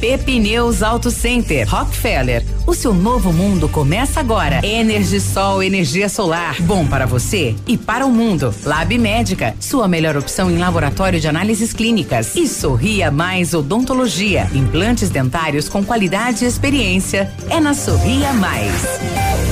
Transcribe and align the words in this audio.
Pepineus 0.00 0.82
Auto 0.82 1.10
Center. 1.10 1.68
Rockefeller. 1.68 2.44
O 2.66 2.74
seu 2.74 2.94
novo 2.94 3.32
mundo 3.32 3.68
começa 3.68 4.18
agora. 4.18 4.64
Energisol, 4.66 5.62
energia 5.62 6.08
solar. 6.08 6.56
Bom 6.62 6.86
para 6.86 7.06
você 7.06 7.54
e 7.66 7.76
para 7.76 8.06
o 8.06 8.10
mundo. 8.10 8.54
Lab 8.64 8.96
Médica. 8.96 9.54
Sua 9.60 9.86
melhor 9.86 10.16
opção 10.16 10.50
em 10.50 10.58
laboratório 10.58 11.20
de 11.20 11.28
análises 11.28 11.72
clínicas. 11.72 12.34
E 12.34 12.48
Sorria 12.48 13.10
Mais 13.10 13.52
Odontologia. 13.52 14.48
Implantes 14.54 15.10
dentários 15.10 15.68
com 15.68 15.84
qualidade 15.84 16.44
e 16.44 16.48
experiência. 16.48 17.30
É 17.50 17.60
na 17.60 17.74
Sorria 17.74 18.32
Mais. 18.32 19.51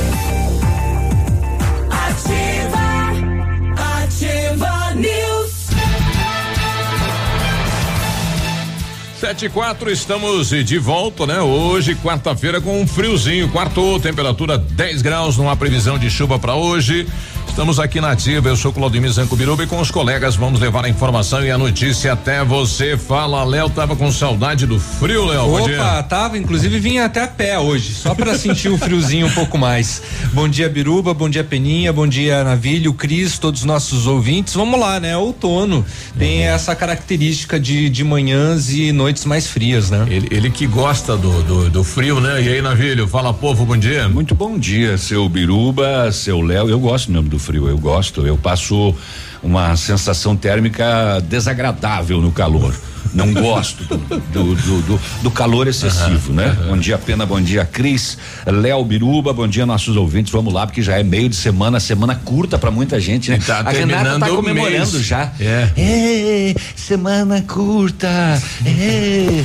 Sete 9.21 9.45
e 9.45 9.49
quatro, 9.51 9.91
estamos 9.91 10.49
de 10.49 10.79
volta, 10.79 11.27
né? 11.27 11.43
Hoje, 11.43 11.95
quarta-feira, 11.95 12.59
com 12.59 12.81
um 12.81 12.87
friozinho. 12.87 13.51
Quarto, 13.51 14.01
temperatura 14.01 14.57
10 14.57 15.03
graus, 15.03 15.37
não 15.37 15.51
há 15.51 15.55
previsão 15.55 15.99
de 15.99 16.09
chuva 16.09 16.39
para 16.39 16.55
hoje. 16.55 17.07
Estamos 17.51 17.81
aqui 17.81 18.01
na 18.01 18.13
ativa, 18.13 18.49
eu 18.49 18.57
sou 18.57 18.73
Claudemir 18.73 19.11
Zancubiruba 19.11 19.65
e 19.65 19.67
com 19.67 19.81
os 19.81 19.91
colegas 19.91 20.37
vamos 20.37 20.61
levar 20.61 20.85
a 20.85 20.89
informação 20.89 21.45
e 21.45 21.51
a 21.51 21.59
notícia 21.59 22.13
até 22.13 22.45
você. 22.45 22.97
Fala, 22.97 23.45
Léo, 23.45 23.69
tava 23.69 23.97
com 23.97 24.11
saudade 24.11 24.67
do 24.67 24.79
frio, 24.79 25.27
Léo? 25.27 25.57
Opa, 25.57 26.03
tava, 26.05 26.39
inclusive 26.39 26.79
vinha 26.79 27.05
até 27.05 27.25
a 27.25 27.27
pé 27.27 27.59
hoje, 27.59 27.93
só 27.93 28.15
para 28.15 28.39
sentir 28.39 28.69
o 28.69 28.79
friozinho 28.79 29.27
um 29.27 29.31
pouco 29.31 29.59
mais. 29.59 30.01
Bom 30.33 30.49
dia, 30.49 30.69
Biruba, 30.69 31.13
bom 31.13 31.29
dia, 31.29 31.43
Peninha, 31.43 31.93
bom 31.93 32.07
dia, 32.07 32.45
Navilho, 32.45 32.95
Cris, 32.95 33.37
todos 33.39 33.61
os 33.61 33.67
nossos 33.67 34.07
ouvintes. 34.07 34.55
Vamos 34.55 34.79
lá, 34.79 35.01
né? 35.01 35.17
Outono 35.17 35.85
tem 36.17 36.43
uhum. 36.43 36.55
essa 36.55 36.75
característica 36.75 37.59
de, 37.59 37.91
de 37.91 38.05
manhãs 38.05 38.71
e 38.71 38.93
noites 38.93 39.25
mais 39.25 39.49
frias, 39.49 39.91
né? 39.91 40.07
Ele, 40.09 40.29
ele 40.31 40.51
que 40.51 40.67
gosta 40.69 41.17
do, 41.17 41.43
do, 41.43 41.69
do, 41.69 41.85
frio, 41.85 42.21
né? 42.21 42.41
E 42.43 42.49
aí, 42.49 42.63
Navilho, 42.63 43.09
fala, 43.09 43.35
povo, 43.35 43.67
bom 43.67 43.77
dia. 43.77 44.09
Muito 44.09 44.37
bom 44.37 44.57
dia, 44.57 44.97
seu 44.97 45.29
Biruba, 45.29 46.11
seu 46.13 46.41
Léo, 46.41 46.71
eu 46.71 46.79
gosto 46.79 47.11
mesmo 47.11 47.29
do 47.29 47.40
frio, 47.41 47.69
eu 47.69 47.79
gosto. 47.79 48.27
Eu 48.27 48.37
passo 48.37 48.95
uma 49.43 49.75
sensação 49.77 50.37
térmica 50.37 51.21
desagradável 51.21 52.21
no 52.21 52.31
calor. 52.31 52.75
Não 53.13 53.33
gosto 53.33 53.85
do, 53.85 53.97
do, 53.97 54.83
do, 54.83 55.01
do, 55.23 55.31
calor 55.31 55.67
excessivo, 55.67 56.33
né? 56.33 56.57
Bom 56.69 56.77
dia, 56.77 56.97
Pena, 56.97 57.27
bom 57.27 57.41
dia, 57.41 57.65
Cris, 57.65 58.17
Léo 58.47 58.85
Biruba, 58.85 59.33
bom 59.33 59.49
dia, 59.49 59.67
nossos 59.67 59.97
ouvintes. 59.97 60.33
Vamos 60.33 60.53
lá, 60.53 60.67
porque 60.67 60.83
já 60.83 60.99
é 60.99 61.03
meio 61.03 61.29
de 61.29 61.37
semana, 61.37 61.81
semana 61.81 62.15
curta 62.15 62.59
para 62.59 62.71
muita 62.71 63.01
gente, 63.01 63.31
né? 63.31 63.39
Tá 63.45 63.61
a 63.61 63.71
Renata 63.71 64.19
tá 64.21 64.29
comemorando 64.29 64.93
mês. 64.93 65.05
já. 65.05 65.33
É. 65.41 65.71
Ei, 65.77 66.57
semana 66.77 67.43
curta. 67.43 68.09
Ei. 68.65 69.45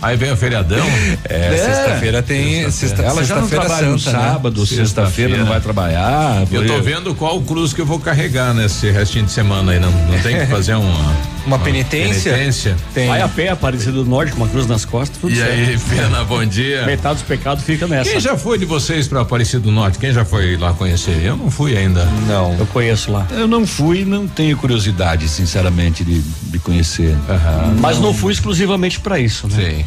Aí 0.00 0.16
vem 0.16 0.32
o 0.32 0.36
feriadão. 0.36 0.86
É, 1.28 1.54
é. 1.54 1.56
sexta-feira 1.56 2.22
tem. 2.22 2.70
Sexta, 2.70 3.02
ela 3.02 3.24
já 3.24 3.36
não 3.36 3.48
trabalha 3.48 3.88
no 3.88 3.92
né? 3.92 3.98
sábado, 3.98 4.66
sexta-feira 4.66 5.36
não 5.36 5.46
vai 5.46 5.60
trabalhar. 5.60 6.46
Eu 6.50 6.66
tô 6.66 6.80
vendo 6.80 7.14
qual 7.14 7.40
cruz 7.42 7.72
que 7.72 7.80
eu 7.80 7.86
vou 7.86 7.98
carregar 7.98 8.54
nesse 8.54 8.90
restinho 8.90 9.26
de 9.26 9.32
semana 9.32 9.72
aí. 9.72 9.80
Não, 9.80 9.90
não 9.90 10.18
tem 10.22 10.38
que 10.38 10.46
fazer 10.46 10.74
uma. 10.74 11.39
Uma, 11.46 11.56
uma 11.56 11.64
penitência? 11.64 12.32
penitência. 12.32 12.76
Tem. 12.94 13.08
Vai 13.08 13.22
a 13.22 13.28
pé, 13.28 13.48
Aparecido 13.48 14.04
do 14.04 14.08
Norte, 14.08 14.32
com 14.32 14.38
uma 14.38 14.48
cruz 14.48 14.66
nas 14.66 14.84
costas, 14.84 15.18
tudo 15.18 15.32
E 15.32 15.36
certo. 15.36 15.52
aí, 15.52 15.78
Pena, 15.78 16.24
bom 16.24 16.44
dia. 16.44 16.84
Metade 16.84 17.14
dos 17.16 17.22
pecados 17.24 17.64
fica 17.64 17.86
nessa. 17.86 18.10
Quem 18.10 18.20
já 18.20 18.36
foi 18.36 18.58
de 18.58 18.64
vocês 18.64 19.08
para 19.08 19.20
Aparecido 19.20 19.64
do 19.64 19.72
Norte? 19.72 19.98
Quem 19.98 20.12
já 20.12 20.24
foi 20.24 20.56
lá 20.56 20.72
conhecer? 20.72 21.20
Eu 21.24 21.36
não 21.36 21.50
fui 21.50 21.76
ainda. 21.76 22.04
Não. 22.26 22.54
Eu 22.58 22.66
conheço 22.66 23.10
lá. 23.10 23.26
Eu 23.30 23.46
não 23.48 23.66
fui, 23.66 24.04
não 24.04 24.26
tenho 24.26 24.56
curiosidade, 24.56 25.28
sinceramente, 25.28 26.04
de, 26.04 26.20
de 26.20 26.58
conhecer. 26.58 27.10
Uhum. 27.28 27.76
Mas 27.80 27.96
não. 27.96 28.04
não 28.04 28.14
fui 28.14 28.32
exclusivamente 28.32 29.00
para 29.00 29.18
isso, 29.18 29.48
né? 29.48 29.56
Sim. 29.56 29.84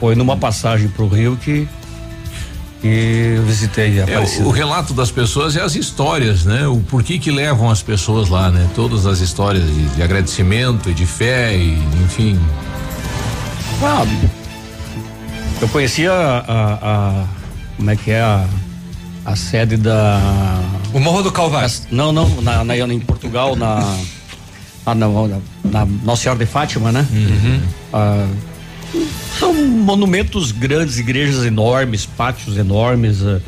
Foi 0.00 0.14
numa 0.14 0.36
passagem 0.36 0.88
pro 0.88 1.08
Rio 1.08 1.36
que 1.40 1.66
que 2.86 3.36
eu 3.36 3.42
visitei 3.42 4.00
a 4.00 4.04
é, 4.04 4.18
o, 4.18 4.46
o, 4.46 4.50
relato 4.50 4.94
das 4.94 5.10
pessoas 5.10 5.56
é 5.56 5.62
as 5.62 5.74
histórias, 5.74 6.44
né? 6.44 6.66
O 6.66 6.78
porquê 6.80 7.18
que 7.18 7.30
levam 7.30 7.70
as 7.70 7.82
pessoas 7.82 8.28
lá, 8.28 8.50
né? 8.50 8.68
Todas 8.74 9.06
as 9.06 9.20
histórias 9.20 9.64
de, 9.64 9.86
de 9.88 10.02
agradecimento 10.02 10.90
e 10.90 10.94
de 10.94 11.06
fé 11.06 11.56
e 11.56 11.74
enfim. 12.04 12.38
Ah, 13.82 14.06
eu 15.60 15.68
conhecia 15.68 16.12
a, 16.12 16.38
a, 16.38 16.74
a, 16.82 17.24
como 17.76 17.90
é 17.90 17.96
que 17.96 18.10
é 18.10 18.20
a, 18.20 18.46
a 19.24 19.36
sede 19.36 19.76
da 19.76 20.20
o 20.92 21.00
Morro 21.00 21.22
do 21.22 21.32
Calvário. 21.32 21.70
não, 21.90 22.12
não, 22.12 22.40
na, 22.40 22.64
na, 22.64 22.76
em 22.76 23.00
Portugal 23.00 23.56
na 23.56 23.96
na, 24.86 24.94
na, 24.94 25.40
na 25.64 25.86
Nossa 26.04 26.22
Senhora 26.22 26.38
de 26.38 26.46
Fátima, 26.46 26.92
né? 26.92 27.06
Uhum. 27.10 27.60
Ah, 27.92 28.28
são 29.38 29.52
monumentos 29.54 30.52
grandes, 30.52 30.98
igrejas 30.98 31.44
enormes, 31.44 32.06
pátios 32.06 32.56
enormes, 32.56 33.20
uh, 33.20 33.40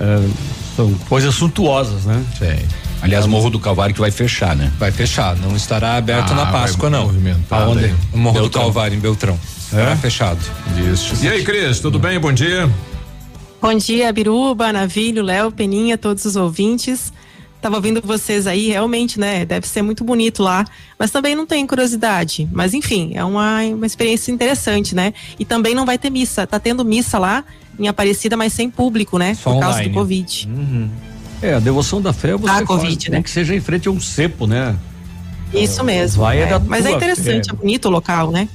uh, 0.00 0.32
são 0.76 0.92
coisas 1.08 1.34
suntuosas, 1.34 2.04
né? 2.04 2.24
Sim. 2.38 2.66
Aliás, 3.02 3.26
Morro 3.26 3.50
do 3.50 3.58
Calvário 3.58 3.94
que 3.94 4.00
vai 4.00 4.10
fechar, 4.10 4.56
né? 4.56 4.72
Vai 4.78 4.90
fechar, 4.90 5.36
não 5.36 5.54
estará 5.54 5.96
aberto 5.96 6.32
ah, 6.32 6.36
na 6.36 6.46
Páscoa, 6.46 6.88
não. 6.88 7.10
Aonde? 7.50 7.94
O 8.12 8.18
Morro 8.18 8.40
Beltrão. 8.40 8.42
do 8.42 8.50
Calvário, 8.50 8.96
em 8.96 9.00
Beltrão. 9.00 9.38
Estará 9.58 9.92
é? 9.92 9.96
fechado. 9.96 10.40
Isso. 10.92 11.14
E 11.22 11.28
aí, 11.28 11.44
Cris, 11.44 11.80
tudo 11.80 11.98
bem? 11.98 12.18
Bom 12.18 12.32
dia. 12.32 12.70
Bom 13.60 13.74
dia, 13.74 14.12
Biruba, 14.12 14.72
Navilho, 14.72 15.22
Léo, 15.22 15.50
Peninha, 15.50 15.98
todos 15.98 16.24
os 16.24 16.36
ouvintes. 16.36 17.12
Tava 17.66 17.78
ouvindo 17.78 18.00
vocês 18.00 18.46
aí, 18.46 18.68
realmente, 18.68 19.18
né? 19.18 19.44
Deve 19.44 19.66
ser 19.66 19.82
muito 19.82 20.04
bonito 20.04 20.40
lá, 20.40 20.64
mas 20.96 21.10
também 21.10 21.34
não 21.34 21.44
tem 21.44 21.66
curiosidade. 21.66 22.48
Mas 22.52 22.72
enfim, 22.72 23.10
é 23.16 23.24
uma, 23.24 23.60
uma 23.62 23.84
experiência 23.84 24.30
interessante, 24.30 24.94
né? 24.94 25.12
E 25.36 25.44
também 25.44 25.74
não 25.74 25.84
vai 25.84 25.98
ter 25.98 26.08
missa. 26.08 26.46
Tá 26.46 26.60
tendo 26.60 26.84
missa 26.84 27.18
lá 27.18 27.42
em 27.76 27.88
Aparecida, 27.88 28.36
mas 28.36 28.52
sem 28.52 28.70
público, 28.70 29.18
né? 29.18 29.34
Só 29.34 29.50
Por 29.50 29.56
online. 29.56 29.72
causa 29.72 29.88
do 29.88 29.92
Covid. 29.92 30.48
Uhum. 30.48 30.88
É, 31.42 31.54
a 31.54 31.58
devoção 31.58 32.00
da 32.00 32.12
fé 32.12 32.36
você 32.36 32.48
ah, 32.48 32.54
faz, 32.54 32.66
COVID, 32.68 33.10
né? 33.10 33.20
que 33.20 33.28
seja 33.28 33.52
em 33.52 33.60
frente 33.60 33.88
a 33.88 33.90
um 33.90 33.98
cepo, 33.98 34.46
né? 34.46 34.76
Isso 35.52 35.82
mesmo. 35.82 36.22
Vai 36.22 36.38
é. 36.38 36.42
É 36.42 36.58
mas 36.60 36.86
é 36.86 36.92
interessante, 36.92 37.46
fé. 37.46 37.52
é 37.52 37.56
bonito 37.56 37.86
o 37.86 37.90
local, 37.90 38.30
né? 38.30 38.48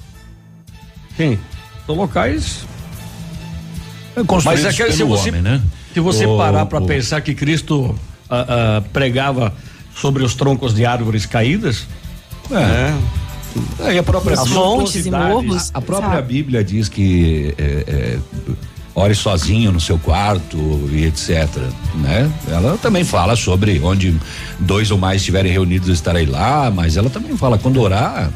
Sim. 1.17 1.37
São 1.85 1.95
locais. 1.95 2.65
É 4.15 4.21
mas 4.45 4.63
é 4.63 4.71
que 4.71 4.93
se 4.93 5.03
você, 5.03 5.29
homem, 5.31 5.41
né? 5.41 5.61
se 5.93 5.99
você 5.99 6.25
o, 6.25 6.37
parar 6.37 6.65
para 6.65 6.79
pensar 6.79 7.19
que 7.19 7.35
Cristo 7.35 7.93
uh, 8.31 8.81
pregava 8.89 9.53
sobre 9.95 10.23
os 10.23 10.35
troncos 10.35 10.73
de 10.73 10.85
árvores 10.85 11.25
caídas. 11.25 11.87
É. 12.49 12.93
é. 13.87 13.93
E 13.93 13.97
a 13.97 14.03
própria 14.03 14.37
montes 14.45 15.05
e 15.05 15.11
morros. 15.11 15.71
A, 15.73 15.79
a 15.79 15.81
própria 15.81 16.15
sabe? 16.15 16.33
Bíblia 16.33 16.63
diz 16.63 16.87
que 16.87 17.53
é, 17.57 17.63
é, 17.63 18.19
ore 18.95 19.13
sozinho 19.13 19.71
no 19.71 19.79
seu 19.79 19.97
quarto 19.99 20.57
e 20.91 21.05
etc. 21.05 21.47
Né? 21.95 22.31
Ela 22.49 22.77
também 22.77 23.03
fala 23.03 23.35
sobre 23.35 23.79
onde 23.83 24.15
dois 24.59 24.91
ou 24.91 24.97
mais 24.97 25.17
estiverem 25.17 25.51
reunidos 25.51 25.89
estarei 25.89 26.25
lá, 26.25 26.71
mas 26.71 26.97
ela 26.97 27.09
também 27.09 27.35
fala 27.35 27.57
quando 27.57 27.81
orar 27.81 28.31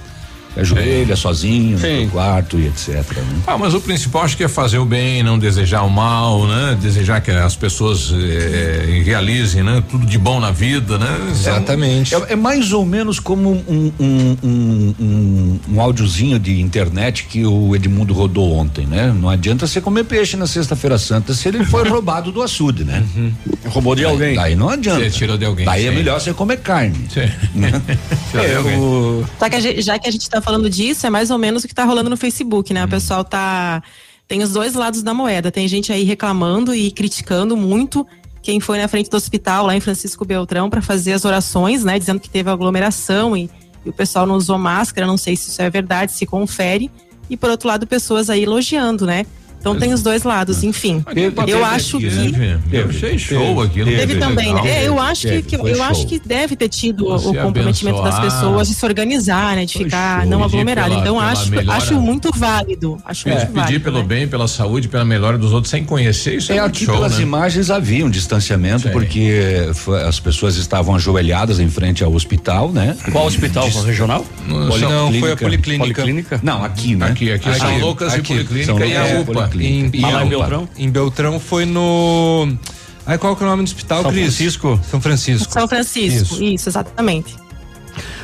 ajoelha 0.57 1.15
sozinho 1.15 1.77
Sim. 1.77 2.05
no 2.05 2.11
quarto 2.11 2.59
e 2.59 2.67
etc. 2.67 2.95
Né? 2.95 3.41
Ah, 3.47 3.57
mas 3.57 3.73
o 3.73 3.81
principal 3.81 4.23
acho 4.23 4.37
que 4.37 4.43
é 4.43 4.47
fazer 4.47 4.77
o 4.77 4.85
bem, 4.85 5.23
não 5.23 5.37
desejar 5.37 5.83
o 5.83 5.89
mal, 5.89 6.47
né? 6.47 6.77
Desejar 6.81 7.21
que 7.21 7.31
as 7.31 7.55
pessoas 7.55 8.11
é, 8.13 9.01
realizem, 9.03 9.63
né? 9.63 9.83
Tudo 9.89 10.05
de 10.05 10.17
bom 10.17 10.39
na 10.39 10.51
vida, 10.51 10.97
né? 10.97 11.27
Exatamente. 11.31 12.15
É, 12.15 12.33
é 12.33 12.35
mais 12.35 12.71
ou 12.73 12.85
menos 12.85 13.19
como 13.19 13.51
um, 13.51 13.91
um, 13.99 14.37
um, 14.43 14.95
um, 14.99 15.59
um 15.73 15.81
áudiozinho 15.81 16.39
de 16.39 16.59
internet 16.61 17.25
que 17.25 17.45
o 17.45 17.75
Edmundo 17.75 18.13
rodou 18.13 18.53
ontem, 18.53 18.85
né? 18.85 19.13
Não 19.17 19.29
adianta 19.29 19.67
você 19.67 19.81
comer 19.81 20.05
peixe 20.05 20.37
na 20.37 20.47
sexta-feira 20.47 20.97
santa 20.97 21.33
se 21.33 21.47
ele 21.47 21.63
foi 21.65 21.87
roubado 21.89 22.31
do 22.31 22.41
açude, 22.41 22.83
né? 22.83 23.03
Uhum. 23.15 23.33
Roubou 23.67 23.95
de 23.95 24.03
daí, 24.03 24.11
alguém. 24.11 24.35
Daí 24.35 24.55
não 24.55 24.69
adianta. 24.69 25.03
Você 25.03 25.09
tirou 25.09 25.37
de 25.37 25.45
alguém. 25.45 25.65
Daí 25.65 25.83
sim. 25.83 25.87
é 25.87 25.91
melhor 25.91 26.19
você 26.19 26.33
comer 26.33 26.57
carne. 26.59 27.07
Sim. 27.09 27.25
Né? 27.55 27.71
é, 28.33 28.59
o... 28.59 29.23
Só 29.39 29.49
que 29.49 29.61
gente, 29.61 29.81
já 29.81 29.97
que 29.97 30.09
a 30.09 30.11
gente 30.11 30.29
tá 30.29 30.41
falando 30.45 30.69
disso, 30.69 31.07
é 31.07 31.09
mais 31.09 31.31
ou 31.31 31.39
menos 31.39 31.63
o 31.63 31.67
que 31.67 31.73
está 31.73 31.83
rolando 31.83 32.07
no 32.07 32.15
Facebook, 32.15 32.71
né? 32.71 32.83
Hum. 32.83 32.85
O 32.85 32.89
pessoal 32.89 33.23
tá. 33.23 33.81
Tem 34.27 34.43
os 34.43 34.53
dois 34.53 34.75
lados 34.75 35.01
da 35.01 35.13
moeda. 35.13 35.51
Tem 35.51 35.67
gente 35.67 35.91
aí 35.91 36.03
reclamando 36.03 36.73
e 36.73 36.91
criticando 36.91 37.57
muito 37.57 38.05
quem 38.41 38.59
foi 38.59 38.77
na 38.77 38.87
frente 38.87 39.09
do 39.09 39.17
hospital 39.17 39.65
lá 39.65 39.75
em 39.75 39.79
Francisco 39.79 40.23
Beltrão 40.23 40.69
para 40.69 40.81
fazer 40.81 41.13
as 41.13 41.25
orações, 41.25 41.83
né? 41.83 41.97
Dizendo 41.97 42.19
que 42.19 42.29
teve 42.29 42.49
aglomeração 42.49 43.35
e, 43.35 43.49
e, 43.83 43.89
o 43.89 43.93
pessoal 43.93 44.27
não 44.27 44.35
usou 44.35 44.57
máscara. 44.57 45.07
Não 45.07 45.17
sei 45.17 45.35
se 45.35 45.49
isso 45.49 45.61
é 45.61 45.69
verdade, 45.69 46.11
se 46.11 46.25
confere. 46.27 46.91
e 47.27 47.35
por 47.35 47.49
outro 47.49 47.67
lado 47.67 47.87
pessoas 47.87 48.29
aí 48.29 48.43
elogiando, 48.43 49.05
né? 49.05 49.25
Então 49.65 49.75
tem 49.75 49.93
os 49.93 50.03
dois 50.03 50.21
lados, 50.21 50.63
enfim. 50.63 51.03
eu 51.47 51.65
acho 51.65 51.97
que 51.97 52.07
teve, 52.07 52.87
achei 52.87 53.17
show 53.17 53.59
aquilo. 53.63 53.89
Teve, 53.89 53.97
teve 54.05 54.19
também, 54.19 54.53
né? 54.53 54.61
É, 54.83 54.87
eu 54.87 54.99
acho 54.99 55.27
que, 55.27 55.41
que 55.41 55.55
eu 55.55 55.81
acho 55.81 56.05
que 56.05 56.19
deve 56.19 56.55
ter 56.55 56.69
tido 56.69 57.07
o 57.07 57.33
comprometimento 57.33 57.99
das 58.03 58.19
pessoas 58.19 58.67
de 58.67 58.75
se 58.75 58.85
organizar, 58.85 59.55
né, 59.55 59.65
de 59.65 59.73
ficar 59.73 60.21
show. 60.21 60.29
não 60.29 60.43
aglomerado. 60.43 60.89
Pela, 60.89 61.01
então 61.01 61.15
pela 61.15 61.31
acho 61.31 61.51
acho 61.71 61.99
muito 61.99 62.29
válido. 62.35 62.99
Acho 63.03 63.27
é, 63.27 63.31
muito 63.31 63.47
pedir 63.47 63.59
válido, 63.59 63.83
pelo 63.83 63.97
né? 63.99 64.03
bem, 64.03 64.27
pela 64.27 64.47
saúde, 64.47 64.87
pela 64.87 65.03
melhora 65.03 65.35
dos 65.35 65.51
outros 65.51 65.71
sem 65.71 65.83
conhecer, 65.83 66.35
isso 66.35 66.51
é, 66.51 66.57
é 66.57 66.59
aqui 66.59 66.85
show, 66.85 66.93
pelas 66.93 67.17
né? 67.17 67.23
imagens 67.23 67.71
havia 67.71 68.05
um 68.05 68.09
distanciamento 68.09 68.83
Sim. 68.83 68.91
porque 68.91 69.31
as 70.07 70.19
pessoas 70.19 70.57
estavam 70.57 70.93
ajoelhadas 70.93 71.59
em 71.59 71.69
frente 71.69 72.03
ao 72.03 72.13
hospital, 72.13 72.71
né? 72.71 72.95
Qual 73.11 73.25
hospital? 73.25 73.67
Diz, 73.67 73.83
regional? 73.83 74.23
Não, 74.47 75.11
foi 75.19 75.31
a 75.31 75.37
policlínica. 75.37 76.03
policlínica. 76.03 76.39
Não, 76.43 76.63
aqui, 76.63 76.95
né? 76.95 77.07
Aqui, 77.07 77.31
aqui, 77.31 77.51
São 77.57 77.79
Lucas 77.79 78.13
e 78.13 78.21
Policlínica 78.21 78.85
e 78.85 78.95
a 78.95 79.21
UPA. 79.21 79.54
Em, 79.63 79.85
em, 79.85 80.23
em 80.23 80.29
Beltrão? 80.29 80.69
Em 80.77 80.89
Beltrão 80.89 81.39
foi 81.39 81.65
no. 81.65 82.47
Aí 83.05 83.17
qual 83.17 83.35
que 83.35 83.43
é 83.43 83.45
o 83.45 83.49
nome 83.49 83.63
do 83.63 83.67
hospital, 83.67 84.01
São 84.01 84.11
Cris? 84.11 84.23
Francisco. 84.23 84.79
São 84.89 85.01
Francisco. 85.01 85.53
São 85.53 85.67
Francisco, 85.67 86.33
isso, 86.33 86.43
isso 86.43 86.69
exatamente. 86.69 87.35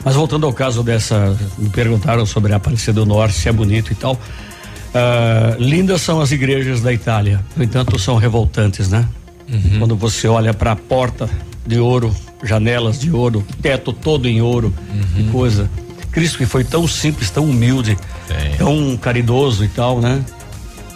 Mas 0.03 0.15
voltando 0.15 0.45
ao 0.45 0.53
caso 0.53 0.83
dessa, 0.83 1.37
me 1.57 1.69
perguntaram 1.69 2.25
sobre 2.25 2.53
a 2.53 2.55
Aparecida 2.57 2.93
do 2.93 3.05
Norte, 3.05 3.35
se 3.35 3.47
é 3.47 3.51
bonito 3.51 3.91
e 3.91 3.95
tal. 3.95 4.13
Uh, 4.13 5.61
lindas 5.61 6.01
são 6.01 6.19
as 6.19 6.31
igrejas 6.31 6.81
da 6.81 6.91
Itália, 6.91 7.39
no 7.55 7.63
entanto 7.63 7.97
são 7.97 8.17
revoltantes, 8.17 8.89
né? 8.89 9.07
Uhum. 9.49 9.79
Quando 9.79 9.95
você 9.95 10.27
olha 10.27 10.53
para 10.53 10.73
a 10.73 10.75
porta 10.75 11.29
de 11.65 11.79
ouro, 11.79 12.13
janelas 12.43 12.99
de 12.99 13.11
ouro, 13.11 13.45
teto 13.61 13.93
todo 13.93 14.27
em 14.27 14.41
ouro, 14.41 14.73
uhum. 15.17 15.31
coisa. 15.31 15.69
Cristo 16.11 16.37
que 16.37 16.45
foi 16.45 16.65
tão 16.65 16.87
simples, 16.87 17.29
tão 17.29 17.45
humilde, 17.45 17.97
Sim. 18.27 18.57
tão 18.57 18.97
caridoso 18.97 19.63
e 19.63 19.69
tal, 19.69 20.01
né? 20.01 20.21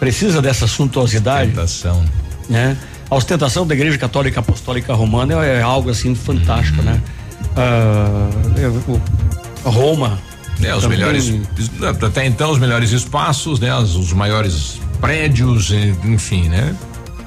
Precisa 0.06 0.40
dessa 0.40 0.68
suntuosidade. 0.68 1.50
Ostentação. 1.50 2.06
Né? 2.48 2.78
A 3.10 3.16
ostentação 3.16 3.66
da 3.66 3.74
Igreja 3.74 3.98
Católica 3.98 4.40
Apostólica 4.40 4.94
Romana 4.94 5.44
é, 5.44 5.57
é 5.57 5.62
algo 5.63 5.90
assim 5.90 6.13
fantástico, 6.13 6.78
uhum. 6.80 6.86
né? 6.86 7.02
Uh, 7.57 9.02
Roma. 9.68 10.19
É, 10.62 10.75
os 10.75 10.86
melhores, 10.86 11.34
até 12.06 12.25
então 12.25 12.52
os 12.52 12.60
melhores 12.60 12.92
espaços, 12.92 13.60
né? 13.60 13.75
Os, 13.75 13.96
os 13.96 14.13
maiores 14.13 14.80
prédios, 15.02 15.72
enfim, 16.04 16.50
né? 16.50 16.75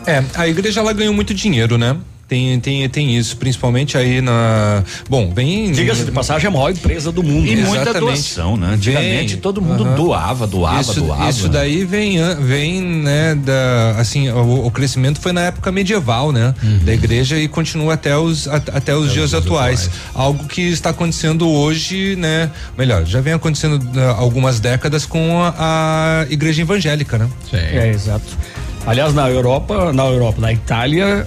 É, 0.07 0.23
a 0.37 0.47
igreja 0.47 0.79
ela 0.79 0.93
ganhou 0.93 1.13
muito 1.13 1.35
dinheiro, 1.35 1.77
né? 1.77 1.97
Tem, 2.29 2.61
tem, 2.61 2.87
tem 2.91 3.17
isso, 3.17 3.39
principalmente 3.39 3.97
aí 3.97 4.21
na. 4.21 4.85
Bom, 5.09 5.33
vem. 5.35 5.73
Diga-se 5.73 6.05
de 6.05 6.13
passagem, 6.13 6.45
é 6.45 6.49
a 6.49 6.51
maior 6.51 6.71
empresa 6.71 7.11
do 7.11 7.23
mundo. 7.23 7.47
E 7.47 7.57
né? 7.57 7.67
muita 7.67 7.95
doação, 7.95 8.55
né? 8.55 8.75
Antigamente 8.75 9.33
vem, 9.33 9.41
todo 9.41 9.63
mundo 9.63 9.83
uh 9.83 9.87
-huh. 9.87 9.95
doava, 9.95 10.47
doava, 10.47 10.81
isso, 10.83 11.01
doava. 11.01 11.31
Isso 11.31 11.49
daí 11.49 11.87
vem, 11.87 12.19
vem, 12.43 12.83
né, 12.83 13.35
da. 13.35 13.95
Assim, 13.99 14.29
o, 14.29 14.67
o 14.67 14.71
crescimento 14.71 15.19
foi 15.23 15.33
na 15.33 15.41
época 15.41 15.73
medieval, 15.73 16.31
né? 16.31 16.55
Uhum. 16.63 16.81
Da 16.85 16.93
igreja 16.93 17.39
e 17.39 17.49
continua 17.49 17.95
até 17.95 18.15
os, 18.15 18.47
a, 18.47 18.57
até 18.57 18.95
os 18.95 19.05
até 19.07 19.15
dias 19.15 19.33
os 19.33 19.35
atuais. 19.35 19.87
atuais. 19.87 19.91
Algo 20.15 20.45
que 20.47 20.61
está 20.61 20.91
acontecendo 20.91 21.49
hoje, 21.49 22.15
né? 22.17 22.51
Melhor, 22.77 23.07
já 23.07 23.23
vem 23.23 23.33
acontecendo 23.33 23.81
há 23.99 24.11
algumas 24.21 24.61
décadas 24.61 25.07
com 25.07 25.43
a, 25.43 25.55
a 25.57 26.27
igreja 26.29 26.61
evangélica, 26.61 27.17
né? 27.17 27.27
Sim. 27.51 27.57
É, 27.57 27.89
exato. 27.89 28.37
Aliás, 28.89 29.13
na 29.13 29.29
Europa, 29.29 29.93
na 29.93 30.07
Europa, 30.07 30.41
na 30.41 30.51
Itália, 30.51 31.27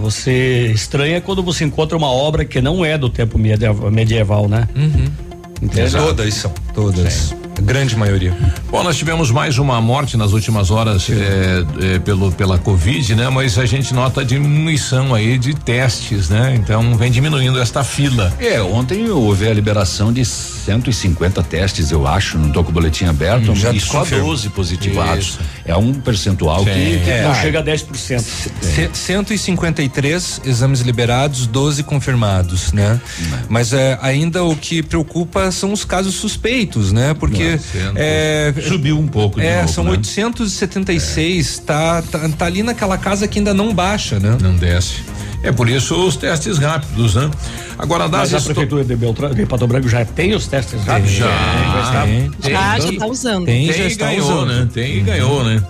você 0.00 0.72
estranha 0.74 1.20
quando 1.20 1.42
você 1.42 1.62
encontra 1.62 1.96
uma 1.96 2.10
obra 2.10 2.42
que 2.42 2.58
não 2.62 2.82
é 2.82 2.96
do 2.96 3.10
tempo 3.10 3.38
medieval, 3.38 4.48
né? 4.48 4.66
Uhum. 4.74 5.68
Todas 5.90 6.34
são, 6.34 6.52
todas. 6.74 7.12
Sim 7.12 7.41
grande 7.62 7.96
maioria. 7.96 8.36
Bom, 8.70 8.82
nós 8.82 8.96
tivemos 8.96 9.30
mais 9.30 9.58
uma 9.58 9.80
morte 9.80 10.16
nas 10.16 10.32
últimas 10.32 10.70
horas 10.70 11.08
é, 11.10 11.94
é, 11.94 11.98
pelo, 11.98 12.32
pela 12.32 12.58
Covid, 12.58 13.14
né? 13.14 13.28
Mas 13.28 13.58
a 13.58 13.66
gente 13.66 13.94
nota 13.94 14.22
a 14.22 14.24
diminuição 14.24 15.14
aí 15.14 15.38
de 15.38 15.54
testes, 15.54 16.28
né? 16.28 16.54
Então 16.56 16.96
vem 16.96 17.10
diminuindo 17.10 17.60
esta 17.60 17.84
fila. 17.84 18.32
É, 18.38 18.60
ontem 18.60 19.08
houve 19.10 19.46
a 19.46 19.54
liberação 19.54 20.12
de 20.12 20.24
150 20.24 21.42
testes, 21.42 21.90
eu 21.90 22.06
acho, 22.06 22.38
não 22.38 22.50
tô 22.50 22.62
com 22.62 22.70
o 22.70 22.72
boletim 22.72 23.04
aberto, 23.06 23.50
hum, 23.50 23.54
e 23.74 23.80
só 23.80 24.04
12 24.04 24.50
positivados. 24.50 25.26
Isso. 25.26 25.40
É 25.64 25.76
um 25.76 25.92
percentual 25.92 26.60
Sim. 26.60 26.64
que, 26.64 27.10
é, 27.10 27.22
não 27.22 27.34
chega 27.34 27.60
a 27.60 27.64
10%. 27.64 28.50
É. 28.78 28.90
153 28.92 30.40
exames 30.44 30.80
liberados, 30.80 31.46
12 31.46 31.82
confirmados, 31.82 32.72
né? 32.72 33.00
Mas 33.48 33.72
é, 33.72 33.98
ainda 34.00 34.44
o 34.44 34.56
que 34.56 34.82
preocupa 34.82 35.50
são 35.50 35.72
os 35.72 35.84
casos 35.84 36.14
suspeitos, 36.14 36.92
né? 36.92 37.14
Porque 37.14 37.51
é, 37.94 38.54
subiu 38.68 38.98
um 38.98 39.06
pouco. 39.06 39.40
é, 39.40 39.62
novo, 39.62 39.72
são 39.72 39.84
né? 39.84 39.90
876, 39.90 41.58
é. 41.58 41.66
tá, 41.66 42.02
tá, 42.02 42.28
tá 42.28 42.46
ali 42.46 42.62
naquela 42.62 42.98
casa 42.98 43.26
que 43.26 43.38
ainda 43.38 43.54
não 43.54 43.74
baixa, 43.74 44.18
né? 44.18 44.36
Não 44.40 44.54
desce. 44.54 45.02
É 45.42 45.50
por 45.50 45.68
isso 45.68 45.94
os 46.06 46.16
testes 46.16 46.58
rápidos, 46.58 47.16
né? 47.16 47.28
Agora 47.76 48.08
das 48.08 48.30
Mas 48.30 48.42
a 48.42 48.44
prefeitura 48.44 48.84
de, 48.84 48.94
Beltrão, 48.94 49.34
de 49.34 49.44
Pato 49.44 49.66
Branco 49.66 49.88
já 49.88 50.04
tem 50.04 50.34
os 50.34 50.46
testes 50.46 50.84
rápidos? 50.84 51.10
Já, 51.10 51.26
já, 51.26 52.02
tem, 52.04 52.30
tem, 52.30 52.52
já, 52.52 52.78
já 52.78 52.88
está 52.90 53.06
usando. 53.06 53.44
Tem, 53.44 53.66
tem 53.66 53.76
já 53.76 53.86
está 53.86 54.06
ganhou, 54.06 54.26
usando. 54.28 54.48
né? 54.48 54.68
Tem 54.72 54.98
e 54.98 55.00
ganhou, 55.00 55.44
né? 55.44 55.62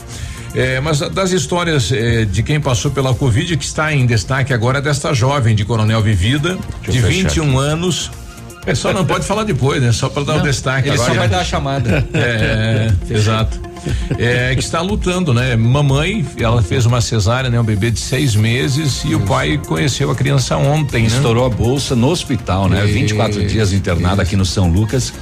É, 0.55 0.81
mas 0.81 1.01
das 1.01 1.31
histórias 1.31 1.91
é, 1.91 2.27
de 2.27 2.43
quem 2.43 2.61
passou 2.61 2.91
pela 2.91 3.15
Covid, 3.15 3.57
que 3.57 3.65
está 3.65 3.93
em 3.95 4.05
destaque 4.05 4.53
agora 4.53 4.79
é 4.79 4.83
desta 4.83 5.15
jovem 5.15 5.55
de 5.55 5.65
Coronel 5.65 6.03
Vivida, 6.03 6.59
Deixa 6.85 7.09
de 7.09 7.23
21 7.23 7.59
anos, 7.59 8.11
é, 8.67 8.75
só 8.75 8.93
não 8.93 9.05
pode 9.05 9.25
falar 9.25 9.45
depois, 9.45 9.83
né? 9.83 9.93
Só 9.93 10.09
para 10.09 10.25
dar 10.25 10.37
o 10.37 10.39
um 10.39 10.43
destaque. 10.43 10.89
Ele 10.89 10.95
agora. 10.95 11.13
só 11.13 11.19
vai 11.19 11.29
dar 11.29 11.41
a 11.41 11.45
chamada. 11.45 12.07
É, 12.15 12.93
exato. 13.13 13.61
É, 14.17 14.55
que 14.55 14.61
está 14.61 14.81
lutando, 14.81 15.35
né? 15.35 15.57
Mamãe, 15.57 16.25
ela 16.39 16.63
fez 16.63 16.87
uma 16.87 17.01
cesárea, 17.01 17.51
né? 17.51 17.59
Um 17.59 17.65
bebê 17.65 17.91
de 17.91 17.99
seis 17.99 18.37
meses 18.37 19.03
e 19.05 19.15
o 19.15 19.21
pai 19.21 19.61
conheceu 19.67 20.11
a 20.11 20.15
criança 20.15 20.57
ontem, 20.57 21.03
né? 21.03 21.09
Estourou 21.09 21.45
a 21.45 21.49
bolsa 21.49 21.97
no 21.97 22.09
hospital, 22.09 22.69
né? 22.69 22.85
Isso. 22.85 22.95
24 22.95 23.47
dias 23.47 23.73
internada 23.73 24.23
aqui 24.23 24.37
no 24.37 24.45
São 24.45 24.71
Lucas 24.71 25.13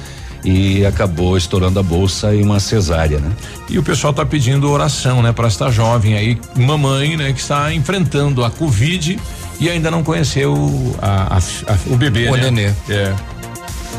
e 0.43 0.85
acabou 0.85 1.37
estourando 1.37 1.79
a 1.79 1.83
bolsa 1.83 2.33
e 2.33 2.41
uma 2.41 2.59
cesárea, 2.59 3.19
né? 3.19 3.31
E 3.69 3.79
o 3.79 3.83
pessoal 3.83 4.11
está 4.11 4.25
pedindo 4.25 4.69
oração, 4.69 5.21
né, 5.21 5.31
para 5.31 5.47
esta 5.47 5.69
jovem 5.69 6.15
aí, 6.15 6.39
mamãe, 6.55 7.15
né, 7.15 7.31
que 7.31 7.39
está 7.39 7.73
enfrentando 7.73 8.43
a 8.43 8.49
Covid 8.49 9.19
e 9.59 9.69
ainda 9.69 9.91
não 9.91 10.03
conheceu 10.03 10.55
a, 10.99 11.35
a, 11.35 11.37
a, 11.37 11.77
o 11.87 11.95
bebê, 11.95 12.27
o 12.29 12.35
né? 12.35 12.49
nenê. 12.49 12.73
É. 12.89 13.13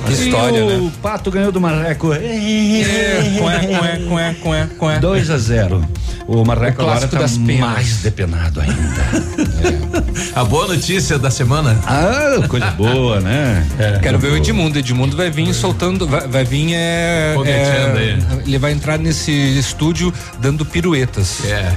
Que 0.06 0.12
história, 0.12 0.64
né? 0.64 0.76
O 0.76 0.90
Pato 1.00 1.31
ganhou 1.31 1.52
do 1.52 1.60
Marreco. 1.60 2.12
É, 2.12 2.19
cué, 3.38 3.58
cué, 4.08 4.34
cué, 4.40 4.68
cué, 4.78 4.99
2 4.99 5.30
a 5.30 5.38
0. 5.38 5.88
O 6.26 6.44
Marreco 6.44 6.82
o 6.82 6.88
agora 6.88 7.09
tá 7.09 7.26
mais 7.59 7.99
depenado 7.99 8.61
ainda. 8.61 9.02
é. 9.68 10.02
A 10.35 10.44
boa 10.44 10.66
notícia 10.68 11.18
da 11.18 11.30
semana. 11.30 11.78
Ah, 11.87 12.47
coisa 12.49 12.71
boa, 12.71 13.21
né? 13.21 13.66
É. 13.78 13.99
Quero 13.99 14.18
ver 14.18 14.32
o 14.32 14.37
Edmundo. 14.37 14.78
Edmundo 14.78 15.16
vai 15.16 15.30
vir 15.30 15.52
soltando, 15.54 16.06
vai, 16.06 16.26
vai 16.26 16.44
vir 16.44 16.75
é, 16.75 17.35
é 17.44 18.18
ele 18.47 18.59
vai 18.59 18.73
entrar 18.73 18.99
nesse 18.99 19.32
estúdio 19.59 20.12
dando 20.38 20.64
piruetas. 20.64 21.44
É. 21.44 21.73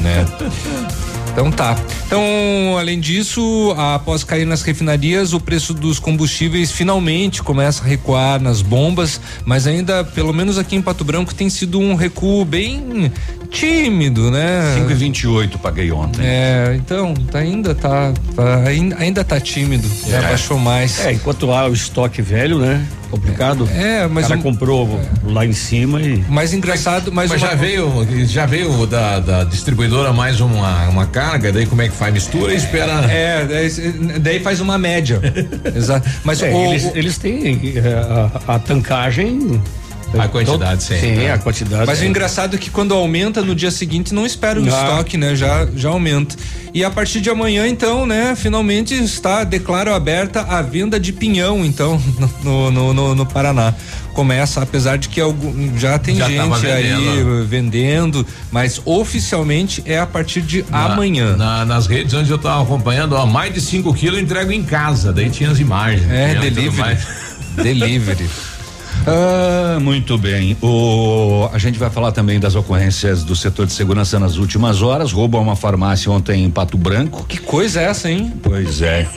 Né? 0.00 0.26
Então 1.36 1.50
tá. 1.50 1.76
Então, 2.06 2.78
além 2.78 2.98
disso, 2.98 3.74
após 3.76 4.24
cair 4.24 4.46
nas 4.46 4.62
refinarias, 4.62 5.34
o 5.34 5.38
preço 5.38 5.74
dos 5.74 5.98
combustíveis 5.98 6.72
finalmente 6.72 7.42
começa 7.42 7.84
a 7.84 7.86
recuar 7.86 8.40
nas 8.40 8.62
bombas, 8.62 9.20
mas 9.44 9.66
ainda, 9.66 10.02
pelo 10.02 10.32
menos 10.32 10.56
aqui 10.56 10.76
em 10.76 10.80
Pato 10.80 11.04
Branco, 11.04 11.34
tem 11.34 11.50
sido 11.50 11.78
um 11.78 11.94
recuo 11.94 12.42
bem 12.42 13.12
tímido, 13.50 14.30
né? 14.30 14.76
5,28 14.88 15.58
paguei 15.58 15.92
ontem. 15.92 16.22
É, 16.24 16.74
então, 16.74 17.12
tá, 17.12 17.40
ainda 17.40 17.74
tá, 17.74 18.14
tá 18.34 18.56
ainda, 18.66 18.96
ainda 18.98 19.22
tá 19.22 19.38
tímido, 19.38 19.86
é. 20.06 20.10
já 20.12 20.22
baixou 20.22 20.58
mais. 20.58 21.04
É, 21.04 21.12
enquanto 21.12 21.52
há 21.52 21.68
o 21.68 21.74
estoque 21.74 22.22
velho, 22.22 22.58
né? 22.58 22.86
Complicado. 23.18 23.68
É, 23.74 24.06
mas 24.06 24.26
o 24.26 24.28
cara 24.28 24.40
um, 24.40 24.42
comprou 24.42 25.00
é. 25.00 25.32
lá 25.32 25.46
em 25.46 25.52
cima 25.52 26.00
e. 26.00 26.18
Mais 26.28 26.52
engraçado, 26.52 27.12
mas, 27.12 27.30
mas 27.30 27.42
uma... 27.42 27.50
já 27.50 27.54
veio, 27.54 28.06
já 28.26 28.46
veio 28.46 28.86
da, 28.86 29.20
da 29.20 29.44
distribuidora 29.44 30.12
mais 30.12 30.40
uma, 30.40 30.88
uma 30.88 31.06
carga, 31.06 31.52
daí 31.52 31.66
como 31.66 31.82
é 31.82 31.88
que 31.88 31.94
faz? 31.94 32.12
Mistura 32.12 32.52
e 32.52 32.56
espera. 32.56 32.92
É, 33.10 33.44
daí, 33.44 34.18
daí 34.20 34.40
faz 34.40 34.60
uma 34.60 34.78
média. 34.78 35.20
Exato. 35.74 36.08
Mas 36.24 36.42
é, 36.42 36.52
o, 36.52 36.72
eles, 36.72 36.90
eles 36.94 37.18
têm 37.18 37.74
é, 37.76 38.40
a, 38.48 38.54
a 38.54 38.58
tancagem 38.58 39.60
a 40.14 40.28
quantidade, 40.28 40.82
sim. 40.82 40.98
Sim, 40.98 41.16
né? 41.16 41.32
a 41.32 41.38
quantidade. 41.38 41.86
Mas 41.86 42.00
é. 42.00 42.04
o 42.04 42.08
engraçado 42.08 42.56
é 42.56 42.58
que 42.58 42.70
quando 42.70 42.94
aumenta 42.94 43.42
no 43.42 43.54
dia 43.54 43.70
seguinte, 43.70 44.14
não 44.14 44.24
espera 44.24 44.60
o 44.60 44.64
ah. 44.64 44.68
estoque, 44.68 45.16
né? 45.16 45.34
Já, 45.34 45.66
já 45.74 45.88
aumenta. 45.88 46.36
E 46.72 46.84
a 46.84 46.90
partir 46.90 47.20
de 47.20 47.30
amanhã, 47.30 47.66
então, 47.66 48.06
né? 48.06 48.34
Finalmente 48.36 48.94
está, 48.94 49.44
declaro 49.44 49.92
aberta 49.92 50.42
a 50.42 50.62
venda 50.62 51.00
de 51.00 51.12
pinhão, 51.12 51.64
então, 51.64 52.00
no, 52.42 52.70
no, 52.70 52.94
no, 52.94 53.14
no 53.14 53.26
Paraná. 53.26 53.74
Começa, 54.12 54.62
apesar 54.62 54.96
de 54.96 55.10
que 55.10 55.20
algum, 55.20 55.76
já 55.76 55.98
tem 55.98 56.16
já 56.16 56.26
gente 56.26 56.66
aí 56.66 57.22
vendendo, 57.46 58.26
mas 58.50 58.80
oficialmente 58.86 59.82
é 59.84 59.98
a 59.98 60.06
partir 60.06 60.40
de 60.40 60.64
na, 60.70 60.86
amanhã. 60.86 61.36
Na, 61.36 61.66
nas 61.66 61.86
redes 61.86 62.14
onde 62.14 62.30
eu 62.30 62.36
estava 62.36 62.62
acompanhando, 62.62 63.14
ó, 63.14 63.26
mais 63.26 63.52
de 63.52 63.60
5 63.60 63.92
quilos 63.92 64.16
eu 64.16 64.24
entrego 64.24 64.52
em 64.52 64.62
casa, 64.62 65.12
daí 65.12 65.28
tinha 65.28 65.50
as 65.50 65.58
imagens. 65.58 66.10
É, 66.10 66.34
delivery. 66.36 66.98
Delivery. 67.62 68.26
Ah, 69.06 69.78
muito 69.80 70.18
bem. 70.18 70.56
O, 70.60 71.48
a 71.52 71.58
gente 71.58 71.78
vai 71.78 71.88
falar 71.88 72.10
também 72.10 72.40
das 72.40 72.56
ocorrências 72.56 73.22
do 73.22 73.36
setor 73.36 73.66
de 73.66 73.72
segurança 73.72 74.18
nas 74.18 74.36
últimas 74.36 74.82
horas. 74.82 75.12
Roubo 75.12 75.38
a 75.38 75.40
uma 75.40 75.54
farmácia 75.54 76.10
ontem 76.10 76.44
em 76.44 76.50
Pato 76.50 76.76
Branco. 76.76 77.24
Que 77.24 77.38
coisa 77.38 77.80
é 77.80 77.84
essa, 77.84 78.10
hein? 78.10 78.32
Pois 78.42 78.82
é. 78.82 79.08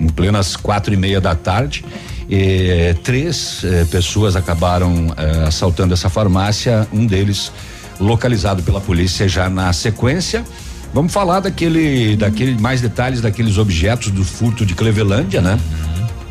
Em 0.00 0.08
plenas 0.08 0.56
quatro 0.56 0.92
e 0.92 0.96
meia 0.96 1.20
da 1.20 1.36
tarde. 1.36 1.84
E, 2.28 2.96
três 3.04 3.62
eh, 3.62 3.84
pessoas 3.84 4.34
acabaram 4.34 5.14
eh, 5.16 5.44
assaltando 5.46 5.94
essa 5.94 6.08
farmácia, 6.08 6.88
um 6.92 7.06
deles 7.06 7.52
localizado 8.00 8.64
pela 8.64 8.80
polícia 8.80 9.28
já 9.28 9.48
na 9.48 9.72
sequência. 9.72 10.44
Vamos 10.92 11.12
falar 11.12 11.38
daquele, 11.38 12.16
daquele 12.16 12.60
mais 12.60 12.80
detalhes 12.80 13.20
daqueles 13.20 13.58
objetos 13.58 14.10
do 14.10 14.24
furto 14.24 14.66
de 14.66 14.74
Clevelândia, 14.74 15.40
né? 15.40 15.56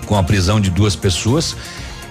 Com 0.06 0.18
a 0.18 0.24
prisão 0.24 0.60
de 0.60 0.70
duas 0.70 0.98
pessoas 0.98 1.56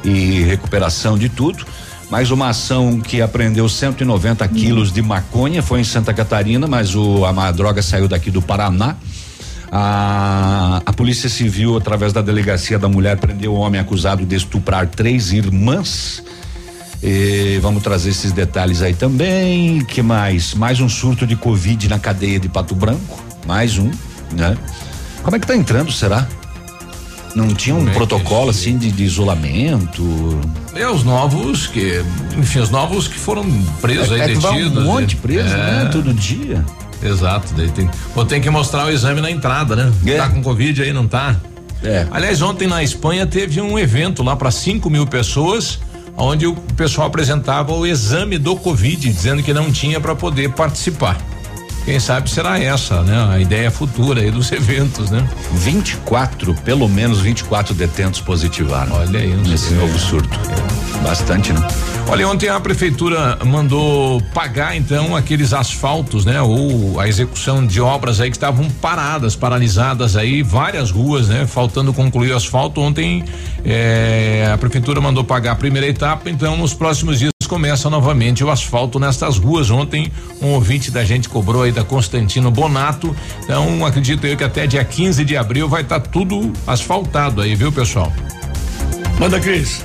e 0.05 0.43
recuperação 0.43 1.17
de 1.17 1.29
tudo. 1.29 1.65
Mais 2.11 2.31
uma 2.31 2.49
ação 2.49 3.01
que 3.01 3.23
apreendeu 3.23 3.69
190 3.69 4.47
quilos 4.49 4.93
de 4.93 5.03
maconha, 5.03 5.63
foi 5.63 5.81
em 5.81 5.85
Santa 5.85 6.13
Catarina, 6.13 6.67
mas 6.67 6.95
o, 6.95 7.25
a, 7.25 7.49
a 7.49 7.51
droga 7.51 7.83
saiu 7.83 8.07
daqui 8.07 8.31
do 8.31 8.43
Paraná. 8.43 8.97
A, 9.73 10.83
a 10.87 10.93
Polícia 10.93 11.29
Civil, 11.29 11.77
através 11.77 12.13
da 12.13 12.23
delegacia 12.23 12.79
da 12.79 12.89
mulher, 12.89 13.17
prendeu 13.17 13.55
o 13.55 13.57
homem 13.57 13.81
acusado 13.81 14.25
de 14.25 14.37
estuprar 14.37 14.87
três 14.87 15.33
irmãs. 15.33 16.23
E 17.03 17.59
vamos 17.61 17.83
trazer 17.83 18.11
esses 18.11 18.33
detalhes 18.33 18.81
aí 18.83 18.95
também. 18.95 19.85
Que 19.85 20.01
mais? 20.01 20.55
Mais 20.55 20.81
um 20.81 20.89
surto 20.89 21.27
de 21.27 21.35
Covid 21.35 21.89
na 21.89 21.99
cadeia 21.99 22.39
de 22.39 22.49
Pato 22.49 22.75
Branco. 22.75 23.23
Mais 23.47 23.79
um, 23.79 23.91
né? 24.33 24.57
Como 25.23 25.37
é 25.37 25.41
que 25.41 25.47
tá 25.47 25.57
entrando, 25.57 25.91
será? 25.91 26.27
Não 27.35 27.49
tinha 27.49 27.75
um 27.75 27.89
é 27.89 27.93
protocolo 27.93 28.51
assim 28.51 28.79
de, 28.79 28.93
de 28.93 29.05
isolamento? 29.05 30.41
É, 30.75 30.89
os 30.89 31.03
novos 31.03 31.67
que, 31.67 32.03
enfim, 32.39 32.61
os 32.61 32.71
novos 32.71 33.09
que 33.09 33.19
foram 33.19 33.45
presos 33.81 34.13
aí, 34.13 34.21
é 34.21 34.29
que 34.29 34.35
vai 34.35 34.55
detidos. 34.55 34.79
um 34.79 34.87
monte 34.87 35.15
né? 35.17 35.21
preso, 35.21 35.55
É, 35.55 35.85
né? 35.85 35.89
Todo 35.91 36.15
dia. 36.15 36.65
Exato, 37.03 37.53
daí 37.55 37.69
tem, 37.71 37.91
ou 38.15 38.25
tem 38.25 38.41
que 38.41 38.49
mostrar 38.49 38.87
o 38.87 38.91
exame 38.91 39.21
na 39.21 39.31
entrada, 39.31 39.77
né? 39.77 39.93
É. 40.07 40.17
Tá 40.17 40.29
com 40.29 40.43
Covid 40.43 40.81
aí, 40.83 40.93
não 40.93 41.07
tá? 41.07 41.37
É. 41.83 42.07
Aliás, 42.11 42.41
ontem 42.41 42.67
na 42.67 42.83
Espanha 42.83 43.27
teve 43.27 43.61
um 43.61 43.79
evento 43.79 44.23
lá 44.23 44.35
para 44.37 44.51
5 44.51 44.89
mil 44.89 45.07
pessoas, 45.07 45.81
onde 46.17 46.47
o 46.47 46.55
pessoal 46.77 47.09
apresentava 47.09 47.73
o 47.73 47.87
exame 47.87 48.39
do 48.39 48.57
Covid, 48.57 49.13
dizendo 49.13 49.43
que 49.43 49.53
não 49.53 49.71
tinha 49.71 50.01
para 50.01 50.15
poder 50.15 50.53
participar. 50.53 51.19
Quem 51.85 52.01
sabe 52.01 52.31
será 52.31 52.59
essa, 52.59 53.03
né? 53.03 53.29
A 53.31 53.39
ideia 53.39 53.71
futura 53.71 54.23
aí 54.23 54.31
dos 54.31 54.51
eventos, 54.53 55.11
né? 55.11 55.29
24, 55.53 56.55
pelo 56.63 56.89
menos 56.89 57.21
24 57.21 57.75
detentos 57.75 58.21
positivaram. 58.21 58.95
Olha 58.95 59.21
aí, 59.21 59.35
não 59.35 59.43
nesse 59.43 59.69
sei. 59.69 59.77
novo 59.77 59.99
surto. 59.99 60.41
Bastante, 61.03 61.53
né? 61.53 61.61
Olha, 62.09 62.27
ontem 62.29 62.49
a 62.49 62.59
prefeitura 62.59 63.39
mandou 63.45 64.21
pagar 64.33 64.75
então 64.77 65.15
aqueles 65.15 65.53
asfaltos, 65.53 66.25
né? 66.25 66.41
Ou 66.41 66.99
a 66.99 67.07
execução 67.07 67.67
de 67.67 67.81
obras 67.81 68.21
aí 68.21 68.31
que 68.31 68.37
estavam 68.37 68.71
paradas, 68.71 69.37
paralisadas 69.37 70.17
aí, 70.17 70.43
várias 70.43 70.91
ruas, 70.91 71.29
né? 71.29 71.47
Faltando 71.47 71.93
concluir 71.93 72.33
o 72.33 72.37
asfalto. 72.37 72.81
Ontem 72.81 73.25
eh, 73.65 74.49
a 74.53 74.57
prefeitura 74.57 75.01
mandou 75.01 75.23
pagar 75.25 75.53
a 75.53 75.57
primeira 75.57 75.87
etapa, 75.87 76.31
então 76.31 76.57
nos 76.57 76.73
próximos 76.73 77.19
dias 77.19 77.34
começa 77.47 77.89
novamente 77.91 78.43
o 78.43 78.51
asfalto 78.51 78.99
nestas 78.99 79.39
ruas. 79.39 79.71
Ontem 79.71 80.11
um 80.41 80.49
ouvinte 80.49 80.91
da 80.91 81.05
gente 81.05 81.29
cobrou 81.29 81.63
aí 81.63 81.73
da 81.73 81.85
Constantino 81.85 82.51
Bonato. 82.51 83.15
Então 83.43 83.85
acredito 83.85 84.27
eu 84.27 84.37
que 84.37 84.45
até 84.45 84.67
dia 84.67 84.85
15 84.85 85.25
de 85.25 85.37
abril 85.37 85.69
vai 85.69 85.83
estar 85.83 86.01
tudo 86.01 86.53
asfaltado 86.67 87.41
aí, 87.41 87.55
viu, 87.55 87.73
pessoal? 87.73 88.13
Manda, 89.19 89.41
Cris. 89.41 89.85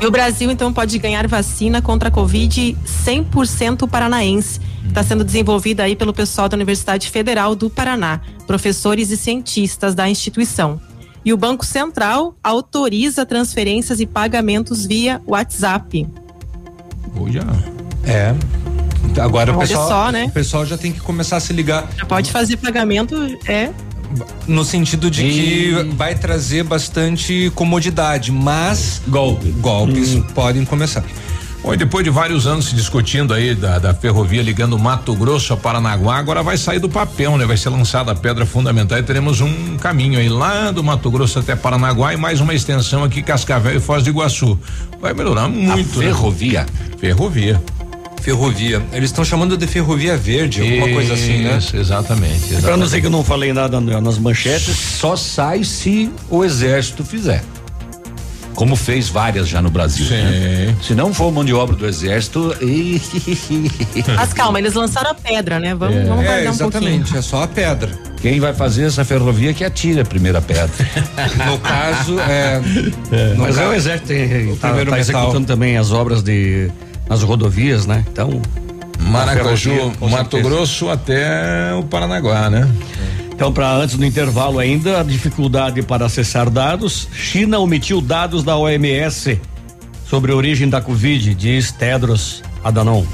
E 0.00 0.06
o 0.06 0.10
Brasil, 0.10 0.50
então, 0.50 0.70
pode 0.70 0.98
ganhar 0.98 1.26
vacina 1.26 1.80
contra 1.80 2.10
a 2.10 2.12
Covid 2.12 2.76
100% 3.06 3.88
paranaense. 3.88 4.60
Está 4.86 5.02
sendo 5.02 5.24
desenvolvida 5.24 5.82
aí 5.82 5.96
pelo 5.96 6.12
pessoal 6.12 6.48
da 6.48 6.56
Universidade 6.56 7.08
Federal 7.08 7.54
do 7.54 7.70
Paraná, 7.70 8.20
professores 8.46 9.10
e 9.10 9.16
cientistas 9.16 9.94
da 9.94 10.08
instituição. 10.08 10.78
E 11.24 11.32
o 11.32 11.36
Banco 11.36 11.64
Central 11.64 12.36
autoriza 12.42 13.24
transferências 13.24 13.98
e 14.00 14.06
pagamentos 14.06 14.84
via 14.84 15.20
WhatsApp. 15.26 16.06
Já. 17.30 17.42
É. 18.06 18.34
Agora 19.20 19.52
o 19.52 19.56
Olha 19.56 19.66
pessoal, 19.66 19.88
só, 19.88 20.12
né? 20.12 20.24
o 20.26 20.30
pessoal 20.30 20.66
já 20.66 20.76
tem 20.76 20.92
que 20.92 21.00
começar 21.00 21.36
a 21.36 21.40
se 21.40 21.52
ligar 21.52 21.88
Já 21.96 22.04
pode 22.04 22.32
fazer 22.32 22.56
pagamento, 22.56 23.14
é. 23.46 23.70
no 24.46 24.64
sentido 24.64 25.10
de 25.10 25.22
que 25.22 25.72
vai 25.94 26.14
trazer 26.14 26.64
bastante 26.64 27.52
comodidade, 27.54 28.32
mas 28.32 29.00
Golpe. 29.06 29.50
golpes 29.60 30.16
podem 30.34 30.64
começar. 30.64 31.04
Bom, 31.64 31.72
e 31.72 31.78
depois 31.78 32.04
de 32.04 32.10
vários 32.10 32.46
anos 32.46 32.66
se 32.66 32.74
discutindo 32.74 33.32
aí 33.32 33.54
da, 33.54 33.78
da 33.78 33.94
ferrovia 33.94 34.42
ligando 34.42 34.78
Mato 34.78 35.14
Grosso 35.14 35.54
a 35.54 35.56
Paranaguá, 35.56 36.18
agora 36.18 36.42
vai 36.42 36.58
sair 36.58 36.78
do 36.78 36.90
papel, 36.90 37.38
né? 37.38 37.46
Vai 37.46 37.56
ser 37.56 37.70
lançada 37.70 38.12
a 38.12 38.14
pedra 38.14 38.44
fundamental 38.44 38.98
e 38.98 39.02
teremos 39.02 39.40
um 39.40 39.78
caminho 39.78 40.18
aí 40.18 40.28
lá 40.28 40.70
do 40.70 40.84
Mato 40.84 41.10
Grosso 41.10 41.38
até 41.38 41.56
Paranaguá 41.56 42.12
e 42.12 42.18
mais 42.18 42.38
uma 42.38 42.52
extensão 42.52 43.02
aqui 43.02 43.22
Cascavel 43.22 43.74
e 43.76 43.80
Foz 43.80 44.02
do 44.02 44.10
Iguaçu. 44.10 44.58
Vai 45.00 45.14
melhorar 45.14 45.48
muito. 45.48 45.72
a 45.72 45.76
né? 45.76 45.84
ferrovia. 45.84 46.66
Ferrovia. 46.98 47.62
Ferrovia. 48.20 48.82
Eles 48.92 49.08
estão 49.10 49.24
chamando 49.24 49.56
de 49.56 49.66
ferrovia 49.66 50.18
verde, 50.18 50.60
alguma 50.60 50.88
coisa 50.90 51.14
assim, 51.14 51.38
né? 51.44 51.56
Isso, 51.58 51.76
exatamente. 51.78 52.40
Pra 52.40 52.48
não 52.48 52.58
exatamente. 52.58 52.84
dizer 52.84 53.00
que 53.00 53.06
eu 53.06 53.10
não 53.10 53.24
falei 53.24 53.54
nada 53.54 53.80
na- 53.80 54.00
nas 54.02 54.18
manchetes. 54.18 54.76
Só 54.76 55.16
sai 55.16 55.64
se 55.64 56.10
o 56.28 56.44
exército 56.44 57.02
fizer. 57.04 57.42
Como 58.54 58.76
fez 58.76 59.08
várias 59.08 59.48
já 59.48 59.60
no 59.60 59.70
Brasil. 59.70 60.06
né? 60.08 60.74
Se 60.82 60.94
não 60.94 61.12
for 61.12 61.32
mão 61.32 61.44
de 61.44 61.52
obra 61.52 61.74
do 61.74 61.86
exército, 61.86 62.54
e 62.62 63.00
Mas 64.16 64.32
calma, 64.32 64.58
eles 64.58 64.74
lançaram 64.74 65.10
a 65.10 65.14
pedra, 65.14 65.58
né? 65.58 65.74
Vamos, 65.74 66.06
vamos 66.06 66.24
É, 66.24 66.26
guardar 66.44 66.52
um 66.52 66.56
pouquinho. 66.56 66.82
exatamente, 66.82 67.16
é 67.16 67.22
só 67.22 67.42
a 67.42 67.48
pedra. 67.48 67.90
quem 68.20 68.38
vai 68.40 68.54
fazer 68.54 68.84
essa 68.84 69.04
ferrovia 69.04 69.52
que 69.52 69.64
atira 69.64 70.02
a 70.02 70.04
primeira 70.04 70.40
pedra. 70.40 70.70
No 71.46 71.58
caso, 71.58 72.18
é. 72.20 72.60
no 73.34 73.42
Mas 73.42 73.56
é 73.58 73.62
ca- 73.62 73.68
o 73.68 73.74
exército 73.74 74.12
está 74.12 74.68
primeiro 74.68 74.90
metal. 74.92 74.98
executando 75.00 75.46
também 75.46 75.76
as 75.76 75.90
obras 75.92 76.22
de 76.22 76.70
nas 77.08 77.22
rodovias, 77.22 77.86
né? 77.86 78.04
Então, 78.10 78.40
Maracaju, 78.98 79.92
Mato 80.00 80.36
certeza. 80.36 80.42
Grosso 80.42 80.88
até 80.90 81.74
o 81.74 81.82
Paranaguá, 81.82 82.48
né? 82.48 82.68
Então 83.34 83.52
para 83.52 83.70
antes 83.72 83.96
do 83.96 84.04
intervalo 84.04 84.58
ainda, 84.58 85.00
a 85.00 85.02
dificuldade 85.02 85.82
para 85.82 86.06
acessar 86.06 86.48
dados. 86.48 87.08
China 87.12 87.58
omitiu 87.58 88.00
dados 88.00 88.42
da 88.44 88.56
OMS 88.56 89.40
sobre 90.08 90.32
a 90.32 90.36
origem 90.36 90.68
da 90.68 90.80
Covid, 90.80 91.34
diz 91.34 91.72
Tedros 91.72 92.42
Adhanom. 92.62 93.04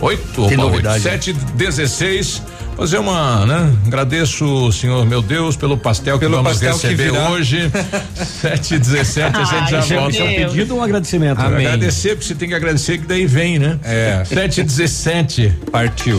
Oito, 0.00 0.42
opa, 0.42 0.50
oito, 0.50 0.56
novidade. 0.56 1.02
sete, 1.02 1.32
dezesseis. 1.54 2.42
Fazer 2.76 2.96
uma, 2.98 3.44
né? 3.44 3.76
Agradeço, 3.86 4.72
senhor 4.72 5.04
meu 5.04 5.20
Deus, 5.20 5.54
pelo 5.54 5.76
pastel 5.76 6.14
que 6.18 6.24
Pelo 6.24 6.36
vamos 6.36 6.52
pastel 6.52 6.78
que 6.78 6.86
receber 6.86 7.10
virá. 7.12 7.30
hoje. 7.30 7.70
sete, 8.40 8.78
dezessete, 8.78 9.36
a 9.36 9.44
gente 9.44 9.70
já 9.70 9.80
volta. 9.96 10.10
Isso 10.12 10.22
é 10.22 10.24
um 10.24 10.34
pedido 10.48 10.74
ou 10.74 10.80
um 10.80 10.82
agradecimento? 10.82 11.38
Amém. 11.40 11.66
Agradecer, 11.66 12.10
porque 12.10 12.24
você 12.28 12.34
tem 12.34 12.48
que 12.48 12.54
agradecer 12.54 12.96
que 12.98 13.06
daí 13.06 13.26
vem, 13.26 13.58
né? 13.58 13.78
É. 13.84 14.22
Sete, 14.24 14.62
dezessete. 14.62 15.52
Partiu. 15.70 16.18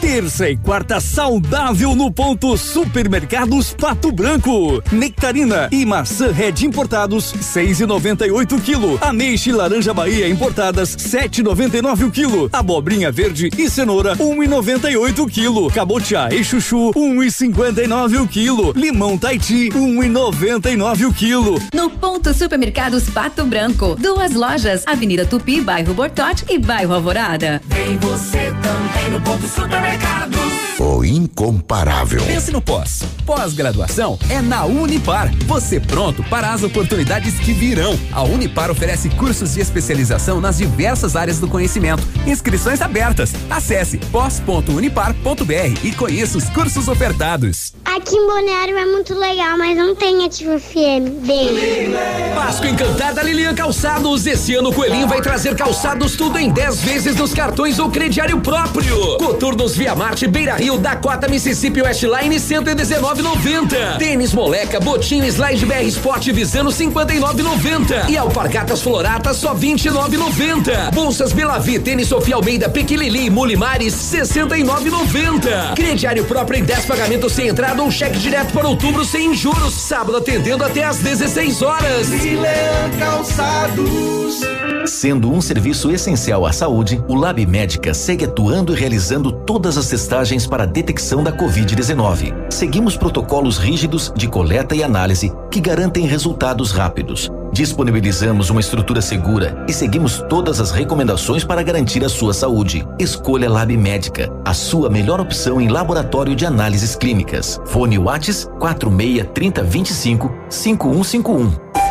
Terça 0.00 0.48
e 0.48 0.56
quarta 0.56 1.00
saudável 1.00 1.94
no 1.94 2.12
ponto 2.12 2.56
Supermercados 2.56 3.74
Pato 3.74 4.12
Branco. 4.12 4.82
Nectarina 4.92 5.68
e 5.72 5.84
maçã 5.86 6.30
Red 6.30 6.64
importados 6.64 7.32
6,98 7.32 8.60
quilo. 8.60 8.98
Ameixa 9.00 9.50
e 9.50 9.52
laranja 9.52 9.94
Bahia 9.94 10.28
importadas 10.28 10.94
7,99 10.96 12.06
o 12.06 12.10
quilo. 12.10 12.50
Abobrinha 12.52 13.10
verde 13.10 13.48
e 13.56 13.70
cenoura 13.70 14.14
1,98 14.16 15.30
quilo. 15.30 15.70
Cabotiá 15.70 16.28
e 16.30 16.44
chuchu 16.44 16.92
1,59 16.92 18.22
o 18.22 18.28
quilo. 18.28 18.72
Limão 18.76 19.16
Taiti 19.16 19.70
1,99 19.70 21.08
o 21.08 21.12
quilo. 21.14 21.60
No 21.72 21.88
ponto 21.90 22.34
Supermercados 22.34 23.08
Pato 23.08 23.44
Branco. 23.44 23.96
Duas 23.98 24.32
lojas, 24.32 24.82
Avenida 24.86 25.24
Tupi, 25.24 25.60
bairro 25.60 25.94
Bortote 25.94 26.44
e 26.48 26.58
bairro 26.58 26.92
Alvorada. 26.92 27.62
Tem 27.68 27.96
você 27.98 28.52
também 28.62 29.10
no 29.10 29.20
ponto 29.20 29.46
supermercados. 29.46 29.83
Supermercado. 29.84 30.43
O 30.84 31.02
incomparável. 31.02 32.22
Pense 32.26 32.52
no 32.52 32.60
pós. 32.60 33.02
Pós-graduação 33.24 34.18
é 34.28 34.42
na 34.42 34.66
Unipar. 34.66 35.34
Você 35.46 35.80
pronto 35.80 36.22
para 36.24 36.52
as 36.52 36.62
oportunidades 36.62 37.38
que 37.40 37.54
virão. 37.54 37.98
A 38.12 38.22
Unipar 38.22 38.70
oferece 38.70 39.08
cursos 39.08 39.54
de 39.54 39.62
especialização 39.62 40.42
nas 40.42 40.58
diversas 40.58 41.16
áreas 41.16 41.38
do 41.38 41.48
conhecimento. 41.48 42.06
Inscrições 42.26 42.82
abertas. 42.82 43.32
Acesse 43.48 43.96
pós.unipar.br 43.96 45.78
e 45.82 45.90
conheça 45.92 46.36
os 46.36 46.50
cursos 46.50 46.86
ofertados. 46.86 47.72
Aqui 47.86 48.16
em 48.16 48.26
Balneário 48.26 48.76
é 48.76 48.84
muito 48.84 49.14
legal, 49.14 49.56
mas 49.56 49.78
não 49.78 49.94
tem 49.94 50.26
ativo 50.26 50.58
FM. 50.60 51.24
Beijo. 51.26 51.92
Páscoa 52.34 52.68
Encantada 52.68 53.22
Lilian 53.22 53.54
Calçados. 53.54 54.26
Esse 54.26 54.54
ano 54.54 54.68
o 54.68 54.74
Coelhinho 54.74 55.08
vai 55.08 55.22
trazer 55.22 55.56
calçados 55.56 56.14
tudo 56.14 56.38
em 56.38 56.50
10 56.50 56.80
vezes 56.82 57.16
nos 57.16 57.32
cartões 57.32 57.78
ou 57.78 57.88
crediário 57.90 58.38
próprio. 58.40 59.16
Coturnos 59.16 59.74
Via 59.74 59.94
Marte, 59.94 60.26
Beira 60.26 60.56
Rio, 60.56 60.73
Dakota, 60.78 61.28
Mississippi 61.28 61.82
Westline 61.82 62.36
119,90. 62.36 63.98
Tênis 63.98 64.32
Moleca, 64.32 64.80
Botinho 64.80 65.26
Slide 65.26 65.64
BR 65.66 65.86
Sport 65.88 66.30
Visano 66.32 66.70
59,90. 66.70 68.08
E 68.08 68.16
Alpargatas 68.16 68.82
Floratas 68.82 69.36
só 69.36 69.54
29,90. 69.54 70.92
Bolsas 70.92 71.32
Belavi, 71.32 71.78
Tênis 71.78 72.08
Sofia 72.08 72.36
Almeida, 72.36 72.68
Pequilili, 72.68 73.30
Mulimares 73.30 73.94
69,90. 73.94 75.74
Crediário 75.74 76.24
próprio 76.24 76.60
em 76.60 76.64
10 76.64 76.84
pagamentos 76.86 77.32
sem 77.32 77.48
entrada 77.48 77.82
ou 77.82 77.90
cheque 77.90 78.18
direto 78.18 78.52
para 78.52 78.68
outubro 78.68 79.04
sem 79.04 79.34
juros. 79.34 79.74
Sábado 79.74 80.16
atendendo 80.16 80.64
até 80.64 80.84
às 80.84 80.98
16 80.98 81.62
horas. 81.62 82.08
Milan 82.08 82.90
Calçados. 82.98 84.40
Sendo 84.86 85.32
um 85.32 85.40
serviço 85.40 85.90
essencial 85.90 86.44
à 86.44 86.52
saúde, 86.52 87.02
o 87.08 87.14
Lab 87.14 87.44
Médica 87.46 87.94
segue 87.94 88.26
atuando 88.26 88.74
e 88.74 88.76
realizando 88.76 89.32
todas 89.32 89.78
as 89.78 89.88
testagens 89.88 90.46
para 90.46 90.53
a 90.62 90.66
detecção 90.66 91.22
da 91.22 91.32
Covid-19. 91.32 92.52
Seguimos 92.52 92.96
protocolos 92.96 93.58
rígidos 93.58 94.12
de 94.16 94.28
coleta 94.28 94.74
e 94.76 94.82
análise 94.82 95.32
que 95.50 95.60
garantem 95.60 96.06
resultados 96.06 96.70
rápidos. 96.70 97.30
Disponibilizamos 97.52 98.50
uma 98.50 98.60
estrutura 98.60 99.00
segura 99.00 99.64
e 99.68 99.72
seguimos 99.72 100.24
todas 100.28 100.60
as 100.60 100.70
recomendações 100.70 101.44
para 101.44 101.62
garantir 101.62 102.04
a 102.04 102.08
sua 102.08 102.32
saúde. 102.32 102.86
Escolha 102.98 103.48
Lab 103.50 103.76
Médica, 103.76 104.32
a 104.44 104.54
sua 104.54 104.90
melhor 104.90 105.20
opção 105.20 105.60
em 105.60 105.68
laboratório 105.68 106.34
de 106.34 106.46
análises 106.46 106.96
clínicas. 106.96 107.60
Fone 107.66 107.98
Whats 107.98 108.48
46 108.58 109.28
30 109.32 109.62
25 109.62 110.34
5151. 110.48 111.83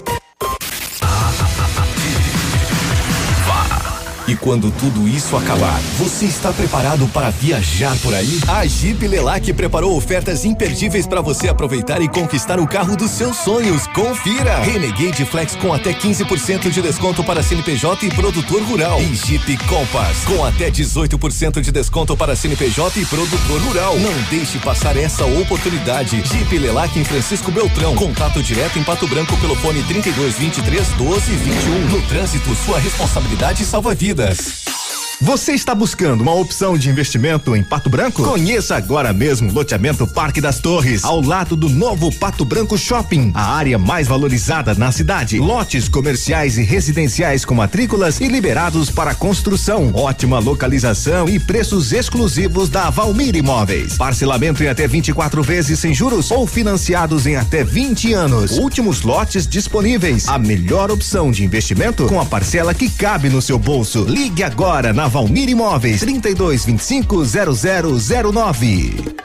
E 4.25 4.37
quando 4.37 4.71
tudo 4.71 5.05
isso 5.05 5.35
acabar, 5.35 5.77
você 5.97 6.23
está 6.23 6.53
preparado 6.53 7.05
para 7.09 7.29
viajar 7.29 7.93
por 7.97 8.13
aí? 8.13 8.39
A 8.47 8.65
Jeep 8.65 9.05
Lelac 9.05 9.51
preparou 9.51 9.97
ofertas 9.97 10.45
imperdíveis 10.45 11.05
para 11.05 11.19
você 11.19 11.49
aproveitar 11.49 12.01
e 12.01 12.07
conquistar 12.07 12.57
o 12.57 12.65
carro 12.65 12.95
dos 12.95 13.11
seus 13.11 13.35
sonhos. 13.35 13.85
Confira! 13.87 14.59
Renegade 14.59 15.25
Flex 15.25 15.57
com 15.57 15.73
até 15.73 15.93
15% 15.93 16.69
de 16.69 16.81
desconto 16.81 17.21
para 17.21 17.43
CNPJ 17.43 18.05
e 18.05 18.09
produtor 18.11 18.61
rural. 18.63 19.01
E 19.01 19.13
Jeep 19.13 19.57
Compass 19.67 20.23
com 20.25 20.45
até 20.45 20.71
18% 20.71 21.59
de 21.59 21.71
desconto 21.71 22.15
para 22.15 22.33
CNPJ 22.33 23.01
e 23.01 23.05
produtor 23.05 23.61
rural. 23.63 23.99
Não 23.99 24.13
deixe 24.29 24.57
passar 24.59 24.95
essa 24.95 25.25
oportunidade. 25.25 26.23
Jeep 26.25 26.57
Lelac 26.57 26.97
em 26.97 27.03
Francisco 27.03 27.51
Beltrão. 27.51 27.93
Contato 27.95 28.41
direto 28.41 28.79
em 28.79 28.83
Pato 28.85 29.05
Branco 29.05 29.35
pelo 29.37 29.55
fone 29.57 29.83
32 29.83 30.35
23 30.35 30.87
12 30.97 31.31
21. 31.33 31.79
No 31.89 32.01
trânsito, 32.03 32.55
sua 32.55 32.79
responsabilidade 32.79 33.65
salva 33.65 33.93
vidas. 33.93 34.12
vida. 34.13 34.82
Você 35.21 35.53
está 35.53 35.73
buscando 35.75 36.21
uma 36.21 36.33
opção 36.33 36.77
de 36.77 36.89
investimento 36.89 37.55
em 37.55 37.63
Pato 37.63 37.89
Branco? 37.89 38.23
Conheça 38.23 38.75
agora 38.75 39.13
mesmo 39.13 39.49
o 39.49 39.53
loteamento 39.53 40.05
Parque 40.07 40.41
das 40.41 40.59
Torres, 40.59 41.03
ao 41.03 41.21
lado 41.21 41.55
do 41.55 41.69
novo 41.69 42.11
Pato 42.11 42.43
Branco 42.43 42.77
Shopping, 42.77 43.31
a 43.33 43.53
área 43.55 43.77
mais 43.77 44.07
valorizada 44.07 44.73
na 44.73 44.91
cidade. 44.91 45.39
Lotes 45.39 45.87
comerciais 45.87 46.57
e 46.57 46.63
residenciais 46.63 47.45
com 47.45 47.53
matrículas 47.53 48.19
e 48.19 48.27
liberados 48.27 48.89
para 48.89 49.15
construção. 49.15 49.91
Ótima 49.93 50.39
localização 50.39 51.29
e 51.29 51.39
preços 51.39 51.93
exclusivos 51.93 52.67
da 52.67 52.89
Valmir 52.89 53.35
Imóveis. 53.35 53.95
Parcelamento 53.95 54.63
em 54.63 54.67
até 54.67 54.87
24 54.87 55.41
vezes 55.43 55.79
sem 55.79 55.93
juros 55.93 56.31
ou 56.31 56.45
financiados 56.45 57.25
em 57.25 57.35
até 57.35 57.63
20 57.63 58.13
anos. 58.13 58.57
Últimos 58.57 59.03
lotes 59.03 59.47
disponíveis. 59.47 60.27
A 60.27 60.37
melhor 60.37 60.91
opção 60.91 61.31
de 61.31 61.45
investimento 61.45 62.07
com 62.07 62.19
a 62.19 62.25
parcela 62.25 62.73
que 62.73 62.89
cabe 62.89 63.29
no 63.29 63.41
seu 63.41 63.59
bolso. 63.59 64.05
Ligue 64.05 64.43
agora 64.43 64.91
na 64.91 65.02
Valmir 65.07 65.49
Imóveis, 65.49 66.01
32 66.01 66.65
25 66.65 67.23
0009. 67.25 69.15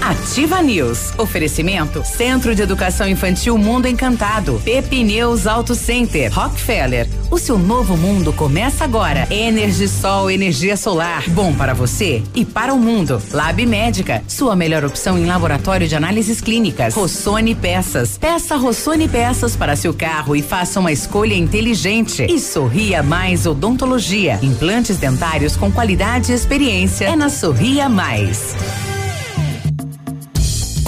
Ativa 0.00 0.62
News. 0.62 1.12
Oferecimento 1.18 2.02
Centro 2.04 2.54
de 2.54 2.62
Educação 2.62 3.06
Infantil 3.06 3.56
Mundo 3.58 3.86
Encantado. 3.86 4.60
Pepineus 4.64 5.46
Auto 5.46 5.74
Center. 5.74 6.32
Rockefeller. 6.32 7.06
O 7.30 7.38
seu 7.38 7.58
novo 7.58 7.96
mundo 7.96 8.32
começa 8.32 8.82
agora. 8.82 9.26
Energisol, 9.30 10.30
energia 10.30 10.76
solar. 10.76 11.28
Bom 11.28 11.54
para 11.54 11.74
você 11.74 12.22
e 12.34 12.44
para 12.44 12.72
o 12.72 12.78
mundo. 12.78 13.22
Lab 13.30 13.64
Médica. 13.66 14.22
Sua 14.26 14.56
melhor 14.56 14.84
opção 14.84 15.18
em 15.18 15.26
laboratório 15.26 15.86
de 15.86 15.94
análises 15.94 16.40
clínicas. 16.40 16.94
Rossoni 16.94 17.54
Peças. 17.54 18.16
Peça 18.16 18.56
Rossoni 18.56 19.06
Peças 19.06 19.54
para 19.54 19.76
seu 19.76 19.92
carro 19.92 20.34
e 20.34 20.42
faça 20.42 20.80
uma 20.80 20.90
escolha 20.92 21.34
inteligente. 21.34 22.26
E 22.28 22.40
Sorria 22.40 23.02
Mais 23.02 23.46
Odontologia. 23.46 24.38
Implantes 24.42 24.96
dentários 24.96 25.56
com 25.56 25.70
qualidade 25.70 26.32
e 26.32 26.34
experiência. 26.34 27.04
É 27.04 27.14
na 27.14 27.28
Sorria 27.28 27.88
Mais. 27.88 28.56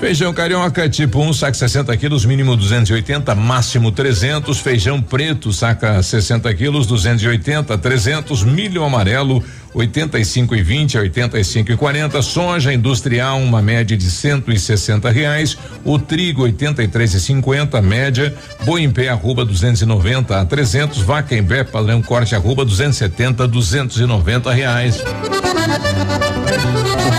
Feijão 0.00 0.32
carioca 0.32 0.88
tipo 0.88 1.18
1, 1.18 1.28
um, 1.28 1.32
saca 1.34 1.52
60 1.52 1.94
quilos, 1.98 2.24
mínimo 2.24 2.56
280, 2.56 3.34
máximo 3.34 3.92
300. 3.92 4.58
Feijão 4.58 5.00
preto, 5.00 5.52
saca 5.52 6.02
60 6.02 6.52
quilos, 6.54 6.86
280, 6.86 7.76
300. 7.76 8.42
Milho 8.42 8.82
amarelo, 8.82 9.44
85 9.74 10.56
e 10.56 10.62
20 10.62 10.96
a 10.96 11.00
85 11.02 11.72
e 11.72 11.76
40. 11.76 12.22
Soja 12.22 12.72
industrial, 12.72 13.38
uma 13.40 13.60
média 13.60 13.94
de 13.94 14.10
160 14.10 15.10
reais. 15.10 15.58
O 15.84 15.98
trigo, 15.98 16.44
83 16.44 17.14
e 17.14 17.20
50, 17.20 17.82
média. 17.82 18.34
Boi 18.64 18.82
em 18.82 18.90
pé, 18.90 19.10
arroba 19.10 19.44
290 19.44 20.40
a 20.40 20.46
300. 20.46 20.98
Vaca 21.02 21.36
em 21.36 21.44
pé, 21.44 21.62
padrão 21.62 22.00
corte, 22.00 22.34
arroba 22.34 22.64
270 22.64 23.46
290 23.46 24.50
reais. 24.50 25.04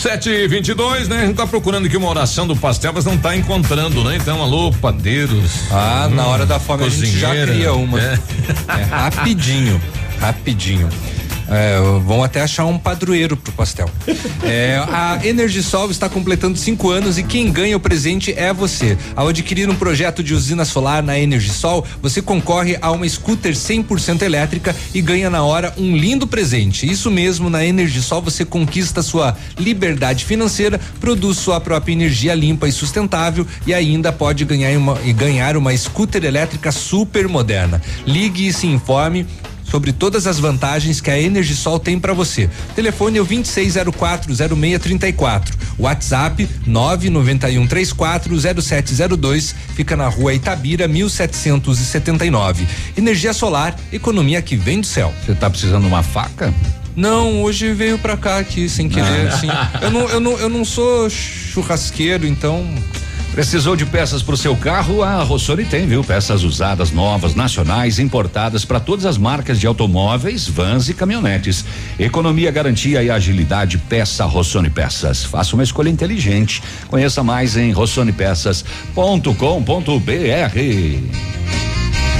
Sete 0.00 0.30
e 0.30 0.48
vinte 0.48 0.68
e 0.68 0.74
dois, 0.74 1.08
né? 1.08 1.18
A 1.18 1.26
gente 1.26 1.36
tá 1.36 1.46
procurando 1.46 1.84
aqui 1.84 1.94
uma 1.94 2.08
oração 2.08 2.46
do 2.46 2.56
pastel, 2.56 2.90
mas 2.94 3.04
não 3.04 3.18
tá 3.18 3.36
encontrando, 3.36 4.02
né? 4.02 4.16
Então, 4.16 4.40
alô, 4.42 4.72
padeiros. 4.72 5.70
Ah, 5.70 6.08
hum, 6.10 6.14
na 6.14 6.26
hora 6.26 6.46
da 6.46 6.58
fome 6.58 6.84
a 6.84 6.88
gente 6.88 7.18
já 7.18 7.28
cria 7.30 7.74
uma. 7.74 8.00
É. 8.00 8.18
É, 8.78 8.82
rapidinho, 8.82 9.78
rapidinho. 10.20 10.88
É, 11.50 11.80
vão 12.06 12.22
até 12.22 12.40
achar 12.40 12.64
um 12.64 12.78
padroeiro 12.78 13.36
pro 13.36 13.52
pastel. 13.52 13.90
É, 14.44 14.80
a 14.88 15.18
Energisol 15.24 15.90
está 15.90 16.08
completando 16.08 16.56
cinco 16.56 16.90
anos 16.90 17.18
e 17.18 17.24
quem 17.24 17.50
ganha 17.50 17.76
o 17.76 17.80
presente 17.80 18.32
é 18.36 18.52
você. 18.52 18.96
Ao 19.16 19.26
adquirir 19.26 19.68
um 19.68 19.74
projeto 19.74 20.22
de 20.22 20.32
usina 20.32 20.64
solar 20.64 21.02
na 21.02 21.18
Energisol, 21.18 21.84
você 22.00 22.22
concorre 22.22 22.78
a 22.80 22.92
uma 22.92 23.08
scooter 23.08 23.52
100% 23.52 24.22
elétrica 24.22 24.74
e 24.94 25.02
ganha 25.02 25.28
na 25.28 25.42
hora 25.42 25.74
um 25.76 25.96
lindo 25.96 26.24
presente. 26.24 26.88
Isso 26.88 27.10
mesmo, 27.10 27.50
na 27.50 27.64
Energisol 27.64 28.22
você 28.22 28.44
conquista 28.44 29.02
sua 29.02 29.36
liberdade 29.58 30.24
financeira, 30.24 30.80
produz 31.00 31.38
sua 31.38 31.60
própria 31.60 31.92
energia 31.92 32.32
limpa 32.32 32.68
e 32.68 32.72
sustentável 32.72 33.44
e 33.66 33.74
ainda 33.74 34.12
pode 34.12 34.44
ganhar 34.44 34.78
uma, 34.78 34.94
ganhar 35.14 35.56
uma 35.56 35.76
scooter 35.76 36.24
elétrica 36.24 36.70
super 36.70 37.26
moderna. 37.26 37.82
Ligue 38.06 38.46
e 38.46 38.52
se 38.52 38.68
informe 38.68 39.26
sobre 39.70 39.92
todas 39.92 40.26
as 40.26 40.38
vantagens 40.40 41.00
que 41.00 41.10
a 41.10 41.18
Energisol 41.20 41.78
tem 41.78 41.98
para 41.98 42.12
você. 42.12 42.50
Telefone 42.74 43.16
é 43.18 43.22
o 43.22 43.26
26040634. 43.26 45.52
WhatsApp 45.78 46.48
991340702. 46.68 49.54
Fica 49.74 49.96
na 49.96 50.08
rua 50.08 50.34
Itabira 50.34 50.86
1779. 50.88 52.66
Energia 52.96 53.32
solar, 53.32 53.76
economia 53.92 54.42
que 54.42 54.56
vem 54.56 54.80
do 54.80 54.86
céu. 54.86 55.14
Você 55.24 55.34
tá 55.34 55.48
precisando 55.48 55.82
de 55.82 55.88
uma 55.88 56.02
faca? 56.02 56.52
Não, 56.96 57.42
hoje 57.42 57.72
veio 57.72 57.96
pra 57.98 58.16
cá 58.16 58.38
aqui 58.38 58.68
sem 58.68 58.88
querer, 58.88 59.28
Ah. 59.30 59.34
assim. 59.34 59.46
Eu 59.80 59.90
não, 59.92 60.08
eu 60.08 60.18
não, 60.20 60.32
eu 60.38 60.48
não 60.48 60.64
sou 60.64 61.08
churrasqueiro, 61.08 62.26
então. 62.26 62.66
Precisou 63.32 63.76
de 63.76 63.86
peças 63.86 64.22
para 64.22 64.34
o 64.34 64.36
seu 64.36 64.56
carro? 64.56 65.02
A 65.02 65.22
Rossoni 65.22 65.64
tem, 65.64 65.86
viu? 65.86 66.02
Peças 66.02 66.42
usadas, 66.42 66.90
novas, 66.90 67.34
nacionais, 67.34 67.98
importadas 67.98 68.64
para 68.64 68.80
todas 68.80 69.06
as 69.06 69.16
marcas 69.16 69.60
de 69.60 69.66
automóveis, 69.66 70.48
vans 70.48 70.88
e 70.88 70.94
caminhonetes. 70.94 71.64
Economia, 71.98 72.50
garantia 72.50 73.02
e 73.02 73.10
agilidade. 73.10 73.78
Peça 73.78 74.24
Rossoni 74.24 74.68
Peças. 74.68 75.24
Faça 75.24 75.54
uma 75.54 75.62
escolha 75.62 75.88
inteligente. 75.88 76.60
Conheça 76.88 77.22
mais 77.22 77.56
em 77.56 77.70
rossonpeças.com.br. 77.70 78.64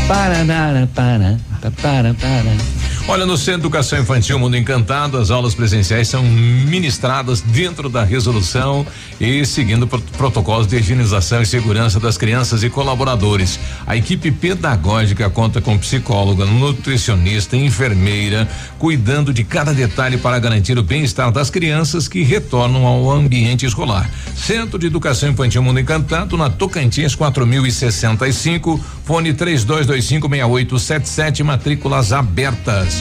Para, 0.07 0.45
para, 0.47 0.87
para, 0.87 2.15
para. 2.15 2.80
Olha, 3.13 3.27
no 3.27 3.37
Centro 3.37 3.63
de 3.63 3.67
Educação 3.67 3.99
Infantil 3.99 4.39
Mundo 4.39 4.57
Encantado, 4.57 5.19
as 5.19 5.33
aulas 5.33 5.53
presenciais 5.53 6.07
são 6.07 6.23
ministradas 6.23 7.41
dentro 7.41 7.89
da 7.89 8.05
resolução 8.05 8.87
e 9.21 9.45
seguindo 9.45 9.85
pro- 9.85 10.01
protocolos 10.17 10.69
de 10.69 10.77
higienização 10.77 11.43
e 11.43 11.47
segurança 11.47 11.99
das 11.99 12.17
crianças 12.17 12.63
e 12.63 12.71
colaboradores. 12.71 13.59
A 13.85 13.97
equipe 13.97 14.31
pedagógica 14.31 15.29
conta 15.29 15.61
com 15.61 15.77
psicóloga, 15.77 16.47
nutricionista, 16.47 17.57
enfermeira, 17.57 18.49
cuidando 18.79 19.35
de 19.35 19.43
cada 19.43 19.75
detalhe 19.75 20.17
para 20.17 20.39
garantir 20.39 20.79
o 20.79 20.83
bem-estar 20.83 21.33
das 21.33 21.51
crianças 21.51 22.07
que 22.07 22.23
retornam 22.23 22.87
ao 22.87 23.11
ambiente 23.11 23.67
escolar. 23.67 24.09
Centro 24.37 24.79
de 24.79 24.87
Educação 24.87 25.31
Infantil 25.31 25.65
Mundo 25.65 25.81
Encantado, 25.81 26.37
na 26.37 26.49
Tocantins 26.49 27.17
4065, 27.17 28.79
fone 29.05 29.35
32256877, 29.35 31.43
matrículas 31.43 32.13
abertas. 32.13 33.00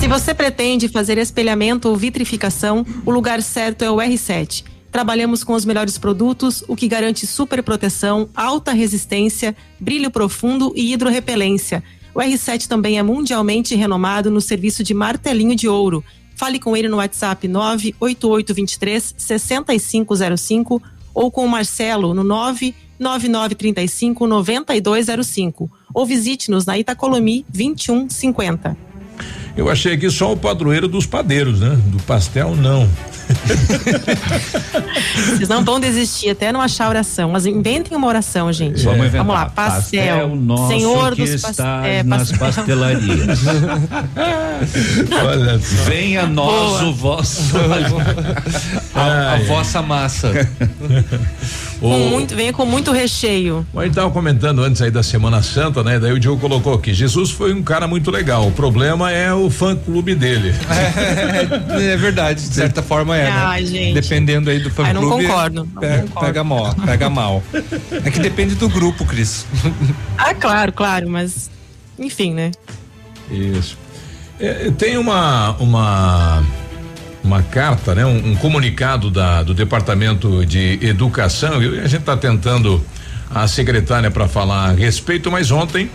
Se 0.00 0.08
você 0.08 0.34
pretende 0.34 0.88
fazer 0.88 1.16
espelhamento 1.16 1.88
ou 1.88 1.96
vitrificação, 1.96 2.84
o 3.06 3.10
lugar 3.10 3.42
certo 3.42 3.84
é 3.84 3.90
o 3.90 3.96
R7. 3.96 4.64
Trabalhamos 4.90 5.42
com 5.42 5.54
os 5.54 5.64
melhores 5.64 5.96
produtos, 5.96 6.62
o 6.68 6.76
que 6.76 6.86
garante 6.86 7.26
super 7.26 7.62
proteção, 7.62 8.28
alta 8.34 8.72
resistência, 8.72 9.56
brilho 9.80 10.10
profundo 10.10 10.72
e 10.76 10.92
hidrorrepelência. 10.92 11.82
O 12.14 12.18
R7 12.18 12.66
também 12.66 12.98
é 12.98 13.02
mundialmente 13.02 13.74
renomado 13.74 14.30
no 14.30 14.40
serviço 14.40 14.84
de 14.84 14.92
martelinho 14.92 15.56
de 15.56 15.66
ouro. 15.66 16.04
Fale 16.36 16.58
com 16.58 16.76
ele 16.76 16.88
no 16.88 16.98
WhatsApp 16.98 17.48
98823 17.48 19.14
6505 19.16 20.82
ou 21.14 21.30
com 21.30 21.46
o 21.46 21.48
Marcelo 21.48 22.12
no 22.12 22.22
99935 22.22 24.26
9205 24.26 25.70
ou 25.94 26.04
visite-nos 26.04 26.66
na 26.66 26.78
Itacolomi 26.78 27.46
2150. 27.48 28.91
Eu 29.56 29.68
achei 29.68 29.94
aqui 29.94 30.10
só 30.10 30.32
o 30.32 30.36
padroeiro 30.36 30.88
dos 30.88 31.04
padeiros, 31.06 31.60
né? 31.60 31.78
Do 31.86 32.02
pastel, 32.04 32.56
não. 32.56 32.88
Vocês 35.34 35.48
não 35.48 35.64
vão 35.64 35.78
desistir 35.78 36.30
até 36.30 36.52
não 36.52 36.60
achar 36.60 36.86
a 36.86 36.88
oração. 36.88 37.30
Mas 37.30 37.46
inventem 37.46 37.96
uma 37.96 38.06
oração, 38.06 38.52
gente. 38.52 38.82
Vamos 38.82 39.06
inventar. 39.06 39.18
Vamos 39.26 39.34
lá, 39.34 39.46
pastel. 39.50 40.02
Pastel 40.20 40.36
nosso 40.36 40.68
Senhor 40.68 41.14
que 41.14 41.22
dos 41.22 41.30
está 41.30 41.46
pastéis. 41.80 42.04
nas 42.06 42.32
pastelarias. 42.32 43.38
Olha 45.24 45.58
só. 45.58 45.84
Venha 45.84 46.26
nós 46.26 46.80
Boa. 46.80 46.84
o 46.84 46.94
vosso. 46.94 47.56
A, 48.94 49.34
a 49.34 49.38
vossa 49.44 49.82
massa. 49.82 50.32
Com 51.82 51.98
muito, 52.08 52.36
venha 52.36 52.52
com 52.52 52.64
muito 52.64 52.92
recheio. 52.92 53.66
Mas 53.74 53.88
estava 53.88 54.08
comentando 54.10 54.62
antes 54.62 54.80
aí 54.80 54.90
da 54.90 55.02
Semana 55.02 55.42
Santa, 55.42 55.82
né? 55.82 55.98
Daí 55.98 56.12
o 56.12 56.18
Diogo 56.20 56.40
colocou 56.40 56.78
que 56.78 56.94
Jesus 56.94 57.30
foi 57.30 57.52
um 57.52 57.62
cara 57.62 57.88
muito 57.88 58.10
legal. 58.10 58.46
O 58.46 58.52
problema 58.52 59.10
é 59.10 59.34
o 59.34 59.50
fã 59.50 59.74
clube 59.76 60.14
dele. 60.14 60.54
É, 61.80 61.96
verdade, 61.96 62.48
de 62.48 62.54
certa 62.54 62.82
forma 62.82 63.16
é, 63.16 63.26
Ai, 63.28 63.62
né? 63.62 63.66
gente. 63.66 63.94
Dependendo 63.94 64.48
aí 64.50 64.60
do 64.60 64.70
fã 64.70 64.84
Ai, 64.84 64.92
não 64.92 65.02
clube, 65.02 65.24
concordo, 65.26 65.68
não 65.74 65.80
pe- 65.80 65.98
concordo. 66.02 66.20
Pega 66.26 66.44
mal, 66.44 66.74
pega 66.86 67.10
mal. 67.10 67.42
É 68.04 68.10
que 68.10 68.20
depende 68.20 68.54
do 68.54 68.68
grupo, 68.68 69.04
Cris. 69.04 69.44
Ah, 70.16 70.34
claro, 70.34 70.72
claro, 70.72 71.08
mas 71.10 71.50
enfim, 71.98 72.32
né? 72.32 72.52
Isso. 73.30 73.76
É, 74.38 74.70
tem 74.70 74.96
uma 74.98 75.56
uma 75.58 76.42
uma 77.24 77.42
carta, 77.42 77.94
né? 77.94 78.04
Um, 78.04 78.32
um 78.32 78.34
comunicado 78.36 79.10
da, 79.10 79.42
do 79.42 79.54
Departamento 79.54 80.44
de 80.44 80.78
Educação 80.82 81.62
e 81.62 81.78
a 81.80 81.86
gente 81.86 82.00
está 82.00 82.16
tentando 82.16 82.84
a 83.34 83.46
secretária 83.46 84.10
para 84.10 84.28
falar 84.28 84.70
a 84.70 84.72
respeito, 84.72 85.30
mas 85.30 85.50
ontem 85.50 85.90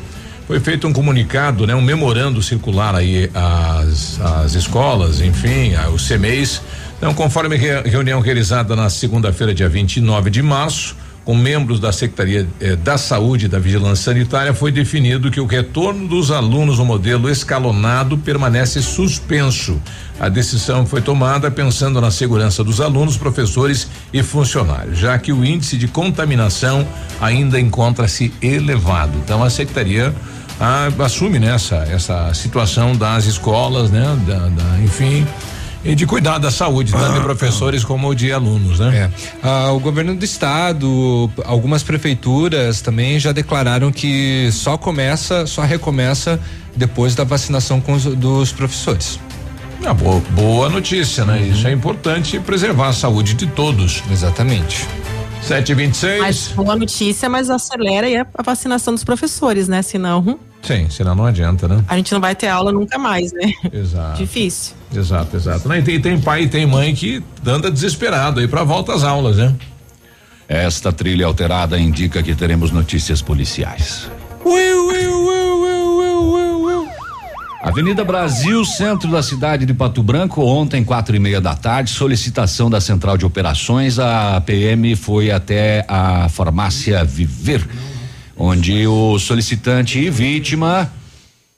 foi 0.48 0.60
feito 0.60 0.88
um 0.88 0.94
comunicado, 0.94 1.68
né? 1.68 1.76
Um 1.76 1.82
memorando 1.82 2.42
circular 2.42 2.96
aí 2.96 3.30
às, 3.34 4.20
às 4.22 4.54
escolas, 4.56 5.20
enfim, 5.22 5.76
aos 5.76 6.08
CMEs. 6.08 6.62
Então, 6.98 7.14
conforme 7.14 7.56
re- 7.58 7.82
reunião 7.82 8.22
realizada 8.22 8.76
na 8.76 8.90
segunda-feira, 8.90 9.54
dia 9.54 9.68
29 9.70 10.30
de 10.30 10.42
março, 10.42 10.96
com 11.28 11.36
membros 11.36 11.78
da 11.82 11.92
Secretaria 11.92 12.48
eh, 12.62 12.78
da 12.78 12.98
Saúde 12.98 13.48
e 13.48 13.50
da 13.50 13.60
Vigilância 13.60 14.14
Sanitária, 14.14 14.54
foi 14.54 14.72
definido 14.72 15.30
que 15.30 15.42
o 15.42 15.46
retorno 15.46 16.08
dos 16.08 16.32
alunos 16.32 16.80
no 16.80 16.86
modelo 16.86 17.30
escalonado 17.30 18.18
permanece 18.18 18.82
suspenso. 18.82 19.78
A 20.18 20.30
decisão 20.30 20.86
foi 20.86 21.02
tomada 21.02 21.52
pensando 21.52 22.00
na 22.00 22.12
segurança 22.12 22.64
dos 22.64 22.80
alunos, 22.80 23.18
professores 23.18 23.90
e 24.14 24.24
funcionários, 24.24 24.98
já 25.00 25.18
que 25.20 25.34
o 25.34 25.44
índice 25.44 25.76
de 25.76 25.90
contaminação 25.90 26.88
ainda 27.20 27.60
encontra-se 27.60 28.34
elevado. 28.42 29.12
Então, 29.18 29.44
a 29.44 29.50
Secretaria 29.50 30.16
ah, 30.62 30.88
assume 31.00 31.40
né, 31.40 31.54
essa, 31.54 31.76
essa 31.92 32.34
situação 32.34 32.96
das 32.96 33.26
escolas, 33.26 33.92
né, 33.92 34.18
da, 34.26 34.48
da- 34.48 34.80
enfim. 34.82 35.28
E 35.88 35.96
de 35.96 36.06
cuidar 36.06 36.38
da 36.38 36.52
saúde, 36.52 36.92
tanto 36.92 37.14
de 37.14 37.22
professores 37.22 37.84
como 37.84 38.14
de 38.14 38.32
alunos, 38.32 38.80
né? 38.80 39.10
É. 39.10 39.12
Ah, 39.42 39.72
o 39.72 39.80
governo 39.80 40.14
do 40.14 40.26
estado, 40.26 41.32
algumas 41.46 41.82
prefeituras 41.82 42.82
também 42.82 43.18
já 43.20 43.32
declararam 43.32 43.92
que 43.92 44.50
só 44.52 44.78
começa, 44.78 45.48
só 45.48 45.62
recomeça 45.62 46.40
depois 46.76 47.16
da 47.16 47.24
vacinação 47.24 47.80
com 47.80 47.94
os, 47.94 48.04
dos 48.04 48.52
professores. 48.52 49.20
Ah, 49.86 49.94
boa, 49.94 50.22
boa 50.32 50.70
notícia, 50.70 51.24
né? 51.24 51.42
Isso 51.42 51.68
é 51.68 51.72
importante 51.72 52.40
preservar 52.40 52.90
a 52.90 52.94
saúde 52.94 53.34
de 53.34 53.48
todos. 53.48 54.04
Exatamente. 54.12 54.86
726. 55.48 56.20
Mas 56.20 56.48
boa 56.50 56.76
notícia, 56.76 57.30
mas 57.30 57.50
acelera 57.50 58.08
aí 58.08 58.18
a, 58.18 58.26
a 58.34 58.44
vacinação 58.44 58.94
dos 58.94 59.04
professores, 59.04 59.68
né? 59.68 59.82
Senão 59.82 60.20
hum, 60.20 60.38
Sim, 60.62 60.90
senão 60.90 61.16
não 61.16 61.26
adianta, 61.26 61.68
né? 61.68 61.84
a 61.88 61.96
gente 61.96 62.12
não 62.12 62.20
vai 62.20 62.36
ter 62.36 62.48
aula 62.48 62.72
nunca 62.72 62.98
mais, 62.98 63.32
né? 63.32 63.54
Exato. 63.72 64.18
Difícil. 64.18 64.76
Exato, 64.94 65.38
exato. 65.38 65.74
E 65.74 65.82
tem, 65.82 66.02
tem 66.02 66.20
pai 66.20 66.44
e 66.44 66.48
tem 66.50 66.66
mãe 66.66 66.94
que 66.94 67.24
anda 67.46 67.72
desesperado 67.72 68.40
aí 68.40 68.48
pra 68.48 68.64
volta 68.64 68.94
às 68.94 69.04
aulas, 69.04 69.38
né? 69.38 69.56
Esta 70.50 70.92
trilha 70.92 71.26
alterada 71.26 71.78
indica 71.80 72.22
que 72.22 72.36
teremos 72.36 72.72
notícias 72.72 73.22
policiais. 73.22 74.10
Avenida 77.68 78.06
Brasil, 78.06 78.64
centro 78.64 79.12
da 79.12 79.22
cidade 79.22 79.66
de 79.66 79.74
Pato 79.74 80.02
Branco, 80.02 80.42
ontem, 80.42 80.86
quatro 80.86 81.14
e 81.14 81.20
meia 81.20 81.42
da 81.42 81.54
tarde, 81.54 81.90
solicitação 81.90 82.70
da 82.70 82.80
Central 82.80 83.18
de 83.18 83.26
Operações, 83.26 84.00
a 84.00 84.40
PM 84.40 84.96
foi 84.96 85.32
até 85.32 85.84
a 85.86 86.30
farmácia 86.30 87.04
Viver, 87.04 87.68
onde 88.38 88.88
o 88.88 89.20
solicitante 89.20 90.00
e 90.00 90.10
vítima 90.10 90.90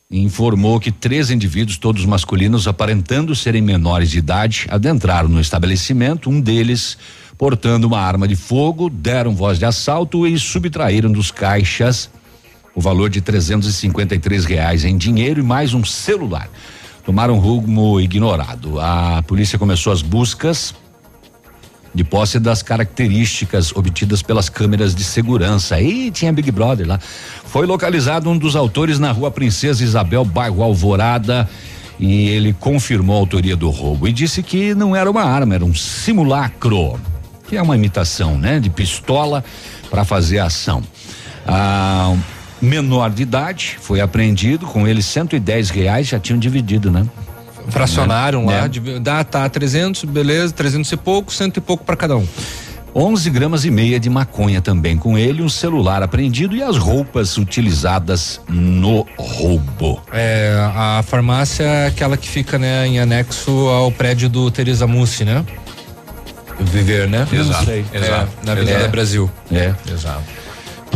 informou 0.10 0.80
que 0.80 0.92
três 0.92 1.30
indivíduos, 1.30 1.78
todos 1.78 2.04
masculinos, 2.06 2.68
aparentando 2.68 3.36
serem 3.36 3.62
menores 3.62 4.10
de 4.10 4.18
idade, 4.18 4.66
adentraram 4.68 5.30
no 5.30 5.40
estabelecimento, 5.40 6.28
um 6.28 6.42
deles 6.42 6.98
portando 7.38 7.86
uma 7.86 8.00
arma 8.00 8.28
de 8.28 8.36
fogo, 8.36 8.90
deram 8.90 9.36
voz 9.36 9.60
de 9.60 9.66
assalto 9.66 10.26
e 10.26 10.40
subtraíram 10.40 11.12
dos 11.12 11.30
caixas 11.30 12.10
o 12.76 12.82
valor 12.82 13.10
de 13.10 13.22
353 13.22 14.46
reais 14.46 14.86
em 14.86 14.98
dinheiro 14.98 15.40
e 15.40 15.44
mais 15.44 15.74
um 15.74 15.84
celular. 15.84 16.50
tomaram 17.06 17.40
rumo 17.40 18.00
ignorado. 18.00 18.80
A 18.80 19.24
polícia 19.26 19.58
começou 19.58 19.92
as 19.92 20.02
buscas 20.02 20.76
de 21.94 22.04
posse 22.04 22.40
das 22.40 22.62
características 22.62 23.72
obtidas 23.76 24.22
pelas 24.22 24.48
câmeras 24.48 24.94
de 24.94 25.04
segurança. 25.04 25.76
Aí 25.76 26.12
tinha 26.12 26.32
Big 26.32 26.52
Brother 26.52 26.88
lá. 26.88 27.00
Foi 27.46 27.66
localizado 27.66 28.30
um 28.30 28.38
dos 28.38 28.56
autores 28.56 29.00
na 29.00 29.12
rua 29.12 29.32
Princesa 29.32 29.84
Isabel, 29.84 30.24
bairro 30.24 30.62
Alvorada, 30.62 31.50
e 32.00 32.30
ele 32.30 32.54
confirmou 32.54 33.16
a 33.16 33.20
autoria 33.20 33.56
do 33.56 33.70
roubo 33.70 34.08
e 34.08 34.14
disse 34.14 34.42
que 34.42 34.74
não 34.74 34.96
era 34.96 35.10
uma 35.10 35.24
arma, 35.24 35.56
era 35.56 35.66
um 35.66 35.74
simulacro, 35.74 37.00
que 37.48 37.58
é 37.58 37.62
uma 37.62 37.76
imitação, 37.76 38.38
né, 38.38 38.60
de 38.60 38.70
pistola 38.70 39.44
para 39.90 40.06
fazer 40.06 40.40
ação. 40.40 40.82
Ah, 41.46 42.16
menor 42.62 43.10
de 43.10 43.24
idade 43.24 43.78
foi 43.82 44.02
apreendido 44.02 44.66
com 44.66 44.88
ele 44.88 45.02
110 45.02 45.70
reais 45.70 46.08
já 46.08 46.20
tinham 46.20 46.40
dividido, 46.40 46.92
né? 46.92 47.06
Fracionaram 47.70 48.46
Né? 48.46 48.62
lá, 48.62 48.68
de, 48.68 49.00
dá, 49.00 49.24
tá 49.24 49.48
300, 49.48 50.04
beleza, 50.06 50.54
300 50.54 50.92
e 50.92 50.98
pouco, 50.98 51.32
cento 51.34 51.58
e 51.58 51.62
pouco 51.62 51.84
para 51.84 51.96
cada 51.96 52.18
um. 52.18 52.28
11 52.96 53.30
gramas 53.30 53.66
e 53.66 53.70
meia 53.70 54.00
de 54.00 54.10
maconha 54.10 54.62
também 54.62 54.98
com 54.98 55.16
ele, 55.16 55.44
um 55.44 55.50
celular 55.50 56.02
apreendido 56.02 56.56
e 56.56 56.64
as 56.64 56.76
roupas 56.76 57.38
utilizadas 57.38 58.42
no 58.50 59.06
roubo. 59.16 60.02
É, 60.12 60.56
a 60.74 61.04
farmácia 61.06 61.64
é 61.64 61.88
aquela 61.88 62.18
que 62.18 62.28
fica, 62.28 62.58
né, 62.58 62.88
em 62.88 63.00
anexo 63.00 63.52
ao 63.70 63.92
prédio 63.92 64.28
do 64.28 64.50
Teresa 64.50 64.88
Mussi, 64.88 65.24
né? 65.24 65.46
Viver, 66.60 67.08
né? 67.08 67.28
Exato, 67.32 67.60
Não 67.60 67.66
sei. 67.66 67.86
exato, 67.94 68.32
É, 68.42 68.46
na 68.46 68.52
Avenida 68.54 68.78
exato. 68.78 68.92
Brasil. 68.92 69.32
É. 69.52 69.74
Exato. 69.90 70.24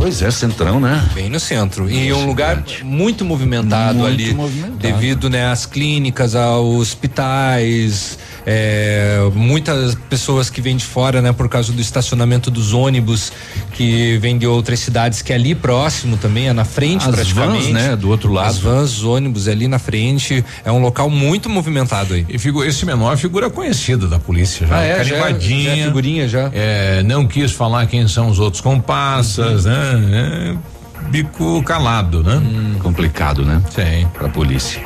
Pois 0.04 0.22
é, 0.22 0.30
centrão, 0.32 0.82
né? 0.82 1.02
Bem 1.14 1.30
no 1.30 1.40
centro. 1.40 1.90
E 1.90 2.12
um 2.12 2.26
lugar 2.26 2.62
muito 2.84 3.24
movimentado 3.24 4.00
Muito 4.00 4.14
ali. 4.14 4.34
movimentado. 4.34 4.78
Devido, 4.78 5.30
né, 5.30 5.48
às 5.50 5.66
clínicas, 5.66 6.36
aos 6.36 6.82
hospitais, 6.82 8.20
é, 8.46 9.20
muitas 9.34 9.96
pessoas 10.10 10.50
que 10.50 10.62
vêm 10.62 10.76
de 10.76 10.86
fora, 10.86 11.22
né, 11.22 11.32
por 11.32 11.48
causa 11.50 11.72
do 11.72 11.82
estacionamento 11.82 12.52
dos 12.52 12.74
ônibus, 12.74 13.32
que 13.74 14.18
vêm 14.20 14.38
de 14.38 14.46
outras 14.48 14.80
cidades, 14.80 15.22
que 15.22 15.32
é 15.32 15.36
ali 15.36 15.56
próximo 15.56 16.18
também, 16.18 16.48
é 16.50 16.54
na 16.54 16.66
frente 16.66 17.08
As 17.08 17.16
praticamente. 17.16 17.64
vans, 17.66 17.74
né, 17.74 17.96
do 17.96 18.10
outro 18.10 18.32
lado. 18.32 18.48
As 18.50 18.58
vans, 18.58 18.98
os 18.98 19.04
ônibus 19.04 19.48
é 19.48 19.52
ali 19.52 19.68
na 19.68 19.80
frente. 19.80 20.44
É 20.66 20.72
um 20.72 20.80
local 20.82 21.10
muito 21.10 21.50
movimentado 21.50 22.14
aí. 22.14 22.26
E 22.30 22.38
figu- 22.38 22.64
esse 22.64 22.86
menor 22.86 23.14
é 23.14 23.18
figura 23.18 23.50
conhecida 23.50 24.08
da 24.08 24.20
polícia 24.20 24.68
já. 24.68 24.78
Ah, 24.78 24.84
é? 24.84 25.04
Já- 25.04 25.16
Carimbadinha. 25.20 25.76
já 25.76 25.82
é 25.82 25.86
figurinha 25.86 26.28
já. 26.28 26.50
É, 26.54 27.04
não 27.04 27.26
quis 27.28 27.52
falar 27.52 27.86
quem 27.88 28.08
são 28.08 28.28
os 28.30 28.40
outros 28.40 28.62
comparsas, 28.62 29.66
né? 29.66 30.56
É, 31.02 31.04
bico 31.10 31.62
calado, 31.64 32.24
né? 32.24 32.42
Complicado, 32.80 33.44
né? 33.46 33.62
Sim. 33.74 34.08
Pra 34.14 34.28
polícia. 34.30 34.82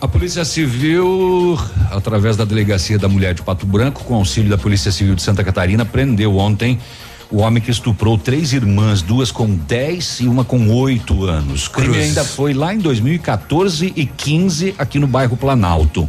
A 0.00 0.06
Polícia 0.06 0.44
Civil, 0.44 1.58
através 1.90 2.36
da 2.36 2.44
Delegacia 2.44 2.98
da 2.98 3.08
Mulher 3.08 3.34
de 3.34 3.42
Pato 3.42 3.66
Branco, 3.66 4.04
com 4.04 4.14
auxílio 4.14 4.48
da 4.48 4.56
Polícia 4.56 4.92
Civil 4.92 5.14
de 5.14 5.22
Santa 5.22 5.42
Catarina, 5.42 5.84
prendeu 5.84 6.36
ontem 6.36 6.78
o 7.30 7.38
homem 7.38 7.62
que 7.62 7.70
estuprou 7.70 8.16
três 8.16 8.52
irmãs, 8.52 9.02
duas 9.02 9.30
com 9.30 9.54
10 9.54 10.20
e 10.20 10.28
uma 10.28 10.44
com 10.44 10.70
8 10.70 11.24
anos. 11.24 11.66
O 11.66 11.70
crime 11.72 11.98
ainda 11.98 12.24
foi 12.24 12.54
lá 12.54 12.72
em 12.72 12.78
2014 12.78 13.92
e 13.94 14.06
15 14.06 14.74
aqui 14.78 14.98
no 14.98 15.06
bairro 15.06 15.36
Planalto. 15.36 16.08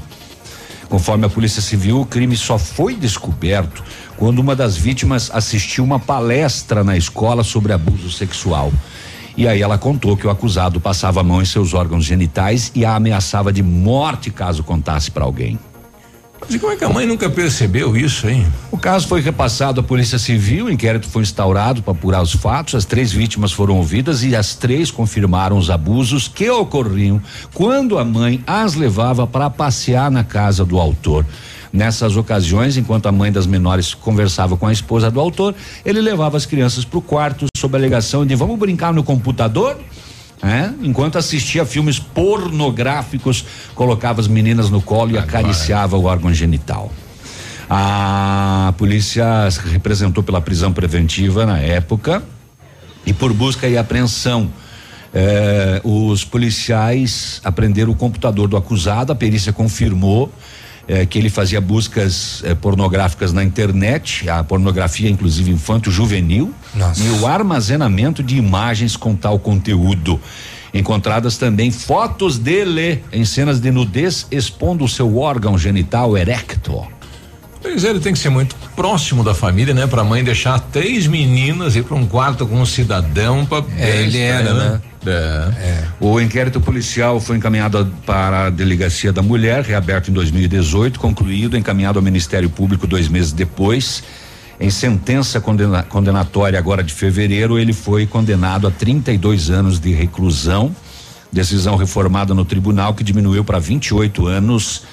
Conforme 0.88 1.26
a 1.26 1.30
Polícia 1.30 1.62
Civil, 1.62 2.02
o 2.02 2.06
crime 2.06 2.38
só 2.38 2.58
foi 2.58 2.96
descoberto 2.96 3.84
quando 4.18 4.40
uma 4.40 4.56
das 4.56 4.78
vítimas 4.78 5.30
assistiu 5.32 5.84
uma 5.84 6.00
palestra 6.00 6.84
na 6.84 6.98
escola 6.98 7.44
sobre 7.44 7.74
abuso 7.74 8.10
sexual. 8.10 8.72
E 9.40 9.48
aí 9.48 9.62
ela 9.62 9.78
contou 9.78 10.18
que 10.18 10.28
o 10.28 10.30
acusado 10.30 10.82
passava 10.82 11.22
a 11.22 11.24
mão 11.24 11.42
em 11.42 11.46
seus 11.46 11.74
órgãos 11.74 12.04
genitais 12.04 12.74
e 12.76 12.84
a 12.84 12.94
ameaçava 12.94 13.54
de 13.54 13.64
morte 13.64 14.30
caso 14.30 14.66
contasse 14.66 15.10
para 15.10 15.24
alguém. 15.24 15.58
Mas 16.42 16.60
como 16.60 16.74
é 16.74 16.76
que 16.76 16.84
a 16.84 16.90
mãe 16.90 17.06
nunca 17.06 17.30
percebeu 17.30 17.96
isso, 17.96 18.28
hein? 18.28 18.46
O 18.70 18.78
caso 18.78 19.08
foi 19.08 19.22
repassado 19.22 19.80
à 19.80 19.84
Polícia 19.84 20.20
Civil, 20.20 20.66
o 20.66 20.70
inquérito 20.70 21.08
foi 21.08 21.22
instaurado 21.22 21.82
para 21.82 21.94
apurar 21.94 22.22
os 22.22 22.34
fatos. 22.34 22.76
As 22.76 22.84
três 22.84 23.14
vítimas 23.14 23.54
foram 23.54 23.78
ouvidas 23.78 24.26
e 24.26 24.36
as 24.36 24.56
três 24.56 24.92
confirmaram 24.92 25.58
os 25.58 25.70
abusos 25.70 26.28
que 26.28 26.50
ocorriam 26.50 27.22
quando 27.54 27.98
a 27.98 28.04
mãe 28.04 28.44
as 28.46 28.76
levava 28.76 29.26
para 29.26 29.50
passear 29.50 30.12
na 30.12 30.26
casa 30.26 30.66
do 30.66 30.78
autor. 30.78 31.26
Nessas 31.72 32.18
ocasiões, 32.18 32.78
enquanto 32.78 33.06
a 33.06 33.12
mãe 33.12 33.32
das 33.32 33.46
menores 33.46 33.94
conversava 33.94 34.58
com 34.58 34.66
a 34.66 34.74
esposa 34.74 35.12
do 35.12 35.20
autor, 35.20 35.54
ele 35.86 36.02
levava 36.02 36.36
as 36.36 36.46
crianças 36.46 36.84
para 36.84 36.98
o 36.98 37.02
quarto 37.02 37.46
sob 37.56 37.76
a 37.76 37.80
alegação 37.80 38.26
de 38.26 38.34
vamos 38.34 38.58
brincar 38.58 38.92
no 38.92 39.04
computador? 39.04 39.78
É? 40.42 40.70
Enquanto 40.82 41.18
assistia 41.18 41.66
filmes 41.66 42.00
pornográficos, 42.00 43.46
colocava 43.76 44.22
as 44.22 44.28
meninas 44.28 44.70
no 44.70 44.82
colo 44.82 45.12
e 45.12 45.18
acariciava 45.18 45.98
o 45.98 46.06
órgão 46.06 46.34
genital. 46.34 46.92
A 47.70 48.74
polícia 48.78 49.52
se 49.52 49.60
representou 49.68 50.24
pela 50.24 50.42
prisão 50.42 50.74
preventiva 50.74 51.46
na 51.46 51.60
época 51.60 52.24
e 53.06 53.14
por 53.14 53.32
busca 53.34 53.68
e 53.68 53.78
apreensão. 53.78 54.50
eh, 55.14 55.82
os 55.84 56.24
policiais 56.24 57.42
apreenderam 57.44 57.92
o 57.92 57.96
computador 57.96 58.48
do 58.48 58.56
acusado, 58.56 59.12
a 59.12 59.16
perícia 59.16 59.52
confirmou 59.52 60.32
eh, 60.90 61.06
que 61.06 61.20
ele 61.20 61.30
fazia 61.30 61.62
buscas 61.62 62.42
eh, 62.44 62.56
pornográficas 62.56 63.32
na 63.32 63.44
internet, 63.44 64.28
a 64.28 64.44
pornografia 64.44 65.08
inclusive 65.08 65.52
infanto-juvenil, 65.52 66.52
Nossa. 66.74 67.04
e 67.04 67.10
o 67.12 67.28
armazenamento 67.28 68.24
de 68.24 68.36
imagens 68.36 68.98
com 68.98 69.16
tal 69.16 69.38
conteúdo. 69.38 70.20
Encontradas 70.74 71.38
também 71.38 71.70
fotos 71.70 72.40
dele 72.40 73.04
em 73.14 73.24
cenas 73.24 73.60
de 73.60 73.70
nudez 73.70 74.26
expondo 74.32 74.84
o 74.84 74.90
seu 74.90 75.18
órgão 75.18 75.60
genital 75.60 76.18
erecto. 76.18 76.88
Pois 77.62 77.84
é, 77.84 77.90
ele 77.90 78.00
tem 78.00 78.14
que 78.14 78.20
ser 78.20 78.30
muito 78.30 78.56
próximo 78.76 79.24
da 79.24 79.36
família, 79.36 79.74
né? 79.74 79.86
Pra 79.86 80.04
mãe 80.04 80.24
deixar 80.24 80.60
três 80.60 81.06
meninas 81.06 81.76
ir 81.76 81.84
pra 81.84 81.96
um 81.96 82.06
quarto 82.06 82.48
com 82.48 82.56
um 82.56 82.66
cidadão 82.66 83.46
pra. 83.46 83.64
É, 83.78 84.02
ele 84.02 84.18
era, 84.18 84.54
né? 84.54 84.82
É. 85.06 85.84
O 86.00 86.20
inquérito 86.20 86.60
policial 86.60 87.20
foi 87.20 87.38
encaminhado 87.38 87.92
para 88.06 88.48
a 88.48 88.50
Delegacia 88.50 89.14
da 89.14 89.22
Mulher, 89.22 89.64
reaberto 89.64 90.12
em 90.12 90.14
2018, 90.14 91.00
concluído, 91.00 91.58
encaminhado 91.58 91.98
ao 92.00 92.04
Ministério 92.04 92.50
Público 92.50 92.86
dois 92.86 93.08
meses 93.08 93.32
depois. 93.32 94.04
Em 94.60 94.70
sentença 94.70 95.40
condena- 95.40 95.84
condenatória 95.84 96.60
agora 96.60 96.84
de 96.84 96.94
fevereiro, 96.94 97.58
ele 97.58 97.72
foi 97.72 98.06
condenado 98.06 98.68
a 98.68 98.72
32 98.72 99.50
anos 99.50 99.80
de 99.80 99.94
reclusão. 99.94 100.76
Decisão 101.32 101.76
reformada 101.78 102.34
no 102.34 102.44
tribunal 102.44 102.94
que 102.94 103.04
diminuiu 103.04 103.44
para 103.44 103.60
28 103.60 104.28
anos. 104.28 104.84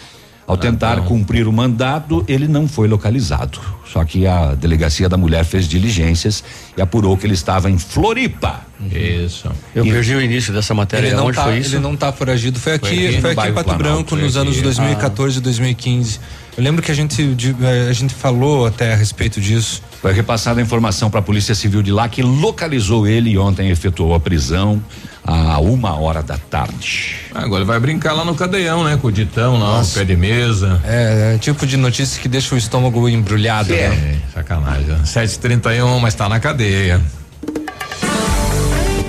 Ao 0.47 0.57
tentar 0.57 1.01
cumprir 1.03 1.49
o 1.49 1.53
mandato, 1.53 2.25
ele 2.29 2.47
não 2.47 2.69
foi 2.69 2.87
localizado. 2.87 3.59
Só 3.93 4.05
que 4.05 4.27
a 4.29 4.55
delegacia 4.55 5.09
da 5.09 5.17
mulher 5.17 5.45
fez 5.45 5.67
diligências 5.67 6.45
e 6.77 6.81
apurou 6.81 7.17
que 7.17 7.27
ele 7.27 7.35
estava 7.35 7.69
em 7.69 7.79
Floripa. 7.79 8.61
Isso. 8.93 9.51
Eu 9.75 9.85
E- 9.85 9.91
perdi 9.91 10.15
o 10.15 10.21
início 10.23 10.53
dessa 10.53 10.73
matéria. 10.75 11.09
Ele 11.09 11.17
não, 11.17 11.27
Onde 11.27 11.37
tá, 11.37 11.45
foi 11.45 11.59
isso? 11.59 11.75
ele 11.75 11.83
não 11.83 11.97
tá 11.97 12.13
foragido. 12.13 12.61
Foi 12.61 12.75
aqui, 12.75 13.09
aqui 13.09 13.21
foi 13.21 13.33
aqui, 13.33 13.49
em 13.49 13.53
Pato 13.53 13.65
Planalto, 13.65 13.83
Branco 13.83 14.11
foi 14.11 14.21
nos 14.23 14.37
aqui. 14.37 14.47
anos 14.49 14.61
2014 14.63 15.39
e 15.39 15.41
2015. 15.41 16.21
Eu 16.57 16.63
lembro 16.63 16.81
que 16.83 16.91
a 16.91 16.95
gente 16.95 17.37
eh, 17.63 17.89
a 17.91 17.93
gente 17.93 18.15
falou 18.15 18.67
até 18.67 18.93
a 18.93 18.97
respeito 18.97 19.41
disso. 19.41 19.83
Foi 20.01 20.13
repassada 20.13 20.61
a 20.61 20.63
informação 20.63 21.11
para 21.11 21.21
a 21.21 21.23
Polícia 21.23 21.55
Civil 21.55 21.83
de 21.83 21.91
lá 21.91 22.09
que 22.09 22.23
localizou 22.23 23.07
ele 23.07 23.31
e 23.31 23.39
ontem 23.39 23.69
efetuou 23.71 24.15
a 24.15 24.21
prisão 24.21 24.81
a 25.27 25.59
uma 25.59 25.99
hora 25.99 26.23
da 26.23 26.39
tarde. 26.39 27.17
Agora 27.35 27.63
ele 27.63 27.65
vai 27.65 27.81
brincar 27.81 28.13
lá 28.13 28.25
no 28.25 28.35
cadeião, 28.35 28.85
né? 28.85 28.97
Com 28.97 29.09
o 29.09 29.13
ditão 29.13 29.59
lá, 29.59 29.83
o 29.83 29.87
pé 29.87 30.05
de 30.05 30.17
mesa. 30.17 30.81
É, 30.85 31.35
é 31.35 31.39
tipo 31.39 31.67
de 31.67 31.77
notícia 31.77 32.23
que 32.23 32.29
deixa 32.29 32.55
o 32.55 32.59
estômago 32.59 33.09
embrulhado, 33.09 33.71
né? 33.71 33.79
É, 33.79 34.17
sacanagem. 34.33 34.97
7h31, 35.03 35.99
mas 35.99 36.15
tá 36.15 36.29
na 36.29 36.39
cadeia. 36.39 37.01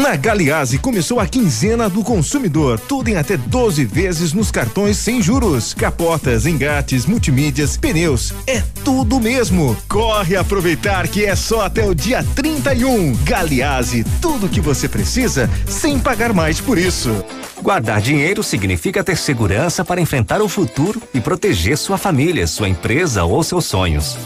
Na 0.00 0.16
Galiase 0.16 0.78
começou 0.78 1.20
a 1.20 1.26
quinzena 1.26 1.86
do 1.86 2.02
consumidor, 2.02 2.80
tudo 2.80 3.08
em 3.08 3.16
até 3.16 3.36
12 3.36 3.84
vezes 3.84 4.32
nos 4.32 4.50
cartões 4.50 4.96
sem 4.96 5.20
juros. 5.20 5.74
Capotas, 5.74 6.46
engates, 6.46 7.04
multimídias, 7.04 7.76
pneus, 7.76 8.32
é 8.46 8.62
tudo 8.82 9.20
mesmo. 9.20 9.76
Corre 9.86 10.36
aproveitar 10.36 11.06
que 11.06 11.26
é 11.26 11.36
só 11.36 11.66
até 11.66 11.86
o 11.86 11.94
dia 11.94 12.24
31. 12.34 13.14
Galiase, 13.24 14.02
tudo 14.22 14.48
que 14.48 14.58
você 14.58 14.88
precisa 14.88 15.50
sem 15.66 15.98
pagar 15.98 16.32
mais 16.32 16.58
por 16.62 16.78
isso. 16.78 17.22
Guardar 17.60 18.00
dinheiro 18.00 18.42
significa 18.42 19.04
ter 19.04 19.18
segurança 19.18 19.84
para 19.84 20.00
enfrentar 20.00 20.40
o 20.40 20.48
futuro 20.48 21.02
e 21.12 21.20
proteger 21.20 21.76
sua 21.76 21.98
família, 21.98 22.46
sua 22.46 22.70
empresa 22.70 23.24
ou 23.24 23.42
seus 23.42 23.66
sonhos. 23.66 24.16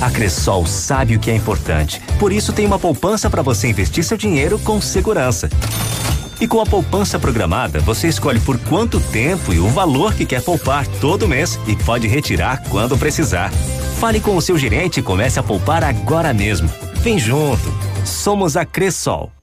A 0.00 0.10
Cressol 0.10 0.66
sabe 0.66 1.16
o 1.16 1.20
que 1.20 1.30
é 1.30 1.34
importante, 1.34 2.00
por 2.18 2.32
isso 2.32 2.52
tem 2.52 2.66
uma 2.66 2.78
poupança 2.78 3.30
para 3.30 3.42
você 3.42 3.68
investir 3.68 4.04
seu 4.04 4.16
dinheiro 4.16 4.58
com 4.58 4.80
segurança. 4.80 5.48
E 6.40 6.48
com 6.48 6.60
a 6.60 6.66
poupança 6.66 7.18
programada, 7.18 7.78
você 7.80 8.08
escolhe 8.08 8.40
por 8.40 8.58
quanto 8.58 9.00
tempo 9.00 9.52
e 9.52 9.58
o 9.58 9.68
valor 9.68 10.14
que 10.14 10.26
quer 10.26 10.42
poupar 10.42 10.86
todo 11.00 11.28
mês 11.28 11.58
e 11.66 11.76
pode 11.76 12.08
retirar 12.08 12.62
quando 12.68 12.98
precisar. 12.98 13.50
Fale 13.98 14.20
com 14.20 14.36
o 14.36 14.42
seu 14.42 14.58
gerente 14.58 15.00
e 15.00 15.02
comece 15.02 15.38
a 15.38 15.42
poupar 15.42 15.84
agora 15.84 16.34
mesmo. 16.34 16.68
Vem 16.96 17.18
junto. 17.18 17.72
Somos 18.04 18.56
a 18.56 18.64
Cressol. 18.64 19.33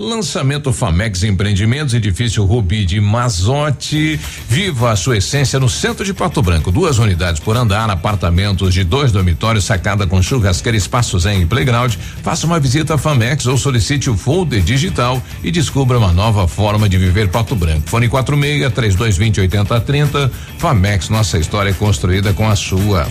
Lançamento 0.00 0.72
Famex 0.72 1.24
Empreendimentos, 1.24 1.92
edifício 1.92 2.42
Rubi 2.42 2.86
de 2.86 2.98
Mazote. 3.02 4.18
Viva 4.48 4.92
a 4.92 4.96
sua 4.96 5.18
essência 5.18 5.60
no 5.60 5.68
centro 5.68 6.06
de 6.06 6.14
Pato 6.14 6.40
Branco. 6.40 6.72
Duas 6.72 6.98
unidades 6.98 7.38
por 7.38 7.54
andar, 7.54 7.90
apartamentos 7.90 8.72
de 8.72 8.82
dois 8.82 9.12
dormitórios, 9.12 9.66
sacada 9.66 10.06
com 10.06 10.22
churrasqueira, 10.22 10.74
espaços 10.74 11.26
em 11.26 11.46
playground. 11.46 11.96
Faça 12.22 12.46
uma 12.46 12.58
visita 12.58 12.94
à 12.94 12.98
Famex 12.98 13.44
ou 13.44 13.58
solicite 13.58 14.08
o 14.08 14.16
folder 14.16 14.62
digital 14.62 15.22
e 15.44 15.50
descubra 15.50 15.98
uma 15.98 16.14
nova 16.14 16.48
forma 16.48 16.88
de 16.88 16.96
viver 16.96 17.28
Pato 17.28 17.54
Branco. 17.54 17.90
Fone 17.90 18.08
46 18.08 18.72
3220 18.72 19.40
8030. 19.42 20.32
Famex, 20.56 21.10
nossa 21.10 21.38
história 21.38 21.68
é 21.68 21.74
construída 21.74 22.32
com 22.32 22.48
a 22.48 22.56
sua. 22.56 23.06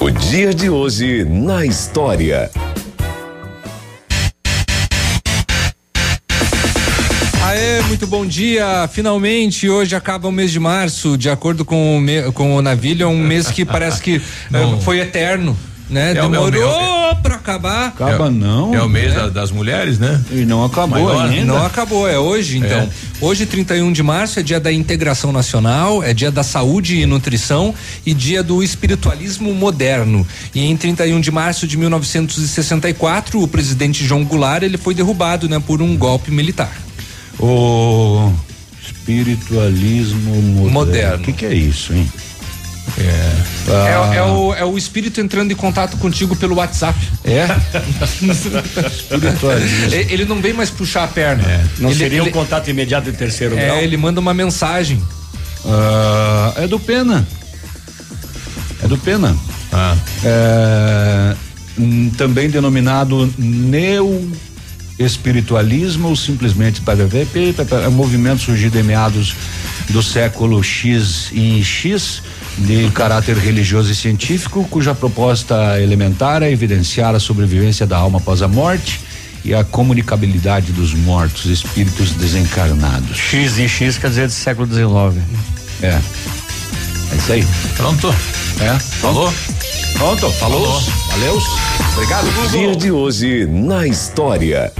O 0.00 0.10
dia 0.10 0.52
de 0.52 0.68
hoje 0.68 1.24
na 1.24 1.64
história. 1.64 2.50
Aê, 7.48 7.80
muito 7.84 8.06
bom 8.06 8.26
dia. 8.26 8.86
Finalmente, 8.92 9.70
hoje 9.70 9.96
acaba 9.96 10.28
o 10.28 10.32
mês 10.32 10.50
de 10.50 10.60
março. 10.60 11.16
De 11.16 11.30
acordo 11.30 11.64
com 11.64 11.96
o, 11.96 12.00
me, 12.00 12.30
com 12.32 12.54
o 12.56 12.60
Navilho, 12.60 13.04
é 13.04 13.06
um 13.06 13.18
mês 13.18 13.50
que 13.50 13.64
parece 13.64 14.02
que 14.02 14.16
eh, 14.52 14.78
foi 14.82 14.98
eterno. 15.00 15.56
Né? 15.88 16.12
É 16.14 16.22
o 16.22 16.28
meu- 16.28 16.50
Demorou 16.50 17.16
pra 17.22 17.36
acabar. 17.36 17.86
Acaba 17.86 18.26
É- 18.26 18.30
não. 18.30 18.74
é 18.74 18.82
o 18.82 18.88
mês 18.90 19.14
da- 19.14 19.30
das 19.30 19.50
mulheres, 19.50 19.98
né? 19.98 20.20
E 20.30 20.44
não 20.44 20.62
acabou 20.62 21.02
Maior, 21.06 21.26
ainda. 21.30 21.46
Não 21.46 21.64
acabou, 21.64 22.06
é 22.06 22.18
hoje 22.18 22.58
então. 22.58 22.80
É. 22.80 22.88
Hoje, 23.18 23.46
31 23.46 23.90
de 23.90 24.02
março, 24.02 24.38
é 24.38 24.42
dia 24.42 24.60
da 24.60 24.70
integração 24.70 25.32
nacional, 25.32 26.02
é 26.02 26.12
dia 26.12 26.30
da 26.30 26.42
saúde 26.42 26.96
e 27.00 27.06
nutrição 27.06 27.74
e 28.04 28.12
dia 28.12 28.42
do 28.42 28.62
espiritualismo 28.62 29.54
moderno. 29.54 30.26
E 30.54 30.66
em 30.66 30.76
31 30.76 31.18
de 31.22 31.30
março 31.30 31.66
de 31.66 31.78
1964, 31.78 33.42
o 33.42 33.48
presidente 33.48 34.04
João 34.04 34.22
Goulart 34.22 34.62
ele 34.62 34.76
foi 34.76 34.94
derrubado 34.94 35.48
né, 35.48 35.58
por 35.66 35.80
um 35.80 35.96
golpe 35.96 36.30
militar. 36.30 36.70
O 37.40 38.32
espiritualismo 38.82 40.34
moderno. 40.42 40.70
Moderno. 40.70 41.16
O 41.22 41.24
que, 41.24 41.32
que 41.32 41.46
é 41.46 41.54
isso, 41.54 41.92
hein? 41.92 42.10
É. 42.98 43.32
Ah. 43.68 44.12
É, 44.14 44.16
é 44.18 44.22
o, 44.22 44.54
é 44.54 44.64
o 44.64 44.76
espírito 44.78 45.20
entrando 45.20 45.52
em 45.52 45.54
contato 45.54 45.96
contigo 45.98 46.34
pelo 46.34 46.56
WhatsApp. 46.56 46.98
É? 47.24 47.46
Espiritualismo. 48.88 49.94
Ele 49.94 50.24
não 50.24 50.40
vem 50.40 50.52
mais 50.52 50.70
puxar 50.70 51.04
a 51.04 51.08
perna. 51.08 51.44
Não 51.78 51.90
Ele- 51.90 51.98
seria 51.98 52.22
um 52.22 52.26
ele- 52.26 52.32
contato 52.32 52.68
imediato 52.68 53.10
de 53.10 53.16
terceiro 53.16 53.54
grau? 53.56 53.76
É, 53.76 53.84
ele 53.84 53.96
manda 53.96 54.20
uma 54.20 54.34
mensagem. 54.34 55.02
Ah, 55.64 56.54
é 56.56 56.66
do 56.66 56.80
Pena. 56.80 57.26
É 58.82 58.88
do 58.88 58.96
Pena. 58.98 59.36
Ah. 59.72 59.96
É, 60.24 61.36
também 62.16 62.48
denominado 62.48 63.32
neo 63.38 64.32
espiritualismo 64.98 66.08
ou 66.08 66.16
simplesmente 66.16 66.80
para 66.80 67.06
ver? 67.06 67.26
É 67.84 67.88
um 67.88 67.92
movimento 67.92 68.42
surgido 68.42 68.78
em 68.78 68.82
meados 68.82 69.34
do 69.90 70.02
século 70.02 70.62
X 70.62 71.30
e 71.32 71.62
X 71.62 72.22
de 72.58 72.90
caráter 72.90 73.36
religioso 73.36 73.90
e 73.92 73.94
científico 73.94 74.66
cuja 74.68 74.94
proposta 74.94 75.80
elementar 75.80 76.42
é 76.42 76.50
evidenciar 76.50 77.14
a 77.14 77.20
sobrevivência 77.20 77.86
da 77.86 77.96
alma 77.96 78.18
após 78.18 78.42
a 78.42 78.48
morte 78.48 79.00
e 79.44 79.54
a 79.54 79.62
comunicabilidade 79.62 80.72
dos 80.72 80.92
mortos 80.92 81.46
espíritos 81.46 82.10
desencarnados. 82.12 83.16
X 83.16 83.58
e 83.58 83.68
X 83.68 83.96
quer 83.96 84.08
dizer 84.08 84.26
do 84.26 84.32
século 84.32 84.66
XIX. 84.66 85.24
é. 85.82 86.00
É 87.10 87.16
isso 87.16 87.32
aí. 87.32 87.46
Pronto? 87.76 88.14
É? 88.60 88.78
Falou? 88.78 89.32
Pronto? 89.94 90.30
Falou. 90.32 90.80
Valeu. 91.10 91.42
Obrigado. 91.92 92.50
Dia 92.50 92.76
de 92.76 92.90
hoje 92.90 93.46
na 93.46 93.86
história. 93.86 94.72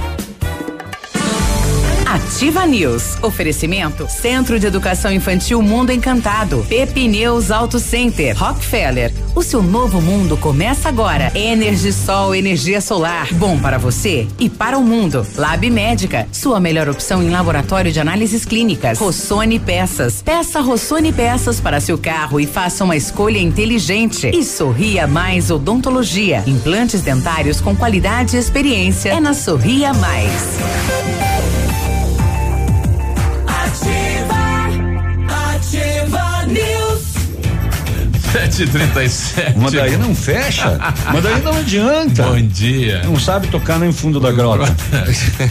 Ativa 2.09 2.65
News. 2.65 3.21
Oferecimento 3.21 4.09
Centro 4.09 4.59
de 4.59 4.65
Educação 4.65 5.11
Infantil 5.11 5.61
Mundo 5.61 5.91
Encantado. 5.91 6.65
Pepineus 6.67 7.51
Auto 7.51 7.77
Center. 7.77 8.35
Rockefeller. 8.35 9.13
O 9.35 9.43
seu 9.43 9.61
novo 9.61 10.01
mundo 10.01 10.35
começa 10.35 10.89
agora. 10.89 11.31
Energisol, 11.35 12.33
energia 12.33 12.81
solar. 12.81 13.31
Bom 13.35 13.59
para 13.59 13.77
você 13.77 14.27
e 14.39 14.49
para 14.49 14.75
o 14.75 14.83
mundo. 14.83 15.23
Lab 15.35 15.69
Médica. 15.69 16.27
Sua 16.31 16.59
melhor 16.59 16.89
opção 16.89 17.21
em 17.21 17.29
laboratório 17.29 17.91
de 17.91 17.99
análises 17.99 18.43
clínicas. 18.43 18.97
Rossoni 18.97 19.59
Peças. 19.59 20.23
Peça 20.23 20.61
Rossoni 20.61 21.13
Peças 21.13 21.61
para 21.61 21.79
seu 21.79 21.95
carro 21.95 22.39
e 22.39 22.47
faça 22.47 22.83
uma 22.83 22.95
escolha 22.97 23.37
inteligente. 23.37 24.31
E 24.33 24.43
Sorria 24.43 25.05
Mais 25.05 25.51
Odontologia. 25.51 26.43
Implantes 26.47 27.03
dentários 27.03 27.61
com 27.61 27.75
qualidade 27.75 28.35
e 28.35 28.39
experiência. 28.39 29.09
É 29.09 29.19
na 29.19 29.35
Sorria 29.35 29.93
Mais. 29.93 30.57
7h37. 38.33 39.55
Mas 39.55 39.73
daí 39.73 39.97
não 39.97 40.13
fecha. 40.13 40.77
Mas 41.11 41.23
daí 41.23 41.41
não 41.41 41.53
adianta. 41.53 42.23
Bom 42.23 42.41
dia. 42.41 43.01
Não 43.03 43.19
sabe 43.19 43.47
tocar 43.47 43.79
nem 43.79 43.91
fundo 43.91 44.19
da 44.19 44.31
grota. 44.31 44.75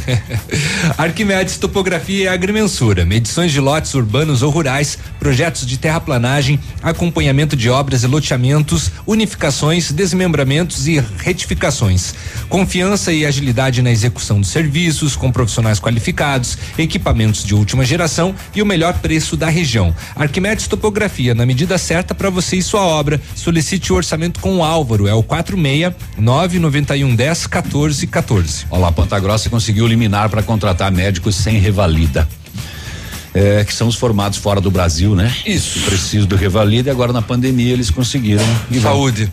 Arquimedes 0.97 1.57
Topografia 1.59 2.25
e 2.25 2.29
Agrimensura, 2.29 3.05
medições 3.05 3.51
de 3.51 3.59
lotes 3.59 3.95
urbanos 3.95 4.43
ou 4.43 4.51
rurais, 4.51 4.97
projetos 5.19 5.67
de 5.67 5.77
terraplanagem, 5.77 6.61
acompanhamento 6.81 7.57
de 7.57 7.69
obras 7.69 8.05
e 8.05 8.07
loteamentos, 8.07 8.93
unificações, 9.07 9.91
desmembramentos 9.91 10.87
e 10.87 11.03
retificações. 11.19 12.15
Confiança 12.49 13.13
e 13.13 13.27
agilidade 13.27 13.83
na 13.83 13.91
execução 13.91 14.41
dos 14.41 14.51
serviços, 14.51 15.17
com 15.17 15.33
profissionais 15.33 15.81
qualificados, 15.81 16.57
equipamentos 16.79 17.43
de 17.43 17.55
última 17.55 17.85
geração 17.85 18.35
e 18.55 18.63
o 18.63 18.67
melhor 18.67 18.95
preço 18.95 19.37
da 19.37 19.49
região. 19.49 19.95
Arquimedes 20.15 20.69
Topografia, 20.69 21.35
na 21.35 21.45
medida 21.45 21.77
certa 21.77 22.15
para 22.15 22.31
você 22.31 22.57
e 22.57 22.68
sua 22.69 22.83
obra. 22.83 23.21
Solicite 23.35 23.93
o 23.93 23.97
orçamento 23.97 24.41
com 24.41 24.59
o 24.59 24.65
Álvaro, 24.65 25.07
é 25.09 25.15
o 25.15 25.23
46 25.23 25.95
991 26.17 27.15
10 27.15 27.47
14 27.47 28.07
14. 28.07 28.67
Olha 28.71 28.81
lá, 28.83 28.93
Ponta 28.93 29.19
Grossa 29.19 29.49
conseguiu 29.49 29.87
liminar 29.87 30.29
para 30.29 30.43
contratar 30.43 30.93
médicos 30.93 31.35
sem 31.35 31.59
revalida. 31.59 32.29
É, 33.35 33.63
que 33.65 33.73
são 33.73 33.89
os 33.89 33.95
formados 33.95 34.39
fora 34.39 34.61
do 34.61 34.71
Brasil, 34.71 35.15
né? 35.15 35.33
Isso. 35.47 35.81
Preciso 35.81 36.27
do 36.27 36.35
revalida 36.35 36.89
e 36.89 36.93
agora 36.93 37.13
na 37.13 37.23
pandemia 37.23 37.73
eles 37.73 37.91
conseguiram. 37.91 38.45
E. 38.71 38.81
Saúde. 38.81 39.31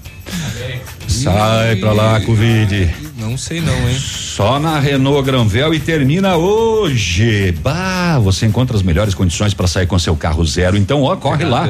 Sai 1.08 1.78
pra 1.78 1.94
lá, 1.94 2.20
Covid. 2.22 3.05
Não 3.26 3.40
sei 3.40 3.60
não, 3.60 3.90
hein? 3.90 3.98
Só 3.98 4.60
na 4.60 4.80
Renault 4.80 5.26
Granvel 5.26 5.74
e 5.74 5.80
termina 5.80 6.36
hoje. 6.36 7.52
Bah, 7.54 8.20
você 8.20 8.46
encontra 8.46 8.78
as 8.78 8.84
melhores 8.84 9.16
condições 9.16 9.52
para 9.52 9.66
sair 9.66 9.88
com 9.88 9.98
seu 9.98 10.16
carro 10.16 10.46
zero. 10.46 10.78
Então, 10.78 11.02
ó, 11.02 11.16
corre 11.16 11.44
lá. 11.44 11.68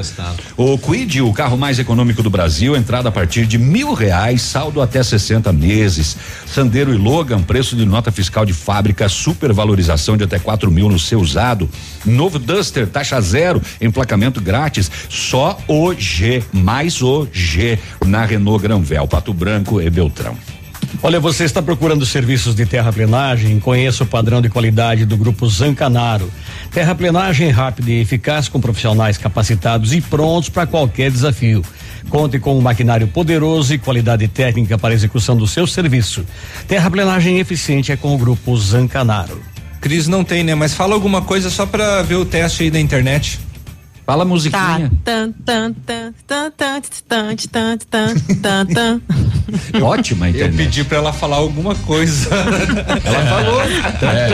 O 0.57 0.77
Quid, 0.77 1.21
o 1.21 1.31
carro 1.31 1.57
mais 1.57 1.79
econômico 1.79 2.21
do 2.21 2.29
Brasil, 2.29 2.75
entrada 2.75 3.07
a 3.07 3.11
partir 3.11 3.45
de 3.45 3.57
mil 3.57 3.93
reais, 3.93 4.41
saldo 4.41 4.81
até 4.81 5.01
60 5.01 5.53
meses. 5.53 6.17
Sandero 6.45 6.93
e 6.93 6.97
Logan, 6.97 7.41
preço 7.41 7.73
de 7.77 7.85
nota 7.85 8.11
fiscal 8.11 8.45
de 8.45 8.51
fábrica, 8.51 9.07
supervalorização 9.07 10.17
de 10.17 10.25
até 10.25 10.37
4 10.37 10.69
mil 10.69 10.89
no 10.89 10.99
seu 10.99 11.21
usado. 11.21 11.69
Novo 12.05 12.37
Duster, 12.37 12.85
taxa 12.85 13.21
zero, 13.21 13.61
emplacamento 13.79 14.41
grátis. 14.41 14.91
Só 15.07 15.57
hoje, 15.69 16.43
mais 16.51 17.01
hoje, 17.01 17.79
na 18.05 18.25
Renault 18.25 18.61
Granvel, 18.61 19.07
Pato 19.07 19.33
Branco 19.33 19.81
e 19.81 19.89
Beltrão. 19.89 20.35
Olha, 21.03 21.19
você 21.19 21.43
está 21.43 21.61
procurando 21.61 22.05
serviços 22.05 22.55
de 22.55 22.65
terraplenagem? 22.65 23.59
Conheça 23.59 24.03
o 24.03 24.07
padrão 24.07 24.41
de 24.41 24.49
qualidade 24.49 25.05
do 25.05 25.15
Grupo 25.15 25.47
Zancanaro. 25.47 26.31
Terraplenagem 26.71 27.49
rápida 27.51 27.91
e 27.91 28.01
eficaz 28.01 28.49
com 28.49 28.59
profissionais 28.59 29.17
capacitados 29.17 29.93
e 29.93 30.01
prontos 30.01 30.49
para 30.49 30.65
qualquer 30.65 31.11
desafio. 31.11 31.63
Conte 32.09 32.39
com 32.39 32.57
um 32.57 32.61
maquinário 32.61 33.07
poderoso 33.07 33.73
e 33.73 33.77
qualidade 33.77 34.27
técnica 34.27 34.77
para 34.77 34.93
execução 34.93 35.35
do 35.37 35.47
seu 35.47 35.67
serviço. 35.67 36.25
Terraplenagem 36.67 37.39
eficiente 37.39 37.91
é 37.91 37.97
com 37.97 38.15
o 38.15 38.17
Grupo 38.17 38.55
Zancanaro. 38.57 39.41
Cris 39.81 40.07
não 40.07 40.23
tem, 40.23 40.43
né? 40.43 40.55
Mas 40.55 40.73
fala 40.73 40.95
alguma 40.95 41.21
coisa 41.21 41.49
só 41.49 41.65
pra 41.65 42.01
ver 42.01 42.15
o 42.15 42.25
teste 42.25 42.63
aí 42.63 42.71
da 42.71 42.79
internet. 42.79 43.39
Fala 44.05 44.23
Tá. 44.23 44.29
musiquinha. 44.29 44.91
Tan, 45.03 45.31
tan, 45.31 45.73
tan, 45.73 46.13
tan, 46.27 46.51
tan, 46.51 46.81
tan, 47.07 47.77
tan, 47.77 48.15
tan, 48.41 48.65
tan, 48.67 49.01
tan. 49.71 49.83
Ótima 49.83 50.25
a 50.25 50.29
Eu 50.29 50.33
internet. 50.35 50.57
pedi 50.57 50.83
pra 50.83 50.97
ela 50.97 51.13
falar 51.13 51.37
alguma 51.37 51.75
coisa. 51.75 52.29
Ela 53.05 53.25
falou. 53.25 53.61
Tá, 53.99 54.11
É 54.13 54.27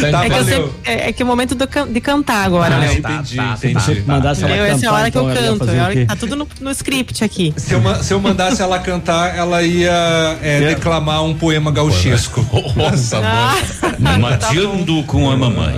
que, 0.00 0.04
eu 0.06 0.10
valeu. 0.12 0.44
sempre- 0.44 0.70
é, 0.84 1.08
é 1.08 1.12
que 1.12 1.22
é 1.22 1.24
o 1.24 1.28
momento 1.28 1.54
do 1.54 1.66
can- 1.66 1.86
de 1.88 2.00
cantar 2.00 2.44
agora, 2.44 2.74
Ah, 2.76 2.78
Léo. 2.78 2.92
entendi, 2.98 3.36
tá, 3.36 3.54
entendi. 3.56 3.74
tá. 3.74 3.80
Se 3.80 4.00
mandasse 4.06 4.44
ela 4.44 4.56
Eu, 4.56 4.64
essa 4.66 4.86
é 4.86 4.88
a 4.88 4.92
hora 4.92 5.10
que 5.10 5.18
eu 5.18 5.24
cantar, 5.26 5.40
então 5.42 5.52
ia 5.52 5.58
canto. 5.58 5.70
É 5.70 5.80
a 5.80 5.84
hora 5.84 5.94
que 5.96 6.06
tá 6.06 6.16
tudo 6.16 6.36
no, 6.36 6.48
no 6.60 6.70
script 6.70 7.24
aqui. 7.24 7.54
Se 7.56 7.72
eu, 7.72 7.82
se 8.02 8.12
eu 8.12 8.20
mandasse 8.20 8.60
ela 8.62 8.78
cantar, 8.78 9.36
ela 9.36 9.62
ia 9.62 10.36
é, 10.42 10.60
declamar 10.60 11.22
um 11.24 11.34
poema 11.34 11.70
gauchesco. 11.70 12.44
Nossa, 12.76 13.18
Ah, 13.18 13.54
Mateando 14.18 15.02
com 15.04 15.30
a 15.30 15.36
mamãe. 15.36 15.74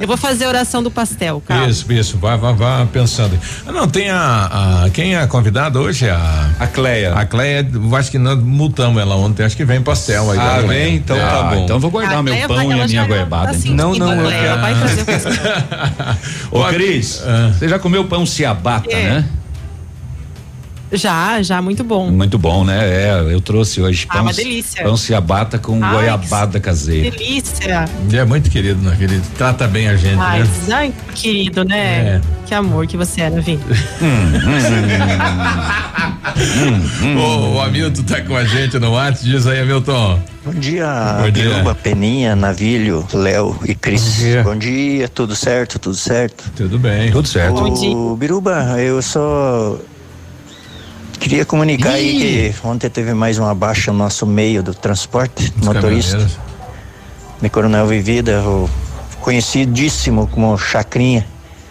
eu 0.00 0.06
vou 0.06 0.16
fazer 0.16 0.44
a 0.44 0.48
oração 0.48 0.82
do 0.82 0.90
pastel, 0.90 1.42
calma. 1.46 1.66
Isso, 1.68 1.90
isso, 1.92 2.18
vai, 2.18 2.36
vai, 2.36 2.54
vai 2.54 2.86
pensando. 2.86 3.38
Ah, 3.66 3.72
não, 3.72 3.88
tem 3.88 4.10
a, 4.10 4.84
a- 4.84 4.90
Quem 4.90 5.14
é 5.14 5.20
a 5.20 5.26
convidada 5.26 5.80
hoje? 5.80 6.08
A, 6.08 6.16
A 6.60 6.66
Cleia. 6.66 7.12
a 7.14 7.24
Cleia, 7.24 7.66
acho 7.96 8.10
que 8.10 8.18
nós 8.18 8.38
multamos 8.42 9.00
ela 9.00 9.14
ontem, 9.16 9.44
acho 9.44 9.56
que 9.56 9.64
vem 9.64 9.80
pastel 9.80 10.30
aí. 10.30 10.38
Ah, 10.38 10.60
vem? 10.66 10.96
Então 10.96 11.16
É. 11.16 11.20
tá 11.20 11.42
bom. 11.44 11.64
Então 11.64 11.76
eu 11.76 11.80
vou 11.80 11.90
guardar 11.90 12.18
A 12.18 12.22
meu 12.22 12.32
Cleia 12.34 12.48
pão 12.48 12.56
vai- 12.56 12.66
e 12.78 12.80
a 12.80 12.86
minha 12.86 13.04
goiabada. 13.06 13.52
tá 13.52 13.58
então. 13.58 13.74
Não, 13.74 13.94
não, 13.94 14.22
eu 14.24 14.30
quero- 14.30 14.60
vai 14.60 14.74
o. 14.74 16.48
Ô, 16.50 16.64
Cris, 16.64 17.22
você 17.56 17.68
já 17.68 17.78
comeu 17.78 18.04
pão 18.06 18.24
ciabatta, 18.26 18.90
É. 18.90 19.02
né? 19.10 19.24
Já, 20.92 21.42
já, 21.42 21.60
muito 21.60 21.84
bom. 21.84 22.10
Muito 22.10 22.38
bom, 22.38 22.64
né? 22.64 22.78
É, 22.88 23.10
eu 23.30 23.40
trouxe 23.40 23.80
hoje 23.80 24.06
Ah, 24.08 24.14
pão, 24.14 24.22
uma 24.22 24.32
delícia. 24.32 24.82
pão 24.82 24.96
ciabatta 24.96 25.58
com 25.58 25.82
Ai, 25.84 25.92
goiabada 25.94 26.58
caseira. 26.58 27.10
Delícia. 27.10 27.84
É 28.12 28.24
muito 28.24 28.48
querido, 28.50 28.80
né? 28.80 28.96
Ele 28.98 29.20
trata 29.36 29.68
bem 29.68 29.88
a 29.88 29.96
gente, 29.96 30.18
Ai, 30.18 30.40
né? 30.42 30.48
ai, 30.72 30.94
querido, 31.14 31.64
né? 31.64 31.78
É. 31.78 32.20
Que 32.46 32.54
amor 32.54 32.86
que 32.86 32.96
você 32.96 33.20
era, 33.20 33.40
Vim. 33.40 33.60
O, 37.16 37.56
o 37.56 37.60
Hamilton 37.60 38.02
tá 38.02 38.20
com 38.22 38.36
a 38.36 38.44
gente 38.44 38.78
no 38.78 38.92
WhatsApp, 38.92 39.24
diz 39.28 39.46
aí, 39.46 39.60
Hamilton. 39.60 40.18
Bom 40.44 40.52
dia, 40.54 40.86
Bom 41.20 41.30
dia. 41.30 41.50
Biruba, 41.50 41.74
Peninha, 41.74 42.34
Navilho, 42.34 43.06
Léo 43.12 43.58
e 43.66 43.74
Cris. 43.74 44.22
Bom 44.44 44.56
dia. 44.56 45.08
tudo 45.08 45.34
certo, 45.36 45.78
tudo 45.78 45.96
certo? 45.96 46.50
Tudo 46.56 46.78
bem. 46.78 47.10
Tudo 47.10 47.28
certo. 47.28 47.54
Bom 47.54 47.74
dia. 47.74 47.90
Ô, 47.96 48.16
Biruba, 48.16 48.76
eu 48.80 49.02
só 49.02 49.76
queria 51.18 51.44
comunicar 51.44 51.90
aí 51.92 52.52
que 52.52 52.66
ontem 52.66 52.88
teve 52.88 53.12
mais 53.14 53.38
uma 53.38 53.54
baixa 53.54 53.92
no 53.92 53.98
nosso 53.98 54.26
meio 54.26 54.62
do 54.62 54.74
transporte, 54.74 55.52
Os 55.60 55.66
motorista. 55.66 56.26
De 57.40 57.48
Coronel 57.48 57.86
Vivida, 57.86 58.40
o 58.42 58.68
conhecidíssimo 59.20 60.26
como 60.28 60.56
Chacrinha. 60.58 61.24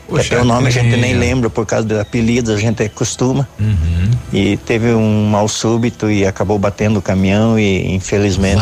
Que 0.10 0.22
até 0.22 0.40
o 0.42 0.46
nome 0.46 0.68
a 0.68 0.72
gente 0.72 0.96
nem 0.96 1.16
lembra 1.16 1.50
por 1.50 1.66
causa 1.66 1.86
do 1.86 2.00
apelido, 2.00 2.54
a 2.54 2.58
gente 2.58 2.82
acostuma. 2.82 3.46
Uhum. 3.60 4.10
E 4.32 4.56
teve 4.56 4.94
um 4.94 5.30
mal 5.30 5.50
súbito 5.50 6.10
e 6.10 6.26
acabou 6.26 6.58
batendo 6.58 7.00
o 7.00 7.02
caminhão 7.02 7.60
e 7.60 7.94
infelizmente 7.94 8.62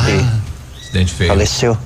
feio. 1.14 1.30
faleceu. 1.30 1.78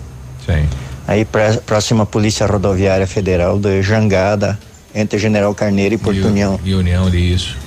Sim. 0.45 0.65
Aí 1.05 1.25
pra, 1.25 1.55
próxima 1.55 2.05
Polícia 2.05 2.45
Rodoviária 2.45 3.05
Federal 3.05 3.59
de 3.59 3.81
Jangada, 3.81 4.57
entre 4.95 5.19
General 5.19 5.53
Carneiro 5.53 5.95
e 5.95 5.97
Porto 5.97 6.17
E 6.19 6.23
o- 6.23 6.27
União. 6.27 6.59
E 6.63 6.73
União, 6.73 7.09
isso. 7.09 7.57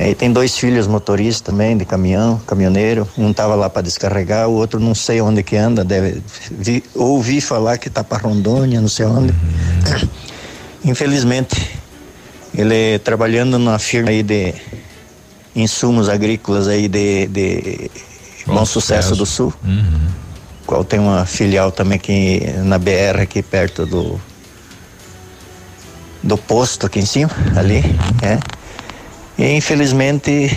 Aí 0.00 0.14
tem 0.14 0.32
dois 0.32 0.56
filhos 0.56 0.86
motoristas 0.86 1.42
também 1.42 1.76
de 1.76 1.84
caminhão, 1.84 2.40
caminhoneiro. 2.46 3.06
Um 3.18 3.34
tava 3.34 3.54
lá 3.54 3.68
para 3.68 3.82
descarregar, 3.82 4.48
o 4.48 4.52
outro 4.54 4.80
não 4.80 4.94
sei 4.94 5.20
onde 5.20 5.42
que 5.42 5.56
anda, 5.56 5.84
deve 5.84 6.22
vi, 6.50 6.82
ouvi 6.94 7.38
falar 7.38 7.76
que 7.76 7.90
tá 7.90 8.02
para 8.02 8.22
Rondônia, 8.26 8.80
não 8.80 8.88
sei 8.88 9.04
onde. 9.04 9.34
Infelizmente, 10.82 11.78
ele 12.54 12.98
trabalhando 13.00 13.58
numa 13.58 13.78
firma 13.78 14.08
aí 14.08 14.22
de 14.22 14.54
insumos 15.54 16.08
agrícolas 16.08 16.66
aí 16.66 16.88
de, 16.88 17.26
de 17.26 17.90
Bom 18.46 18.54
Bom, 18.54 18.64
Sucesso, 18.64 19.10
Sucesso. 19.10 19.16
do 19.16 19.26
Sul 19.26 19.52
Uhum. 19.62 20.08
qual 20.66 20.82
tem 20.82 20.98
uma 20.98 21.26
filial 21.26 21.70
também 21.70 21.96
aqui 21.96 22.40
na 22.64 22.78
BR, 22.78 23.20
aqui 23.20 23.42
perto 23.42 23.84
do 23.84 24.18
do 26.22 26.38
posto 26.38 26.86
aqui 26.86 27.00
em 27.00 27.06
cima, 27.06 27.30
ali, 27.54 27.82
é. 28.22 28.38
E 29.40 29.56
infelizmente 29.56 30.54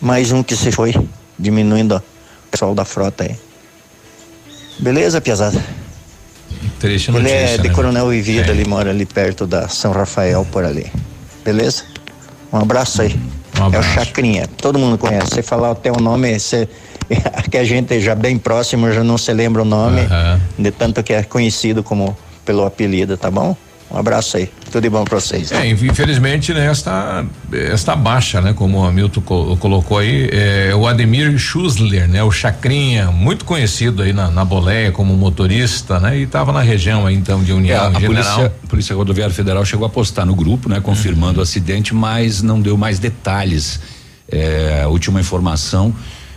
mais 0.00 0.30
um 0.30 0.42
que 0.44 0.54
se 0.56 0.70
foi, 0.70 0.94
diminuindo 1.38 1.96
o 1.96 2.50
pessoal 2.50 2.72
da 2.74 2.84
frota 2.84 3.24
aí. 3.24 3.34
Beleza, 4.78 5.20
Piazada? 5.20 5.60
Triste 6.78 7.10
Ele 7.10 7.18
notícia, 7.18 7.36
é 7.36 7.58
de 7.58 7.68
né? 7.68 7.74
Coronel 7.74 8.08
Vivida, 8.08 8.48
É. 8.48 8.54
ele 8.54 8.64
mora 8.64 8.90
ali 8.90 9.04
perto 9.04 9.44
da 9.46 9.68
São 9.68 9.90
Rafael 9.90 10.46
por 10.52 10.64
ali. 10.64 10.86
Beleza? 11.44 11.82
Um 12.52 12.58
abraço 12.58 13.02
aí. 13.02 13.18
Um 13.56 13.60
É 13.60 13.62
o 13.62 13.66
abraço. 13.66 13.88
Chacrinha, 13.94 14.46
todo 14.56 14.78
mundo 14.78 14.96
conhece. 14.98 15.26
Você 15.34 15.42
falar 15.42 15.72
até 15.72 15.90
o 15.90 15.96
nome, 16.00 16.38
você, 16.38 16.68
que 17.50 17.56
a 17.58 17.64
gente 17.64 18.00
já 18.00 18.14
bem 18.14 18.38
próximo 18.38 18.90
já 18.92 19.02
não 19.02 19.18
se 19.18 19.32
lembra 19.32 19.62
o 19.62 19.64
nome, 19.64 20.02
Aham. 20.02 20.40
de 20.56 20.70
tanto 20.70 21.02
que 21.02 21.12
é 21.12 21.24
conhecido 21.24 21.82
como 21.82 22.16
pelo 22.44 22.64
apelido, 22.64 23.16
tá 23.16 23.30
bom? 23.30 23.56
Um 23.92 23.98
abraço 23.98 24.38
aí, 24.38 24.48
tudo 24.70 24.80
de 24.80 24.88
bom 24.88 25.04
pra 25.04 25.20
vocês. 25.20 25.52
É, 25.52 25.68
infelizmente, 25.68 26.54
né, 26.54 26.64
esta, 26.66 27.26
esta 27.52 27.94
baixa, 27.94 28.40
né, 28.40 28.54
como 28.54 28.78
o 28.78 28.84
Hamilton 28.86 29.20
co- 29.20 29.56
colocou 29.58 29.98
aí, 29.98 30.30
é 30.32 30.74
o 30.74 30.86
Ademir 30.86 31.36
Schussler, 31.38 32.08
né, 32.08 32.22
o 32.22 32.30
Chacrinha, 32.32 33.10
muito 33.10 33.44
conhecido 33.44 34.02
aí 34.02 34.14
na, 34.14 34.30
na 34.30 34.46
boleia 34.46 34.90
como 34.90 35.14
motorista, 35.14 36.00
né, 36.00 36.16
e 36.18 36.22
estava 36.22 36.52
na 36.52 36.62
região 36.62 37.06
aí 37.06 37.14
então 37.14 37.42
de 37.44 37.50
É, 37.50 37.54
União 37.54 37.80
a 37.82 37.90
General. 37.92 38.06
polícia, 38.06 38.52
polícia 38.66 38.96
Rodoviária 38.96 39.34
Federal 39.34 39.62
chegou 39.66 39.84
a 39.86 39.90
postar 39.90 40.24
no 40.24 40.34
grupo, 40.34 40.70
né, 40.70 40.80
confirmando 40.80 41.40
o 41.40 41.42
acidente, 41.42 41.94
mas 41.94 42.40
não 42.40 42.62
deu 42.62 42.78
mais 42.78 42.98
detalhes. 42.98 43.78
É, 44.26 44.80
a 44.84 44.88
última 44.88 45.20
informação 45.20 45.94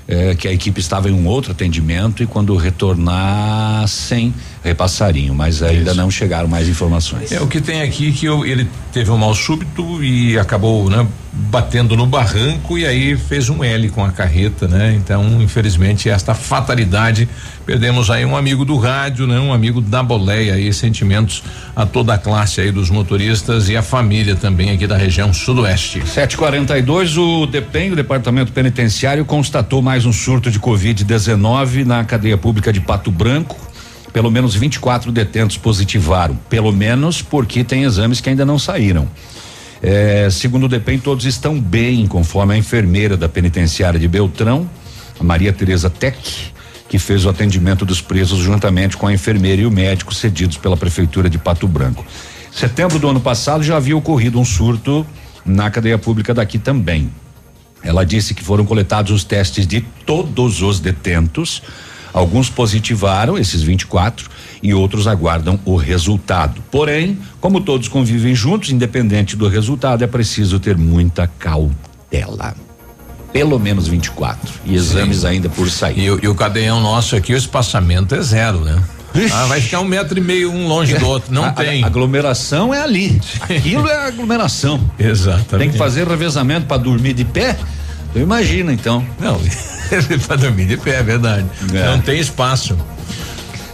é 0.07 0.35
que 0.35 0.45
a 0.47 0.51
equipe 0.51 0.79
estava 0.81 1.09
em 1.09 1.13
um 1.13 1.25
outro 1.25 1.51
atendimento 1.53 2.21
e 2.21 2.27
quando 2.27 2.53
retornassem 2.57 4.33
repassariam, 4.65 5.35
mas 5.35 5.61
ainda 5.61 5.91
Isso. 5.91 5.99
não 5.99 6.09
chegaram 6.09 6.47
mais 6.47 6.67
informações. 6.67 7.31
É 7.31 7.39
o 7.39 7.47
que 7.47 7.61
tem 7.61 7.83
aqui 7.83 8.11
que 8.11 8.25
eu, 8.25 8.43
ele 8.43 8.67
teve 8.91 9.11
um 9.11 9.17
mal 9.17 9.35
súbito 9.35 10.03
e 10.03 10.39
acabou, 10.39 10.89
né, 10.89 11.05
batendo 11.31 11.95
no 11.95 12.07
barranco 12.07 12.77
e 12.77 12.85
aí 12.85 13.15
fez 13.15 13.47
um 13.47 13.63
L 13.63 13.89
com 13.89 14.03
a 14.03 14.11
carreta, 14.11 14.67
né? 14.67 14.95
Então, 14.95 15.39
infelizmente, 15.41 16.09
esta 16.09 16.33
fatalidade 16.33 17.29
perdemos 17.65 18.09
aí 18.09 18.25
um 18.25 18.35
amigo 18.35 18.65
do 18.65 18.77
rádio, 18.77 19.27
né? 19.27 19.39
Um 19.39 19.53
amigo 19.53 19.81
da 19.81 20.01
boleia 20.01 20.55
aí, 20.55 20.73
sentimentos 20.73 21.43
a 21.75 21.85
toda 21.85 22.13
a 22.13 22.17
classe 22.17 22.61
aí 22.61 22.71
dos 22.71 22.89
motoristas 22.89 23.69
e 23.69 23.77
a 23.77 23.83
família 23.83 24.35
também 24.35 24.71
aqui 24.71 24.87
da 24.87 24.97
região 24.97 25.31
sudoeste. 25.31 26.07
742 26.07 27.17
o 27.17 27.45
DEPEN, 27.45 27.91
o 27.91 27.95
Departamento 27.95 28.51
Penitenciário 28.51 29.25
constatou 29.25 29.81
mais 29.81 30.05
um 30.05 30.13
surto 30.13 30.49
de 30.49 30.59
covid-19 30.59 31.85
na 31.85 32.03
cadeia 32.03 32.37
pública 32.37 32.73
de 32.73 32.79
Pato 32.79 33.11
Branco. 33.11 33.74
Pelo 34.15 34.31
menos 34.31 34.55
24 34.55 35.11
detentos 35.11 35.57
positivaram, 35.57 36.39
pelo 36.49 36.71
menos 36.71 37.21
porque 37.21 37.65
tem 37.65 37.83
exames 37.83 38.21
que 38.21 38.29
ainda 38.29 38.45
não 38.45 38.57
saíram. 38.57 39.09
É, 39.83 40.29
segundo 40.31 40.67
o 40.67 40.69
DEPEN, 40.69 40.99
todos 40.99 41.25
estão 41.25 41.59
bem, 41.59 42.07
conforme 42.07 42.53
a 42.53 42.57
enfermeira 42.57 43.17
da 43.17 43.27
penitenciária 43.27 43.99
de 43.99 44.07
Beltrão, 44.07 44.69
Maria 45.19 45.51
Tereza 45.51 45.89
Tec, 45.89 46.15
que 46.87 46.97
fez 46.97 47.25
o 47.25 47.29
atendimento 47.29 47.85
dos 47.85 47.99
presos 47.99 48.39
juntamente 48.39 48.95
com 48.95 49.05
a 49.05 49.11
enfermeira 49.13 49.63
e 49.63 49.65
o 49.65 49.71
médico 49.71 50.15
cedidos 50.15 50.55
pela 50.55 50.77
prefeitura 50.77 51.29
de 51.29 51.37
Pato 51.37 51.67
Branco. 51.67 52.05
Setembro 52.53 52.97
do 52.97 53.09
ano 53.09 53.19
passado 53.19 53.65
já 53.65 53.75
havia 53.75 53.97
ocorrido 53.97 54.39
um 54.39 54.45
surto 54.45 55.05
na 55.45 55.69
cadeia 55.69 55.97
pública 55.97 56.33
daqui 56.33 56.57
também. 56.57 57.11
Ela 57.83 58.05
disse 58.05 58.33
que 58.33 58.41
foram 58.41 58.63
coletados 58.63 59.11
os 59.11 59.25
testes 59.25 59.67
de 59.67 59.81
todos 60.05 60.61
os 60.61 60.79
detentos. 60.79 61.61
Alguns 62.15 62.49
positivaram, 62.49 63.37
esses 63.37 63.61
24, 63.61 64.29
e 64.63 64.73
outros 64.73 65.05
aguardam 65.05 65.59
o 65.65 65.75
resultado. 65.75 66.63
Porém, 66.71 67.19
como 67.41 67.59
todos 67.59 67.89
convivem 67.89 68.33
juntos, 68.33 68.69
independente 68.69 69.35
do 69.35 69.49
resultado, 69.49 70.01
é 70.01 70.07
preciso 70.07 70.57
ter 70.57 70.77
muita 70.77 71.27
cautela 71.27 72.55
pelo 73.33 73.59
menos 73.59 73.85
24 73.85 74.53
e 74.65 74.75
exames 74.75 75.17
Sim. 75.17 75.27
ainda 75.27 75.49
por 75.49 75.69
sair. 75.69 75.99
E, 75.99 76.05
e, 76.05 76.27
o 76.29 76.33
cadeião 76.33 76.79
nosso 76.79 77.17
aqui, 77.17 77.33
o 77.33 77.37
espaçamento 77.37 78.15
é 78.15 78.21
zero, 78.21 78.61
né? 78.61 78.81
Ah, 79.33 79.45
vai 79.47 79.59
ficar 79.59 79.81
um 79.81 79.85
metro 79.85 80.17
e 80.17 80.21
meio 80.21 80.49
um 80.49 80.69
longe 80.69 80.97
do 80.97 81.05
outro. 81.05 81.33
Não 81.33 81.43
a, 81.45 81.51
tem. 81.51 81.83
A 81.83 81.87
aglomeração 81.87 82.73
é 82.73 82.81
ali. 82.81 83.21
Aquilo 83.41 83.89
é 83.89 84.07
aglomeração. 84.07 84.79
Exatamente. 84.97 85.57
Tem 85.57 85.69
que 85.69 85.77
fazer 85.77 86.07
revezamento 86.07 86.65
para 86.65 86.77
dormir 86.77 87.11
de 87.11 87.25
pé. 87.25 87.57
Tu 88.15 88.19
imagina 88.19 88.71
então. 88.71 89.05
Não, 89.19 89.37
para 90.25 90.37
dormir 90.37 90.67
de 90.67 90.77
pé, 90.77 90.99
é 90.99 91.03
verdade. 91.03 91.45
É. 91.73 91.85
Não 91.85 91.99
tem 91.99 92.17
espaço. 92.17 92.77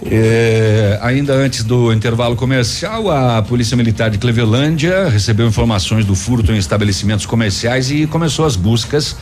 É, 0.04 0.98
ainda 1.00 1.32
antes 1.36 1.64
do 1.64 1.94
intervalo 1.94 2.36
comercial, 2.36 3.12
a 3.12 3.44
Polícia 3.44 3.78
Militar 3.78 4.10
de 4.10 4.18
Clevelândia 4.18 5.10
recebeu 5.10 5.48
informações 5.48 6.06
do 6.06 6.16
furto 6.16 6.52
em 6.52 6.58
estabelecimentos 6.58 7.28
comerciais 7.28 7.92
e 7.92 8.08
começou 8.08 8.44
as 8.44 8.56
buscas 8.56 9.16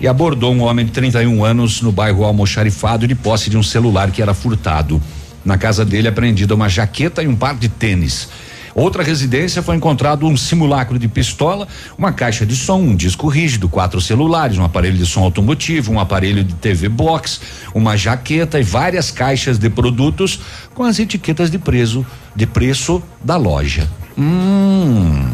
e 0.00 0.08
abordou 0.08 0.52
um 0.52 0.62
homem 0.62 0.84
de 0.84 0.90
31 0.90 1.44
anos 1.44 1.80
no 1.80 1.92
bairro 1.92 2.24
Almoxarifado 2.24 3.06
de 3.06 3.14
posse 3.14 3.48
de 3.48 3.56
um 3.56 3.62
celular 3.62 4.10
que 4.10 4.20
era 4.20 4.34
furtado. 4.34 5.00
Na 5.44 5.56
casa 5.56 5.84
dele 5.84 6.08
apreendida 6.08 6.52
uma 6.52 6.68
jaqueta 6.68 7.22
e 7.22 7.28
um 7.28 7.36
par 7.36 7.54
de 7.54 7.68
tênis. 7.68 8.28
Outra 8.74 9.02
residência 9.02 9.62
foi 9.62 9.76
encontrado 9.76 10.26
um 10.26 10.36
simulacro 10.36 10.98
de 10.98 11.06
pistola, 11.06 11.68
uma 11.96 12.12
caixa 12.12 12.44
de 12.44 12.56
som, 12.56 12.78
um 12.78 12.96
disco 12.96 13.28
rígido, 13.28 13.68
quatro 13.68 14.00
celulares, 14.00 14.58
um 14.58 14.64
aparelho 14.64 14.96
de 14.96 15.06
som 15.06 15.22
automotivo, 15.22 15.92
um 15.92 16.00
aparelho 16.00 16.42
de 16.42 16.54
TV 16.54 16.88
box, 16.88 17.40
uma 17.72 17.96
jaqueta 17.96 18.58
e 18.58 18.64
várias 18.64 19.10
caixas 19.10 19.58
de 19.58 19.70
produtos 19.70 20.40
com 20.74 20.82
as 20.82 20.98
etiquetas 20.98 21.50
de 21.50 21.58
preço 21.58 22.04
de 22.34 22.46
preço 22.46 23.00
da 23.22 23.36
loja. 23.36 23.88
Hum. 24.18 25.30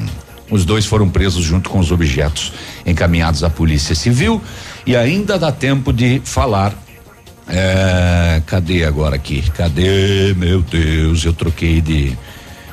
Os 0.51 0.64
dois 0.64 0.84
foram 0.84 1.09
presos 1.09 1.45
junto 1.45 1.70
com 1.70 1.78
os 1.78 1.93
objetos 1.93 2.53
encaminhados 2.84 3.45
à 3.45 3.49
Polícia 3.49 3.95
Civil 3.95 4.43
e 4.84 4.97
ainda 4.97 5.38
dá 5.38 5.53
tempo 5.53 5.93
de 5.93 6.20
falar. 6.24 6.74
É, 7.49 8.43
cadê 8.47 8.84
agora 8.84 9.16
aqui? 9.16 9.43
Cadê? 9.57 10.34
Meu 10.36 10.61
Deus, 10.61 11.24
eu 11.24 11.32
troquei 11.32 11.80
de 11.80 12.16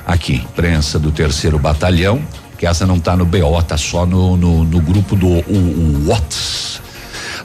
aqui, 0.07 0.41
prensa 0.55 0.97
do 0.97 1.11
terceiro 1.11 1.59
batalhão, 1.59 2.21
que 2.57 2.65
essa 2.65 2.87
não 2.87 2.95
está 2.95 3.15
no 3.15 3.25
BO, 3.25 3.61
tá 3.61 3.77
só 3.77 4.05
no, 4.05 4.37
no, 4.37 4.63
no 4.63 4.81
grupo 4.81 5.15
do 5.15 5.27
o, 5.27 6.05
o 6.05 6.09
Whats. 6.09 6.81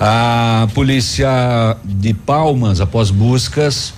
A 0.00 0.68
polícia 0.72 1.76
de 1.84 2.14
Palmas, 2.14 2.80
após 2.80 3.10
buscas, 3.10 3.92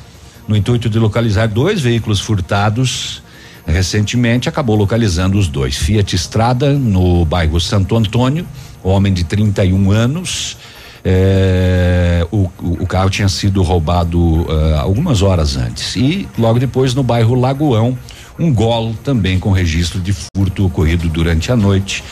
no 0.48 0.56
intuito 0.56 0.88
de 0.88 0.98
localizar 0.98 1.46
dois 1.46 1.80
veículos 1.80 2.20
furtados 2.20 3.22
recentemente 3.66 4.48
acabou 4.48 4.76
localizando 4.76 5.38
os 5.38 5.48
dois. 5.48 5.76
Fiat 5.76 6.14
Estrada, 6.14 6.72
no 6.72 7.24
bairro 7.24 7.60
Santo 7.60 7.96
Antônio, 7.96 8.46
homem 8.82 9.12
de 9.12 9.24
31 9.24 9.90
anos. 9.90 10.56
É, 11.06 12.26
o, 12.30 12.50
o, 12.60 12.86
carro 12.86 13.10
tinha 13.10 13.28
sido 13.28 13.62
roubado 13.62 14.18
uh, 14.18 14.78
algumas 14.78 15.20
horas 15.20 15.56
antes. 15.56 15.96
E 15.96 16.26
logo 16.38 16.58
depois, 16.58 16.94
no 16.94 17.02
bairro 17.02 17.34
Lagoão, 17.34 17.98
um 18.38 18.52
golo 18.52 18.94
também 19.04 19.38
com 19.38 19.50
registro 19.50 20.00
de 20.00 20.12
furto 20.12 20.66
ocorrido 20.66 21.08
durante 21.08 21.52
a 21.52 21.56
noite. 21.56 22.02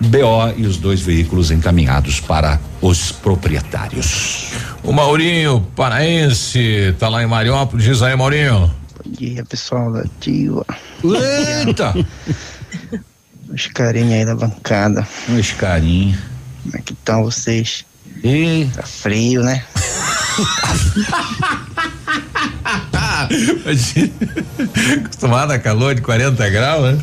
BO 0.00 0.54
e 0.56 0.64
os 0.64 0.76
dois 0.76 1.00
veículos 1.00 1.50
encaminhados 1.50 2.20
para 2.20 2.60
os 2.80 3.10
proprietários. 3.10 4.52
O 4.82 4.92
Maurinho 4.92 5.60
Paraense 5.74 6.94
tá 6.98 7.08
lá 7.08 7.22
em 7.22 7.26
Mariópolis, 7.26 7.84
diz 7.84 8.02
aí, 8.02 8.14
Maurinho. 8.16 8.72
Bom 9.04 9.10
dia, 9.10 9.44
pessoal 9.44 9.92
da 9.92 10.00
Ativa. 10.02 10.64
Eita! 11.02 11.94
Os 13.48 13.66
carinhos 13.66 14.12
aí 14.12 14.26
da 14.26 14.34
bancada. 14.34 15.08
Os 15.28 15.52
carinhos. 15.52 16.18
Como 16.62 16.76
é 16.76 16.80
que 16.82 16.92
estão 16.92 17.24
vocês? 17.24 17.84
E... 18.22 18.68
Tá 18.74 18.82
frio, 18.82 19.42
né? 19.42 19.64
Acostumado 25.04 25.52
a 25.52 25.58
calor 25.58 25.94
de 25.94 26.02
40 26.02 26.48
graus, 26.50 26.82
né? 26.94 26.98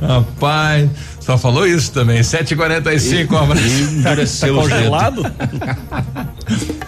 Rapaz, 0.00 0.90
só 1.20 1.36
falou 1.36 1.66
isso 1.66 1.92
também. 1.92 2.20
7h45, 2.20 3.32
um 3.32 3.36
abraço. 3.38 4.40
Tá, 4.40 4.46
tá 4.46 4.52
congelado? 4.52 5.22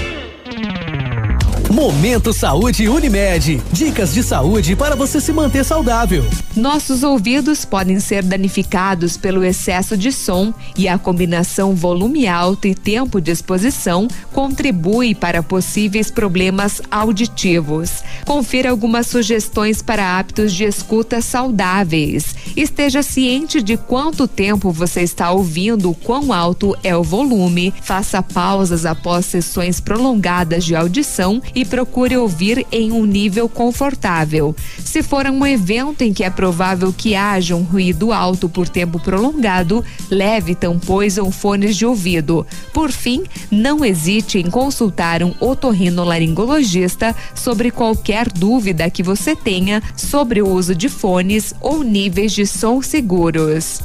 Momento 1.71 2.33
Saúde 2.33 2.89
Unimed. 2.89 3.61
Dicas 3.71 4.13
de 4.13 4.21
saúde 4.21 4.75
para 4.75 4.93
você 4.93 5.21
se 5.21 5.31
manter 5.31 5.63
saudável. 5.63 6.25
Nossos 6.53 7.01
ouvidos 7.01 7.63
podem 7.63 7.97
ser 8.01 8.23
danificados 8.23 9.15
pelo 9.15 9.41
excesso 9.41 9.95
de 9.95 10.11
som 10.11 10.53
e 10.77 10.89
a 10.89 10.97
combinação 10.97 11.73
volume 11.73 12.27
alto 12.27 12.67
e 12.67 12.75
tempo 12.75 13.21
de 13.21 13.31
exposição 13.31 14.05
contribui 14.33 15.15
para 15.15 15.41
possíveis 15.41 16.11
problemas 16.11 16.81
auditivos. 16.91 18.03
Confira 18.25 18.69
algumas 18.69 19.07
sugestões 19.07 19.81
para 19.81 20.19
hábitos 20.19 20.53
de 20.53 20.65
escuta 20.65 21.21
saudáveis. 21.21 22.35
Esteja 22.57 23.01
ciente 23.01 23.61
de 23.61 23.77
quanto 23.77 24.27
tempo 24.27 24.73
você 24.73 25.03
está 25.03 25.31
ouvindo, 25.31 25.93
quão 26.03 26.33
alto 26.33 26.75
é 26.83 26.95
o 26.97 27.01
volume. 27.01 27.73
Faça 27.81 28.21
pausas 28.21 28.85
após 28.85 29.25
sessões 29.25 29.79
prolongadas 29.79 30.65
de 30.65 30.75
audição 30.75 31.41
e 31.55 31.60
procure 31.65 32.17
ouvir 32.17 32.65
em 32.71 32.91
um 32.91 33.05
nível 33.05 33.47
confortável. 33.47 34.55
Se 34.83 35.01
for 35.01 35.25
um 35.27 35.45
evento 35.45 36.01
em 36.01 36.13
que 36.13 36.23
é 36.23 36.29
provável 36.29 36.93
que 36.93 37.15
haja 37.15 37.55
um 37.55 37.63
ruído 37.63 38.11
alto 38.11 38.49
por 38.49 38.67
tempo 38.67 38.99
prolongado, 38.99 39.83
leve 40.09 40.55
tampões 40.55 41.17
ou 41.17 41.31
fones 41.31 41.75
de 41.75 41.85
ouvido. 41.85 42.45
Por 42.73 42.91
fim, 42.91 43.23
não 43.49 43.83
hesite 43.83 44.37
em 44.37 44.49
consultar 44.49 45.23
um 45.23 45.33
otorrinolaringologista 45.39 47.15
sobre 47.35 47.71
qualquer 47.71 48.31
dúvida 48.31 48.89
que 48.89 49.03
você 49.03 49.35
tenha 49.35 49.81
sobre 49.95 50.41
o 50.41 50.49
uso 50.49 50.75
de 50.75 50.89
fones 50.89 51.53
ou 51.61 51.83
níveis 51.83 52.31
de 52.33 52.45
som 52.45 52.81
seguros. 52.81 53.81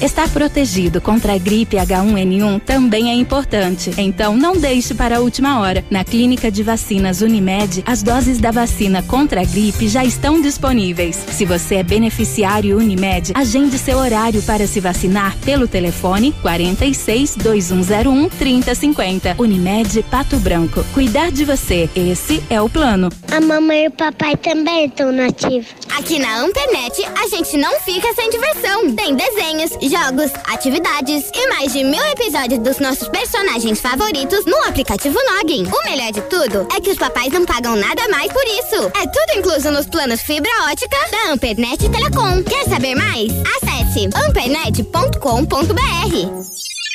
Estar 0.00 0.28
protegido 0.28 1.00
contra 1.00 1.34
a 1.34 1.38
gripe 1.38 1.76
H1N1 1.76 2.60
também 2.62 3.10
é 3.10 3.14
importante. 3.14 3.90
Então 3.96 4.36
não 4.36 4.56
deixe 4.56 4.94
para 4.94 5.16
a 5.16 5.20
última 5.20 5.60
hora. 5.60 5.84
Na 5.90 6.04
Clínica 6.04 6.50
de 6.50 6.62
Vacinas 6.62 7.22
Unimed, 7.22 7.82
as 7.86 8.02
doses 8.02 8.38
da 8.38 8.50
vacina 8.50 9.02
contra 9.02 9.40
a 9.40 9.44
gripe 9.44 9.88
já 9.88 10.04
estão 10.04 10.40
disponíveis. 10.40 11.16
Se 11.16 11.44
você 11.44 11.76
é 11.76 11.82
beneficiário 11.82 12.76
Unimed, 12.76 13.32
agende 13.34 13.78
seu 13.78 13.98
horário 13.98 14.42
para 14.42 14.66
se 14.66 14.80
vacinar 14.80 15.36
pelo 15.44 15.66
telefone 15.66 16.32
46 16.42 17.36
2101 17.36 18.28
3050. 18.28 19.36
Unimed 19.38 20.02
Pato 20.10 20.36
Branco. 20.38 20.84
Cuidar 20.92 21.30
de 21.30 21.44
você, 21.44 21.88
esse 21.94 22.42
é 22.50 22.60
o 22.60 22.68
plano. 22.68 23.08
A 23.32 23.40
mamãe 23.40 23.84
e 23.84 23.88
o 23.88 23.90
papai 23.90 24.36
também 24.36 24.86
estão 24.86 25.10
nativos. 25.10 25.68
Aqui 25.98 26.18
na 26.18 26.40
Ampernet, 26.40 27.02
a 27.22 27.28
gente 27.28 27.56
não 27.56 27.80
fica 27.80 28.12
sem 28.14 28.28
diversão. 28.30 28.94
Tem 28.94 29.14
desenhos, 29.14 29.70
jogos, 29.90 30.30
atividades 30.52 31.30
e 31.34 31.48
mais 31.48 31.72
de 31.72 31.82
mil 31.84 32.04
episódios 32.06 32.60
dos 32.60 32.78
nossos 32.78 33.08
personagens 33.08 33.80
favoritos 33.80 34.44
no 34.46 34.56
aplicativo 34.64 35.18
Noggin. 35.32 35.66
O 35.66 35.84
melhor 35.84 36.12
de 36.12 36.20
tudo 36.22 36.66
é 36.74 36.80
que 36.80 36.90
os 36.90 36.98
papais 36.98 37.32
não 37.32 37.44
pagam 37.44 37.76
nada 37.76 38.08
mais 38.08 38.32
por 38.32 38.44
isso. 38.44 38.90
É 39.00 39.06
tudo 39.06 39.38
incluso 39.38 39.70
nos 39.70 39.86
planos 39.86 40.22
fibra 40.22 40.50
ótica 40.70 40.96
da 41.10 41.32
Ampernet 41.32 41.88
Telecom. 41.88 42.42
Quer 42.42 42.64
saber 42.68 42.94
mais? 42.94 43.32
Acesse 43.56 44.08
ampernet.com.br. 44.28 46.85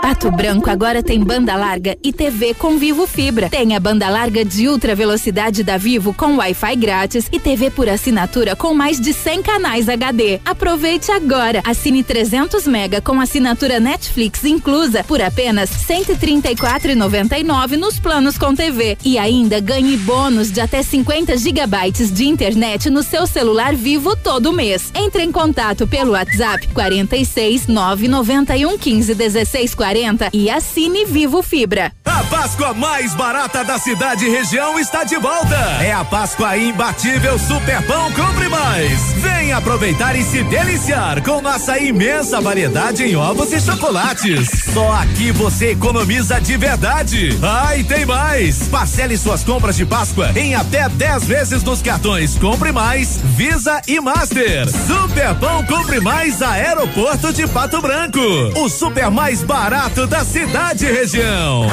Pato 0.00 0.30
Branco 0.30 0.70
agora 0.70 1.02
tem 1.02 1.22
banda 1.22 1.54
larga 1.54 1.96
e 2.02 2.12
TV 2.12 2.54
com 2.54 2.78
Vivo 2.78 3.06
Fibra. 3.06 3.50
Tem 3.50 3.76
a 3.76 3.80
banda 3.80 4.08
larga 4.08 4.44
de 4.44 4.68
ultra 4.68 4.94
velocidade 4.94 5.62
da 5.62 5.76
Vivo 5.76 6.14
com 6.14 6.36
Wi-Fi 6.36 6.76
grátis 6.76 7.28
e 7.32 7.38
TV 7.38 7.70
por 7.70 7.88
assinatura 7.88 8.56
com 8.56 8.74
mais 8.74 9.00
de 9.00 9.12
100 9.12 9.42
canais 9.42 9.88
HD. 9.88 10.40
Aproveite 10.44 11.10
agora. 11.10 11.60
Assine 11.64 12.02
300 12.02 12.66
mega 12.66 13.00
com 13.00 13.20
assinatura 13.20 13.80
Netflix 13.80 14.44
inclusa 14.44 15.04
por 15.04 15.20
apenas 15.20 15.70
134,99 15.70 17.76
nos 17.76 17.98
planos 17.98 18.38
com 18.38 18.54
TV 18.54 18.96
e 19.04 19.18
ainda 19.18 19.60
ganhe 19.60 19.96
bônus 19.96 20.50
de 20.50 20.60
até 20.60 20.82
50 20.82 21.36
gigabytes 21.36 22.12
de 22.12 22.26
internet 22.26 22.90
no 22.90 23.02
seu 23.02 23.26
celular 23.26 23.74
Vivo 23.74 24.16
todo 24.16 24.52
mês. 24.52 24.90
Entre 24.94 25.22
em 25.22 25.32
contato 25.32 25.86
pelo 25.86 26.12
WhatsApp 26.12 26.66
46 26.68 27.66
991 27.66 28.78
15 28.78 29.14
16 29.14 29.41
40 29.74 30.30
e 30.32 30.50
assine 30.50 31.04
Vivo 31.04 31.42
Fibra. 31.42 31.92
A 32.04 32.24
Páscoa 32.24 32.74
mais 32.74 33.14
barata 33.14 33.64
da 33.64 33.78
cidade 33.78 34.26
e 34.26 34.28
região 34.28 34.78
está 34.78 35.02
de 35.02 35.16
volta. 35.16 35.56
É 35.80 35.92
a 35.92 36.04
Páscoa 36.04 36.56
imbatível 36.56 37.38
Super 37.38 37.82
Pão 37.86 38.12
Compre 38.12 38.48
Mais. 38.48 39.12
Vem 39.14 39.52
aproveitar 39.52 40.14
e 40.14 40.22
se 40.22 40.42
deliciar 40.44 41.22
com 41.22 41.40
nossa 41.40 41.78
imensa 41.78 42.40
variedade 42.40 43.02
em 43.02 43.16
ovos 43.16 43.52
e 43.52 43.60
chocolates. 43.60 44.48
Só 44.72 44.92
aqui 44.92 45.32
você 45.32 45.70
economiza 45.70 46.40
de 46.40 46.56
verdade. 46.56 47.38
Ah, 47.42 47.76
e 47.76 47.82
tem 47.84 48.04
mais. 48.04 48.68
Parcele 48.68 49.16
suas 49.16 49.42
compras 49.42 49.76
de 49.76 49.86
Páscoa 49.86 50.30
em 50.36 50.54
até 50.54 50.88
10 50.88 51.24
vezes 51.24 51.62
nos 51.62 51.80
cartões 51.80 52.36
Compre 52.36 52.72
Mais, 52.72 53.20
Visa 53.36 53.80
e 53.86 54.00
Master. 54.00 54.68
Super 54.68 55.34
Pão 55.36 55.64
Compre 55.64 56.00
Mais 56.00 56.42
Aeroporto 56.42 57.32
de 57.32 57.46
Pato 57.46 57.80
Branco. 57.80 58.20
O 58.56 58.68
super 58.68 59.10
mais 59.10 59.31
barato 59.40 60.06
da 60.06 60.24
cidade 60.24 60.84
e 60.84 60.92
região. 60.92 61.66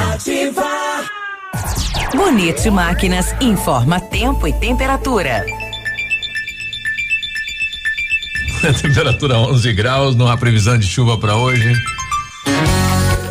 Bonito 2.14 2.72
Máquinas 2.72 3.34
informa 3.40 4.00
tempo 4.00 4.46
e 4.48 4.52
temperatura. 4.54 5.44
Temperatura 8.80 9.38
11 9.38 9.72
graus, 9.74 10.16
não 10.16 10.28
há 10.28 10.36
previsão 10.36 10.78
de 10.78 10.86
chuva 10.86 11.18
para 11.18 11.36
hoje. 11.36 11.74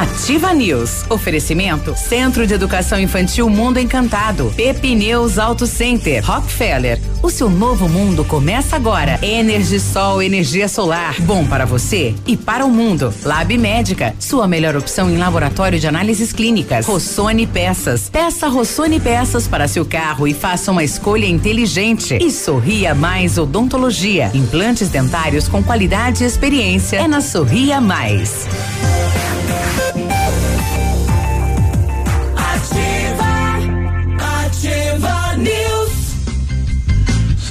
Ativa 0.00 0.54
News. 0.54 1.04
Oferecimento 1.10 1.94
Centro 1.94 2.46
de 2.46 2.54
Educação 2.54 2.98
Infantil 2.98 3.50
Mundo 3.50 3.78
Encantado. 3.78 4.50
Pepineus 4.56 5.38
Auto 5.38 5.66
Center. 5.66 6.24
Rockefeller. 6.24 6.98
O 7.22 7.28
seu 7.28 7.50
novo 7.50 7.86
mundo 7.86 8.24
começa 8.24 8.76
agora. 8.76 9.18
Energisol, 9.20 10.22
energia 10.22 10.68
solar. 10.68 11.20
Bom 11.20 11.44
para 11.44 11.66
você 11.66 12.14
e 12.26 12.34
para 12.34 12.64
o 12.64 12.70
mundo. 12.70 13.12
Lab 13.22 13.58
Médica. 13.58 14.14
Sua 14.18 14.48
melhor 14.48 14.74
opção 14.74 15.10
em 15.10 15.18
laboratório 15.18 15.78
de 15.78 15.86
análises 15.86 16.32
clínicas. 16.32 16.86
Rossoni 16.86 17.46
Peças. 17.46 18.08
Peça 18.08 18.48
Rossoni 18.48 18.98
Peças 18.98 19.46
para 19.46 19.68
seu 19.68 19.84
carro 19.84 20.26
e 20.26 20.32
faça 20.32 20.72
uma 20.72 20.82
escolha 20.82 21.26
inteligente. 21.26 22.16
E 22.18 22.30
Sorria 22.30 22.94
Mais 22.94 23.36
Odontologia. 23.36 24.30
Implantes 24.32 24.88
dentários 24.88 25.46
com 25.46 25.62
qualidade 25.62 26.24
e 26.24 26.26
experiência. 26.26 26.96
É 26.96 27.06
na 27.06 27.20
Sorria 27.20 27.82
Mais. 27.82 28.46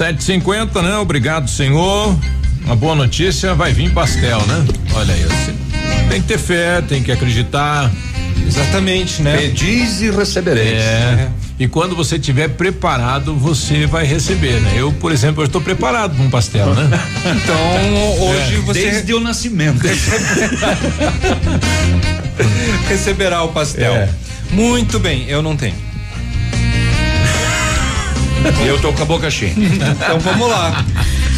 750, 0.00 0.80
né? 0.80 0.96
Obrigado, 0.96 1.50
senhor. 1.50 2.18
Uma 2.64 2.74
boa 2.74 2.94
notícia, 2.94 3.52
vai 3.54 3.70
vir 3.70 3.92
pastel, 3.92 4.40
né? 4.46 4.64
Olha 4.94 5.12
aí, 5.12 5.24
assim. 5.24 5.54
Tem 6.08 6.22
que 6.22 6.26
ter 6.28 6.38
fé, 6.38 6.80
tem 6.80 7.02
que 7.02 7.12
acreditar. 7.12 7.90
Exatamente, 8.46 9.20
né? 9.20 9.36
Pedis 9.36 10.00
e 10.00 10.10
recebereis. 10.10 10.80
É. 10.80 11.28
E 11.58 11.68
quando 11.68 11.94
você 11.94 12.16
estiver 12.16 12.48
preparado, 12.48 13.34
você 13.36 13.84
vai 13.84 14.06
receber, 14.06 14.58
né? 14.62 14.72
Eu, 14.74 14.90
por 14.90 15.12
exemplo, 15.12 15.42
eu 15.42 15.46
estou 15.46 15.60
preparado 15.60 16.14
para 16.16 16.24
um 16.24 16.30
pastel, 16.30 16.74
né? 16.74 16.88
Então, 17.36 18.24
hoje 18.26 18.54
É. 18.54 18.58
você 18.60 18.90
Desde 18.90 19.12
o 19.12 19.20
nascimento. 19.20 19.82
receberá 22.88 23.42
o 23.42 23.48
pastel. 23.48 23.92
É. 23.92 24.08
Muito 24.50 24.98
bem, 24.98 25.28
eu 25.28 25.42
não 25.42 25.54
tenho. 25.54 25.89
E 28.62 28.66
eu 28.68 28.80
tô 28.80 28.92
com 28.92 29.02
a 29.02 29.04
boca 29.04 29.30
cheia. 29.30 29.52
Então 29.56 30.18
vamos 30.20 30.48
lá. 30.48 30.84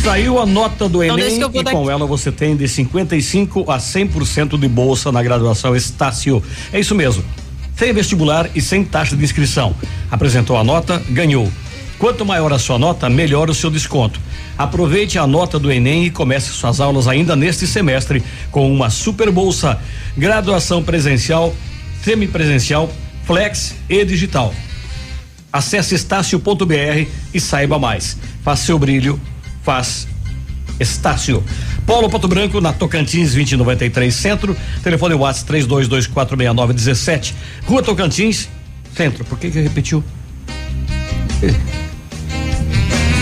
Saiu 0.02 0.38
a 0.38 0.46
nota 0.46 0.88
do 0.88 1.02
Então, 1.02 1.18
Enem 1.18 1.40
e 1.54 1.64
com 1.64 1.90
ela 1.90 2.06
você 2.06 2.30
tem 2.30 2.56
de 2.56 2.68
55 2.68 3.70
a 3.70 3.78
100% 3.78 4.58
de 4.58 4.68
bolsa 4.68 5.10
na 5.10 5.22
graduação 5.22 5.74
Estácio. 5.74 6.42
É 6.72 6.80
isso 6.80 6.94
mesmo. 6.94 7.24
Sem 7.76 7.92
vestibular 7.92 8.48
e 8.54 8.60
sem 8.60 8.84
taxa 8.84 9.16
de 9.16 9.24
inscrição. 9.24 9.74
Apresentou 10.10 10.56
a 10.56 10.64
nota, 10.64 11.02
ganhou. 11.08 11.50
Quanto 11.98 12.26
maior 12.26 12.52
a 12.52 12.58
sua 12.58 12.78
nota, 12.78 13.08
melhor 13.08 13.48
o 13.48 13.54
seu 13.54 13.70
desconto. 13.70 14.20
Aproveite 14.58 15.18
a 15.18 15.26
nota 15.26 15.58
do 15.58 15.70
Enem 15.70 16.06
e 16.06 16.10
comece 16.10 16.50
suas 16.50 16.80
aulas 16.80 17.06
ainda 17.06 17.36
neste 17.36 17.66
semestre 17.66 18.22
com 18.50 18.72
uma 18.72 18.90
super 18.90 19.30
bolsa. 19.30 19.78
Graduação 20.16 20.82
presencial, 20.82 21.54
semipresencial, 22.02 22.92
flex 23.24 23.76
e 23.88 24.04
digital. 24.04 24.52
Acesse 25.52 25.94
estácio.br 25.94 27.06
e 27.34 27.40
saiba 27.40 27.78
mais. 27.78 28.16
Faz 28.42 28.60
seu 28.60 28.78
brilho, 28.78 29.20
faz 29.62 30.08
Estácio. 30.80 31.44
Polo 31.86 32.08
Pato 32.08 32.26
Branco, 32.26 32.60
na 32.60 32.72
Tocantins 32.72 33.34
2093 33.34 34.14
Centro. 34.14 34.56
Telefone 34.82 35.14
WhatsApp 35.14 35.52
32246917. 35.52 37.34
Rua 37.66 37.82
Tocantins, 37.82 38.48
Centro. 38.96 39.24
Por 39.24 39.38
que 39.38 39.50
que 39.50 39.60
repetiu? 39.60 40.02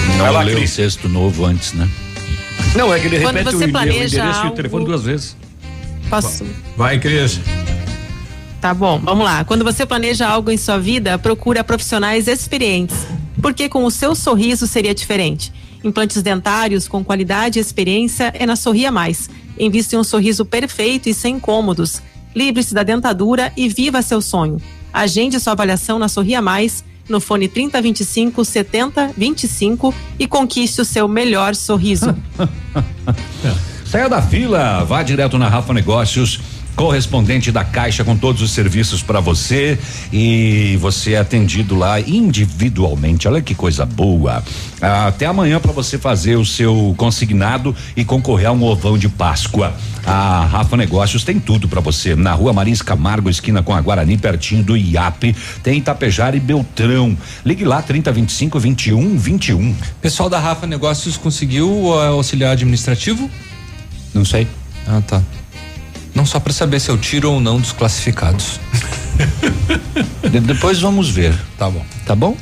Não 0.08 0.18
Vai 0.18 0.32
lá, 0.32 0.42
leu 0.42 0.62
o 0.62 0.68
sexto 0.68 1.08
novo 1.08 1.44
antes, 1.46 1.72
né? 1.72 1.88
Não, 2.76 2.92
é 2.94 3.00
que 3.00 3.06
ele 3.06 3.20
Quando 3.20 3.36
repete 3.36 3.56
o, 3.56 3.58
você 3.58 3.64
e-mail, 3.64 3.70
o 3.70 3.72
planeja 3.72 4.16
endereço 4.18 4.18
e 4.18 4.42
o 4.42 4.44
algo- 4.44 4.56
telefone 4.56 4.84
duas 4.84 5.02
vezes. 5.02 5.36
Posso? 6.08 6.44
Vai, 6.76 6.98
Cris. 6.98 7.40
Tá 8.60 8.74
bom, 8.74 8.98
vamos 8.98 9.24
lá. 9.24 9.42
Quando 9.42 9.64
você 9.64 9.86
planeja 9.86 10.28
algo 10.28 10.50
em 10.50 10.56
sua 10.58 10.78
vida, 10.78 11.18
procura 11.18 11.64
profissionais 11.64 12.28
experientes. 12.28 13.06
Porque 13.40 13.70
com 13.70 13.84
o 13.84 13.90
seu 13.90 14.14
sorriso 14.14 14.66
seria 14.66 14.94
diferente. 14.94 15.50
Implantes 15.82 16.22
dentários 16.22 16.86
com 16.86 17.02
qualidade 17.02 17.58
e 17.58 17.62
experiência 17.62 18.30
é 18.36 18.44
na 18.44 18.56
Sorria 18.56 18.92
Mais. 18.92 19.30
Invista 19.58 19.96
em 19.96 19.98
um 19.98 20.04
sorriso 20.04 20.44
perfeito 20.44 21.08
e 21.08 21.14
sem 21.14 21.36
incômodos. 21.36 22.02
Livre-se 22.36 22.74
da 22.74 22.82
dentadura 22.82 23.50
e 23.56 23.66
viva 23.66 24.02
seu 24.02 24.20
sonho. 24.20 24.58
Agende 24.92 25.40
sua 25.40 25.54
avaliação 25.54 25.98
na 25.98 26.08
Sorria 26.08 26.42
Mais 26.42 26.84
no 27.08 27.18
fone 27.18 27.48
3025 27.48 28.44
7025 28.44 29.94
e 30.18 30.26
conquiste 30.26 30.82
o 30.82 30.84
seu 30.84 31.08
melhor 31.08 31.54
sorriso. 31.54 32.14
Saia 33.84 34.08
da 34.08 34.22
fila, 34.22 34.84
vá 34.84 35.02
direto 35.02 35.36
na 35.36 35.48
Rafa 35.48 35.72
Negócios 35.72 36.40
correspondente 36.76 37.52
da 37.52 37.64
Caixa 37.64 38.04
com 38.04 38.16
todos 38.16 38.42
os 38.42 38.52
serviços 38.52 39.02
para 39.02 39.20
você 39.20 39.78
e 40.12 40.76
você 40.80 41.12
é 41.12 41.18
atendido 41.18 41.74
lá 41.74 42.00
individualmente. 42.00 43.28
Olha 43.28 43.42
que 43.42 43.54
coisa 43.54 43.84
boa. 43.84 44.42
Ah, 44.80 45.08
até 45.08 45.26
amanhã 45.26 45.60
para 45.60 45.72
você 45.72 45.98
fazer 45.98 46.36
o 46.36 46.44
seu 46.44 46.94
consignado 46.96 47.76
e 47.96 48.04
concorrer 48.04 48.48
a 48.48 48.52
um 48.52 48.62
ovão 48.64 48.96
de 48.96 49.08
Páscoa. 49.08 49.74
A 50.06 50.46
Rafa 50.46 50.76
Negócios 50.76 51.24
tem 51.24 51.38
tudo 51.38 51.68
para 51.68 51.80
você. 51.80 52.16
Na 52.16 52.32
rua 52.32 52.52
Marins 52.52 52.80
Camargo, 52.80 53.28
esquina 53.28 53.62
com 53.62 53.74
a 53.74 53.80
Guarani, 53.80 54.16
pertinho 54.16 54.62
do 54.62 54.76
IAP. 54.76 55.36
Tem 55.62 55.78
Itapejara 55.78 56.36
e 56.36 56.40
Beltrão. 56.40 57.16
Ligue 57.44 57.64
lá, 57.64 57.82
3025 57.82 58.58
21 58.58 59.18
21. 59.18 59.74
Pessoal 60.00 60.30
da 60.30 60.38
Rafa 60.38 60.66
Negócios 60.66 61.16
conseguiu 61.16 61.70
o 61.70 61.90
uh, 61.90 62.14
auxiliar 62.14 62.52
administrativo? 62.52 63.30
Não 64.14 64.24
sei. 64.24 64.48
Ah, 64.86 65.02
tá. 65.06 65.22
Não 66.14 66.26
só 66.26 66.40
para 66.40 66.52
saber 66.52 66.80
se 66.80 66.88
eu 66.90 66.98
tiro 66.98 67.30
ou 67.30 67.40
não 67.40 67.60
dos 67.60 67.72
classificados. 67.72 68.58
De- 70.30 70.40
depois 70.40 70.80
vamos 70.80 71.08
ver. 71.08 71.34
Tá 71.58 71.70
bom. 71.70 71.84
Tá 72.06 72.14
bom? 72.14 72.36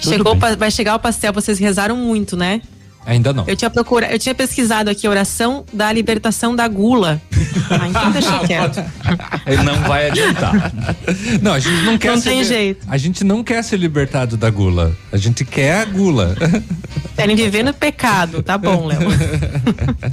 Chegou, 0.00 0.36
vai 0.56 0.70
chegar 0.70 0.94
o 0.94 0.98
pastel, 0.98 1.32
vocês 1.32 1.58
rezaram 1.58 1.96
muito, 1.96 2.36
né? 2.36 2.60
Ainda 3.08 3.32
não. 3.32 3.44
Eu 3.46 3.56
tinha 3.56 3.70
procurado, 3.70 4.12
eu 4.12 4.18
tinha 4.18 4.34
pesquisado 4.34 4.90
aqui 4.90 5.06
a 5.06 5.10
oração 5.10 5.64
da 5.72 5.90
libertação 5.90 6.54
da 6.54 6.68
gula. 6.68 7.18
Ah, 7.70 7.88
então 7.88 8.12
deixa 8.12 8.38
quieto. 8.46 8.84
Não 9.64 9.76
vai 9.88 10.10
adiantar. 10.10 10.70
Não, 11.40 11.54
a 11.54 11.58
gente 11.58 11.82
não 11.84 11.96
quer 11.96 12.10
Não 12.10 12.20
ser 12.20 12.28
tem 12.28 12.44
jeito. 12.44 12.86
A 12.86 12.98
gente 12.98 13.24
não 13.24 13.42
quer 13.42 13.64
ser 13.64 13.78
libertado 13.78 14.36
da 14.36 14.50
gula. 14.50 14.94
A 15.10 15.16
gente 15.16 15.42
quer 15.42 15.80
a 15.80 15.84
gula. 15.86 16.36
Querem 17.16 17.34
viver 17.34 17.62
no 17.62 17.72
pecado, 17.72 18.42
tá 18.42 18.58
bom, 18.58 18.86
Léo. 18.86 19.00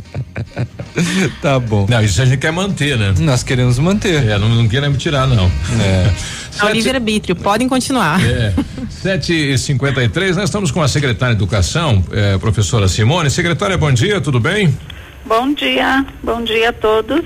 tá 1.41 1.59
bom. 1.59 1.85
Não, 1.89 2.01
isso 2.01 2.21
a 2.21 2.25
gente 2.25 2.39
quer 2.39 2.53
manter, 2.53 2.97
né? 2.97 3.13
Nós 3.19 3.43
queremos 3.43 3.77
manter. 3.77 4.25
É, 4.25 4.37
não, 4.37 4.47
não 4.47 4.69
queremos 4.69 5.03
tirar, 5.03 5.27
não. 5.27 5.51
É. 5.81 6.45
É 6.59 6.65
o 6.65 6.69
livre-arbítrio, 6.69 7.35
podem 7.35 7.67
continuar. 7.67 8.23
É. 8.25 8.53
7 8.89 9.33
e 9.33 9.57
53 9.57 10.37
nós 10.37 10.45
estamos 10.45 10.71
com 10.71 10.81
a 10.81 10.87
secretária 10.87 11.35
de 11.35 11.39
Educação, 11.45 12.03
eh, 12.11 12.37
professora 12.37 12.84
Simone. 12.87 13.29
Secretária, 13.29 13.77
bom 13.77 13.91
dia, 13.91 14.19
tudo 14.21 14.39
bem? 14.39 14.77
Bom 15.25 15.53
dia, 15.53 16.05
bom 16.21 16.43
dia 16.43 16.69
a 16.69 16.73
todos. 16.73 17.23